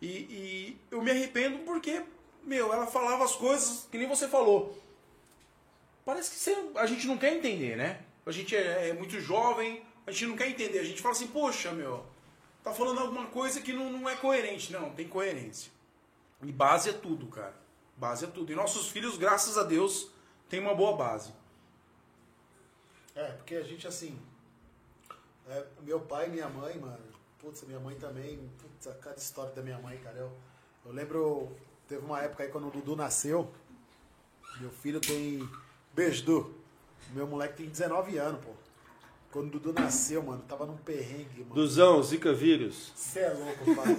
[0.00, 2.00] E, e eu me arrependo porque,
[2.42, 4.74] meu, ela falava as coisas que nem você falou.
[6.06, 8.00] Parece que a gente não quer entender, né?
[8.24, 10.78] A gente é, é muito jovem, a gente não quer entender.
[10.78, 12.06] A gente fala assim, poxa, meu,
[12.62, 14.72] tá falando alguma coisa que não, não é coerente.
[14.72, 15.72] Não, tem coerência.
[16.44, 17.56] E base é tudo, cara.
[17.96, 18.52] Base é tudo.
[18.52, 20.08] E nossos filhos, graças a Deus,
[20.48, 21.32] têm uma boa base.
[23.16, 24.16] É, porque a gente assim.
[25.48, 27.04] é, meu pai e minha mãe, mano.
[27.40, 28.48] Putz, minha mãe também.
[28.58, 30.18] Putz, cada história da minha mãe, cara.
[30.18, 30.32] Eu,
[30.84, 31.56] eu lembro.
[31.88, 33.52] Teve uma época aí quando o Dudu nasceu.
[34.60, 35.48] Meu filho tem.
[35.96, 36.54] Beijo, Du.
[37.14, 38.50] Meu moleque tem 19 anos, pô.
[39.32, 41.54] Quando o Dudu nasceu, mano, tava num perrengue, mano.
[41.54, 42.92] Duzão, Zika vírus.
[42.94, 43.96] Você é louco, pai.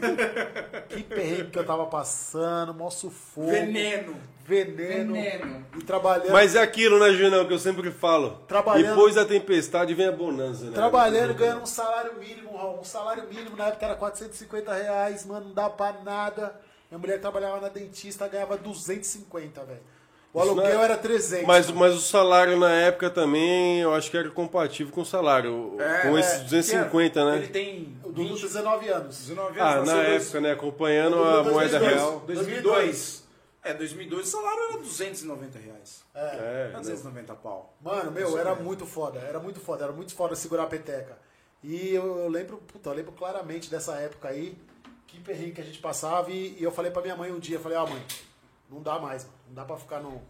[0.90, 3.48] que perrengue que eu tava passando, mó sufoco.
[3.50, 4.16] Veneno.
[4.46, 5.14] Veneno.
[5.14, 5.66] Veneno.
[5.78, 6.32] E trabalhando.
[6.32, 8.38] Mas é aquilo, né, Junão, que eu sempre falo.
[8.48, 10.72] Trabalhando- Depois da tempestade vem a bonança, né?
[10.74, 12.80] Trabalhando, ganhando um salário mínimo, Raul.
[12.80, 16.60] Um salário mínimo na época era 450 reais, mano, não dá pra nada.
[16.90, 19.82] Minha mulher trabalhava na dentista, ganhava 250, velho.
[20.38, 21.48] O aluguel não é- era 300.
[21.48, 25.76] Mas, mas o salário na época também, eu acho que era compatível com o salário.
[26.04, 27.48] com é, esses 250, Ele né?
[27.48, 29.18] tem O Dudu, 20, 19 anos.
[29.18, 29.88] 19 Ah, anos.
[29.88, 30.52] na nasceu época, né?
[30.52, 31.94] Acompanhando a moeda 2002.
[31.96, 32.24] real.
[32.26, 33.24] 2002.
[33.64, 36.04] É, 2002 o salário era 290 reais.
[36.16, 36.20] É.
[36.20, 37.74] É, Era 290 pau.
[37.82, 41.18] Mano, meu, era muito foda, era muito foda, era muito foda segurar a peteca.
[41.64, 44.56] E eu, eu lembro, puta, eu lembro claramente dessa época aí,
[45.08, 47.58] que perrengue que a gente passava, e, e eu falei pra minha mãe um dia,
[47.58, 48.02] eu falei, ó mãe,
[48.70, 50.22] não dá mais, mano, não dá pra ficar no,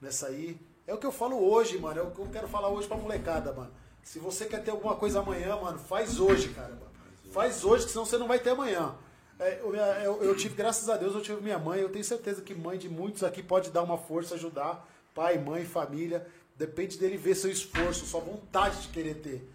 [0.00, 0.58] nessa aí.
[0.86, 2.96] É o que eu falo hoje, mano, é o que eu quero falar hoje pra
[2.96, 3.70] molecada, mano.
[4.02, 6.88] Se você quer ter alguma coisa amanhã, mano, faz hoje, cara, mano.
[7.30, 8.94] Faz hoje, que senão você não vai ter amanhã.
[9.38, 11.80] É, eu, eu- eu tive, graças a Deus, eu tive minha mãe.
[11.80, 14.88] Eu tenho certeza que mãe de muitos aqui pode dar uma força, ajudar.
[15.14, 16.26] Pai, mãe, família.
[16.56, 19.48] Depende dele ver seu esforço, sua vontade de querer ter.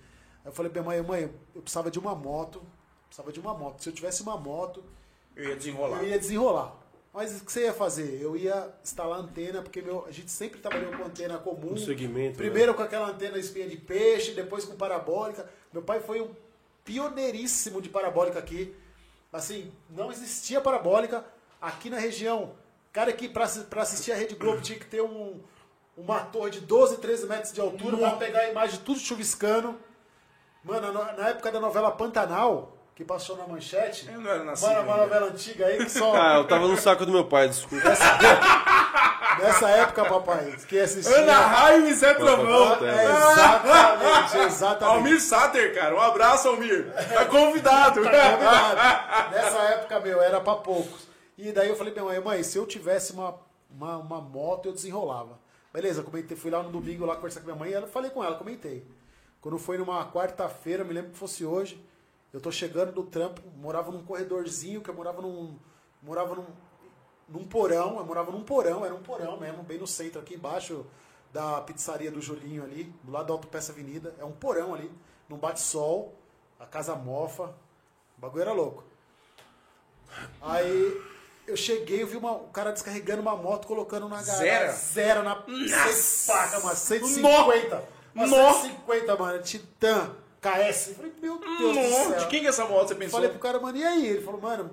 [0.45, 2.61] Aí eu falei pra minha mãe, mãe, eu precisava de uma moto.
[3.07, 3.81] Precisava de uma moto.
[3.81, 4.83] Se eu tivesse uma moto,
[5.35, 5.97] Eu ia desenrolar.
[6.03, 6.75] eu ia desenrolar.
[7.13, 8.19] Mas o que você ia fazer?
[8.19, 11.73] Eu ia instalar antena, porque meu, a gente sempre trabalhou com antena comum.
[11.73, 15.47] Um segmento, Primeiro com aquela antena espinha de peixe, depois com parabólica.
[15.71, 16.31] Meu pai foi um
[16.83, 18.75] pioneiríssimo de parabólica aqui.
[19.31, 21.23] Assim, não existia parabólica
[21.61, 22.55] aqui na região.
[22.91, 25.39] Cara, que pra, pra assistir a Rede Globo tinha que ter um,
[25.95, 29.79] uma torre de 12, 13 metros de altura pra pegar a imagem tudo chuviscando.
[30.63, 34.69] Mano, na, na época da novela Pantanal, que passou na manchete, Eu não era nascido
[34.69, 36.13] uma, uma novela antiga aí que só.
[36.15, 37.89] Ah, eu tava no saco do meu pai, desculpa.
[39.39, 41.17] Nessa época, papai, que assistia.
[41.17, 42.85] Ana Raio e Zé Trovão.
[42.85, 44.95] É, exatamente, exatamente.
[44.95, 45.95] Almir Sater, cara.
[45.95, 46.93] Um abraço, Almir.
[46.93, 48.03] Tá convidado.
[48.03, 49.31] Combinado.
[49.31, 51.07] Nessa época, meu, era pra poucos.
[51.35, 53.35] E daí eu falei pra minha mãe, mãe, se eu tivesse uma,
[53.71, 55.39] uma, uma moto, eu desenrolava.
[55.73, 58.23] Beleza, comentei, fui lá no domingo lá conversar com minha mãe e ela, falei com
[58.23, 58.85] ela, comentei.
[59.41, 61.83] Quando foi numa quarta-feira, me lembro que fosse hoje,
[62.33, 65.55] eu tô chegando do trampo, morava num corredorzinho, que eu morava num.
[66.01, 66.45] Morava num,
[67.29, 70.85] num porão, eu morava num porão, era um porão mesmo, bem no centro, aqui embaixo
[71.31, 74.13] da pizzaria do Julinho ali, do lado da Autopeça Avenida.
[74.19, 74.91] É um porão ali,
[75.29, 76.13] num bate-sol,
[76.59, 77.55] a casa mofa.
[78.17, 78.83] O bagulho era louco.
[80.41, 81.01] Aí
[81.47, 84.45] eu cheguei, eu vi uma, o cara descarregando uma moto, colocando na garagem.
[84.45, 84.73] Zero?
[84.73, 85.43] Zero na.
[85.47, 86.33] Nossa!
[86.33, 86.75] Paca, mano.
[86.75, 87.83] 150.
[88.15, 88.53] Uma Nó!
[88.53, 89.41] 150, mano.
[89.41, 90.87] Titan, KS.
[90.89, 92.19] Eu falei, meu Deus do céu.
[92.19, 93.11] de quem que é essa moto, você pensou?
[93.19, 94.05] Falei pro cara, mano, e aí?
[94.07, 94.71] Ele falou, mano,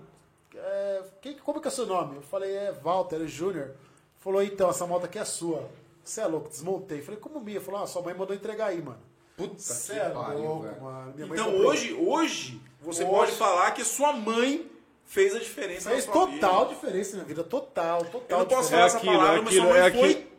[0.54, 2.16] é, quem, como que é o seu nome?
[2.16, 3.70] Eu falei, é Walter, é Júnior.
[4.18, 5.68] Falou, então, essa moto aqui é sua.
[6.04, 7.00] Você é louco, desmontei.
[7.02, 7.60] Falei, como minha?
[7.60, 8.98] Falou, ah, sua mãe mandou entregar aí, mano.
[9.36, 10.82] Puta Você que é pariu, louco, velho.
[10.82, 11.12] mano.
[11.14, 11.66] Minha Então comprou.
[11.70, 13.10] hoje, hoje, você Hoje.
[13.12, 14.70] pode falar que sua mãe
[15.06, 16.74] fez a diferença Fez na sua total vida.
[16.74, 18.70] diferença na minha vida, total, Eu total não posso diferença.
[18.70, 20.30] falar É essa aquilo, palavra, é mas sua aquilo, mãe é foi aquilo.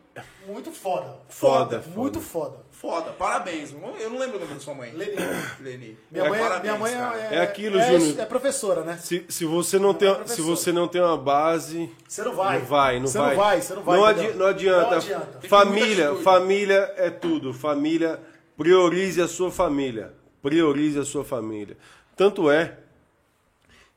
[0.46, 1.16] Muito foda.
[1.28, 1.96] Foda, foda.
[1.98, 2.56] Muito foda.
[2.82, 3.12] Foda.
[3.12, 3.72] Parabéns.
[4.00, 4.90] Eu não lembro o nome da sua mãe.
[4.92, 5.12] Leni.
[5.60, 5.98] Leni.
[6.10, 7.16] Minha É, mãe, parabéns, minha mãe cara.
[7.18, 8.18] é, É aquilo, é, Júnior.
[8.20, 8.98] É professora, né?
[9.00, 10.44] Se, se você não tem, se professor.
[10.44, 12.58] você não tem uma base, Você não vai.
[12.58, 13.28] não vai, não você vai.
[13.30, 13.96] não vai, você não vai.
[13.96, 14.90] Não, adi- não adianta.
[14.90, 15.48] Não adianta.
[15.48, 17.54] Família, família é tudo.
[17.54, 18.20] Família,
[18.56, 20.12] priorize a sua família.
[20.42, 21.76] Priorize a sua família.
[22.16, 22.76] Tanto é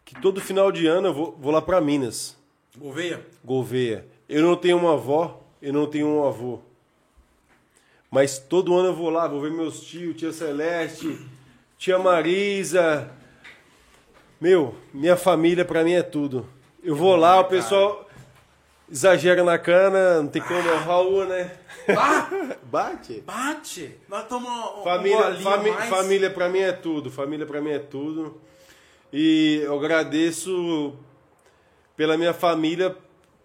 [0.05, 2.37] que todo final de ano eu vou, vou lá para Minas,
[2.77, 3.25] Gouveia?
[3.43, 4.05] Gouveia.
[4.29, 6.59] Eu não tenho uma avó, eu não tenho um avô.
[8.11, 11.19] Mas todo ano eu vou lá, vou ver meus tios, tia Celeste,
[11.77, 13.09] tia Marisa.
[14.39, 16.47] Meu, minha família pra mim é tudo.
[16.83, 18.07] Eu vou lá, o pessoal
[18.89, 21.51] exagera na cana, não tem como, é o Raul, né?
[21.97, 22.29] Ah,
[22.63, 23.21] Bate.
[23.25, 23.95] bate!
[24.07, 25.89] Nós estamos um Família, golinho fami- mais.
[25.89, 27.09] família pra mim é tudo.
[27.11, 28.39] Família pra mim é tudo.
[29.13, 30.93] E eu agradeço
[31.95, 32.95] pela minha família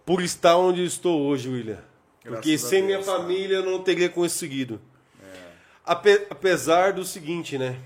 [0.05, 1.79] por estar onde estou hoje, William.
[2.23, 3.19] Porque Graças a sem minha Deus, cara.
[3.19, 4.79] família eu não teria conseguido.
[5.83, 7.79] Ape- apesar do seguinte, né?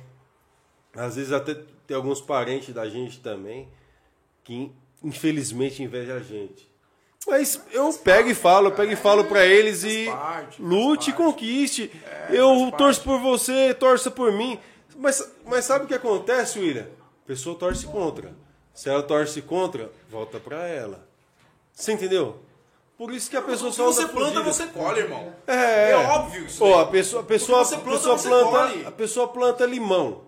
[0.93, 1.55] Às vezes até
[1.87, 3.67] tem alguns parentes da gente também
[4.43, 4.71] que
[5.03, 6.69] infelizmente invejam a gente.
[7.27, 10.59] Mas eu pego e falo, eu pego e falo pra eles e faz parte, faz
[10.59, 11.13] lute, parte.
[11.23, 11.87] conquiste.
[11.87, 12.77] faz eu parte.
[12.77, 14.59] torço por você, torça por mim.
[14.97, 16.87] Mas, mas sabe o que acontece, William?
[17.23, 18.33] A pessoa torce contra.
[18.73, 21.07] Se ela torce contra, volta pra ela.
[21.73, 22.39] Você entendeu?
[22.97, 24.53] Por isso que a pessoa só você anda planta, fudida.
[24.53, 25.33] você colhe, irmão.
[25.45, 26.63] É, É óbvio isso.
[26.63, 28.85] Ó, a pessoa, a pessoa, você planta, pessoa você planta, colhe.
[28.85, 30.21] a pessoa planta limão.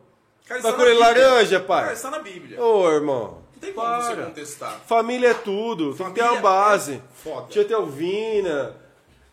[0.45, 1.81] Cara, Vai está colher laranja, pai?
[1.83, 2.61] Cara, está na Bíblia.
[2.61, 3.37] Ô, irmão.
[3.53, 4.81] Não tem como você contestar.
[4.85, 6.93] Família é tudo, tem que ter Família uma base.
[6.95, 7.47] é foda.
[7.47, 8.75] Tia Telvina.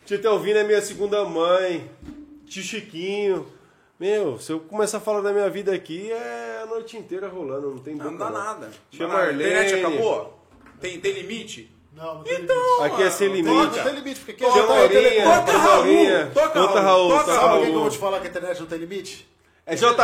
[0.06, 1.90] Tia Telvina é minha segunda mãe.
[2.46, 3.46] Tio Chiquinho.
[3.98, 7.70] Meu, se eu começar a falar da minha vida aqui, é a noite inteira rolando,
[7.70, 8.70] não tem Não dá nada.
[8.92, 9.22] Não nada.
[9.28, 10.38] A internet acabou?
[10.80, 11.73] Tem, tem limite?
[11.94, 12.82] Não, não tem Então, limite.
[12.94, 13.54] Aqui é sem limite.
[13.54, 13.82] Não, toca.
[13.84, 15.24] tem limite, porque quem Toca, Maurinha.
[15.24, 17.08] toca, Conta, Raul, Raul.
[17.10, 17.60] toca, toca, Sabe por Raul.
[17.60, 19.28] que que eu vou te falar que a internet não tem limite?
[19.66, 19.86] É JR.
[19.86, 19.96] JR,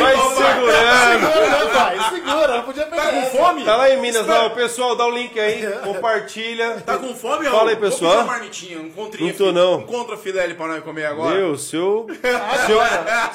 [0.00, 1.32] Vai segurando.
[1.34, 1.98] Segura, pai?
[2.08, 3.62] Segura, não podia pegar Tá com fome?
[3.64, 6.80] Tá lá em Minas, lá, o pessoal, dá o link aí, compartilha.
[6.80, 7.76] Tá com fome, Fala aí?
[7.76, 8.12] Vou pessoal.
[8.12, 9.28] pedir uma marmitinha, um contrinho.
[9.28, 9.80] Não tô, não.
[9.80, 11.36] Um contra filé pra nós comer agora.
[11.36, 12.06] Meu, se eu,
[12.64, 12.80] se eu,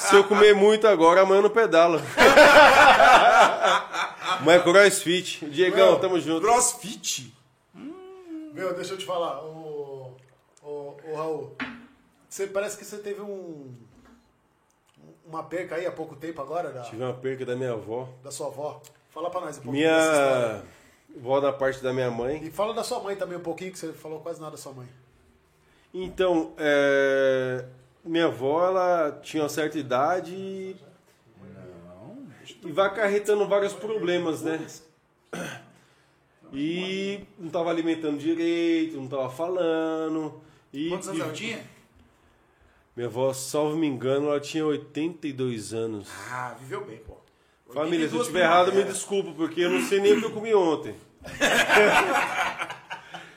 [0.00, 2.02] se eu comer muito agora, amanhã eu não pedalo.
[4.42, 5.46] Mas é crossfit.
[5.46, 6.44] Diegão, Meu, tamo junto.
[6.44, 7.32] Crossfit.
[8.52, 10.16] Meu, deixa eu te falar, o,
[10.62, 11.56] o, o Raul,
[12.28, 13.72] você parece que você teve um
[15.26, 18.08] uma perca aí há pouco tempo agora da, Tive uma perca da minha avó.
[18.22, 18.80] da sua avó.
[19.10, 20.64] Fala pra nós um pouquinho dessa.
[21.08, 22.42] Minha avó da parte da minha mãe.
[22.44, 24.72] E fala da sua mãe também um pouquinho, que você falou quase nada da sua
[24.72, 24.88] mãe.
[25.92, 27.64] Então, é,
[28.04, 30.76] minha avó, ela tinha uma certa idade e,
[32.64, 34.66] e vai acarretando vários problemas, né?
[36.52, 40.40] E não estava alimentando direito, não estava falando.
[40.72, 41.60] E, Quantos anos ela tinha?
[42.96, 46.08] Minha avó, salvo me engano, ela tinha 82 anos.
[46.30, 47.16] Ah, viveu bem, pô.
[47.72, 50.26] Família, se eu 82 estiver errado, me desculpa, porque eu não sei nem o que
[50.26, 50.94] eu comi ontem.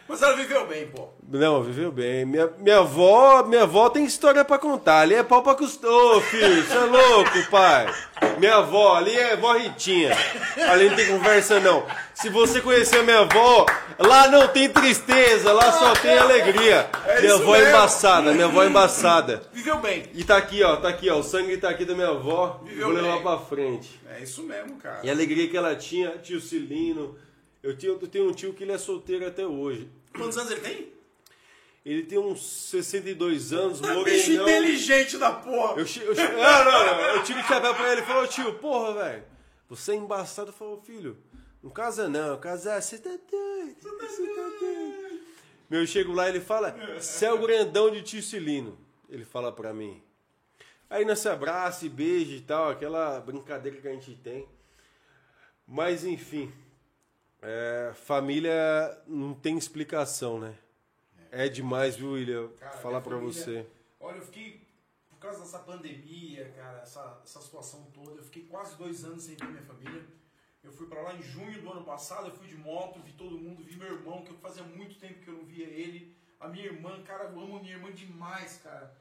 [0.10, 1.10] Mas ela viveu bem, pô.
[1.30, 2.26] Não, viveu bem.
[2.26, 5.02] Minha, minha avó, minha avó tem história pra contar.
[5.02, 5.90] Ali é pau pra custar.
[5.92, 7.94] Ô, filho, você é louco, pai.
[8.40, 10.16] Minha avó, ali é vó Ritinha.
[10.70, 11.86] Ali não tem conversa, não.
[12.14, 13.66] Se você conhecer a minha avó,
[14.00, 16.90] lá não tem tristeza, lá só tem alegria.
[17.06, 17.76] É minha avó é mesmo.
[17.76, 19.44] embaçada, minha avó é embaçada.
[19.52, 20.04] Viveu bem.
[20.14, 21.18] E tá aqui, ó, tá aqui, ó.
[21.18, 22.62] O sangue tá aqui da minha avó.
[22.64, 23.24] Viveu Vou levar bem.
[23.24, 24.00] pra frente.
[24.18, 25.00] É isso mesmo, cara.
[25.04, 27.16] E a alegria que ela tinha, tio Cilino.
[27.68, 29.90] Eu, tinha, eu tenho um tio que ele é solteiro até hoje.
[30.16, 30.94] Quantos anos ele tem?
[31.86, 35.80] Ele tem uns 62 anos, É bicho inteligente da porra.
[35.80, 37.00] Eu, che- eu, che- não, não, não.
[37.16, 39.24] Eu tive que chapéu pra ele e falou, tio, porra, velho.
[39.70, 40.52] Você é embaçado.
[40.54, 41.18] Falou, filho,
[41.64, 43.76] não casa não, casar, você tá doido.
[43.82, 45.20] Você tá doido.
[45.70, 48.78] Meu, eu chego lá e ele fala, você é o grandão de tio Cilino.
[49.10, 50.02] Ele fala pra mim.
[50.90, 54.48] Aí nós se abraça e beija e tal, aquela brincadeira que a gente tem.
[55.68, 56.52] Mas enfim,
[57.50, 58.54] é, família
[59.08, 60.54] não tem explicação, né?
[61.32, 62.50] É demais, viu, William?
[62.60, 63.66] Cara, Falar família- você.
[64.00, 64.68] Olha, eu fiquei,
[65.10, 69.36] por causa dessa pandemia, cara, essa, essa situação toda, eu fiquei quase dois anos sem
[69.36, 70.06] ver minha família.
[70.64, 73.38] Eu fui pra lá em junho do ano passado, eu fui de moto, vi todo
[73.38, 76.14] mundo, vi meu irmão, que eu fazia muito tempo que eu não via ele.
[76.40, 78.94] A minha irmã, cara, eu amo minha irmã demais, cara.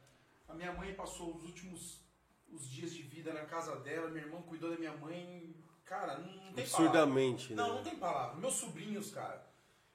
[0.49, 2.01] A minha mãe passou os últimos
[2.53, 5.53] os dias de vida na casa dela, minha irmã cuidou da minha mãe.
[5.87, 7.63] Cara, não, não tem Absurdamente, palavra.
[7.65, 7.69] né?
[7.69, 8.37] Não, não tem palavra.
[8.41, 9.47] Meus sobrinhos, cara.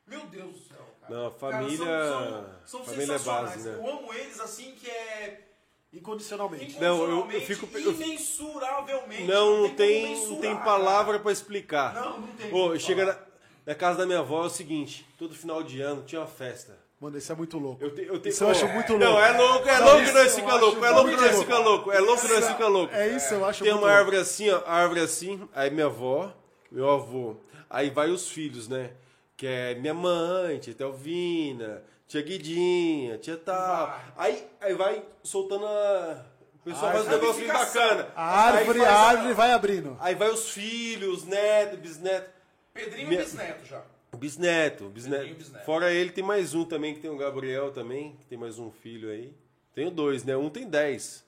[0.07, 1.13] Meu Deus do céu, cara.
[1.13, 3.49] Não, a Cara, família- são, são família é sensacionais.
[3.51, 3.75] base, né?
[3.75, 5.47] Eu amo eles assim que é
[5.93, 6.79] Incondicionalmente.
[6.79, 9.23] Não, eu- eu fico- imensuravelmente.
[9.23, 10.65] Não, tem, não mensurar, tem cara.
[10.65, 11.93] palavra pra explicar.
[11.93, 12.47] Não, não tem.
[12.47, 13.17] Ô, como chega na,
[13.65, 16.79] na casa da minha avó é o seguinte, todo final de ano tinha uma festa.
[17.01, 17.83] Mano, isso é muito louco.
[17.83, 19.23] Eu te, eu te, Isso eu acho muito Não, louco.
[19.25, 21.39] é louco, é Não, louco que nós eu fica louco, é louco que nós louco.
[21.41, 22.93] fica louco, é louco que nós fica louco.
[22.93, 23.99] É isso, eu acho Tem muito uma louco.
[23.99, 26.31] árvore assim, ó, árvore assim, aí minha avó,
[26.71, 27.37] meu avô,
[27.67, 28.91] aí vai os filhos, né?
[29.35, 33.99] Que é minha mãe, tia Telvina, tia Guidinha, tia tal.
[34.15, 36.23] Aí, aí vai soltando a...
[36.53, 38.07] O pessoal faz um negócio bacana.
[38.15, 39.97] A árvore, a árvore vai abrindo.
[39.99, 42.29] Aí vai os filhos, neto, bisneto.
[42.71, 43.81] Pedrinho Minha- e bisneto já.
[44.17, 45.33] Bisneto, bisneto.
[45.35, 45.65] Bisneto.
[45.65, 48.69] Fora ele, tem mais um também, que tem o Gabriel também, que tem mais um
[48.69, 49.33] filho aí.
[49.73, 50.35] Tenho dois, né?
[50.35, 51.25] Um tem 10.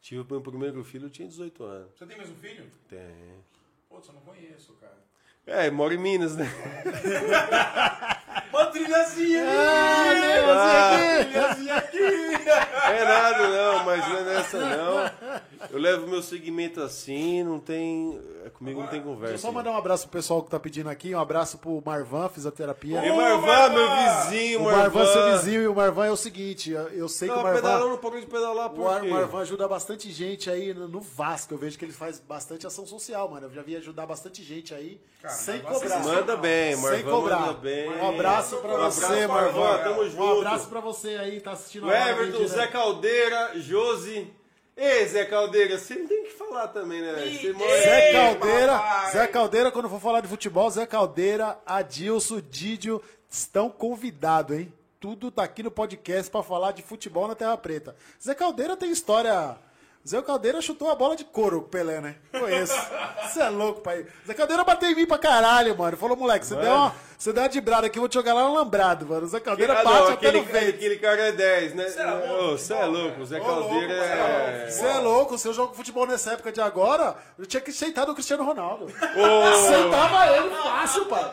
[0.00, 1.90] Tive o meu primeiro filho, tinha 18 anos.
[1.98, 2.64] Você tem mais um filho?
[2.88, 2.98] Tem.
[3.90, 4.96] Putz, eu não conheço, cara.
[5.46, 6.46] É, mora em Minas, né?
[8.52, 11.98] Uma trilhazinha Ah, trilhazinha aqui.
[11.98, 15.10] é nada não, mas não é nessa não.
[15.70, 18.20] Eu levo meu segmento assim, não tem.
[18.44, 19.38] é, Comigo não tem Deixa eu conversa.
[19.38, 21.14] só mandar um abraço pro pessoal que tá pedindo aqui.
[21.14, 23.04] Um abraço pro Marvan, fisioterapia.
[23.04, 23.88] E Ô, Marvan, meu
[24.30, 24.78] vizinho, O Marvan.
[24.80, 27.54] Marvan, seu vizinho, e o Marvan é o seguinte, eu- sei que o Marvan...
[27.60, 31.54] pedalando, não parou de pedalar por o Marvan ajuda bastante gente aí no, no Vasco.
[31.54, 33.46] Eu vejo que ele faz bastante ação social, mano.
[33.46, 35.98] Eu já vi ajudar bastante gente aí Cara, sem cobrar.
[36.04, 37.40] Manda bem, sem Marvan cobrar.
[37.40, 37.88] manda bem.
[37.90, 39.60] Um abraço pra Um você, abraço, Marvan.
[39.60, 40.38] Marvan, tamo Um junto.
[40.38, 42.46] abraço pra você aí, tá assistindo O Everton, né?
[42.46, 44.30] Zé Caldeira, Josi.
[44.80, 47.12] Ei, Zé Caldeira, você não tem que falar também, né?
[47.12, 47.36] velho?
[47.40, 49.10] Você Ih, mora- Zé Ei, Caldeira, papai.
[49.12, 54.72] Zé Caldeira, quando for falar de futebol, Zé Caldeira, Adilson, Didio estão convidados, hein?
[55.00, 57.94] Tudo tá aqui no podcast pra falar de futebol na Terra Preta.
[58.24, 59.56] Zé Caldeira tem história.
[60.06, 62.16] Zé Caldeira chutou a bola de couro com o Pelé, né?
[62.32, 62.72] Conheço.
[63.24, 64.06] Você é louco, pai.
[64.26, 65.96] Zé Caldeira bateu em mim pra caralho, mano.
[65.98, 68.32] Falou, moleque, você deu uma, você deu uma de brada aqui, eu vou te jogar
[68.32, 69.26] lá no lambrado, mano.
[69.26, 70.68] Zé Caldeira Ah, bate não, até aquele, no vento.
[70.76, 71.88] aquele cara é 10, né?
[71.90, 74.70] Cê é louco, Você é louco, o Zé Ô, Caldeira louco, é é.
[74.70, 78.06] Você é louco, se eu jogo futebol nessa época de agora, eu tinha que aceitar
[78.06, 78.86] do Cristiano Ronaldo.
[79.52, 81.32] Aceitava ele fácil, pai.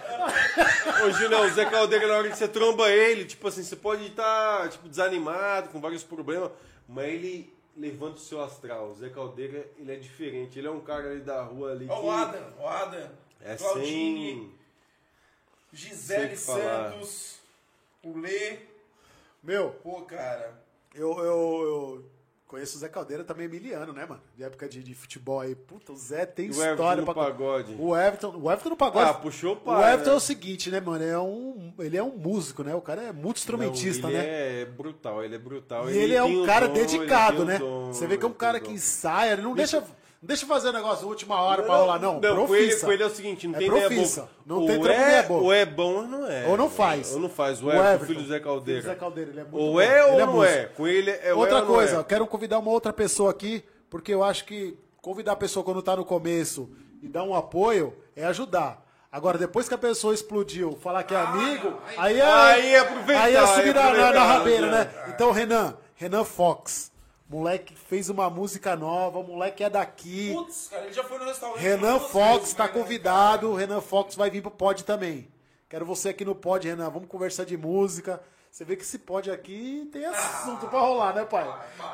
[1.06, 4.06] Ô, Julião, o Zé Caldeira, na hora que você tromba ele, tipo assim, você pode
[4.08, 6.52] estar tipo, desanimado, com vários problemas,
[6.90, 8.90] mas ele levanta o seu astral.
[8.90, 10.58] O Zé Caldeira, ele é diferente.
[10.58, 13.12] Ele é um cara ali da rua ali Ó, que o Adam, o Adam,
[13.42, 14.56] é Claudine, sem...
[15.74, 16.92] Gisele falar.
[16.92, 17.40] Santos,
[18.04, 18.60] o Lê.
[19.44, 20.60] Meu, Pô, cara.
[20.94, 22.06] eu, eu, eu
[22.56, 24.22] conheço o Zé Caldeira também miliano, né, mano?
[24.38, 25.54] De época de, de futebol aí.
[25.54, 27.76] Puta, o Zé tem o Everton história no pra pagode.
[27.78, 29.10] O Everton, o Everton no pagode.
[29.10, 30.14] Ah, puxou o o pai, Everton né?
[30.14, 31.04] é o seguinte, né, mano?
[31.04, 32.74] É um, ele é um músico, né?
[32.74, 34.62] O cara é muito instrumentista, Não, ele né?
[34.62, 35.90] é brutal, ele é brutal.
[35.90, 37.60] E ele é tem um o cara dom, ele dedicado, o né?
[37.60, 39.84] dom, Você vê que é um ele cara o que ensaia, ele não deixa,
[40.22, 42.20] não deixa fazer o negócio última hora pra rolar, não.
[42.20, 44.22] Não, com ele, com ele é o seguinte, não É tem ideia profissa.
[44.22, 44.30] boa.
[44.46, 45.42] Não ou tem é, é boa.
[45.42, 46.48] Ou é bom ou não é.
[46.48, 47.14] Ou não faz.
[47.14, 47.62] Ou não faz.
[47.62, 48.82] O, O Everton, Everton, filho do Zé Caldeira.
[48.82, 49.82] Zé Caldeira, ele é muito Ou bom.
[49.82, 50.66] é ou não é.
[50.66, 52.00] Com ele é Outra é ou não coisa, é.
[52.00, 55.82] eu quero convidar uma outra pessoa aqui, porque eu acho que convidar a pessoa quando
[55.84, 56.70] tá no começo
[57.04, 58.84] e dar um apoio é ajudar.
[59.12, 63.24] Agora, depois que a pessoa explodiu, falar que é amigo, aí, é, Aí é aproveitar,
[63.24, 64.78] aí é subir aí na, na- rabeira, né?
[64.84, 65.14] né?
[65.16, 66.92] Então, Renan, Renan Fox,
[67.36, 70.32] moleque fez uma música nova, moleque é daqui.
[70.34, 71.62] Putz, cara, ele já foi no restaurante.
[71.62, 72.82] Renan Fox vezes, está né, cara?
[72.82, 73.50] convidado.
[73.52, 75.28] O Renan Fox vai vir pro pod também.
[75.70, 76.90] Quero você aqui no pod, Renan.
[76.90, 78.22] Vamos conversar de música.
[78.52, 81.46] Você vê que esse pod aqui tem assunto pra rolar, né, pai?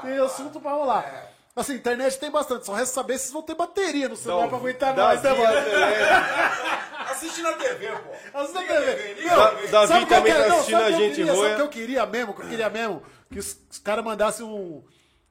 [0.04, 1.30] Tem assunto pra rolar.
[1.56, 2.66] Assim, internet tem bastante.
[2.66, 5.34] Só resta saber se vocês vão ter bateria no celular pra aguentar Davi nós, né,
[5.34, 5.58] mano?
[5.58, 8.38] é- Assiste na TV, pô.
[8.40, 8.94] As da Liga a TV.
[9.16, 9.38] TV, Meu.
[9.38, 10.42] Davi sabe qual também que é?
[10.44, 11.36] tá Não, assistindo sabe a gente, queria?
[11.36, 12.34] Sabe o que eu queria mesmo?
[12.34, 13.04] Que eu queria mesmo?
[13.32, 14.84] Que os, os caras mandassem um-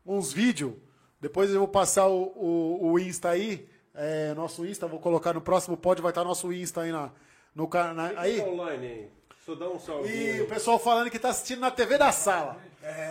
[0.04, 0.72] uns vídeos.
[1.20, 3.68] Depois eu vou passar o, o, o Insta aí.
[3.94, 7.10] É, nosso Insta, vou colocar no próximo pod, vai estar nosso Insta aí na,
[7.54, 8.10] no canal.
[8.16, 8.40] Aí.
[8.40, 9.10] online aí.
[9.44, 10.08] Só dá um salve.
[10.08, 12.56] E o pessoal falando que tá assistindo na TV da sala.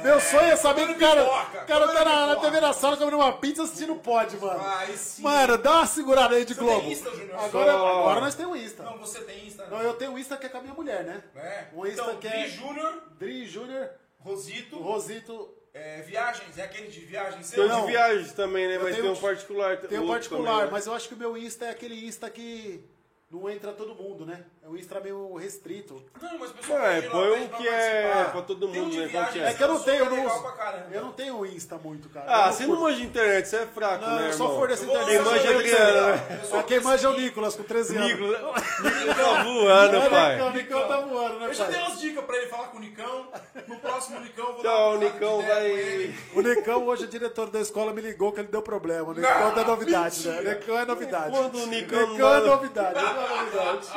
[0.03, 2.35] Meu sonho é saber que o cara, o cara tá na, na.
[2.37, 4.59] TV da sala comendo uma pizza assistindo pod, mano.
[4.95, 5.21] Sim.
[5.21, 6.81] Mano, dá uma segurada aí de Você Globo.
[6.81, 7.09] tem Insta?
[7.09, 8.83] Agora, Só- agora nós temos Insta.
[8.83, 9.67] Não, você tem Insta.
[9.67, 11.23] Não, eu tenho o Insta que é com a minha mulher, né?
[11.35, 11.67] É.
[11.73, 13.89] O Insta então, que Dri é Júnior, Dri Júnior,
[14.19, 15.53] Rosito, Rosito.
[15.73, 17.67] É, Viagens, é aquele de viagens Tem seu?
[17.67, 17.85] Não.
[17.85, 18.75] de viagens também, né?
[18.77, 19.77] Eu Mas tenho- tem um particular.
[19.77, 20.71] Tem outro particular, também, né?
[20.71, 22.83] mas eu acho que o meu Insta é aquele Insta que
[23.29, 24.43] não entra todo mundo, né?
[24.69, 26.03] É um Insta meio restrito.
[26.21, 27.71] Não, mas o pessoal pede lá, põe pra que é
[28.03, 28.31] participar.
[28.31, 29.07] pra todo Tem um mundo, de né?
[29.11, 30.85] Qual que É que eu não sou tenho, eu legal não, caramba.
[30.91, 32.25] eu não tenho Insta muito, cara.
[32.27, 32.75] Ah, você curto.
[32.79, 34.59] não manja de internet, você é fraco, Não, né, eu só irmão?
[34.59, 35.09] for Eu vou internet.
[35.09, 36.33] Quem manja meu Adriana, Insta.
[36.33, 37.29] Eu sou Ah, quem manja é o Nicolas.
[37.29, 38.09] Nicolas, com 13 anos.
[38.09, 40.41] Nicolas Nicolas tá voando, Olha, pai.
[40.41, 41.73] O Nicão tá voando, né, Eu já pai?
[41.73, 43.27] dei umas dicas pra ele falar com o Nicão.
[43.67, 45.69] No próximo Nicão eu vou Então, dar o uma Nicão ideia vai.
[45.71, 46.15] com ele.
[46.35, 49.09] O Nicão, hoje, o diretor da escola me ligou que ele deu problema.
[49.09, 50.39] O Nicão é novidade, né?
[50.39, 51.31] O Nicão é novidade.
[51.31, 53.01] Quando o Nicão não é novidade, é
[53.39, 53.87] novidade.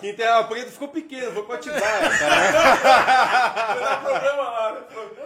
[0.00, 2.74] Quem Terra Preta ficou pequeno, foi pra Atibaia, cara.
[3.74, 4.80] Vai dar problema lá, né?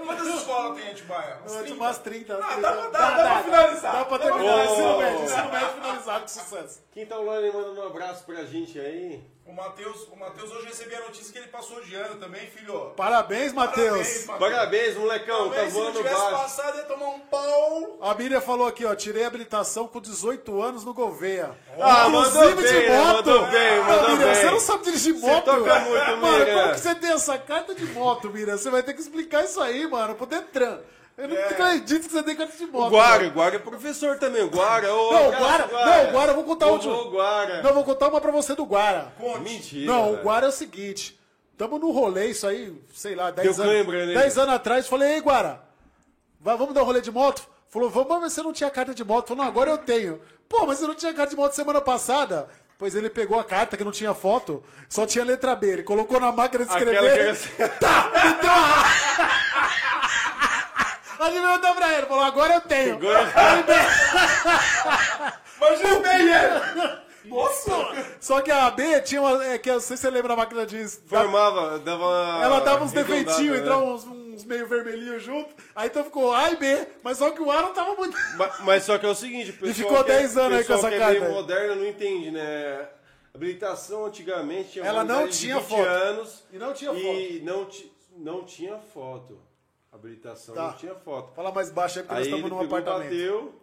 [0.06, 1.36] Quantas escolas tem em Atibaia?
[1.40, 1.74] Umas Não, 30?
[1.74, 2.36] umas 30.
[2.36, 2.60] umas Ah, 30.
[2.70, 3.92] dá pra- dá- dá pra finalizar.
[3.92, 4.52] Dá pra Dá pra terminar.
[4.52, 4.72] finalizar.
[4.72, 6.80] Ensino médio, ensino médio finalizado com sucesso.
[6.92, 9.22] Quem tá online mandando um abraço pra gente aí?
[9.44, 12.92] O Matheus, o Matheus hoje recebi a notícia que ele passou de ano também, filho.
[12.96, 14.24] Parabéns, Matheus.
[14.38, 16.30] Parabéns, molecão, tá se não voando tivesse baixo.
[16.36, 17.98] passado, ia tomar um pau.
[18.00, 21.50] A Miriam falou aqui, ó, tirei a habilitação com 18 anos no Gouveia.
[21.78, 22.96] Ah, mandou Inclusive bem, de né?
[22.96, 23.16] moto.
[23.16, 24.34] Mandou bem, Ah, mandou Miriam, bem.
[24.36, 25.44] Você não sabe dirigir moto?
[25.44, 26.62] toca muito, Mano, Miriam.
[26.62, 28.56] como que você tem essa carta de moto, Miriam?
[28.56, 30.78] Você vai ter que explicar isso aí, mano, pro Detran.
[31.16, 32.86] Eu não acredito que você tem carta de moto.
[32.88, 33.28] O Guara, mano.
[33.30, 34.92] o Guara é professor também, o Guara.
[34.94, 37.10] Ô, Não, o abraço, Guara, não, o Guara, eu vou contar outro.
[37.10, 37.62] Guara.
[37.62, 39.12] Não, vou contar uma pra você do Guara.
[39.42, 39.86] Mentira.
[39.92, 40.16] Não, o.
[40.22, 41.18] Guara é o seguinte.
[41.56, 43.76] Tamo no rolê, isso aí, sei lá, 10 Deu anos.
[43.76, 44.18] cãibra nele.
[44.18, 45.62] 10 anos atrás, falei, ei, Guara,
[46.40, 47.46] vamos dar um rolê de moto?
[47.68, 49.28] Falou, vamos ver se você não tinha carta de moto.
[49.28, 50.20] Falou, não, agora eu tenho.
[50.48, 52.48] Pô, mas eu não tinha carta de moto semana passada.
[52.78, 55.68] Pois ele pegou a carta que não tinha foto, só tinha letra B.
[55.68, 56.96] Ele colocou na máquina de escrever.
[56.96, 57.50] Aquela que era assim.
[57.78, 58.34] Tá, me
[61.22, 61.26] a...
[61.26, 62.94] Adivinhou pra ele, falou, agora eu tenho.
[62.96, 63.32] Agora-
[65.58, 67.02] Imagina o ele.
[67.24, 67.70] Nossa!
[68.20, 69.44] Só que a B tinha uma.
[69.46, 70.88] É, que eu não sei se você lembra a máquina de.
[71.06, 72.40] Formava, dava.
[72.42, 73.58] Ela dava uns defeitinhos, né?
[73.58, 75.54] entrava uns, uns meio vermelhinhos junto.
[75.76, 78.16] Aí então ficou A e B, mas só que o A não tava muito.
[78.36, 80.72] Mas, mas só que é o seguinte, pessoal ficou que é- 10 anos aí com
[80.72, 81.30] essa que é meio aí.
[81.32, 82.88] moderno não entende, né?
[83.34, 85.80] Habilitação antigamente tinha Ela não tinha 20 foto.
[85.88, 87.68] anos E não tinha e não,
[88.18, 89.38] não tinha foto.
[89.92, 90.62] Habilitação Tá.
[90.68, 91.34] não tinha foto.
[91.34, 93.10] Fala mais baixo aí, porque Aí nós ele estamos pegou, num apartamento.
[93.10, 93.62] bateu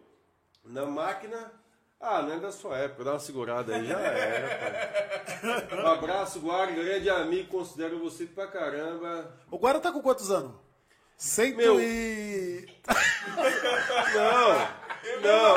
[0.63, 1.51] na máquina.
[1.99, 5.83] Ah, não é da sua época, dá uma segurada aí, já era, pai.
[5.83, 9.35] Um abraço, Guarda, grande amigo, considero você pra caramba.
[9.51, 10.53] O Guara tá com quantos anos?
[11.17, 11.77] Cento Meu.
[11.81, 12.65] e.
[14.15, 14.59] Não,
[15.21, 15.55] não,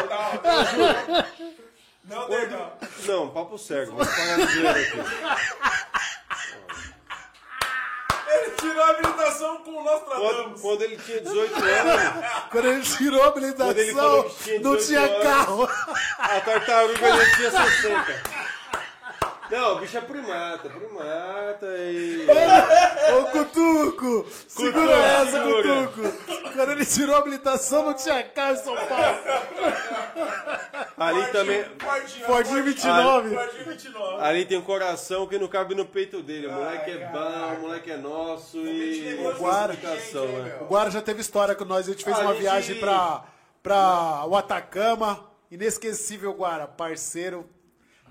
[2.04, 2.72] Não, não, não.
[3.06, 4.98] não, papo sério, vamos parar de zoeira aqui.
[8.62, 10.60] Ele tirou a habilitação com o Quando, Nostradamus.
[10.60, 15.00] quando ele tinha 18 anos, Quando ele tirou a Quando habilitação, tinha não 18 tinha
[15.00, 15.22] anos.
[15.22, 15.68] carro.
[16.18, 18.41] a tartaruga já tinha 60.
[19.52, 22.26] Não, o bicho é primata, primata e.
[23.18, 24.26] Ô, Cutuco!
[24.48, 25.88] Segura Cutuco, essa, segura.
[25.88, 26.52] Cutuco!
[26.54, 29.18] Quando ele tirou a habilitação, não tinha carro em São Paulo.
[30.96, 31.64] Ali também.
[31.78, 33.34] Fordinho, Fordinho 29.
[33.34, 34.22] Fordinho 29.
[34.24, 36.46] Ali tem um coração que não cabe no peito dele.
[36.46, 39.18] O moleque é bom, o moleque é nosso e.
[39.22, 39.74] O Guara.
[39.74, 40.58] Né?
[40.62, 43.22] O Guara já teve história com nós, a gente fez A uma viagem pra,
[43.62, 45.30] pra o Atacama.
[45.50, 47.46] Inesquecível, Guara, parceiro.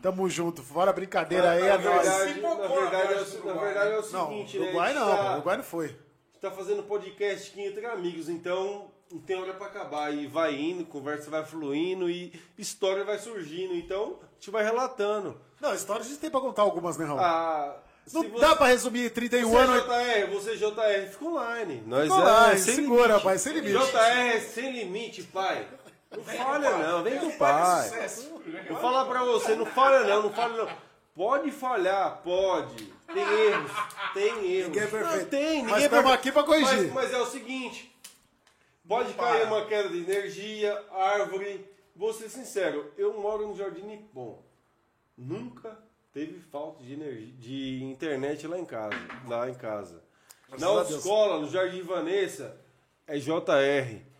[0.01, 0.63] Tamo junto.
[0.63, 1.83] Fora brincadeira aí, na é nóis.
[1.83, 4.65] verdade, Se na verdade, é o, na verdade é o Não, seguinte, né?
[4.65, 5.95] Uruguai gente não, tá- Uruguai não foi.
[6.41, 10.11] Tá fazendo podcast aqui entre amigos, então não tem hora pra acabar.
[10.11, 13.75] E vai indo, conversa vai fluindo e história vai surgindo.
[13.75, 15.39] Então a gente vai relatando.
[15.59, 17.19] Não, história a gente tem pra contar algumas, né, Raul?
[17.19, 17.77] Ah,
[18.11, 19.83] não você- dá pra resumir 31 Você é anos.
[19.83, 21.83] JR, você JR, fica online.
[21.85, 23.23] Nós Fica é online, sem segura, limite.
[23.23, 23.77] pai, sem limite.
[23.77, 23.99] JR
[24.35, 25.67] é sem limite, pai.
[26.11, 27.89] Não falha não, vem com o pai.
[28.67, 30.91] Vou falar pra você, não falha não, não falha não.
[31.15, 32.91] Pode falhar, pode.
[33.13, 33.71] Tem erros,
[34.13, 34.67] tem erros.
[34.67, 35.21] Ninguém é perfeito.
[35.21, 36.83] Não, tem, ninguém Mas é estamos aqui pra corrigir.
[36.83, 37.93] Mas, mas é o seguinte,
[38.87, 41.65] pode cair uma queda de energia, árvore.
[41.95, 44.41] Vou ser sincero, eu moro no Jardim Nippon.
[45.17, 45.77] Nunca
[46.13, 48.95] teve falta de energia, de internet lá em casa,
[49.27, 50.01] lá em casa.
[50.57, 52.57] Na escola, no Jardim Vanessa,
[53.07, 54.10] é JR.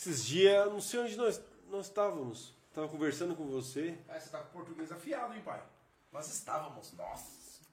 [0.00, 2.54] Esses dias, não sei onde nós, nós estávamos.
[2.70, 3.98] Estava conversando com você.
[4.08, 5.60] Ah, você tá com português afiado, hein, pai?
[6.10, 7.26] Nós estávamos, nossa.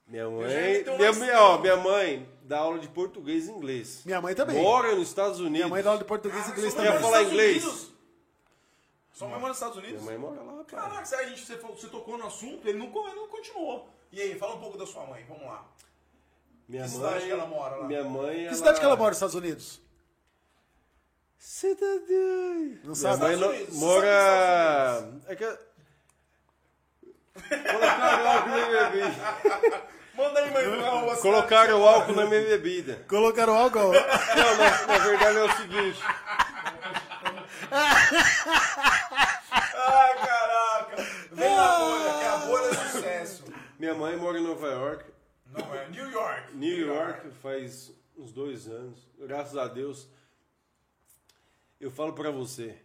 [0.06, 4.02] Minha mãe, minha, minha- ó, minha mãe dá aula de português e inglês.
[4.04, 4.62] Minha mãe também.
[4.62, 5.54] Mora nos Estados Unidos.
[5.54, 7.04] Minha mãe dá aula de português e inglês Sua Quer também.
[7.04, 7.64] falar inglês?
[7.64, 7.92] Unidos?
[9.14, 10.02] Sua mãe mora nos Estados Unidos?
[10.04, 10.66] Minha mãe mora lá, pai.
[10.66, 13.88] Caraca, se a gente, você, você tocou no assunto, ele não, ele não continuou.
[14.12, 15.66] E aí, fala um pouco da sua mãe, vamos lá.
[16.68, 17.88] Minha Que mãe, cidade que ela mora lá?
[17.88, 19.82] Minha mãe, Que cidade que ela mora nos Estados Unidos?
[21.38, 22.80] Você tá doido?
[22.84, 23.22] Não Minha sabe?
[23.24, 25.10] mãe não- Unidos, mora...
[25.28, 25.58] É que...
[27.72, 29.88] Colocaram álcool na minha bebida.
[30.16, 30.64] Manda aí, mãe.
[31.22, 33.06] Colocaram álcool na minha bebida.
[33.08, 33.92] Colocaram álcool.
[33.94, 36.00] Não, na, na verdade é o seguinte.
[39.76, 40.96] Ai, caraca.
[41.32, 43.44] Vem na bolha, que a bolha é sucesso.
[43.80, 45.06] Minha mãe mora em Nova York.
[45.56, 46.56] Não é, New York.
[46.56, 49.08] New York faz uns dois anos.
[49.20, 50.10] Graças a Deus.
[51.80, 52.76] Eu falo pra você.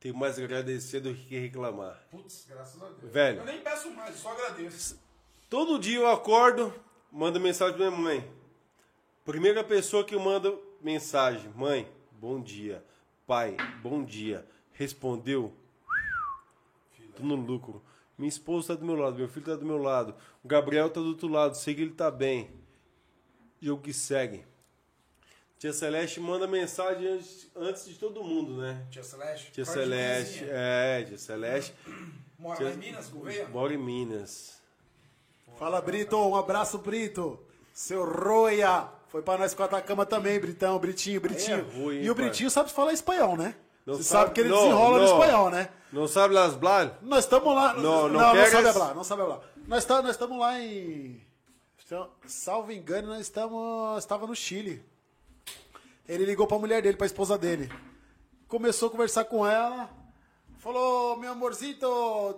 [0.00, 2.06] Tenho mais agradecer do que reclamar.
[2.10, 3.12] Putz, graças a Deus.
[3.12, 3.40] Velho.
[3.40, 5.00] Eu nem peço mais, só agradeço.
[5.48, 6.72] Todo dia eu acordo,
[7.10, 8.30] mando mensagem pra minha mãe.
[9.24, 12.84] Primeira pessoa que eu mando mensagem: Mãe, bom dia.
[13.26, 14.46] Pai, bom dia.
[14.72, 15.52] Respondeu?
[17.16, 17.82] Tô no lucro.
[18.16, 20.14] Minha esposa tá do meu lado, meu filho tá do meu lado.
[20.42, 22.50] O Gabriel tá do outro lado, sei que ele tá bem.
[23.60, 24.44] Jogo que segue.
[25.58, 28.84] Tia Celeste manda mensagem antes, antes de todo mundo, né?
[28.90, 29.50] Tia Celeste.
[29.52, 31.74] Tia Celeste, é, tia Celeste.
[32.38, 33.48] Mora lá em Minas, Gouveia?
[33.48, 34.60] Mora em Minas.
[35.56, 36.16] Fala, Brito.
[36.18, 37.40] Um abraço, Brito.
[37.72, 38.88] Seu Roia.
[39.08, 41.58] Foi pra nós com a Atacama também, Britão, Britinho, Britinho.
[41.58, 42.26] É ruim, e o pai.
[42.26, 43.54] Britinho sabe falar espanhol, né?
[43.86, 45.12] Não Você sabe- sabe que ele não, desenrola no não.
[45.12, 45.68] espanhol, né?
[45.92, 46.90] Não sabe las blas?
[47.00, 47.72] Nós estamos lá.
[47.74, 49.40] Não, não, não não, sabe falar, não sabe falar.
[49.66, 51.22] Nós tá- nós estamos lá em.
[51.86, 53.98] então, Salvo engano, nós estamos.
[53.98, 54.84] Estava no Chile.
[56.08, 57.70] Ele ligou pra mulher dele, pra esposa dele.
[58.48, 59.90] Começou a conversar com ela.
[60.58, 61.86] Falou, meu amorcito,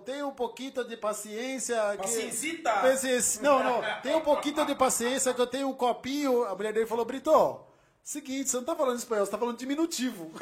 [0.05, 1.75] tem um pouquinho de paciência.
[1.93, 2.71] que- Paciencita?
[2.71, 3.81] Paciência- Não, não.
[4.01, 6.43] Tem um pouquinho de paciência que eu tenho um copinho.
[6.45, 7.59] A mulher dele falou, Brito,
[8.03, 10.31] seguinte, você não tá falando espanhol, você tá falando diminutivo.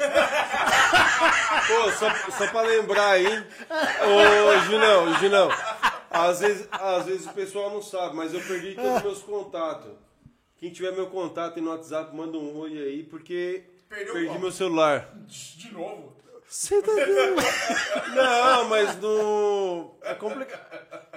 [1.66, 3.26] Pô, só, só pra lembrar aí.
[3.26, 5.48] Ô, Junão, Junão.
[6.10, 9.92] Às vezes, às vezes o pessoal não sabe, mas eu perdi todos os meus contatos.
[10.58, 14.38] Quem tiver meu contato aí no WhatsApp, manda um oi aí, porque Perdeu Perdi qual?
[14.40, 15.08] meu celular.
[15.26, 16.16] De novo?
[16.48, 17.36] Você tá doido?
[18.14, 19.94] Não, mas no.
[20.02, 20.66] É complicado.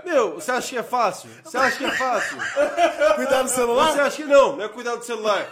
[0.06, 1.30] Meu, você acha que é fácil?
[1.44, 2.38] Você acha que é fácil?
[3.16, 3.94] Cuidado no celular.
[3.94, 4.58] Você acha que não?
[4.58, 5.48] Não é cuidar do celular.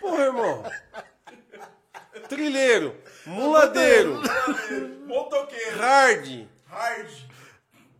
[0.00, 0.62] Porra, irmão.
[2.28, 2.94] Trilheiro,
[3.26, 4.20] muladeiro,
[5.06, 5.78] Motoqueiro.
[5.78, 7.08] hard, Hard.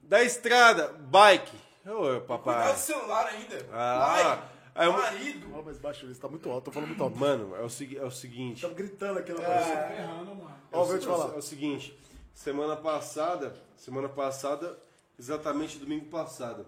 [0.02, 1.56] da estrada, bike.
[1.92, 2.72] Ô, Cuidado papai.
[2.72, 3.66] do celular ainda.
[3.72, 4.42] Ah,
[4.74, 5.50] Pai, é um- marido.
[5.54, 7.16] Ó, mas baixa isso, tá muito alto, tô falando muito alto.
[7.18, 8.56] Mano, é o, segui- é o seguinte.
[8.56, 9.46] Estamos gritando aqui na É.
[9.46, 9.70] parede.
[9.72, 10.56] Tá errando, mano.
[10.72, 11.34] Ó, vou te É o- falar.
[11.34, 11.98] É o seguinte,
[12.34, 14.78] semana passada, semana passada,
[15.18, 16.66] exatamente domingo passado,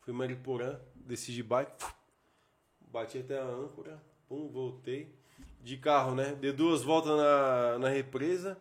[0.00, 1.84] fui em Mariporã, desci de bike,
[2.80, 5.14] bati até a âncora, pum, voltei.
[5.60, 6.36] De carro, né?
[6.40, 8.56] Dei duas voltas na, na represa.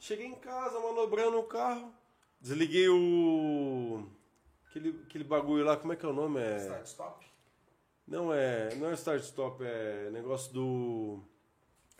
[0.00, 1.92] Cheguei em casa, manobrando o carro.
[2.40, 4.06] Desliguei o.
[4.68, 6.40] Aquele, aquele bagulho lá, como é que é o nome?
[6.40, 6.56] É...
[6.56, 7.26] Start, stop.
[8.06, 11.22] Não é, não é start stop, é negócio do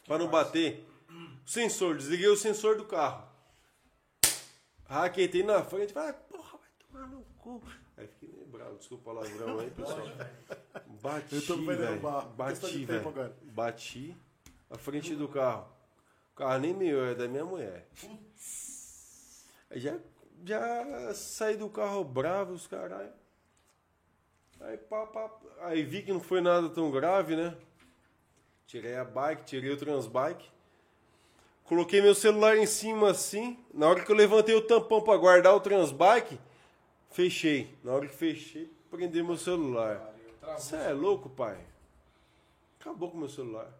[0.09, 0.89] para não bater.
[1.44, 3.28] O sensor, desliguei o sensor do carro.
[4.86, 7.62] Raquetei na frente, vai, porra, vai tomar no cu.
[7.97, 10.06] Aí fiquei meio bravo, desculpa o palavrão aí, pessoal.
[11.02, 12.01] Bati, Eu tô velho.
[12.36, 13.09] Bati, de tempo velho.
[13.09, 13.36] agora.
[13.43, 14.16] Bati
[14.70, 15.70] a frente do carro.
[16.32, 17.86] O carro nem meu, é da minha mulher.
[19.70, 19.98] Aí já,
[20.44, 23.12] já saí do carro bravo, os caralho.
[24.60, 27.56] Aí, pá, pá, aí vi que não foi nada tão grave, né?
[28.66, 30.51] Tirei a bike, tirei o transbike.
[31.65, 33.59] Coloquei meu celular em cima assim.
[33.73, 36.39] Na hora que eu levantei o tampão pra guardar o transbike,
[37.10, 37.74] fechei.
[37.85, 40.15] Na hora que fechei, prendi meu celular.
[40.56, 41.59] Você é louco, pai?
[42.81, 43.70] Acabou com meu celular.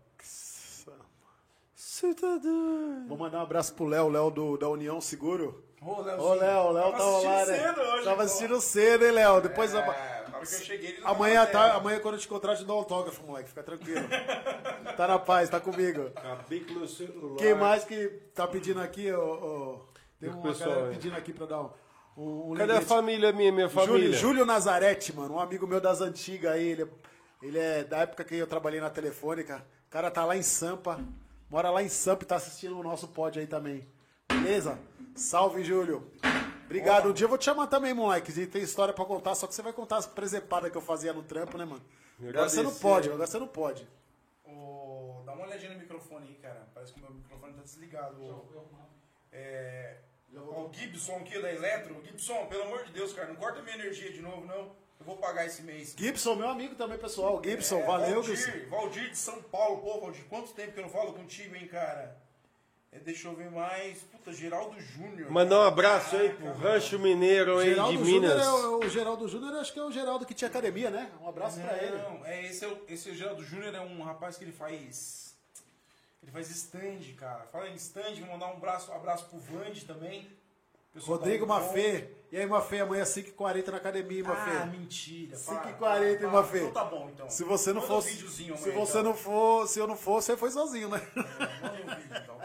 [1.75, 3.09] Você tá doido?
[3.09, 5.65] Vou mandar um abraço pro Léo, Léo do, da União Seguro.
[5.81, 6.21] Ô, Léo.
[6.21, 7.75] Ô, Léo, Léo tava lá, né?
[8.05, 9.41] Tava assistindo cedo, hein, Léo?
[9.41, 12.27] Depois É, na hora que eu cheguei, ele amanhã, tava tá, amanhã, quando eu te
[12.27, 13.49] encontrar, eu te dou um autógrafo, moleque.
[13.49, 14.07] Fica tranquilo.
[14.97, 16.11] tá na paz, tá comigo.
[16.17, 17.37] Acabei com meu celular.
[17.37, 19.81] Quem mais que tá pedindo aqui, ô, ô,
[20.21, 21.71] tem o uma pessoal galera pedindo aqui pra dar um,
[22.17, 22.89] um, um Cadê a lembrete.
[22.89, 24.13] família minha, minha Júlio, família?
[24.13, 26.91] Júlio Nazarete, mano, um amigo meu das antigas aí, ele,
[27.41, 29.65] ele é da época que eu trabalhei na Telefônica.
[29.87, 31.01] O cara tá lá em Sampa,
[31.49, 33.87] mora lá em Sampa e tá assistindo o nosso pod aí também.
[34.29, 34.79] Beleza?
[35.19, 36.11] Salve, Júlio.
[36.65, 37.09] Obrigado.
[37.09, 38.31] Um dia eu vou te chamar também, moleque.
[38.41, 41.13] E tem história pra contar, só que você vai contar as presepadas que eu fazia
[41.13, 41.83] no trampo, né, mano?
[42.21, 43.89] Agora você não pode, agora você não pode.
[44.45, 46.69] Ô, dá uma olhadinha no microfone aí, cara.
[46.75, 48.23] Parece que o meu microfone tá desligado.
[48.23, 48.45] ô.
[49.33, 49.99] É.
[50.37, 52.01] ó, O Gibson aqui da Eletro.
[52.05, 54.77] Gibson, pelo amor de Deus, cara, não corta minha energia de novo, não.
[55.01, 55.95] Eu vou pagar esse mês.
[55.97, 57.41] Gibson, meu amigo também, pessoal.
[57.43, 58.51] Gibson, É, valeu, Gibson.
[58.51, 59.81] Valdir, Valdir de São Paulo.
[59.81, 62.17] Pô, Valdir, quanto tempo que eu não falo contigo, hein, cara?
[62.91, 63.99] É, deixa eu ver mais.
[63.99, 65.31] Puta, Geraldo Júnior.
[65.31, 68.47] Mandar um abraço aí pro Rancho Mineiro aí de Geraldo Júnior Minas.
[68.47, 71.11] é o, o Geraldo Júnior, acho que é o Geraldo que tinha academia, né?
[71.21, 71.97] Um abraço pra ele.
[71.99, 75.37] Não, é, esse, é o, esse Geraldo Júnior é um rapaz que ele faz.
[76.23, 77.45] Ele faz stand, cara.
[77.53, 80.27] Fala em stand, vou mandar um abraço, abraço pro Vande também.
[80.93, 81.61] Pessoal Rodrigo Unicom.
[81.67, 82.09] Mafê.
[82.33, 84.67] E aí, Mafê, amanhã 5h40 na academia, Ah, Mafê.
[84.77, 85.37] mentira.
[85.37, 86.59] 5h40, hein, Mafê?
[86.61, 87.29] Então tá bom, então.
[87.31, 88.13] Se você não Manda um fosse.
[88.15, 89.03] videozinho se você então.
[89.05, 89.67] não for.
[89.69, 91.01] Se eu não for, você foi sozinho, né?
[91.15, 92.39] Manda um vídeo, então.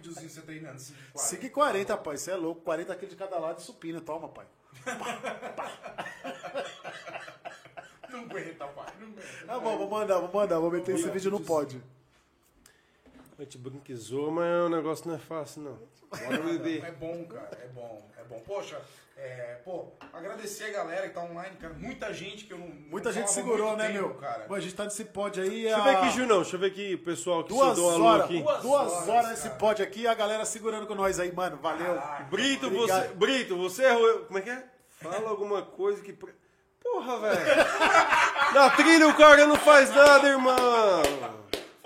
[0.00, 0.78] Videozinho você treinando.
[0.78, 1.52] 5h40.
[1.52, 2.20] 5h40, rapaz.
[2.22, 2.62] Você é louco.
[2.62, 4.00] 40 quilos de cada lado de supina.
[4.00, 4.46] Toma, pai.
[8.10, 8.92] Não aguenta, pai.
[8.98, 9.46] Não aguenta.
[9.46, 10.58] Tá bom, vou mandar, vou mandar.
[10.58, 11.80] Vou meter esse vídeo no pod.
[13.40, 15.78] A gente brinca zoa, mas o negócio não é fácil, não.
[16.10, 16.84] Bora beber.
[16.84, 18.38] É bom, cara, é bom, é bom.
[18.40, 18.78] Poxa,
[19.16, 21.72] é, pô, agradecer a galera que tá online, cara.
[21.72, 22.66] Muita gente que eu não.
[22.66, 24.14] Muita não gente segurou, né, tempo, meu?
[24.16, 24.40] Cara.
[24.40, 25.62] Mano, a gente tá nesse pod aí.
[25.62, 26.10] Deixa eu ver aqui, a...
[26.10, 26.42] Junão.
[26.42, 28.42] Deixa eu ver aqui pessoal que Duas se deu alô horas, aqui.
[28.42, 31.56] duas, Duas horas, horas, nesse pod aqui, a galera segurando com nós aí, mano.
[31.62, 31.94] Valeu.
[31.94, 32.24] Caraca.
[32.24, 33.06] Brito, Obrigado.
[33.08, 34.18] você, Brito, você errou.
[34.26, 34.64] Como é que é?
[35.00, 36.12] Fala alguma coisa que.
[36.12, 37.40] Porra, velho.
[38.52, 41.40] Na trilha o cara não faz nada, irmão.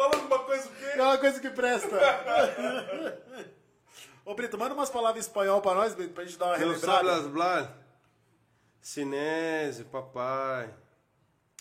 [0.05, 0.85] Fala alguma coisa o quê?
[0.85, 1.97] É uma coisa que presta.
[4.25, 6.65] Ô, Brito, manda umas palavras em espanhol pra nós, Brito, pra gente dar uma sabe
[6.67, 7.29] relembrada.
[7.29, 7.69] blas?
[8.81, 10.75] Cinese, papai.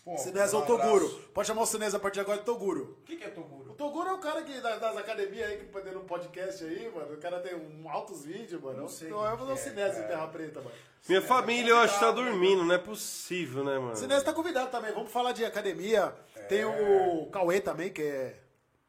[0.04, 0.82] Pô, Sinésio é o um abraço.
[0.82, 1.10] Toguro.
[1.34, 2.98] Pode chamar o Sinésio a partir de agora de Toguro.
[3.02, 3.63] O que, que é Toguro?
[3.84, 7.16] Toguro é o cara que, das, das academias aí, que põe no podcast aí, mano.
[7.16, 8.84] O cara tem um altos vídeos, mano.
[8.84, 10.08] Não sei Então é é, Sinésio em.
[10.08, 10.76] Terra Preta, mano.
[11.06, 13.92] Minha família eu acho que tá dormindo, não é possível, né, mano?
[13.92, 14.94] O Sinésio tá convidado também.
[14.94, 16.16] Vamos falar de academia.
[16.48, 16.66] Tem É.
[16.66, 18.40] o Cauê também, que é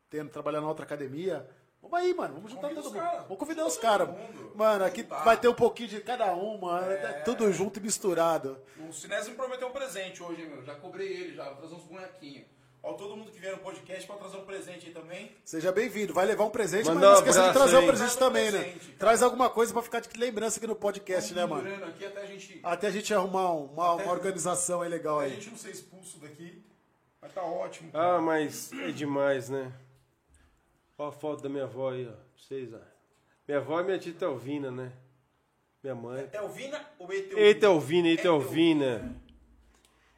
[0.09, 1.45] tendo, trabalhando na outra academia.
[1.83, 2.35] Vamos aí, mano.
[2.35, 3.03] Vamos juntar Convida todo mundo.
[3.03, 3.23] cara.
[3.23, 4.09] Vamos convidar os caras.
[4.55, 5.25] Mano, aqui Tá.
[5.25, 6.89] vai ter um pouquinho de cada um, mano.
[6.93, 8.63] É Tudo junto e misturado.
[8.89, 10.63] O Sinésio me prometeu um presente hoje, hein, meu.
[10.63, 11.47] Já cobrei ele, já.
[11.47, 12.47] Vou trazer uns bonequinhos.
[12.87, 15.33] Ó, todo mundo que vier no podcast pode trazer um presente aí também.
[15.43, 16.13] Seja bem-vindo.
[16.13, 17.87] Vai levar um presente, Mandar mas não um esqueça de trazer um aí.
[17.87, 18.59] presente Traz um também, né?
[18.61, 18.99] presente, cara.
[18.99, 21.85] Traz alguma coisa pra ficar de lembrança aqui no podcast, né, mano?
[21.87, 22.61] Aqui até a gente.
[22.63, 25.35] Até a gente arrumar um- uma, uma organização aí legal Até a aí.
[25.37, 26.63] gente não ser expulso daqui.
[27.23, 27.91] Mas tá ótimo.
[27.91, 28.17] cara.
[28.17, 29.73] Ah, mas é demais, né?
[30.99, 32.11] Olha a foto da minha avó aí, ó.
[32.13, 32.79] Pra vocês, ó.
[33.49, 34.93] Minha avó é minha tia Telvina, né?
[35.83, 36.21] Minha mãe.
[36.25, 38.09] Etelvina ou Etelvina?
[38.09, 39.17] Eitelvina,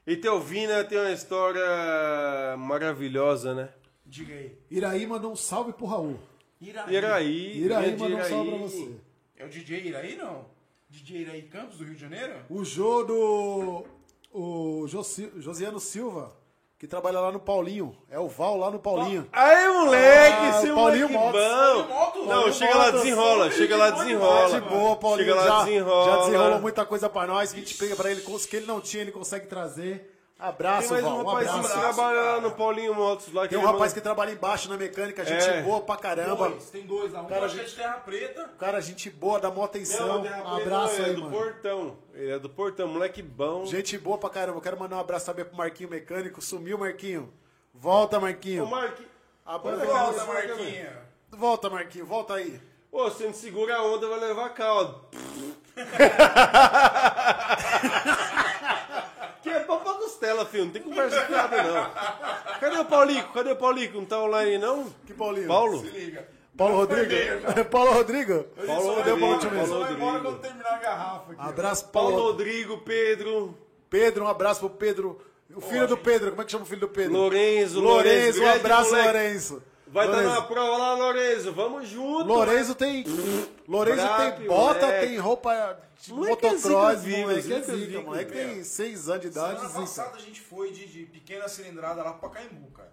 [0.07, 0.73] Eitelvina.
[0.79, 3.69] Eitelvina tem uma história maravilhosa, né?
[4.05, 4.57] Diga aí.
[4.71, 6.19] Iraí mandou um salve pro Raul.
[6.61, 6.95] Iraí.
[6.95, 7.59] Iraí.
[7.65, 8.69] Iraí mandou um salve pra Iraí.
[8.69, 8.91] você.
[9.37, 10.45] É o DJ Iraí, não?
[10.89, 12.35] DJ Iraí Campos, do Rio de Janeiro?
[12.49, 13.85] O Jô do.
[14.33, 16.37] O Josi- Josiano Silva,
[16.79, 17.97] que trabalha lá no Paulinho.
[18.11, 19.27] É o Val lá no Paulinho.
[19.33, 21.87] Aí, moleque, Ah, seu Paulinho moleque Motos.
[21.87, 21.95] bom.
[21.95, 23.01] Motos, Não, Paulinho chega lá, Motos.
[23.03, 24.61] desenrola, chega lá, desenrola.
[24.61, 25.29] De boa, Paulinho.
[25.29, 26.05] Chega lá, já, desenrola.
[26.11, 27.51] já desenrolou muita coisa pra nós.
[27.53, 30.13] Que a gente pega pra ele, que ele não tinha, ele consegue trazer.
[30.39, 31.15] Abraço, Tem mais Val.
[31.15, 31.81] um Um rapazinho que abraço.
[31.81, 32.41] trabalha lá cara.
[32.43, 33.49] no Paulinho Motos lá.
[33.49, 35.63] Tem um rapaz manda- que trabalha embaixo na mecânica, gente É.
[35.63, 36.51] boa pra caramba.
[36.51, 37.23] Dois, tem dois lá.
[37.23, 38.51] Um Cara, que é gente- de Terra Preta.
[38.59, 40.21] Cara, gente boa, dá mó Não, atenção.
[40.23, 41.37] tem rapaz, Um abraço não, ele aí, é do mano.
[41.37, 41.97] Portão.
[42.13, 43.65] Ele é do Portão, moleque bom.
[43.65, 44.61] Gente boa pra caramba.
[44.61, 46.43] Quero mandar um abraço também pro Marquinho Mecânico.
[46.43, 47.33] Sumiu, Marquinho.
[47.73, 48.65] Volta, Marquinho.
[48.65, 49.07] Ô, Marque...
[49.45, 49.87] Abraço.
[49.87, 49.95] Volta,
[50.25, 51.03] Volta, Marquinha.
[51.31, 52.05] Volta, Marquinho.
[52.07, 52.61] Volta aí.
[52.93, 55.01] Ô, você não segura a onda, vai levar caldo.
[60.37, 60.65] costela, filho.
[60.67, 62.59] Não tem conversa fiada, não.
[62.61, 63.33] Cadê o Paulico?
[63.33, 63.99] Cadê o Paulico?
[63.99, 64.91] Não tá online, não?
[65.07, 65.49] Que Paulinho?
[65.49, 65.81] Paulo?
[65.81, 66.29] Se liga.
[66.57, 67.11] Paulo Rodrigo?
[67.71, 68.45] Paulo Rodrigo?
[68.67, 69.21] Paulo Só vai Rodrigo.
[69.21, 70.23] Paulo só vai embora Rodrigo.
[70.23, 71.41] quando terminar a garrafa aqui.
[71.41, 72.27] Abraço, Paulo Paulo.
[72.31, 73.59] Rodrigo, Pedro,
[73.91, 75.21] Pedro, um abraço pro Pedro.
[75.55, 77.13] O filho do Pedro, como é que chama o filho do Pedro?
[77.13, 79.59] Lorenzo, Lourenço, um abraço, moleque.
[79.97, 80.41] Vai estar Lourenço.
[80.43, 81.53] na prova lá, Lorenzo.
[81.55, 82.25] Vamos junto.
[82.27, 83.03] Lourenço tem.
[83.67, 85.07] Lourenço Brap, tem bota, moleque.
[85.07, 89.21] tem roupa de Moleque é motocross, zica viva, moleque é zica moleque tem 6 anos
[89.23, 89.81] de idade, Semana zica.
[89.81, 92.93] passada a gente foi de, de pequena cilindrada lá pra Caimbu, cara.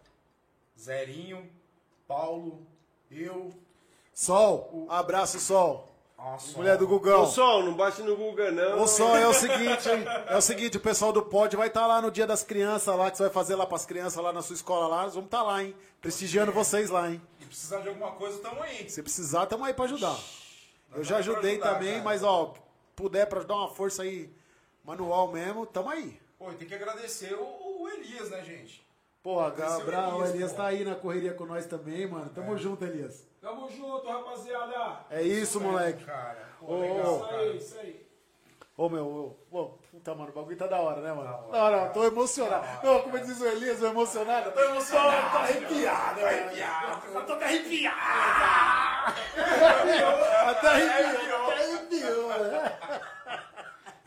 [0.80, 1.50] Zerinho,
[2.08, 2.66] Paulo,
[3.12, 3.54] eu.
[4.14, 5.93] Sol, abraço, Sol.
[6.24, 7.26] Nossa, Mulher do Ô, Gugão.
[7.26, 8.82] Sol, não bate no Guga, não.
[8.82, 10.06] Ô Sol, é o seguinte, hein?
[10.28, 13.12] É o seguinte, o pessoal do Pod vai estar lá no dia das crianças lá,
[13.12, 15.04] que você vai fazer lá pras crianças lá na sua escola lá.
[15.04, 15.76] Nós vamos estar lá, hein?
[16.00, 17.22] Prestigiando vocês lá, hein?
[17.42, 18.90] E precisar de alguma coisa, tamo aí.
[18.90, 20.18] Se precisar, tamo aí pra ajudar.
[20.96, 22.04] Eu já ajudei ajudar, também, cara.
[22.04, 22.54] mas ó,
[22.96, 24.32] puder pra dar uma força aí
[24.82, 26.18] manual mesmo, tamo aí.
[26.40, 28.82] Pô, e tem que agradecer o, o Elias, né, gente?
[29.22, 30.58] Porra, é o Gabriel, o Elias, Elias pô.
[30.58, 32.30] tá aí na correria com nós também, mano.
[32.34, 33.26] Tamo junto, Elias.
[33.44, 35.00] Tamo junto, rapaziada.
[35.10, 36.06] É isso, moleque.
[36.06, 37.38] Cara, pô, legal, Isso cara.
[37.42, 38.08] aí, isso aí.
[38.78, 41.52] Ô, meu, ô, ô, puta, mano, o bagulho tá da hora, né, mano?
[41.52, 42.88] Da hora, tô emocionado.
[42.88, 44.50] Não, como diz o Elias, eu emocionado.
[44.54, 46.20] Tô emocionado, tô arrepiado.
[46.22, 47.08] Tô arrepiado.
[47.14, 47.98] Eu tô arrepiado.
[50.50, 52.80] Até arrepiou, até arrepiou, né?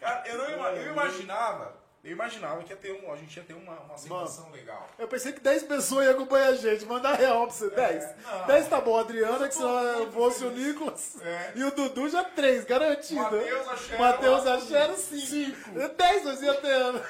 [0.01, 1.75] Cara, eu, não eu imaginava,
[2.07, 4.89] eu imaginava que ia ter um, a gente ia ter uma, uma aceitação legal.
[4.99, 6.85] Eu pensei que 10 pessoas iam acompanhar a gente.
[6.87, 8.05] Manda real pra você, 10.
[8.23, 8.47] não.
[8.47, 10.51] 10 tá bom, a Adriana, que senão muito fosse o.
[10.51, 11.21] Nicolas.
[11.21, 11.53] É.
[11.57, 13.21] E o Dudu já 3, garantido.
[13.21, 15.71] Matheus, Axero, Matheus, Axero, 5.
[15.97, 17.03] 10 nós ia ter.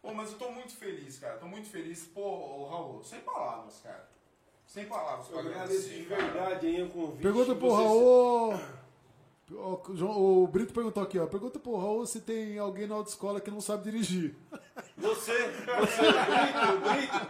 [0.00, 1.36] Pô, mas eu tô muito feliz, cara.
[1.38, 2.04] Tô muito feliz.
[2.06, 4.08] Pô, Raul, sem palavras, cara.
[4.66, 7.22] Sem palavras pra Eu agradeço de verdade aí o convite.
[7.22, 8.60] Pergunta pro Vocês- Raul.
[9.50, 11.26] O João- O Brito perguntou aqui, ó.
[11.26, 14.34] Pergunta pro Raul se tem alguém na autoescola que não sabe dirigir.
[14.98, 17.26] Você, você, o Brito, o Brito.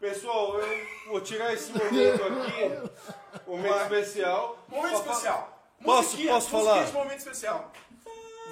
[0.00, 4.58] Pessoal, eu vou tirar esse momento aqui, momento especial.
[4.68, 5.64] Momento especial.
[5.82, 6.92] Posso- posso falar?
[6.92, 7.72] momento especial.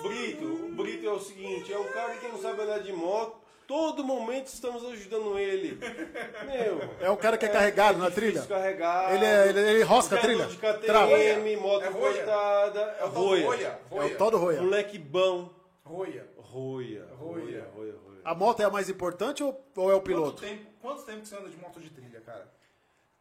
[0.02, 3.36] Brito, o Brito é o seguinte, é um cara que não sabe andar de moto,
[3.72, 5.78] todo momento estamos ajudando ele.
[6.44, 8.42] Meu, É o cara que é carregado na trilha?
[8.42, 9.14] carregar.
[9.14, 10.44] Ele, é, ele, ele rosca a trilha?
[10.44, 11.16] de KTM, Trava.
[11.58, 12.16] moto É roia.
[12.24, 13.46] cortada, É roia.
[13.46, 13.80] Roia.
[13.90, 14.60] É o tal do Roia.
[14.60, 15.50] Moleque bom.
[15.84, 16.28] Roia.
[16.36, 17.94] Roia, roia, Roia.
[18.22, 20.42] A moto é a mais importante ou, ou é o Quanto piloto?
[20.42, 22.46] tempo, quanto tempo que você anda de moto de trilha, cara?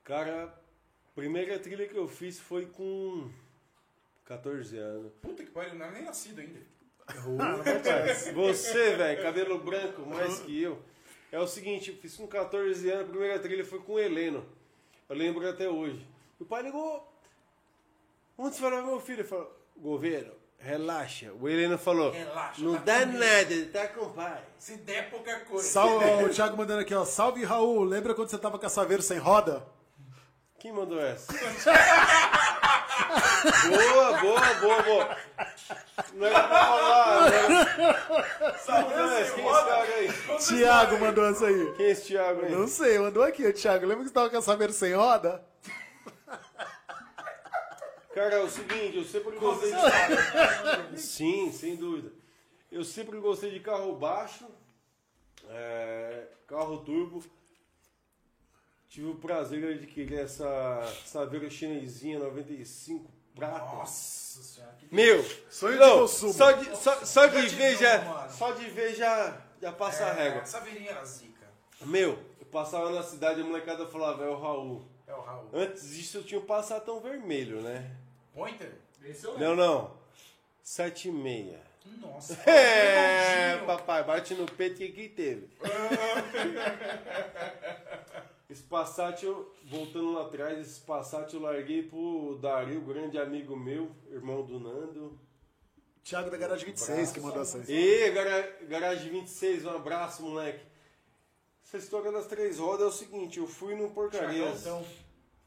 [0.03, 3.30] Cara, a primeira trilha que eu fiz foi com
[4.26, 5.14] 14 anos.
[5.22, 6.60] Puta que pariu, não era nem nascido ainda.
[8.34, 10.80] Você, velho, cabelo branco, mais que eu.
[11.32, 14.45] É o seguinte, fiz com 14 anos, a primeira trilha foi com o Heleno.
[15.10, 16.06] Eu lembro até hoje.
[16.40, 17.07] O pai ligou.
[18.38, 19.19] Onde você vai levar meu filho?
[19.22, 21.32] Ele falou, governo, relaxa.
[21.40, 24.44] O Heleno falou, Relaxa, não tá dá comigo." nada, ele tá com o pai.
[24.57, 25.68] Se der pouca coisa.
[25.68, 27.06] Salve, ó, o Thiago mandando aqui, ó.
[27.06, 27.84] Salve, Raul.
[27.84, 29.65] Lembra quando você tava com a Saveiro sem roda?
[30.60, 31.32] Quem mandou essa?
[33.69, 35.18] boa, boa, boa, boa.
[36.14, 37.32] Não era pra falar.
[37.32, 38.57] Não.
[38.57, 40.38] Sabe, não, é, quem é esse cara aí?
[40.38, 41.73] Thiago mandou essa aí.
[41.73, 42.52] Quem é esse Thiago aí?
[42.52, 43.86] Não sei, mandou aqui, ó, Thiago.
[43.86, 45.44] Lembra que você tava com a Saveiro sem roda?
[48.14, 52.11] Cara, é o seguinte, eu sempre gostei de Sim, sem dúvida.
[52.69, 54.45] Eu sempre gostei de carro baixo,
[55.49, 57.23] é, carro turbo.
[58.92, 63.60] Tive o prazer de adquirir essa Saveiro chinesinha 95 prata.
[63.60, 66.34] Nossa senhora, que Meu, Sonho de não, consumo.
[66.34, 68.30] Só de, só, só de ver já, mano.
[68.30, 70.42] só de ver já, já passa a régua.
[70.42, 71.48] Essa veirinha era zica.
[71.86, 74.86] Meu, eu passava na cidade e a molecada falava, é o Raul.
[75.08, 75.48] É o Raul.
[75.54, 77.96] Antes disso eu tinha um passatão vermelho, né?
[78.34, 78.74] Pointer?
[79.06, 79.96] Esse eu Não, não.
[80.62, 81.62] Sete e meia.
[81.98, 82.38] Nossa.
[82.46, 83.68] É, redondinho.
[83.68, 85.48] papai, bate no peito que que teve.
[88.52, 93.90] Esse Passat, eu, voltando lá atrás, esse Passat eu larguei pro Dario, grande amigo meu,
[94.10, 95.18] irmão do Nando.
[96.03, 97.64] Thiago da Garagem 26 que mandou essa.
[97.72, 100.65] E gara, Garagem 26, um abraço, moleque.
[101.64, 104.64] Essa história das três rodas é o seguinte, eu fui no Porcarias.
[104.64, 104.86] Thiagão,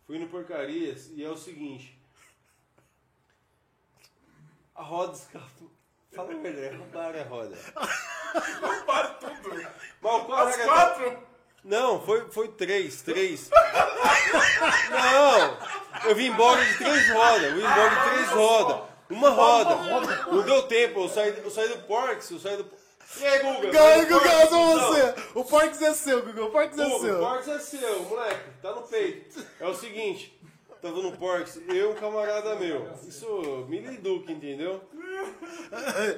[0.06, 2.00] Fui no Porcarias e é o seguinte.
[4.74, 5.70] A roda escapou.
[6.10, 7.58] Fala a verdade, roubaram a roda.
[8.86, 9.68] Para tudo.
[10.00, 11.33] Mas o carro As quatro?
[11.64, 13.48] Não, foi, foi três, três.
[14.90, 15.58] Não!
[16.10, 18.82] Eu vim embora de três rodas, eu vim embora de três rodas.
[19.08, 19.74] Uma roda.
[20.30, 22.66] Não deu tempo, eu saí, eu saí do Porks, eu saí do.
[23.18, 23.70] E aí, Guga?
[23.70, 24.76] Ganha, Guga, Porks, cuzão.
[24.76, 25.14] você.
[25.34, 26.44] O Parks é seu, Guga.
[26.44, 27.18] O Parks é Guga, o seu.
[27.18, 29.46] Porks é seu, moleque, tá no peito.
[29.60, 30.38] É o seguinte,
[30.84, 32.86] tava no Porks, eu e um camarada meu.
[33.08, 34.80] Isso, Mili Duque, entendeu?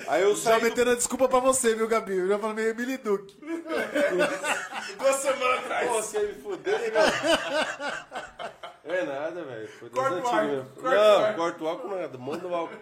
[0.08, 0.60] Aí eu Já saí.
[0.60, 2.16] do- metendo a desculpa pra você, viu, Gabi?
[2.18, 3.38] Eu já falei Emily Duque.
[4.98, 5.88] Duas semanas atrás.
[5.88, 6.90] Pô, você me fudeu, meu?
[8.96, 9.68] É nada, velho.
[9.68, 10.70] Foi das Corta o antigas ar, mesmo.
[10.70, 12.76] corta o Não, corta o álcool nada, manda o álcool.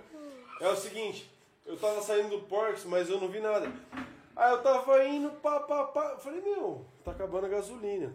[0.60, 1.30] É o seguinte,
[1.66, 3.70] eu tava saindo do Porks, mas eu não vi nada.
[4.36, 6.10] Aí eu tava indo, pá, pá, pá.
[6.12, 8.12] Eu falei, meu, tá acabando a gasolina.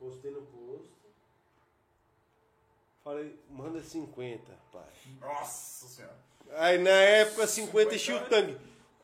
[0.00, 0.91] Encostei no posto.
[3.04, 4.40] Falei, manda 50,
[4.72, 4.82] pai.
[5.20, 6.14] Nossa senhora.
[6.56, 8.56] Aí na época 50 enchia o tanque.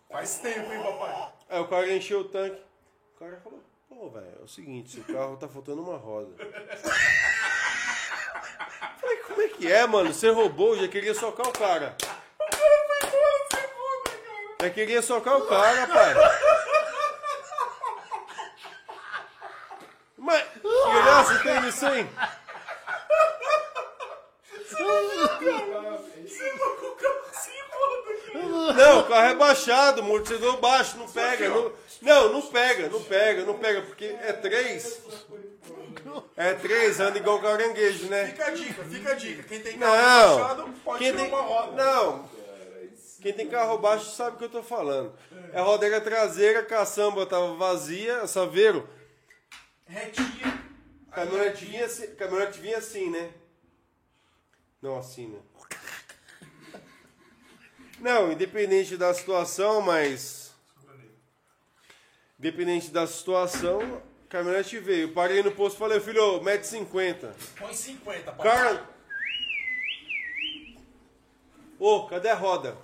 [0.08, 1.32] Faz tempo, hein, papai?
[1.48, 2.62] Aí o cara encheu o tanque.
[3.16, 6.30] O cara falou, pô, velho, é o seguinte, seu carro tá faltando uma roda.
[9.00, 10.14] Falei, como é que é, mano?
[10.14, 11.96] Você roubou, já queria socar o cara.
[14.60, 16.14] Já queria socar o cara, pai.
[20.16, 22.08] Mas, que graça tem isso aí?
[28.74, 31.48] Não, o carro é baixado, amortecedor baixo, não pega.
[31.48, 31.72] Não,
[32.02, 35.00] não, não pega, não pega, não pega, porque é três.
[36.36, 38.26] É três, anda igual caranguejo, né?
[38.28, 39.42] Fica a dica, fica a dica.
[39.42, 41.84] Quem tem carro Não, baixado pode quem tirar tem, uma roda.
[41.84, 42.28] não,
[43.20, 45.12] quem tem carro baixo sabe o que eu tô falando.
[45.52, 48.88] É a rodeira traseira, a caçamba tava vazia, saveiro.
[49.86, 50.62] Retinha.
[51.10, 53.30] Caminhonete vinha, assim, caminhonete vinha assim, né?
[54.80, 55.38] Não assim, né?
[58.00, 60.54] Não, independente da situação, mas.
[62.38, 63.80] Independente da situação,
[64.26, 65.08] a caminhonete veio.
[65.08, 67.34] Eu parei no posto e falei, filho, mete 50.
[67.58, 68.56] Põe 50, papai.
[68.56, 68.88] Cara.
[71.78, 72.76] Ô, cadê a roda?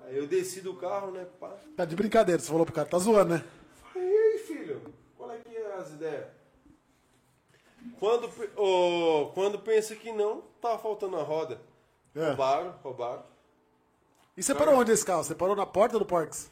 [0.00, 1.26] Aí eu desci do carro, né?
[1.38, 1.54] Pá.
[1.76, 3.44] Tá de brincadeira, você falou pro cara, tá zoando, né?
[3.94, 4.94] E aí, filho?
[5.16, 6.26] Qual é que é as ideias?
[7.98, 11.60] Quando, ô, quando pensa que não, tá faltando a roda.
[12.14, 12.28] É.
[12.28, 13.22] Roubaram, roubaram.
[14.38, 15.24] E você parou onde esse carro?
[15.24, 16.48] Você parou na porta do Parks?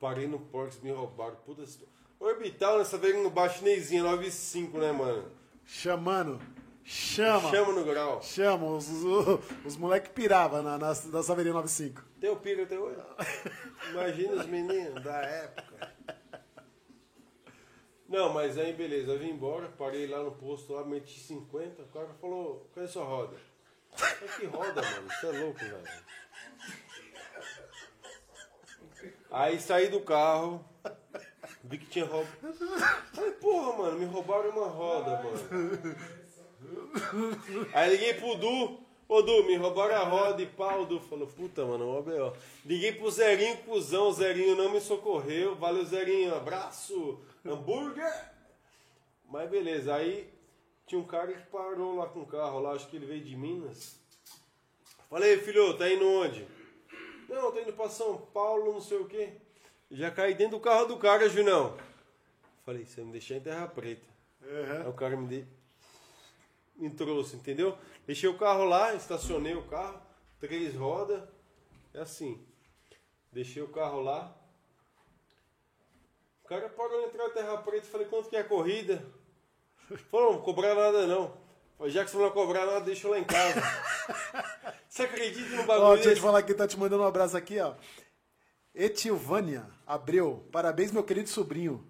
[0.00, 1.36] Parei no Porks, me roubaram.
[1.44, 1.86] Puta situ-
[2.18, 5.30] Orbital nessa vez no baixineizinho, 95, né, mano?
[5.66, 6.40] Chamando.
[6.82, 7.50] Chama.
[7.50, 8.22] Chama no grau.
[8.22, 8.64] Chama.
[8.68, 12.02] Os, os, os moleque pirava na, na, na Saveria 95.
[12.18, 12.96] Tem o pico até hoje?
[13.92, 15.92] Imagina os meninos da época.
[18.08, 21.88] Não, mas aí beleza, eu vim embora, parei lá no posto lá, meti 50, o
[21.88, 23.36] cara falou, cadê sua roda?
[23.92, 25.08] Falei, que roda, mano?
[25.10, 25.82] Você é louco, velho.
[29.30, 30.64] Aí saí do carro,
[31.64, 32.28] vi que tinha roubo.
[33.12, 35.96] Falei, porra, mano, me roubaram uma roda, mano.
[37.74, 40.82] Aí liguei pro Du, ô Du, me roubaram a roda e pau.
[40.82, 42.32] O Du falou, puta, mano, ó, B.O.
[42.64, 45.54] Liguei pro Zerinho, cuzão, o Zerinho não me socorreu.
[45.56, 48.12] Valeu, Zerinho, abraço, hambúrguer.
[49.30, 50.32] Mas beleza, aí
[50.86, 53.36] tinha um cara que parou lá com o carro lá, acho que ele veio de
[53.36, 54.00] Minas.
[55.10, 56.46] Falei, filho, tá indo onde?
[57.28, 59.34] Não, tô indo pra São Paulo, não sei o quê.
[59.90, 61.76] Já caí dentro do carro do cara, Junão.
[62.64, 64.06] Falei, você me deixou em terra preta.
[64.42, 65.46] Aí o cara me, de...
[66.76, 67.76] me trouxe, entendeu?
[68.06, 70.00] Deixei o carro lá, estacionei o carro,
[70.40, 71.22] três rodas,
[71.92, 72.42] é assim.
[73.30, 74.34] Deixei o carro lá.
[76.44, 79.04] O cara parou na entrada da terra preta, falei, quanto que é a corrida?
[80.10, 81.47] Falou, não vou cobrar nada não.
[81.86, 83.60] Já que você não vai cobrar nada, deixa eu lá em casa.
[84.88, 87.36] Você acredita no Ó, bagulho deixa eu te falar aqui, tá te mandando um abraço
[87.36, 87.74] aqui, ó.
[88.74, 90.44] Etilvânia Abreu.
[90.50, 91.88] Parabéns, meu querido sobrinho.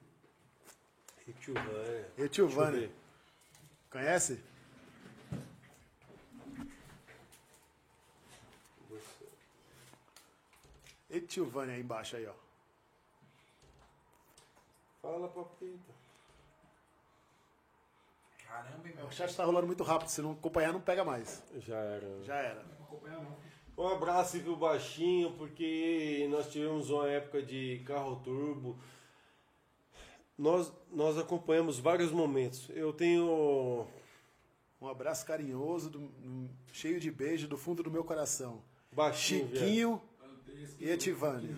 [2.18, 2.80] Etilvânia.
[2.80, 2.92] ver.
[3.90, 4.40] Conhece?
[11.10, 12.34] Etilvânia aí embaixo aí, ó.
[15.00, 15.97] Fala preta.
[18.62, 19.06] Caramba, hein, meu.
[19.06, 21.42] O chat tá rolando muito rápido, se não acompanhar não pega mais.
[21.58, 22.22] Já era.
[22.24, 22.62] Já era.
[22.78, 23.36] Não acompanhar não.
[23.76, 28.76] Um abraço aí pro Baixinho, porque nós tivemos uma época de carro turbo.
[30.36, 32.68] Nós, nós acompanhamos vários momentos.
[32.70, 33.86] Eu tenho.
[34.80, 38.62] Um abraço carinhoso, do- um- cheio de beijo do fundo do meu coração.
[38.92, 39.48] Baixinho.
[39.48, 40.02] Chiquinho
[40.46, 41.56] Deus, e Etivânia.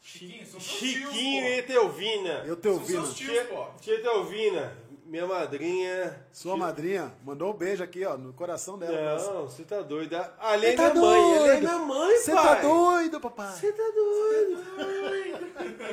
[0.00, 2.44] Chiquinho, Chiquinho tios, e Etelvina.
[2.46, 2.70] Eu te pô.
[2.74, 2.92] ouvindo.
[2.92, 3.66] São seus tios, pô.
[3.80, 6.26] Tia Etelvina, minha madrinha.
[6.32, 9.16] Sua madrinha mandou um beijo aqui, ó, no coração dela.
[9.16, 10.14] Não, você tá doido.
[10.14, 10.22] É
[10.58, 11.60] Você tá minha mãe, é doido?
[11.60, 13.52] minha mãe, Você tá doido, papai?
[13.52, 14.64] Você tá doido?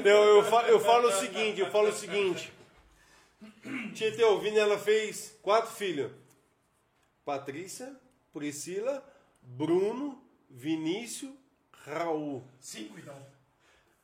[0.03, 2.51] Não, eu falo, eu falo o seguinte, eu falo o seguinte.
[3.93, 6.11] Tia Etelvina, ela fez quatro filhos.
[7.23, 7.95] Patrícia,
[8.33, 9.03] Priscila,
[9.41, 11.31] Bruno, Vinícius,
[11.85, 12.43] Raul.
[12.59, 13.15] Cinco, então.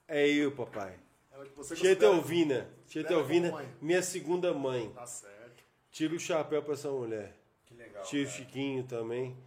[0.07, 0.95] É eu, papai.
[1.39, 3.75] Ela que você Tia considera- Etelvina, tia Considera Etelvina, como mãe.
[3.81, 4.89] minha segunda mãe.
[4.93, 5.63] Tá certo.
[5.89, 7.33] Tira o chapéu pra essa mulher.
[7.65, 8.03] Que legal.
[8.03, 8.35] Tio cara.
[8.37, 9.37] Chiquinho também.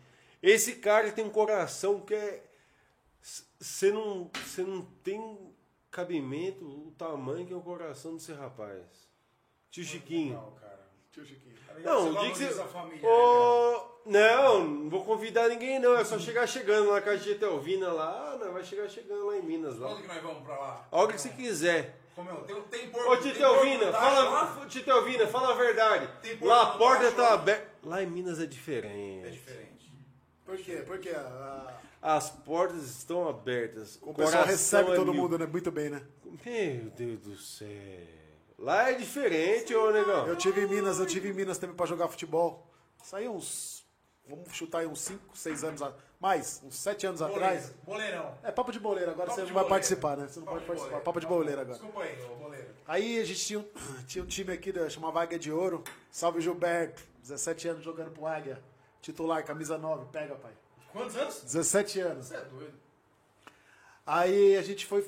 [0.42, 2.42] Esse cara tem um coração que é.
[3.20, 5.38] Você não, cê não tem
[5.90, 8.82] cabimento o tamanho que é o coração desse rapaz.
[9.70, 10.30] Tio Chiquinho.
[10.30, 10.81] Legal, cara.
[11.12, 11.52] Tio Chiquinho.
[11.84, 12.64] Não, você o dia que você.
[12.64, 15.96] família, Ô, não, não vou convidar ninguém não.
[15.96, 18.36] É só chegar chegando na casa de Etelvina lá.
[18.38, 19.88] Não, vai chegar chegando lá em Minas lá.
[19.88, 20.86] Quando que nós vamos pra lá?
[20.90, 21.98] A hora que você quiser.
[22.14, 22.34] Como é?
[22.42, 23.10] Tem, tem porco.
[23.10, 26.08] Ô, Titelvina, fala, Titelvina, fala a verdade.
[26.42, 27.66] Lá a porta tá aberta.
[27.82, 29.26] Lá em Minas é diferente.
[29.26, 29.92] É diferente.
[30.44, 30.82] Por quê?
[30.86, 33.98] Porque a- As portas estão abertas.
[34.02, 35.22] o pessoal recebe é todo mil.
[35.22, 35.46] mundo né?
[35.46, 36.02] muito bem, né?
[36.44, 37.68] Meu Deus do céu.
[38.62, 40.26] Lá é diferente, ô negão.
[40.28, 42.66] Eu tive em Minas, eu tive em Minas também pra jogar futebol.
[43.02, 43.82] Saí uns.
[44.28, 47.70] Vamos chutar aí uns 5, 6 anos a- mais, uns 7 anos atrás.
[47.84, 48.20] Boleiro.
[48.22, 48.38] Boleirão.
[48.44, 49.68] É papo de boleiro, agora Papo você não vai boleiro.
[49.70, 50.28] participar, né?
[50.28, 50.88] Você não Papo pode de participar.
[50.90, 51.04] boleiro.
[51.04, 51.78] Papo de boleiro agora.
[51.78, 52.68] Desculpa aí, ô boleiro.
[52.86, 53.68] Aí a gente tinha, um-
[54.06, 55.82] tinha um time aqui, da- chamava Águia de Ouro.
[56.08, 58.62] Salve Gilberto, 17 anos jogando pro Águia.
[59.00, 60.52] Titular, camisa 9, pega, pai.
[60.92, 61.42] Quantos anos?
[61.42, 62.26] 17 anos.
[62.26, 62.74] Você é doido.
[64.06, 65.04] Aí a gente foi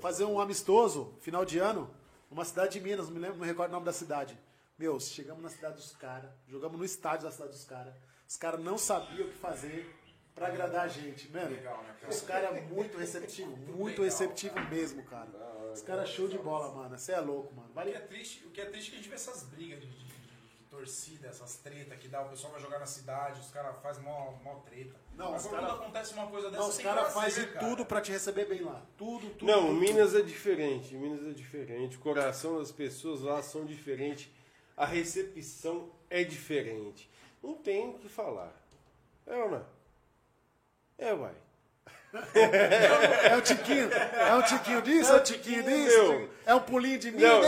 [0.00, 1.90] fazer um amistoso, final de ano,
[2.30, 4.38] numa cidade de Minas, não me lembro, não recordo o nome da cidade.
[4.78, 7.94] Meu, chegamos na cidade dos caras, jogamos no estádio da cidade dos caras.
[8.28, 9.94] Os caras não sabiam o que fazer
[10.34, 11.50] pra agradar a gente, mano.
[11.50, 12.12] Legal, né, cara?
[12.12, 15.28] Os caras muito receptivos, muito legal, receptivo mesmo, cara.
[15.74, 16.96] Os caras show de bola, mano.
[16.96, 17.66] Você é louco, mano.
[17.66, 19.42] O que Vale é triste, o que é triste é que a gente vê essas
[19.44, 20.18] brigas de, de- de-
[20.58, 24.02] de torcida, essas tretas que dá, o pessoal vai jogar na cidade, os caras fazem
[24.04, 24.94] mó, mó treta.
[25.18, 27.66] Não, Mas quando cara- acontece uma coisa dessa, Não, os caras fazem cara.
[27.66, 28.80] tudo pra te receber bem lá.
[28.96, 29.44] Tudo, tudo.
[29.50, 30.94] Não, tudo, Minas é diferente.
[30.94, 31.96] Minas é diferente.
[31.96, 34.28] O coração das pessoas lá são diferentes.
[34.76, 37.10] A recepção é diferente.
[37.42, 38.52] Não tem o que falar.
[39.26, 39.66] É ou não?
[40.96, 41.34] É, uai.
[43.30, 46.28] É um tiquinho, é um tiquinho disso, é um tiquinho disso.
[46.46, 47.40] É um pulinho de pra-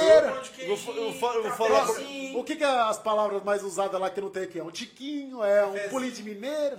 [2.37, 4.59] O que, que é as palavras mais usadas lá que não tem aqui?
[4.59, 6.79] É um tiquinho, é um pulinho de mineiro.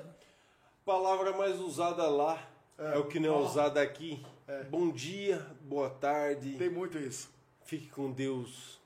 [0.86, 2.48] Palavra mais usada lá
[2.78, 4.26] é, o que não é usado aqui.
[4.70, 6.58] Bom dia, boa tarde.
[6.58, 7.30] Tem muito isso.
[7.64, 8.82] Fique com Deus.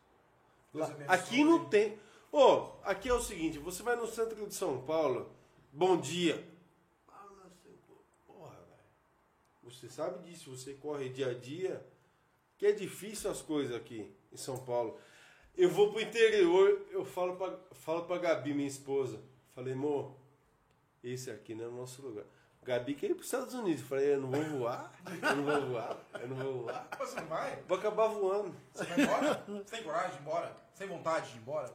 [0.74, 1.98] Deus aqui não tem.
[2.32, 5.32] Ô, aqui é o seguinte: você vai no centro de São Paulo,
[5.72, 6.46] bom dia.
[8.28, 9.64] Porra, velho.
[9.64, 11.84] Você sabe disso, você corre dia a dia,
[12.58, 15.00] que é difícil as coisas aqui em São Paulo.
[15.58, 19.22] Eu vou pro interior, eu falo pra, falo pra Gabi, minha esposa.
[19.56, 20.14] Falei, amor,
[21.14, 22.26] esse aqui não é o nosso lugar.
[22.64, 23.82] Gabi quer ir pros Estados Unidos.
[23.82, 26.88] Eu Falei, eu não vou voar, eu não vou voar, eu não vou voar.
[26.98, 27.62] Você não vai?
[27.68, 28.56] Vou acabar voando.
[28.74, 29.36] Você vai embora?
[29.70, 30.56] Tem coragem de ir embora?
[30.78, 31.72] Tem vontade de ir embora?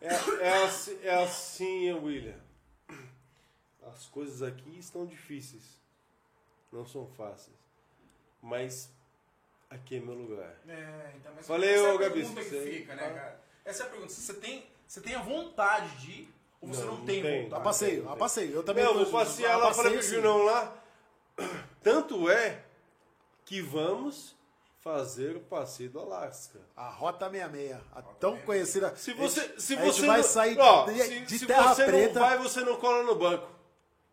[0.00, 0.08] É,
[0.40, 2.38] é assim, é assim, William.
[3.86, 5.78] As coisas aqui estão difíceis.
[6.72, 7.56] Não são fáceis.
[8.40, 8.90] Mas
[9.68, 10.54] aqui é meu lugar.
[10.68, 13.40] É, então, mas Falei, essa é a Gabi, pergunta que você- fica, né, cara?
[13.64, 14.12] Essa é a pergunta.
[14.12, 17.54] Você tem, você tem a vontade de ir ou você Não, não, não tem vontade?
[17.54, 18.54] A passeio, a passeio.
[18.54, 20.14] Eu também Não, passear a lá, falei passeio, pro sim.
[20.14, 20.74] Junão lá.
[21.82, 22.64] Tanto é
[23.44, 24.36] que vamos
[24.80, 26.60] fazer o passeio do Alasca.
[26.76, 28.94] A Rota 66, a tão conhecida.
[28.96, 32.20] Se você, se a você vai sair ó, de, se, de se Terra você Preta,
[32.20, 33.48] não vai, você não cola no banco.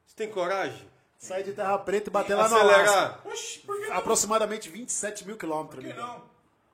[0.06, 0.96] Você tem coragem?
[1.18, 2.82] sair de Terra Preta e bater lá no Alasca.
[2.84, 3.22] Acelerar?
[3.26, 3.98] Oxi, por que não?
[3.98, 5.84] Aproximadamente 27 mil quilômetros.
[5.84, 6.24] Por que não?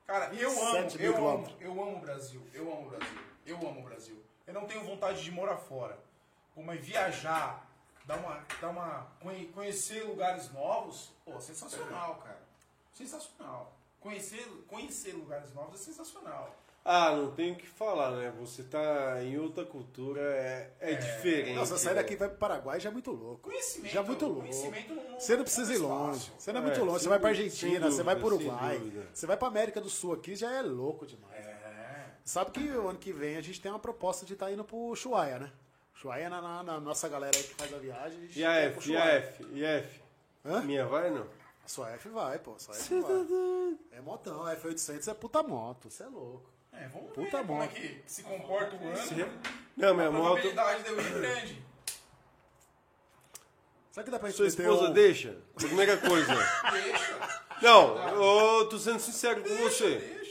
[0.06, 3.18] Cara, eu amo, 7 mil eu amo, eu amo o Brasil, eu amo o Brasil,
[3.46, 4.21] eu amo o Brasil.
[4.46, 5.98] Eu não tenho vontade de morar fora.
[6.54, 7.66] Pô, mas viajar,
[8.04, 12.40] dar uma, dar uma, conhe- conhecer lugares novos, pô, sensacional, cara.
[12.92, 13.72] Sensacional.
[14.00, 16.54] Conhecer, conhecer lugares novos é sensacional.
[16.84, 18.32] Ah, não tenho o que falar, né?
[18.40, 21.54] Você tá em outra cultura, é, é, diferente.
[21.54, 22.02] Nossa, sair né?
[22.02, 23.38] daqui e vai pro Paraguai já é muito louco.
[23.42, 24.40] Conhecimento, Já é muito louco.
[24.40, 26.18] conhecimento não- Você não precisa ir é longe.
[26.18, 26.32] fácil.
[26.40, 26.98] Você não é É, muito longe.
[27.04, 28.78] Você vai pra dúvida, Argentina, sem você vai pro dúvida, Uruguai.
[28.78, 29.06] dúvida.
[29.14, 31.31] Você vai pra América do Sul aqui, já é louco demais.
[32.24, 32.28] É.
[32.28, 34.76] Sabe que o ano que vem a gente tem uma proposta de estar indo pro
[34.76, 35.52] Ushuaia, né?
[35.94, 38.18] Ushuaia na, na- na nossa galera aí que faz a viagem.
[38.18, 39.04] A gente E a F, e a.
[39.06, 40.00] F, e a F?
[40.44, 40.60] Hã?
[40.62, 41.26] Minha vai não?
[41.64, 42.54] A sua F vai, pô.
[42.54, 43.76] A sua F vai.
[43.92, 45.90] É motão, a F800 é puta moto.
[45.90, 46.50] Você é louco.
[46.72, 47.74] É, vamos ver Puta né, como é moto.
[47.74, 49.32] que se comporta o ano.
[49.76, 50.40] Não, minha A moto.
[50.40, 51.62] probabilidade de eu ir é grande.
[53.92, 55.36] Sabe que dá pra gente Sua esposa um- deixa?
[55.54, 56.32] Primeira coisa.
[56.72, 57.18] Deixa,
[57.60, 57.98] Não,
[58.60, 59.98] eu tô sendo sincero com você.
[59.98, 60.21] deixa, deixa.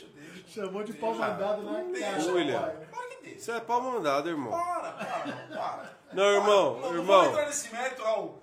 [0.53, 2.60] Chamou de pau mandado na Deixa, William.
[2.60, 3.38] Claro que deixa.
[3.38, 4.52] Isso é pau mandado, irmão.
[4.52, 5.98] Para, para, não, para.
[6.14, 7.06] Não, irmão, Não, não irmão.
[7.06, 8.41] vamos entrar nesse mérito, Raul.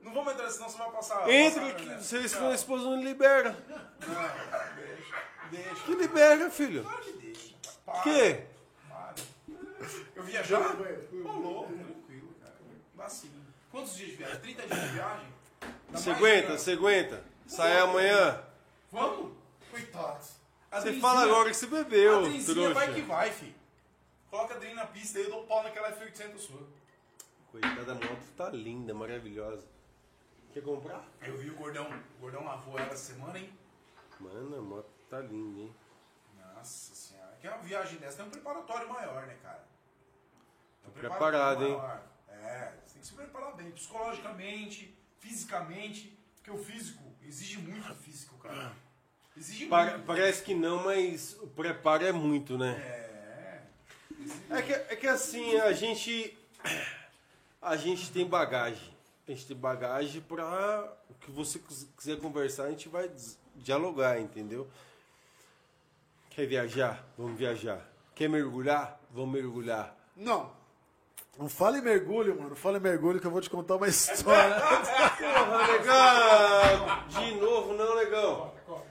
[0.00, 1.28] Não vamos entrar, senão você vai passar.
[1.28, 1.98] Entra, passar, que né?
[2.00, 3.50] se Não, a esposa não libera.
[3.70, 5.84] Não, deixa, deixa.
[5.84, 6.82] Que libera, filho.
[6.82, 7.54] Claro que deixa.
[7.84, 8.40] Para, Que?
[8.88, 9.14] para.
[10.16, 10.76] Eu viajar?
[10.76, 12.34] Tô louco, tranquilo,
[12.96, 13.08] cara.
[13.10, 13.30] Sim.
[13.70, 14.40] Quantos dias de viagem?
[14.40, 15.26] 30 dias de viagem?
[15.90, 16.58] Dá Você mais, aguenta, né?
[16.58, 17.24] você aguenta.
[17.46, 18.40] Sai amanhã.
[18.90, 19.32] Vamos?
[19.70, 20.39] Coitados.
[20.70, 23.54] Você fala agora que você bebeu, A Adrizinha vai que vai, fi.
[24.30, 26.60] Coloca a Adri na pista aí, eu dou pau naquela F800 sua.
[27.50, 29.66] Coitada, a moto tá linda, maravilhosa.
[30.52, 31.04] Quer comprar?
[31.22, 33.52] Eu vi o Gordão, o Gordão lavou ela essa semana, hein?
[34.20, 35.74] Mano, a moto tá linda, hein?
[36.54, 37.36] Nossa senhora.
[37.40, 39.64] Que é uma viagem dessa tem um preparatório maior, né, cara?
[40.82, 41.80] Tem um Preparado, hein?
[42.28, 48.38] É, você tem que se preparar bem, psicologicamente, fisicamente, porque o físico exige muito físico,
[48.38, 48.72] cara.
[49.40, 50.04] Exige Pa- muito.
[50.04, 52.76] parece que não, mas o preparo é muito, né?
[52.78, 53.60] É.
[54.58, 56.36] É que, é que assim, a gente.
[57.62, 58.94] A gente tem bagagem.
[59.26, 63.10] A gente tem bagagem pra o que você quis- quiser conversar, a gente vai
[63.56, 64.68] dialogar, entendeu?
[66.30, 67.02] Quer viajar?
[67.16, 67.80] Vamos viajar.
[68.14, 69.00] Quer mergulhar?
[69.10, 69.96] Vamos mergulhar.
[70.16, 70.52] Não.
[71.38, 72.50] Não fale mergulho, mano.
[72.50, 74.54] Não fale mergulho que eu vou te contar uma história.
[74.60, 77.04] Porra, legal!
[77.08, 78.49] De novo, não, legal.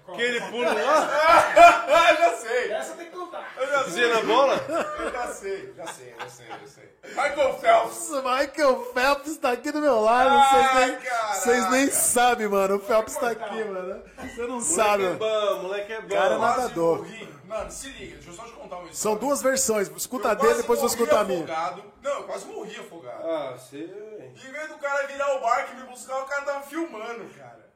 [0.10, 0.24] Corre.
[0.24, 1.10] Aquele pulo lá,
[1.90, 2.72] Ah, já sei!
[2.72, 3.48] Essa tem que contar.
[3.58, 4.56] Eu já pisei na bola?
[5.00, 6.90] Eu já sei, já sei, já sei, já sei.
[7.10, 8.10] Michael Phelps!
[8.12, 10.30] Michael Phelps tá aqui do meu lado.
[10.30, 11.34] Vocês Ai, nem, caraca.
[11.34, 12.76] vocês nem sabem, mano.
[12.76, 14.04] O Phelps tá aqui, mano.
[14.18, 15.04] Você não sabe.
[15.04, 16.08] Moleque é bom, moleque é bom.
[16.16, 17.08] Cara, Quase nadador.
[17.46, 18.96] Mano, se liga, deixa eu só te contar uma história.
[18.96, 19.88] São duas versões.
[19.98, 21.44] Escuta a Eu dele, depois vou morri escutar a minha.
[21.44, 21.84] afogado.
[22.04, 23.28] Não, eu quase morri afogado.
[23.28, 23.78] Ah, você.
[23.78, 27.69] Em vez do cara virar o barco e me buscar, o cara tava filmando, cara.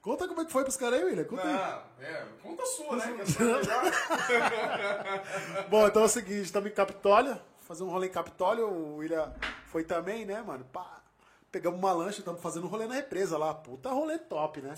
[0.00, 1.24] Conta como é que foi pros caras aí, William.
[1.24, 1.52] Conta aí.
[1.52, 3.12] Não, é, conta a sua, né?
[3.16, 5.66] Que a sua é melhor.
[5.68, 9.32] Bom, então é o seguinte, estamos em Capitólio, fazer um rolê em Capitólio, o William
[9.66, 10.64] foi também, né, mano?
[10.72, 11.00] Pá,
[11.52, 13.52] pegamos uma lancha, estamos fazendo um rolê na represa lá.
[13.52, 14.74] Puta rolê top, né?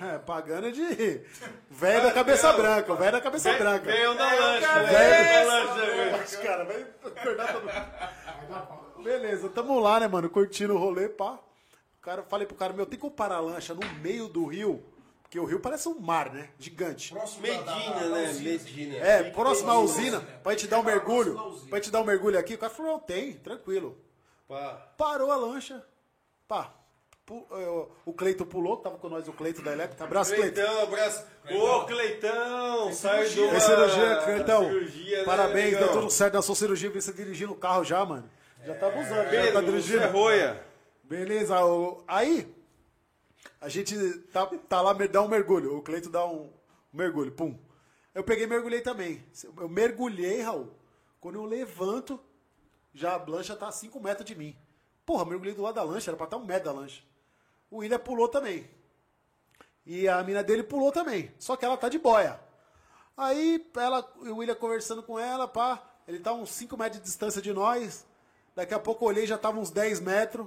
[0.00, 1.22] É, pagando de
[1.70, 3.84] velho da cabeça branca, o velho da cabeça branca.
[3.84, 6.42] Veio da É, lancha, velho é da lancha, velho.
[6.42, 9.02] Cara, vai acordar todo mundo.
[9.04, 10.28] Beleza, tamo lá, né, mano?
[10.28, 11.38] Curtindo o rolê, pá.
[12.02, 14.82] Cara, falei pro cara, meu, tem como parar a lancha no meio do rio?
[15.22, 16.48] Porque o rio parece um mar, né?
[16.58, 17.12] Gigante.
[17.12, 18.30] Próximo Medina, da- da- da né?
[18.30, 18.50] usina.
[18.50, 18.96] Medina.
[18.96, 20.38] É, Tem próximo à usina, né?
[20.42, 21.60] pra gente dar um próximo mergulho.
[21.68, 22.54] Pra gente dar um mergulho aqui.
[22.54, 23.96] O cara falou, não, tem, tranquilo.
[24.48, 24.92] Pá.
[24.96, 25.84] Parou a lancha.
[26.48, 26.74] Pá.
[27.30, 30.02] eh, O Cleito pulou, tava com nós o Cleito da Elétrica.
[30.02, 30.54] Abraço, Cleito.
[30.54, 31.24] Cleitão, abraço.
[31.48, 33.48] Ô, Cleitão, sai do.
[33.50, 34.64] Fez cirurgia, Cleitão.
[34.64, 36.00] cirurgia, né, Parabéns, deu amigão?
[36.00, 36.90] tudo certo na sua cirurgia.
[36.90, 38.28] Você dirigindo o carro já, mano.
[38.66, 40.08] Já tá abusando, já tá Pedro, você é dirigindo.
[40.08, 40.69] roia.
[41.10, 41.56] Beleza,
[42.06, 42.54] aí
[43.60, 43.98] a gente
[44.32, 45.76] tá, tá lá, dá um mergulho.
[45.76, 46.52] O Cleito dá um
[46.92, 47.58] mergulho, pum.
[48.14, 49.20] Eu peguei e mergulhei também.
[49.56, 50.72] Eu mergulhei, Raul.
[51.20, 52.20] Quando eu levanto,
[52.94, 54.56] já a lancha tá a 5 metros de mim.
[55.04, 57.02] Porra, mergulhei do lado da lancha, era pra estar um metro da lancha.
[57.68, 58.70] O William pulou também.
[59.84, 61.34] E a mina dele pulou também.
[61.40, 62.38] Só que ela tá de boia.
[63.16, 65.82] Aí ela, o William conversando com ela, pá.
[66.06, 68.06] Ele tá uns 5 metros de distância de nós.
[68.54, 70.46] Daqui a pouco eu olhei, já tava uns 10 metros.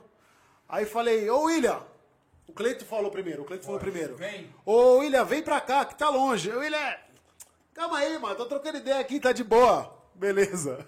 [0.68, 1.81] Aí falei, ô William!
[2.48, 4.15] O Cleito falou primeiro, o Cleito falou primeiro.
[4.15, 4.53] vem.
[4.65, 6.52] Ô William, vem pra cá, que tá longe.
[6.52, 6.95] Ô, William,
[7.73, 9.95] calma aí, mano, tô trocando ideia aqui, tá de boa.
[10.14, 10.85] Beleza.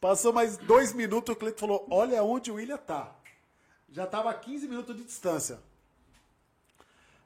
[0.00, 3.14] Passou mais dois minutos, o Cleito falou, olha onde o William tá.
[3.88, 5.58] Já tava a 15 minutos de distância.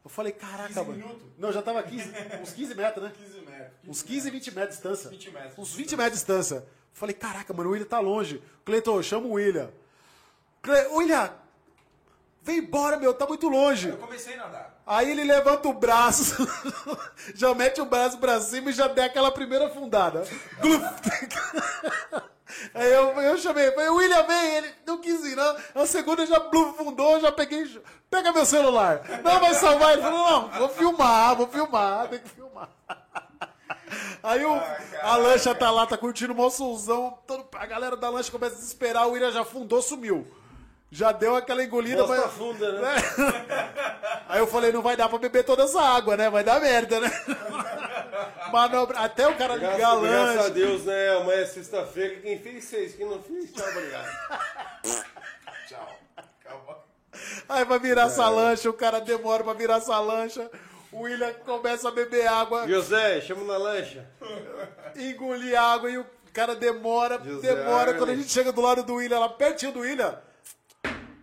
[0.05, 0.93] Eu falei, caraca, 15 mano.
[0.93, 1.23] minutos?
[1.37, 3.13] Não, já tava 15, uns 15 metros, né?
[3.17, 3.71] 15 metros.
[3.89, 5.11] Uns 15, 20 metros de distância.
[5.11, 5.59] 20 metros.
[5.59, 6.67] Uns 20 metros de distância.
[6.93, 8.43] Falei, caraca, mano, o William tá longe.
[8.65, 9.71] Cleiton, chama o William.
[10.63, 10.87] Cle...
[10.93, 11.33] William,
[12.43, 13.89] vem embora, meu, tá muito longe.
[13.91, 14.81] Eu comecei a nadar.
[14.87, 16.35] Aí ele levanta o braço,
[17.35, 20.27] já mete o braço pra cima e já dá aquela primeira afundada.
[20.61, 20.85] Gluf.
[22.75, 25.57] Aí eu, eu chamei, falei, William, vem, ele não quis ir, não.
[25.75, 26.41] A segunda já
[26.77, 27.81] fundou, já peguei,
[28.11, 29.01] pega meu celular.
[29.23, 32.69] Não vai salvar, ele falou, não, vou filmar, vou filmar, tem que filmar.
[34.23, 34.61] Aí o,
[35.03, 38.59] a lancha tá lá, tá curtindo o solzão, todo- a galera da lancha começa a
[38.59, 40.27] desesperar, o William já fundou, sumiu.
[40.93, 42.33] Já deu aquela engolida, mas...
[42.33, 42.95] funda, né?
[44.29, 46.29] Aí eu falei, não vai dar pra beber toda essa água, né?
[46.29, 47.11] Vai dar merda, né?
[48.53, 48.99] Manobra...
[48.99, 50.49] Até o cara Graças, ligar a graças a.
[50.49, 51.17] Deus, né?
[51.17, 52.17] Amanhã é sexta-feira.
[52.17, 52.95] Quem fez, fez.
[52.97, 54.11] Quem não fez, tchau, obrigado.
[55.69, 55.99] Tchau.
[56.43, 56.79] Calma.
[57.49, 60.51] Aí vai virar essa lancha, o cara demora pra virar essa lancha.
[60.91, 64.05] O William começa a beber água, José, chama na lancha.
[64.97, 67.83] engolir água e o cara demora, José demora.
[67.83, 67.99] Arley.
[67.99, 70.19] Quando a gente chega do lado do William, lá pertinho do William,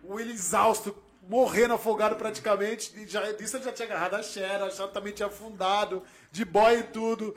[0.08, 0.96] o William exausto,
[1.28, 2.92] morrendo afogado praticamente.
[2.98, 6.02] E já, disso ele já tinha agarrado a Xera, a Xera também tinha afundado,
[6.32, 7.36] de boia e tudo.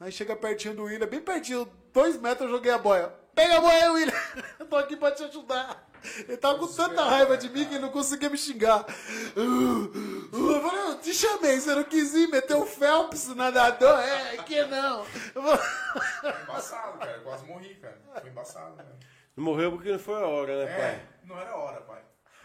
[0.00, 3.12] Aí chega pertinho do William, bem pertinho, dois metros eu joguei a boia.
[3.34, 4.14] Pega a boia William!
[4.58, 5.86] Eu tô aqui pra te ajudar.
[6.20, 8.86] Ele tava com tanta raiva de mim que ele não conseguia me xingar.
[9.36, 13.98] Uh, uh, Eu falei, eu te chamei, você não quis ir, meteu o Phelps, nadador.
[13.98, 15.04] É, que não.
[15.04, 17.12] Foi embaçado, cara.
[17.12, 17.98] Eu quase morri, cara.
[18.20, 18.84] Foi embaçado, né?
[19.36, 21.15] Não morreu porque não foi a hora, né, pai?
[21.26, 22.02] É, não era hora, pai.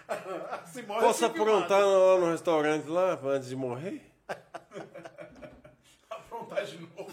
[0.66, 1.42] Se morre, Posso filmado.
[1.42, 4.02] aprontar lá no restaurante lá antes de morrer?
[6.10, 7.12] Aprontar de novo.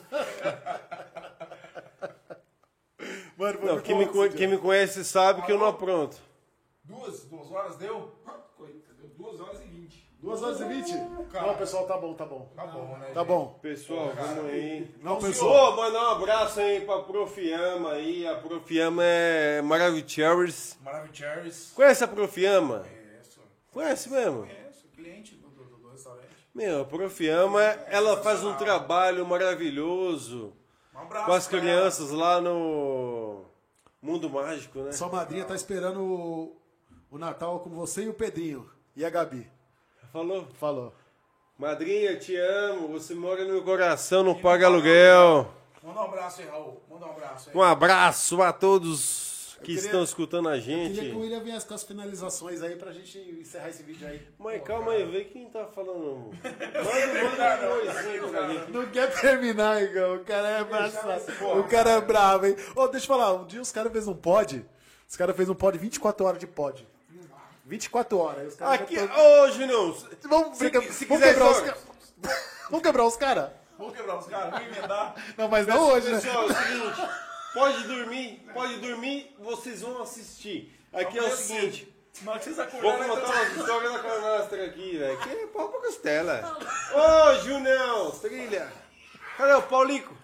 [3.36, 6.16] Mano, Não, quem me, quem me conhece sabe que eu não apronto.
[6.82, 8.18] Duas, duas horas deu?
[10.20, 10.93] 2 horas e 20?
[11.32, 12.51] Não, pessoal, tá bom, tá bom.
[12.57, 13.11] Tá bom, né?
[13.15, 13.59] Tá bom.
[13.62, 14.93] Pessoal, vamos aí.
[15.01, 15.73] Não, pessoal.
[15.73, 18.27] Ô, mandar um abraço aí pra Profiama aí.
[18.27, 20.77] A Profiama é Maravicherrys.
[20.82, 21.70] Maravicherrys.
[21.73, 22.81] Conhece a Profiama?
[22.81, 23.40] Conheço.
[23.73, 24.40] Conhece mesmo?
[24.40, 26.27] Conheço, cliente do, do, do restaurante.
[26.53, 30.53] Meu, a Profiama, ela faz um trabalho maravilhoso
[30.93, 33.45] um abraço, com as crianças lá no
[34.03, 34.90] Mundo Mágico, né?
[34.90, 36.61] Sua madrinha tá esperando o,
[37.09, 39.49] o Natal com você e o Pedrinho e a Gabi.
[40.12, 40.47] Falou?
[40.59, 40.93] Falou.
[41.59, 42.89] Madrinha, te amo.
[42.89, 45.52] Você mora no meu coração, não paga aluguel.
[45.82, 46.82] Manda um abraço aí, Raul.
[46.90, 47.56] Manda um abraço aí.
[47.56, 51.01] Um abraço a todos que queria- estão escutando a Queria gente.
[51.10, 54.20] que o William viesse com as finalizações aí pra gente encerrar esse vídeo aí.
[54.39, 56.30] Mas calma aí, vê quem tá falando.
[56.43, 58.70] Manda, um gente.
[58.70, 60.16] Não quer terminar, Igão.
[60.16, 61.22] O cara é abraçado.
[61.59, 62.56] O cara é bravo, hein?
[62.76, 63.35] Ô, deixa eu falar.
[63.35, 64.64] Um dia os caras fez um pod.
[65.09, 66.86] Os caras fez um pod 24 horas de pod.
[67.69, 68.49] 24 horas.
[68.49, 69.93] Os caras Aqui, ô Junião,
[70.24, 71.74] Vamos, se- se vamos quiser quebrar os.
[72.70, 73.51] Vamos quebrar os caras?
[73.78, 75.15] Vamos quebrar os caras, vamos emendar.
[75.36, 76.20] Não, mas não hoje, né?
[76.20, 77.09] pessoal, é o seguinte,
[77.55, 80.77] pode dormir, pode dormir, vocês vão assistir.
[80.93, 84.99] Aqui é o Amanhã seguinte, que vocês vou acordarem, contar umas histórias da canastra aqui,
[84.99, 86.59] velho, que é pau pra costela.
[86.93, 88.73] Ô, Junião, trilha,
[89.36, 90.18] cadê o Paulico?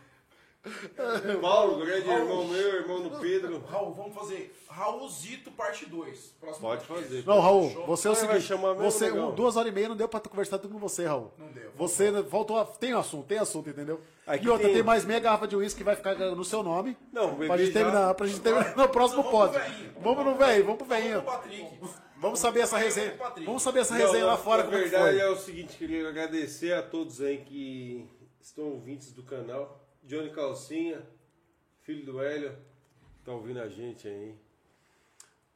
[1.41, 3.63] Paulo, grande irmão meu, irmão do Pedro.
[3.67, 6.35] Raul, vamos fazer Raulzito parte 2.
[6.41, 7.23] Próximo Pode fazer.
[7.27, 7.87] Não, Raul, Show.
[7.87, 9.29] você é o seguinte, chamar você, legal.
[9.31, 11.33] um, duas horas e meia não deu pra conversar tudo com você, Raul.
[11.39, 11.71] Não deu.
[11.77, 12.65] Você voltou a...
[12.65, 14.01] Tem assunto, tem assunto, entendeu?
[14.27, 14.75] Aqui e outra, tem...
[14.77, 16.97] tem- mais meia garrafa de uísque que vai ficar no seu nome.
[17.13, 17.81] Não, pra gente já.
[17.81, 19.93] terminar, pra gente terminar no próximo Então vamos pod.
[20.01, 21.21] Vamos no velho, vamos pro velhinho.
[21.21, 21.79] Vamos pro Patrick.
[22.17, 23.15] Vamos saber essa resenha.
[23.45, 25.21] Vamos saber essa Não, resenha lá fora Na como é que verdade foi.
[25.21, 28.09] é o seguinte, queria agradecer a todos aí que
[28.41, 29.84] estão ouvintes do canal.
[30.05, 31.03] Johnny Calcinha,
[31.83, 32.55] filho do Hélio,
[33.25, 34.35] tá ouvindo a gente aí.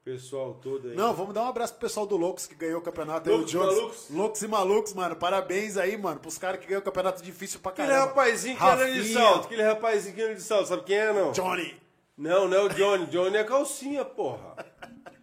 [0.04, 0.96] Pessoal todo aí.
[0.96, 3.28] Não, vamos dar um abraço pro pessoal do Loucos que ganhou o campeonato.
[3.28, 3.72] aí, Loucos o Jones.
[3.72, 4.10] e Malucos?
[4.10, 5.16] Loucos e Malucos, mano.
[5.16, 8.06] Parabéns aí, mano, pros caras que ganhou o campeonato difícil pra Aquele caramba.
[8.06, 11.32] rapazinho que era de salto, aquele rapazinho que era de salto, sabe quem é não?
[11.32, 11.76] Johnny.
[12.16, 14.56] Não, não é o Johnny, Johnny é calcinha, porra.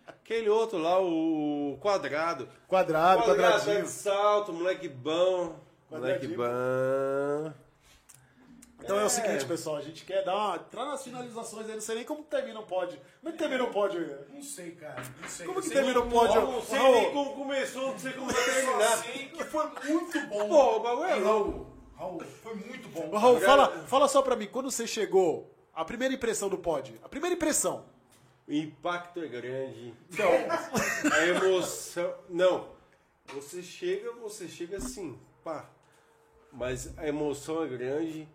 [0.07, 2.47] Aquele outro lá, o quadrado.
[2.67, 3.83] Quadrado, Quadrado, quadradinho.
[3.85, 5.59] de salto, moleque bom.
[5.89, 7.53] Moleque bom.
[8.83, 9.05] Então é.
[9.05, 10.55] o seguinte, pessoal, a gente quer dar uma.
[10.57, 12.95] Entrar nas finalizações aí, não sei nem como termina o pod.
[13.19, 14.19] Como é que termina o pod, William?
[14.29, 15.01] Não sei, cara.
[15.21, 15.45] Não sei.
[15.47, 16.41] Como que sei termina o como- pódio?
[16.41, 16.95] Eu não sei Raul.
[16.95, 18.97] nem como começou, não sei como vai terminar.
[18.97, 20.47] sei que foi muito bom.
[20.49, 21.51] Pô, o bagulho é louco.
[21.97, 23.17] Raul, Raul, foi muito bom.
[23.17, 27.09] Raul, fala, fala só pra mim, quando você chegou, a primeira impressão do pod, a
[27.09, 27.85] primeira impressão.
[28.47, 29.93] O impacto é grande.
[30.11, 30.29] Então,
[31.11, 32.13] A emoção.
[32.29, 32.75] Não.
[33.33, 35.67] Você chega, você chega assim, pá.
[36.51, 38.27] Mas a emoção é grande.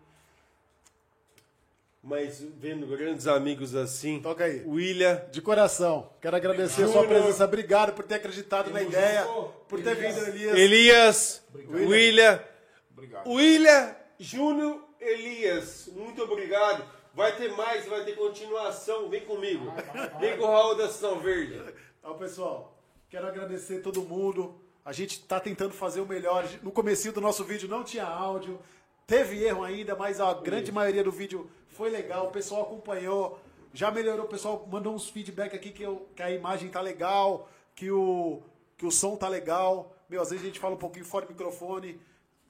[2.03, 4.19] Mas vendo grandes amigos assim.
[4.19, 4.63] Toca aí.
[4.65, 5.21] William.
[5.31, 7.21] de coração, quero agradecer a sua Júnior.
[7.21, 7.45] presença.
[7.45, 9.23] Obrigado por ter acreditado na ideia,
[9.67, 10.57] por ter vindo, Elias.
[10.57, 11.43] Elias.
[11.69, 12.43] William.
[12.91, 13.29] Obrigado.
[13.29, 15.89] William Júnior Elias.
[15.93, 16.83] Muito obrigado.
[17.13, 19.09] Vai ter mais, vai ter continuação.
[19.09, 19.71] Vem comigo.
[20.19, 21.61] Vem com o Raul da São Verde.
[21.99, 24.59] Então, pessoal, quero agradecer todo mundo.
[24.83, 26.47] A gente está tentando fazer o melhor.
[26.63, 28.59] No comecinho do nosso vídeo não tinha áudio.
[29.05, 31.49] Teve erro ainda, mas a grande maioria do vídeo
[31.81, 32.27] foi legal.
[32.27, 33.39] O pessoal acompanhou.
[33.73, 34.25] Já melhorou.
[34.25, 38.41] O pessoal mandou uns feedback aqui que, eu- que a imagem tá legal, que o,
[38.77, 39.91] que o som tá legal.
[40.09, 41.99] Meu, às vezes a gente fala um pouquinho fora do microfone.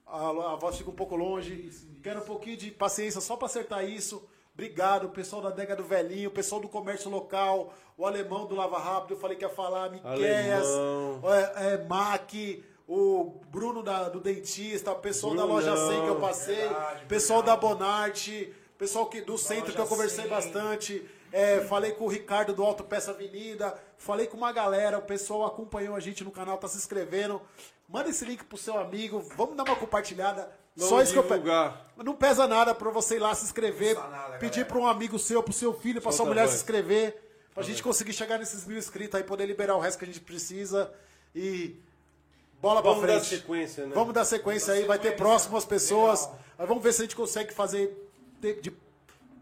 [0.06, 1.70] a, a voz fica um pouco longe.
[2.03, 4.22] Quero um pouquinho de paciência só para acertar isso.
[4.53, 9.12] Obrigado, pessoal da Adega do Velhinho, pessoal do comércio local, o alemão do Lava Rápido,
[9.14, 10.68] eu falei que ia falar, Miqueias,
[11.58, 12.30] é, é, Mac,
[12.86, 15.90] o Bruno da- do dentista, o pessoal da loja Brunão.
[15.90, 20.24] 100 que eu passei, Verdade, pessoal da Bonarte, pessoal que, do centro que eu conversei
[20.24, 20.28] 100.
[20.30, 21.06] bastante.
[21.32, 25.45] é, falei com o Ricardo do Alto Peça Avenida, falei com uma galera, o pessoal
[25.45, 27.40] acompanhou a gente no canal, tá se inscrevendo.
[27.88, 30.49] Manda esse link pro seu amigo, vamos dar uma compartilhada.
[30.76, 31.91] Só Vamos isso que eu pe- divulgar.
[31.98, 35.20] Não pesa nada pra você ir lá se inscrever, Não nada, pedir pra um amigo
[35.20, 37.22] seu, pro seu filho, pra sua Solta a mulher se inscrever,
[37.53, 40.22] pra gente conseguir chegar nesses mil inscritos aí, poder liberar o resto que a gente
[40.22, 40.91] precisa
[41.36, 41.76] e
[42.62, 43.36] bola Vamos pra dar frente.
[43.41, 43.91] sequência, né?
[43.94, 45.18] Vamos dar sequência aí, vai ter sequência.
[45.26, 46.22] próximas pessoas.
[46.22, 46.40] Legal.
[46.60, 48.10] Aí vamos ver se a gente consegue fazer
[48.41, 48.73] de, de-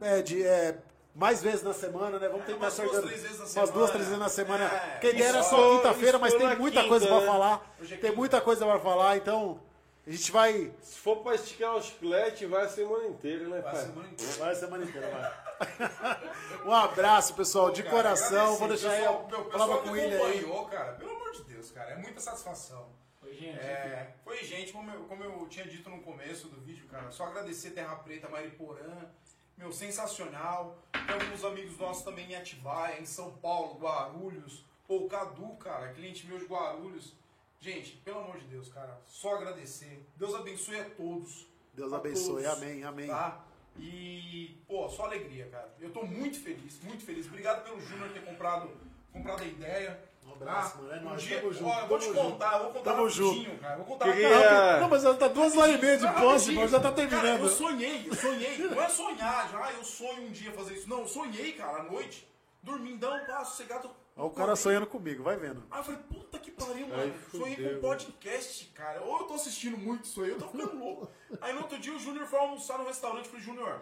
[0.02, 0.78] é, de, é,
[1.16, 2.28] mais vezes na semana, né?
[2.30, 3.72] Vamos tentar umas se duas, três vezes na Umas semana.
[3.74, 4.66] duas, três vezes na semana.
[4.66, 7.26] É, Porque a ideia era só quinta-feira, mas tem muita quinta, coisa pra né?
[7.26, 7.76] falar.
[7.92, 9.60] É Tem muita coisa pra falar, então
[10.08, 10.72] a gente vai.
[10.82, 13.86] Se for pra esticar o chiclete, vai a semana inteira, né, Vai a pai?
[13.86, 14.34] semana inteira.
[14.34, 15.50] Vai a semana inteira, vai.
[16.66, 18.56] um abraço, pessoal, de Cara, coração.
[18.56, 20.46] Vou deixar aí pessoal, a meu, palavra com ele aí.
[20.72, 20.94] cara.
[20.94, 21.92] Pelo amor de Deus, cara.
[21.92, 22.88] É muita satisfação.
[23.30, 23.60] Oi, gente.
[23.60, 27.26] É, foi gente, como eu, como eu tinha dito no começo do vídeo, cara, só
[27.26, 29.08] agradecer Terra Preta, Mariporã,
[29.56, 30.84] meu, sensacional.
[30.92, 36.26] Tem alguns amigos nossos também em Atibaia, em São Paulo, Guarulhos, ou Cadu, cara, cliente
[36.26, 37.14] meu de Guarulhos.
[37.60, 40.04] Gente, pelo amor de Deus, cara, só agradecer.
[40.16, 41.48] Deus abençoe a todos.
[41.74, 43.08] Deus A abençoe, todos, amém, amém.
[43.08, 43.46] Tá?
[43.78, 45.72] E, pô, só alegria, cara.
[45.80, 47.28] Eu tô muito feliz, muito feliz.
[47.28, 48.72] Obrigado pelo Júnior ter comprado,
[49.14, 50.09] comprado a ideia.
[50.30, 50.92] Um abraço, mano.
[50.94, 52.20] É um dia, tamo junto, ó, eu vou te junto.
[52.22, 53.76] contar, eu vou contar Tamo rapidinho, cara.
[53.78, 54.80] Vou contar Queria- rapidinho.
[54.82, 56.56] Não, mas já tá duas horas e meia de rapidinho.
[56.62, 57.42] mas já tá Cara, terminando.
[57.42, 58.58] eu sonhei, eu sonhei.
[58.58, 60.90] Não é sonhar, já, ah, eu sonho um dia fazer isso.
[60.90, 62.28] Não, eu sonhei, cara, à noite.
[62.62, 63.90] Dormindão, pá, sossegado.
[64.18, 65.64] Olha o cara sonhando comigo, vai vendo.
[65.72, 67.14] Aí eu falei, puta que pariu, Ai, mano.
[67.32, 69.02] Sonhei fudeu, com podcast, cara.
[69.02, 71.10] Ou eu tô assistindo muito isso aí, eu tô ficando louco.
[71.40, 73.26] Aí no outro dia o Júnior foi almoçar no restaurante.
[73.26, 73.82] Eu falei, Júnior,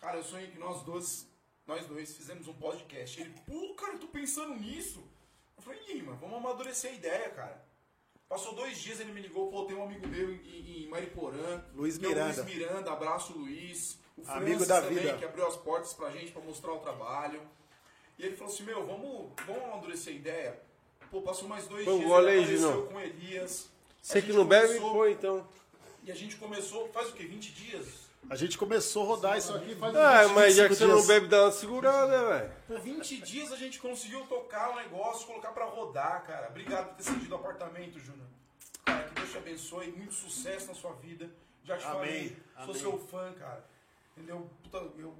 [0.00, 1.28] cara, eu sonhei que nós dois,
[1.68, 3.20] nós dois fizemos um podcast.
[3.20, 5.04] Ele, pô, cara, eu tô pensando nisso.
[5.56, 7.64] Eu falei, mano, vamos amadurecer a ideia, cara.
[8.28, 11.62] Passou dois dias, ele me ligou, pô, tem um amigo meu em, em Mariporã.
[11.74, 12.42] Luiz Miranda.
[12.42, 13.98] Luiz Miranda, abraço Luiz.
[14.16, 15.16] O Amigo Francis da também, vida.
[15.18, 17.40] que abriu as portas pra gente pra mostrar o trabalho.
[18.18, 20.60] E ele falou assim, meu, vamos, vamos amadurecer a ideia.
[21.10, 22.86] Pô, passou mais dois um dias, ele aí, apareceu Junão.
[22.86, 23.68] com Elias.
[24.00, 25.48] Você que não bebe, começou- põe então.
[26.04, 27.24] E a gente começou, faz o quê?
[27.24, 28.03] 20 dias?
[28.30, 30.86] A gente começou a rodar isso aqui faz Ah, uns mas já 25 que você
[30.86, 31.06] não dias.
[31.06, 32.52] bebe, dá uma segurada, velho.
[32.66, 36.48] Por 20 dias a gente conseguiu tocar o negócio, colocar pra rodar, cara.
[36.48, 38.26] Obrigado por ter cedido o apartamento, Júnior.
[38.84, 41.28] Cara, que Deus te abençoe, muito sucesso na sua vida.
[41.64, 42.76] Já te Amém, falei, sou amém.
[42.76, 43.64] seu fã, cara.
[44.16, 44.48] Entendeu?
[44.62, 45.14] Puta, eu...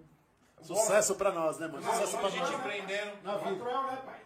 [0.62, 1.82] Sucesso pra nós, né, mano?
[1.82, 2.54] Sucesso pra a gente nós.
[2.54, 3.12] empreendendo.
[3.22, 3.50] Na vida.
[3.50, 4.20] Latruel, né, pai?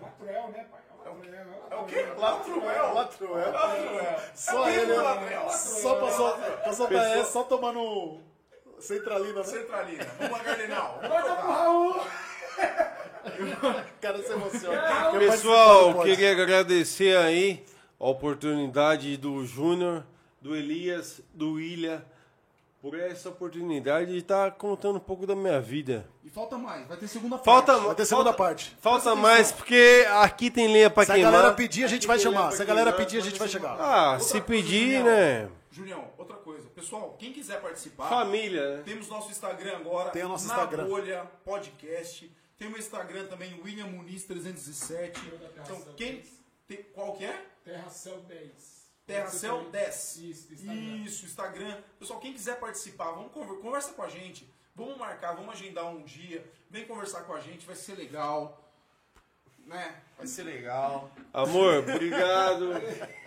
[0.00, 0.80] Latruel, né, pai?
[1.70, 2.02] É o quê?
[2.16, 2.94] Latruel?
[2.94, 3.52] Latruel.
[3.52, 4.20] Latruel.
[4.34, 4.92] Só É ele.
[4.94, 5.50] Latruel?
[5.50, 6.32] Só passou,
[6.64, 8.22] passou pra essa, só tomando um
[8.84, 9.44] centralina, né?
[9.44, 10.06] Centralina.
[10.18, 10.98] Vamos lá, Gardenal.
[11.02, 11.52] Vamos Corta pro.
[11.52, 12.00] Raul!
[14.00, 15.10] Cara se emociona.
[15.12, 17.64] Eu Pessoal, queria agradecer aí
[17.98, 20.04] a oportunidade do Júnior,
[20.40, 22.02] do Elias, do William,
[22.82, 26.06] por essa oportunidade de estar contando um pouco da minha vida.
[26.22, 27.86] E falta mais, vai ter segunda Falta, parte.
[27.86, 28.76] Vai ter segunda falta, parte.
[28.78, 31.32] falta mais, porque aqui tem lenha pra Se a queimar.
[31.32, 32.52] galera pedir, a gente vai chamar.
[32.52, 33.76] Se a galera pedir, a gente vai chegar.
[33.80, 35.48] Ah, Outra se pedir, né?
[35.74, 36.68] Julião, outra coisa.
[36.70, 38.82] Pessoal, quem quiser participar, Família, né?
[38.84, 40.10] temos nosso Instagram agora.
[40.10, 40.86] Tem o nosso na Instagram.
[40.86, 42.30] Bolha Podcast.
[42.56, 45.20] Tem o Instagram também, William Muniz 307.
[45.62, 46.22] Então, quem.
[46.68, 47.44] tem- qual que é?
[47.64, 48.84] Terra Céu 10.
[49.04, 50.16] Terra Céu 10.
[50.16, 50.74] Isso, Instagram.
[51.04, 51.82] Isso, Instagram.
[51.98, 54.48] Pessoal, quem quiser participar, vamos conver- conversa com a gente.
[54.76, 56.44] Vamos marcar, vamos agendar um dia.
[56.70, 58.60] Vem conversar com a gente, vai ser legal.
[59.66, 60.00] Né?
[60.16, 61.10] Vai ser legal.
[61.32, 62.70] Amor, obrigado.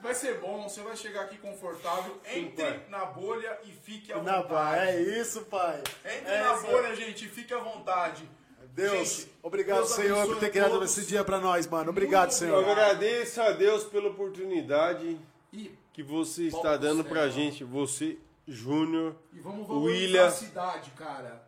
[0.00, 2.16] Vai ser bom, você vai chegar aqui confortável.
[2.32, 2.80] Entre pai.
[2.88, 4.80] na bolha e fique à Na vontade.
[4.90, 5.82] é isso, pai.
[6.04, 6.66] Entre É na isso.
[6.66, 8.28] bolha, gente, e fique à vontade.
[8.74, 10.96] Deus, Gente, obrigado, Deus Senhor, por ter a criado todos.
[10.96, 11.90] esse dia pra nós, mano.
[11.90, 12.58] Obrigado, Muito Eu Senhor.
[12.62, 12.78] obrigado.
[12.78, 15.18] agradeço a Deus pela oportunidade
[15.52, 17.30] E, que você está dando do pra céu.
[17.30, 20.26] gente, você, Júnior, e vamos valorizar William.
[20.26, 21.42] a cidade, cara.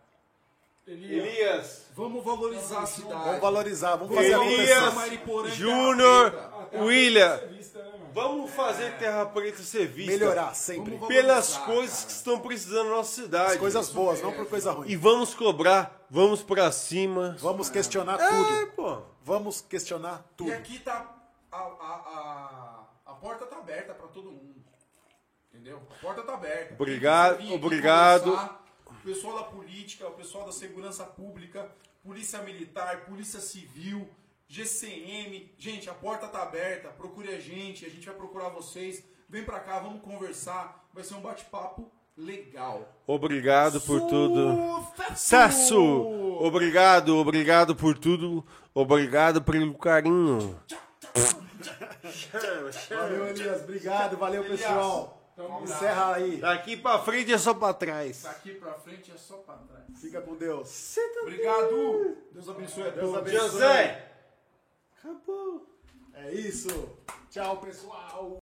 [0.88, 1.24] Elias.
[1.24, 3.24] Elias, Vamos valorizar a cidade.
[3.24, 6.32] Vamos valorizar, vamos fazer Elias, Júnior,
[6.80, 7.40] William.
[8.12, 10.94] Vamos fazer Terra Preta ser vista Melhorar sempre.
[10.94, 12.06] Vamos pelas valorizar, coisas cara.
[12.06, 13.52] que estão precisando na nossa cidade.
[13.52, 14.96] As coisas boas, não por coisa E ruim.
[14.96, 17.36] vamos cobrar, vamos pra cima.
[17.40, 18.72] Vamos questionar É, tudo.
[18.72, 19.02] pô.
[19.22, 20.52] Vamos questionar E tudo.
[20.52, 21.16] aqui tá.
[21.52, 21.64] A, a,
[23.06, 24.60] a, a porta tá aberta pra todo mundo.
[25.52, 25.82] Entendeu?
[25.90, 26.74] A porta tá aberta.
[26.74, 28.24] Obrigado, vir obrigado.
[28.30, 31.68] conversar, O pessoal da política, o pessoal da segurança pública,
[32.04, 34.08] polícia militar, polícia civil,
[34.50, 35.54] GCM.
[35.56, 36.88] Gente, a porta tá aberta.
[36.88, 39.04] Procure a gente, a gente vai procurar vocês.
[39.28, 40.88] Vem pra cá, vamos conversar.
[40.92, 43.00] Vai ser um bate-papo legal.
[43.06, 44.84] Obrigado por tudo.
[44.90, 45.14] Sucesso!
[45.14, 45.78] Sucesso!
[46.40, 48.44] Obrigado, obrigado por tudo.
[48.74, 50.58] Obrigado pelo carinho.
[52.90, 53.62] Valeu, Elias.
[53.62, 55.32] Obrigado, valeu, pessoal.
[55.36, 56.38] tamo Encerra aí.
[56.38, 58.24] Daqui pra frente é só pra trás.
[58.24, 59.84] Daqui pra frente é só pra trás.
[60.00, 60.96] Fica com Deus.
[61.22, 62.16] Obrigado.
[62.32, 63.16] Deus abençoe a Deus todos.
[63.16, 63.48] abençoe.
[63.48, 64.09] José!
[66.12, 66.68] É isso.
[67.30, 68.36] Tchau, pessoal.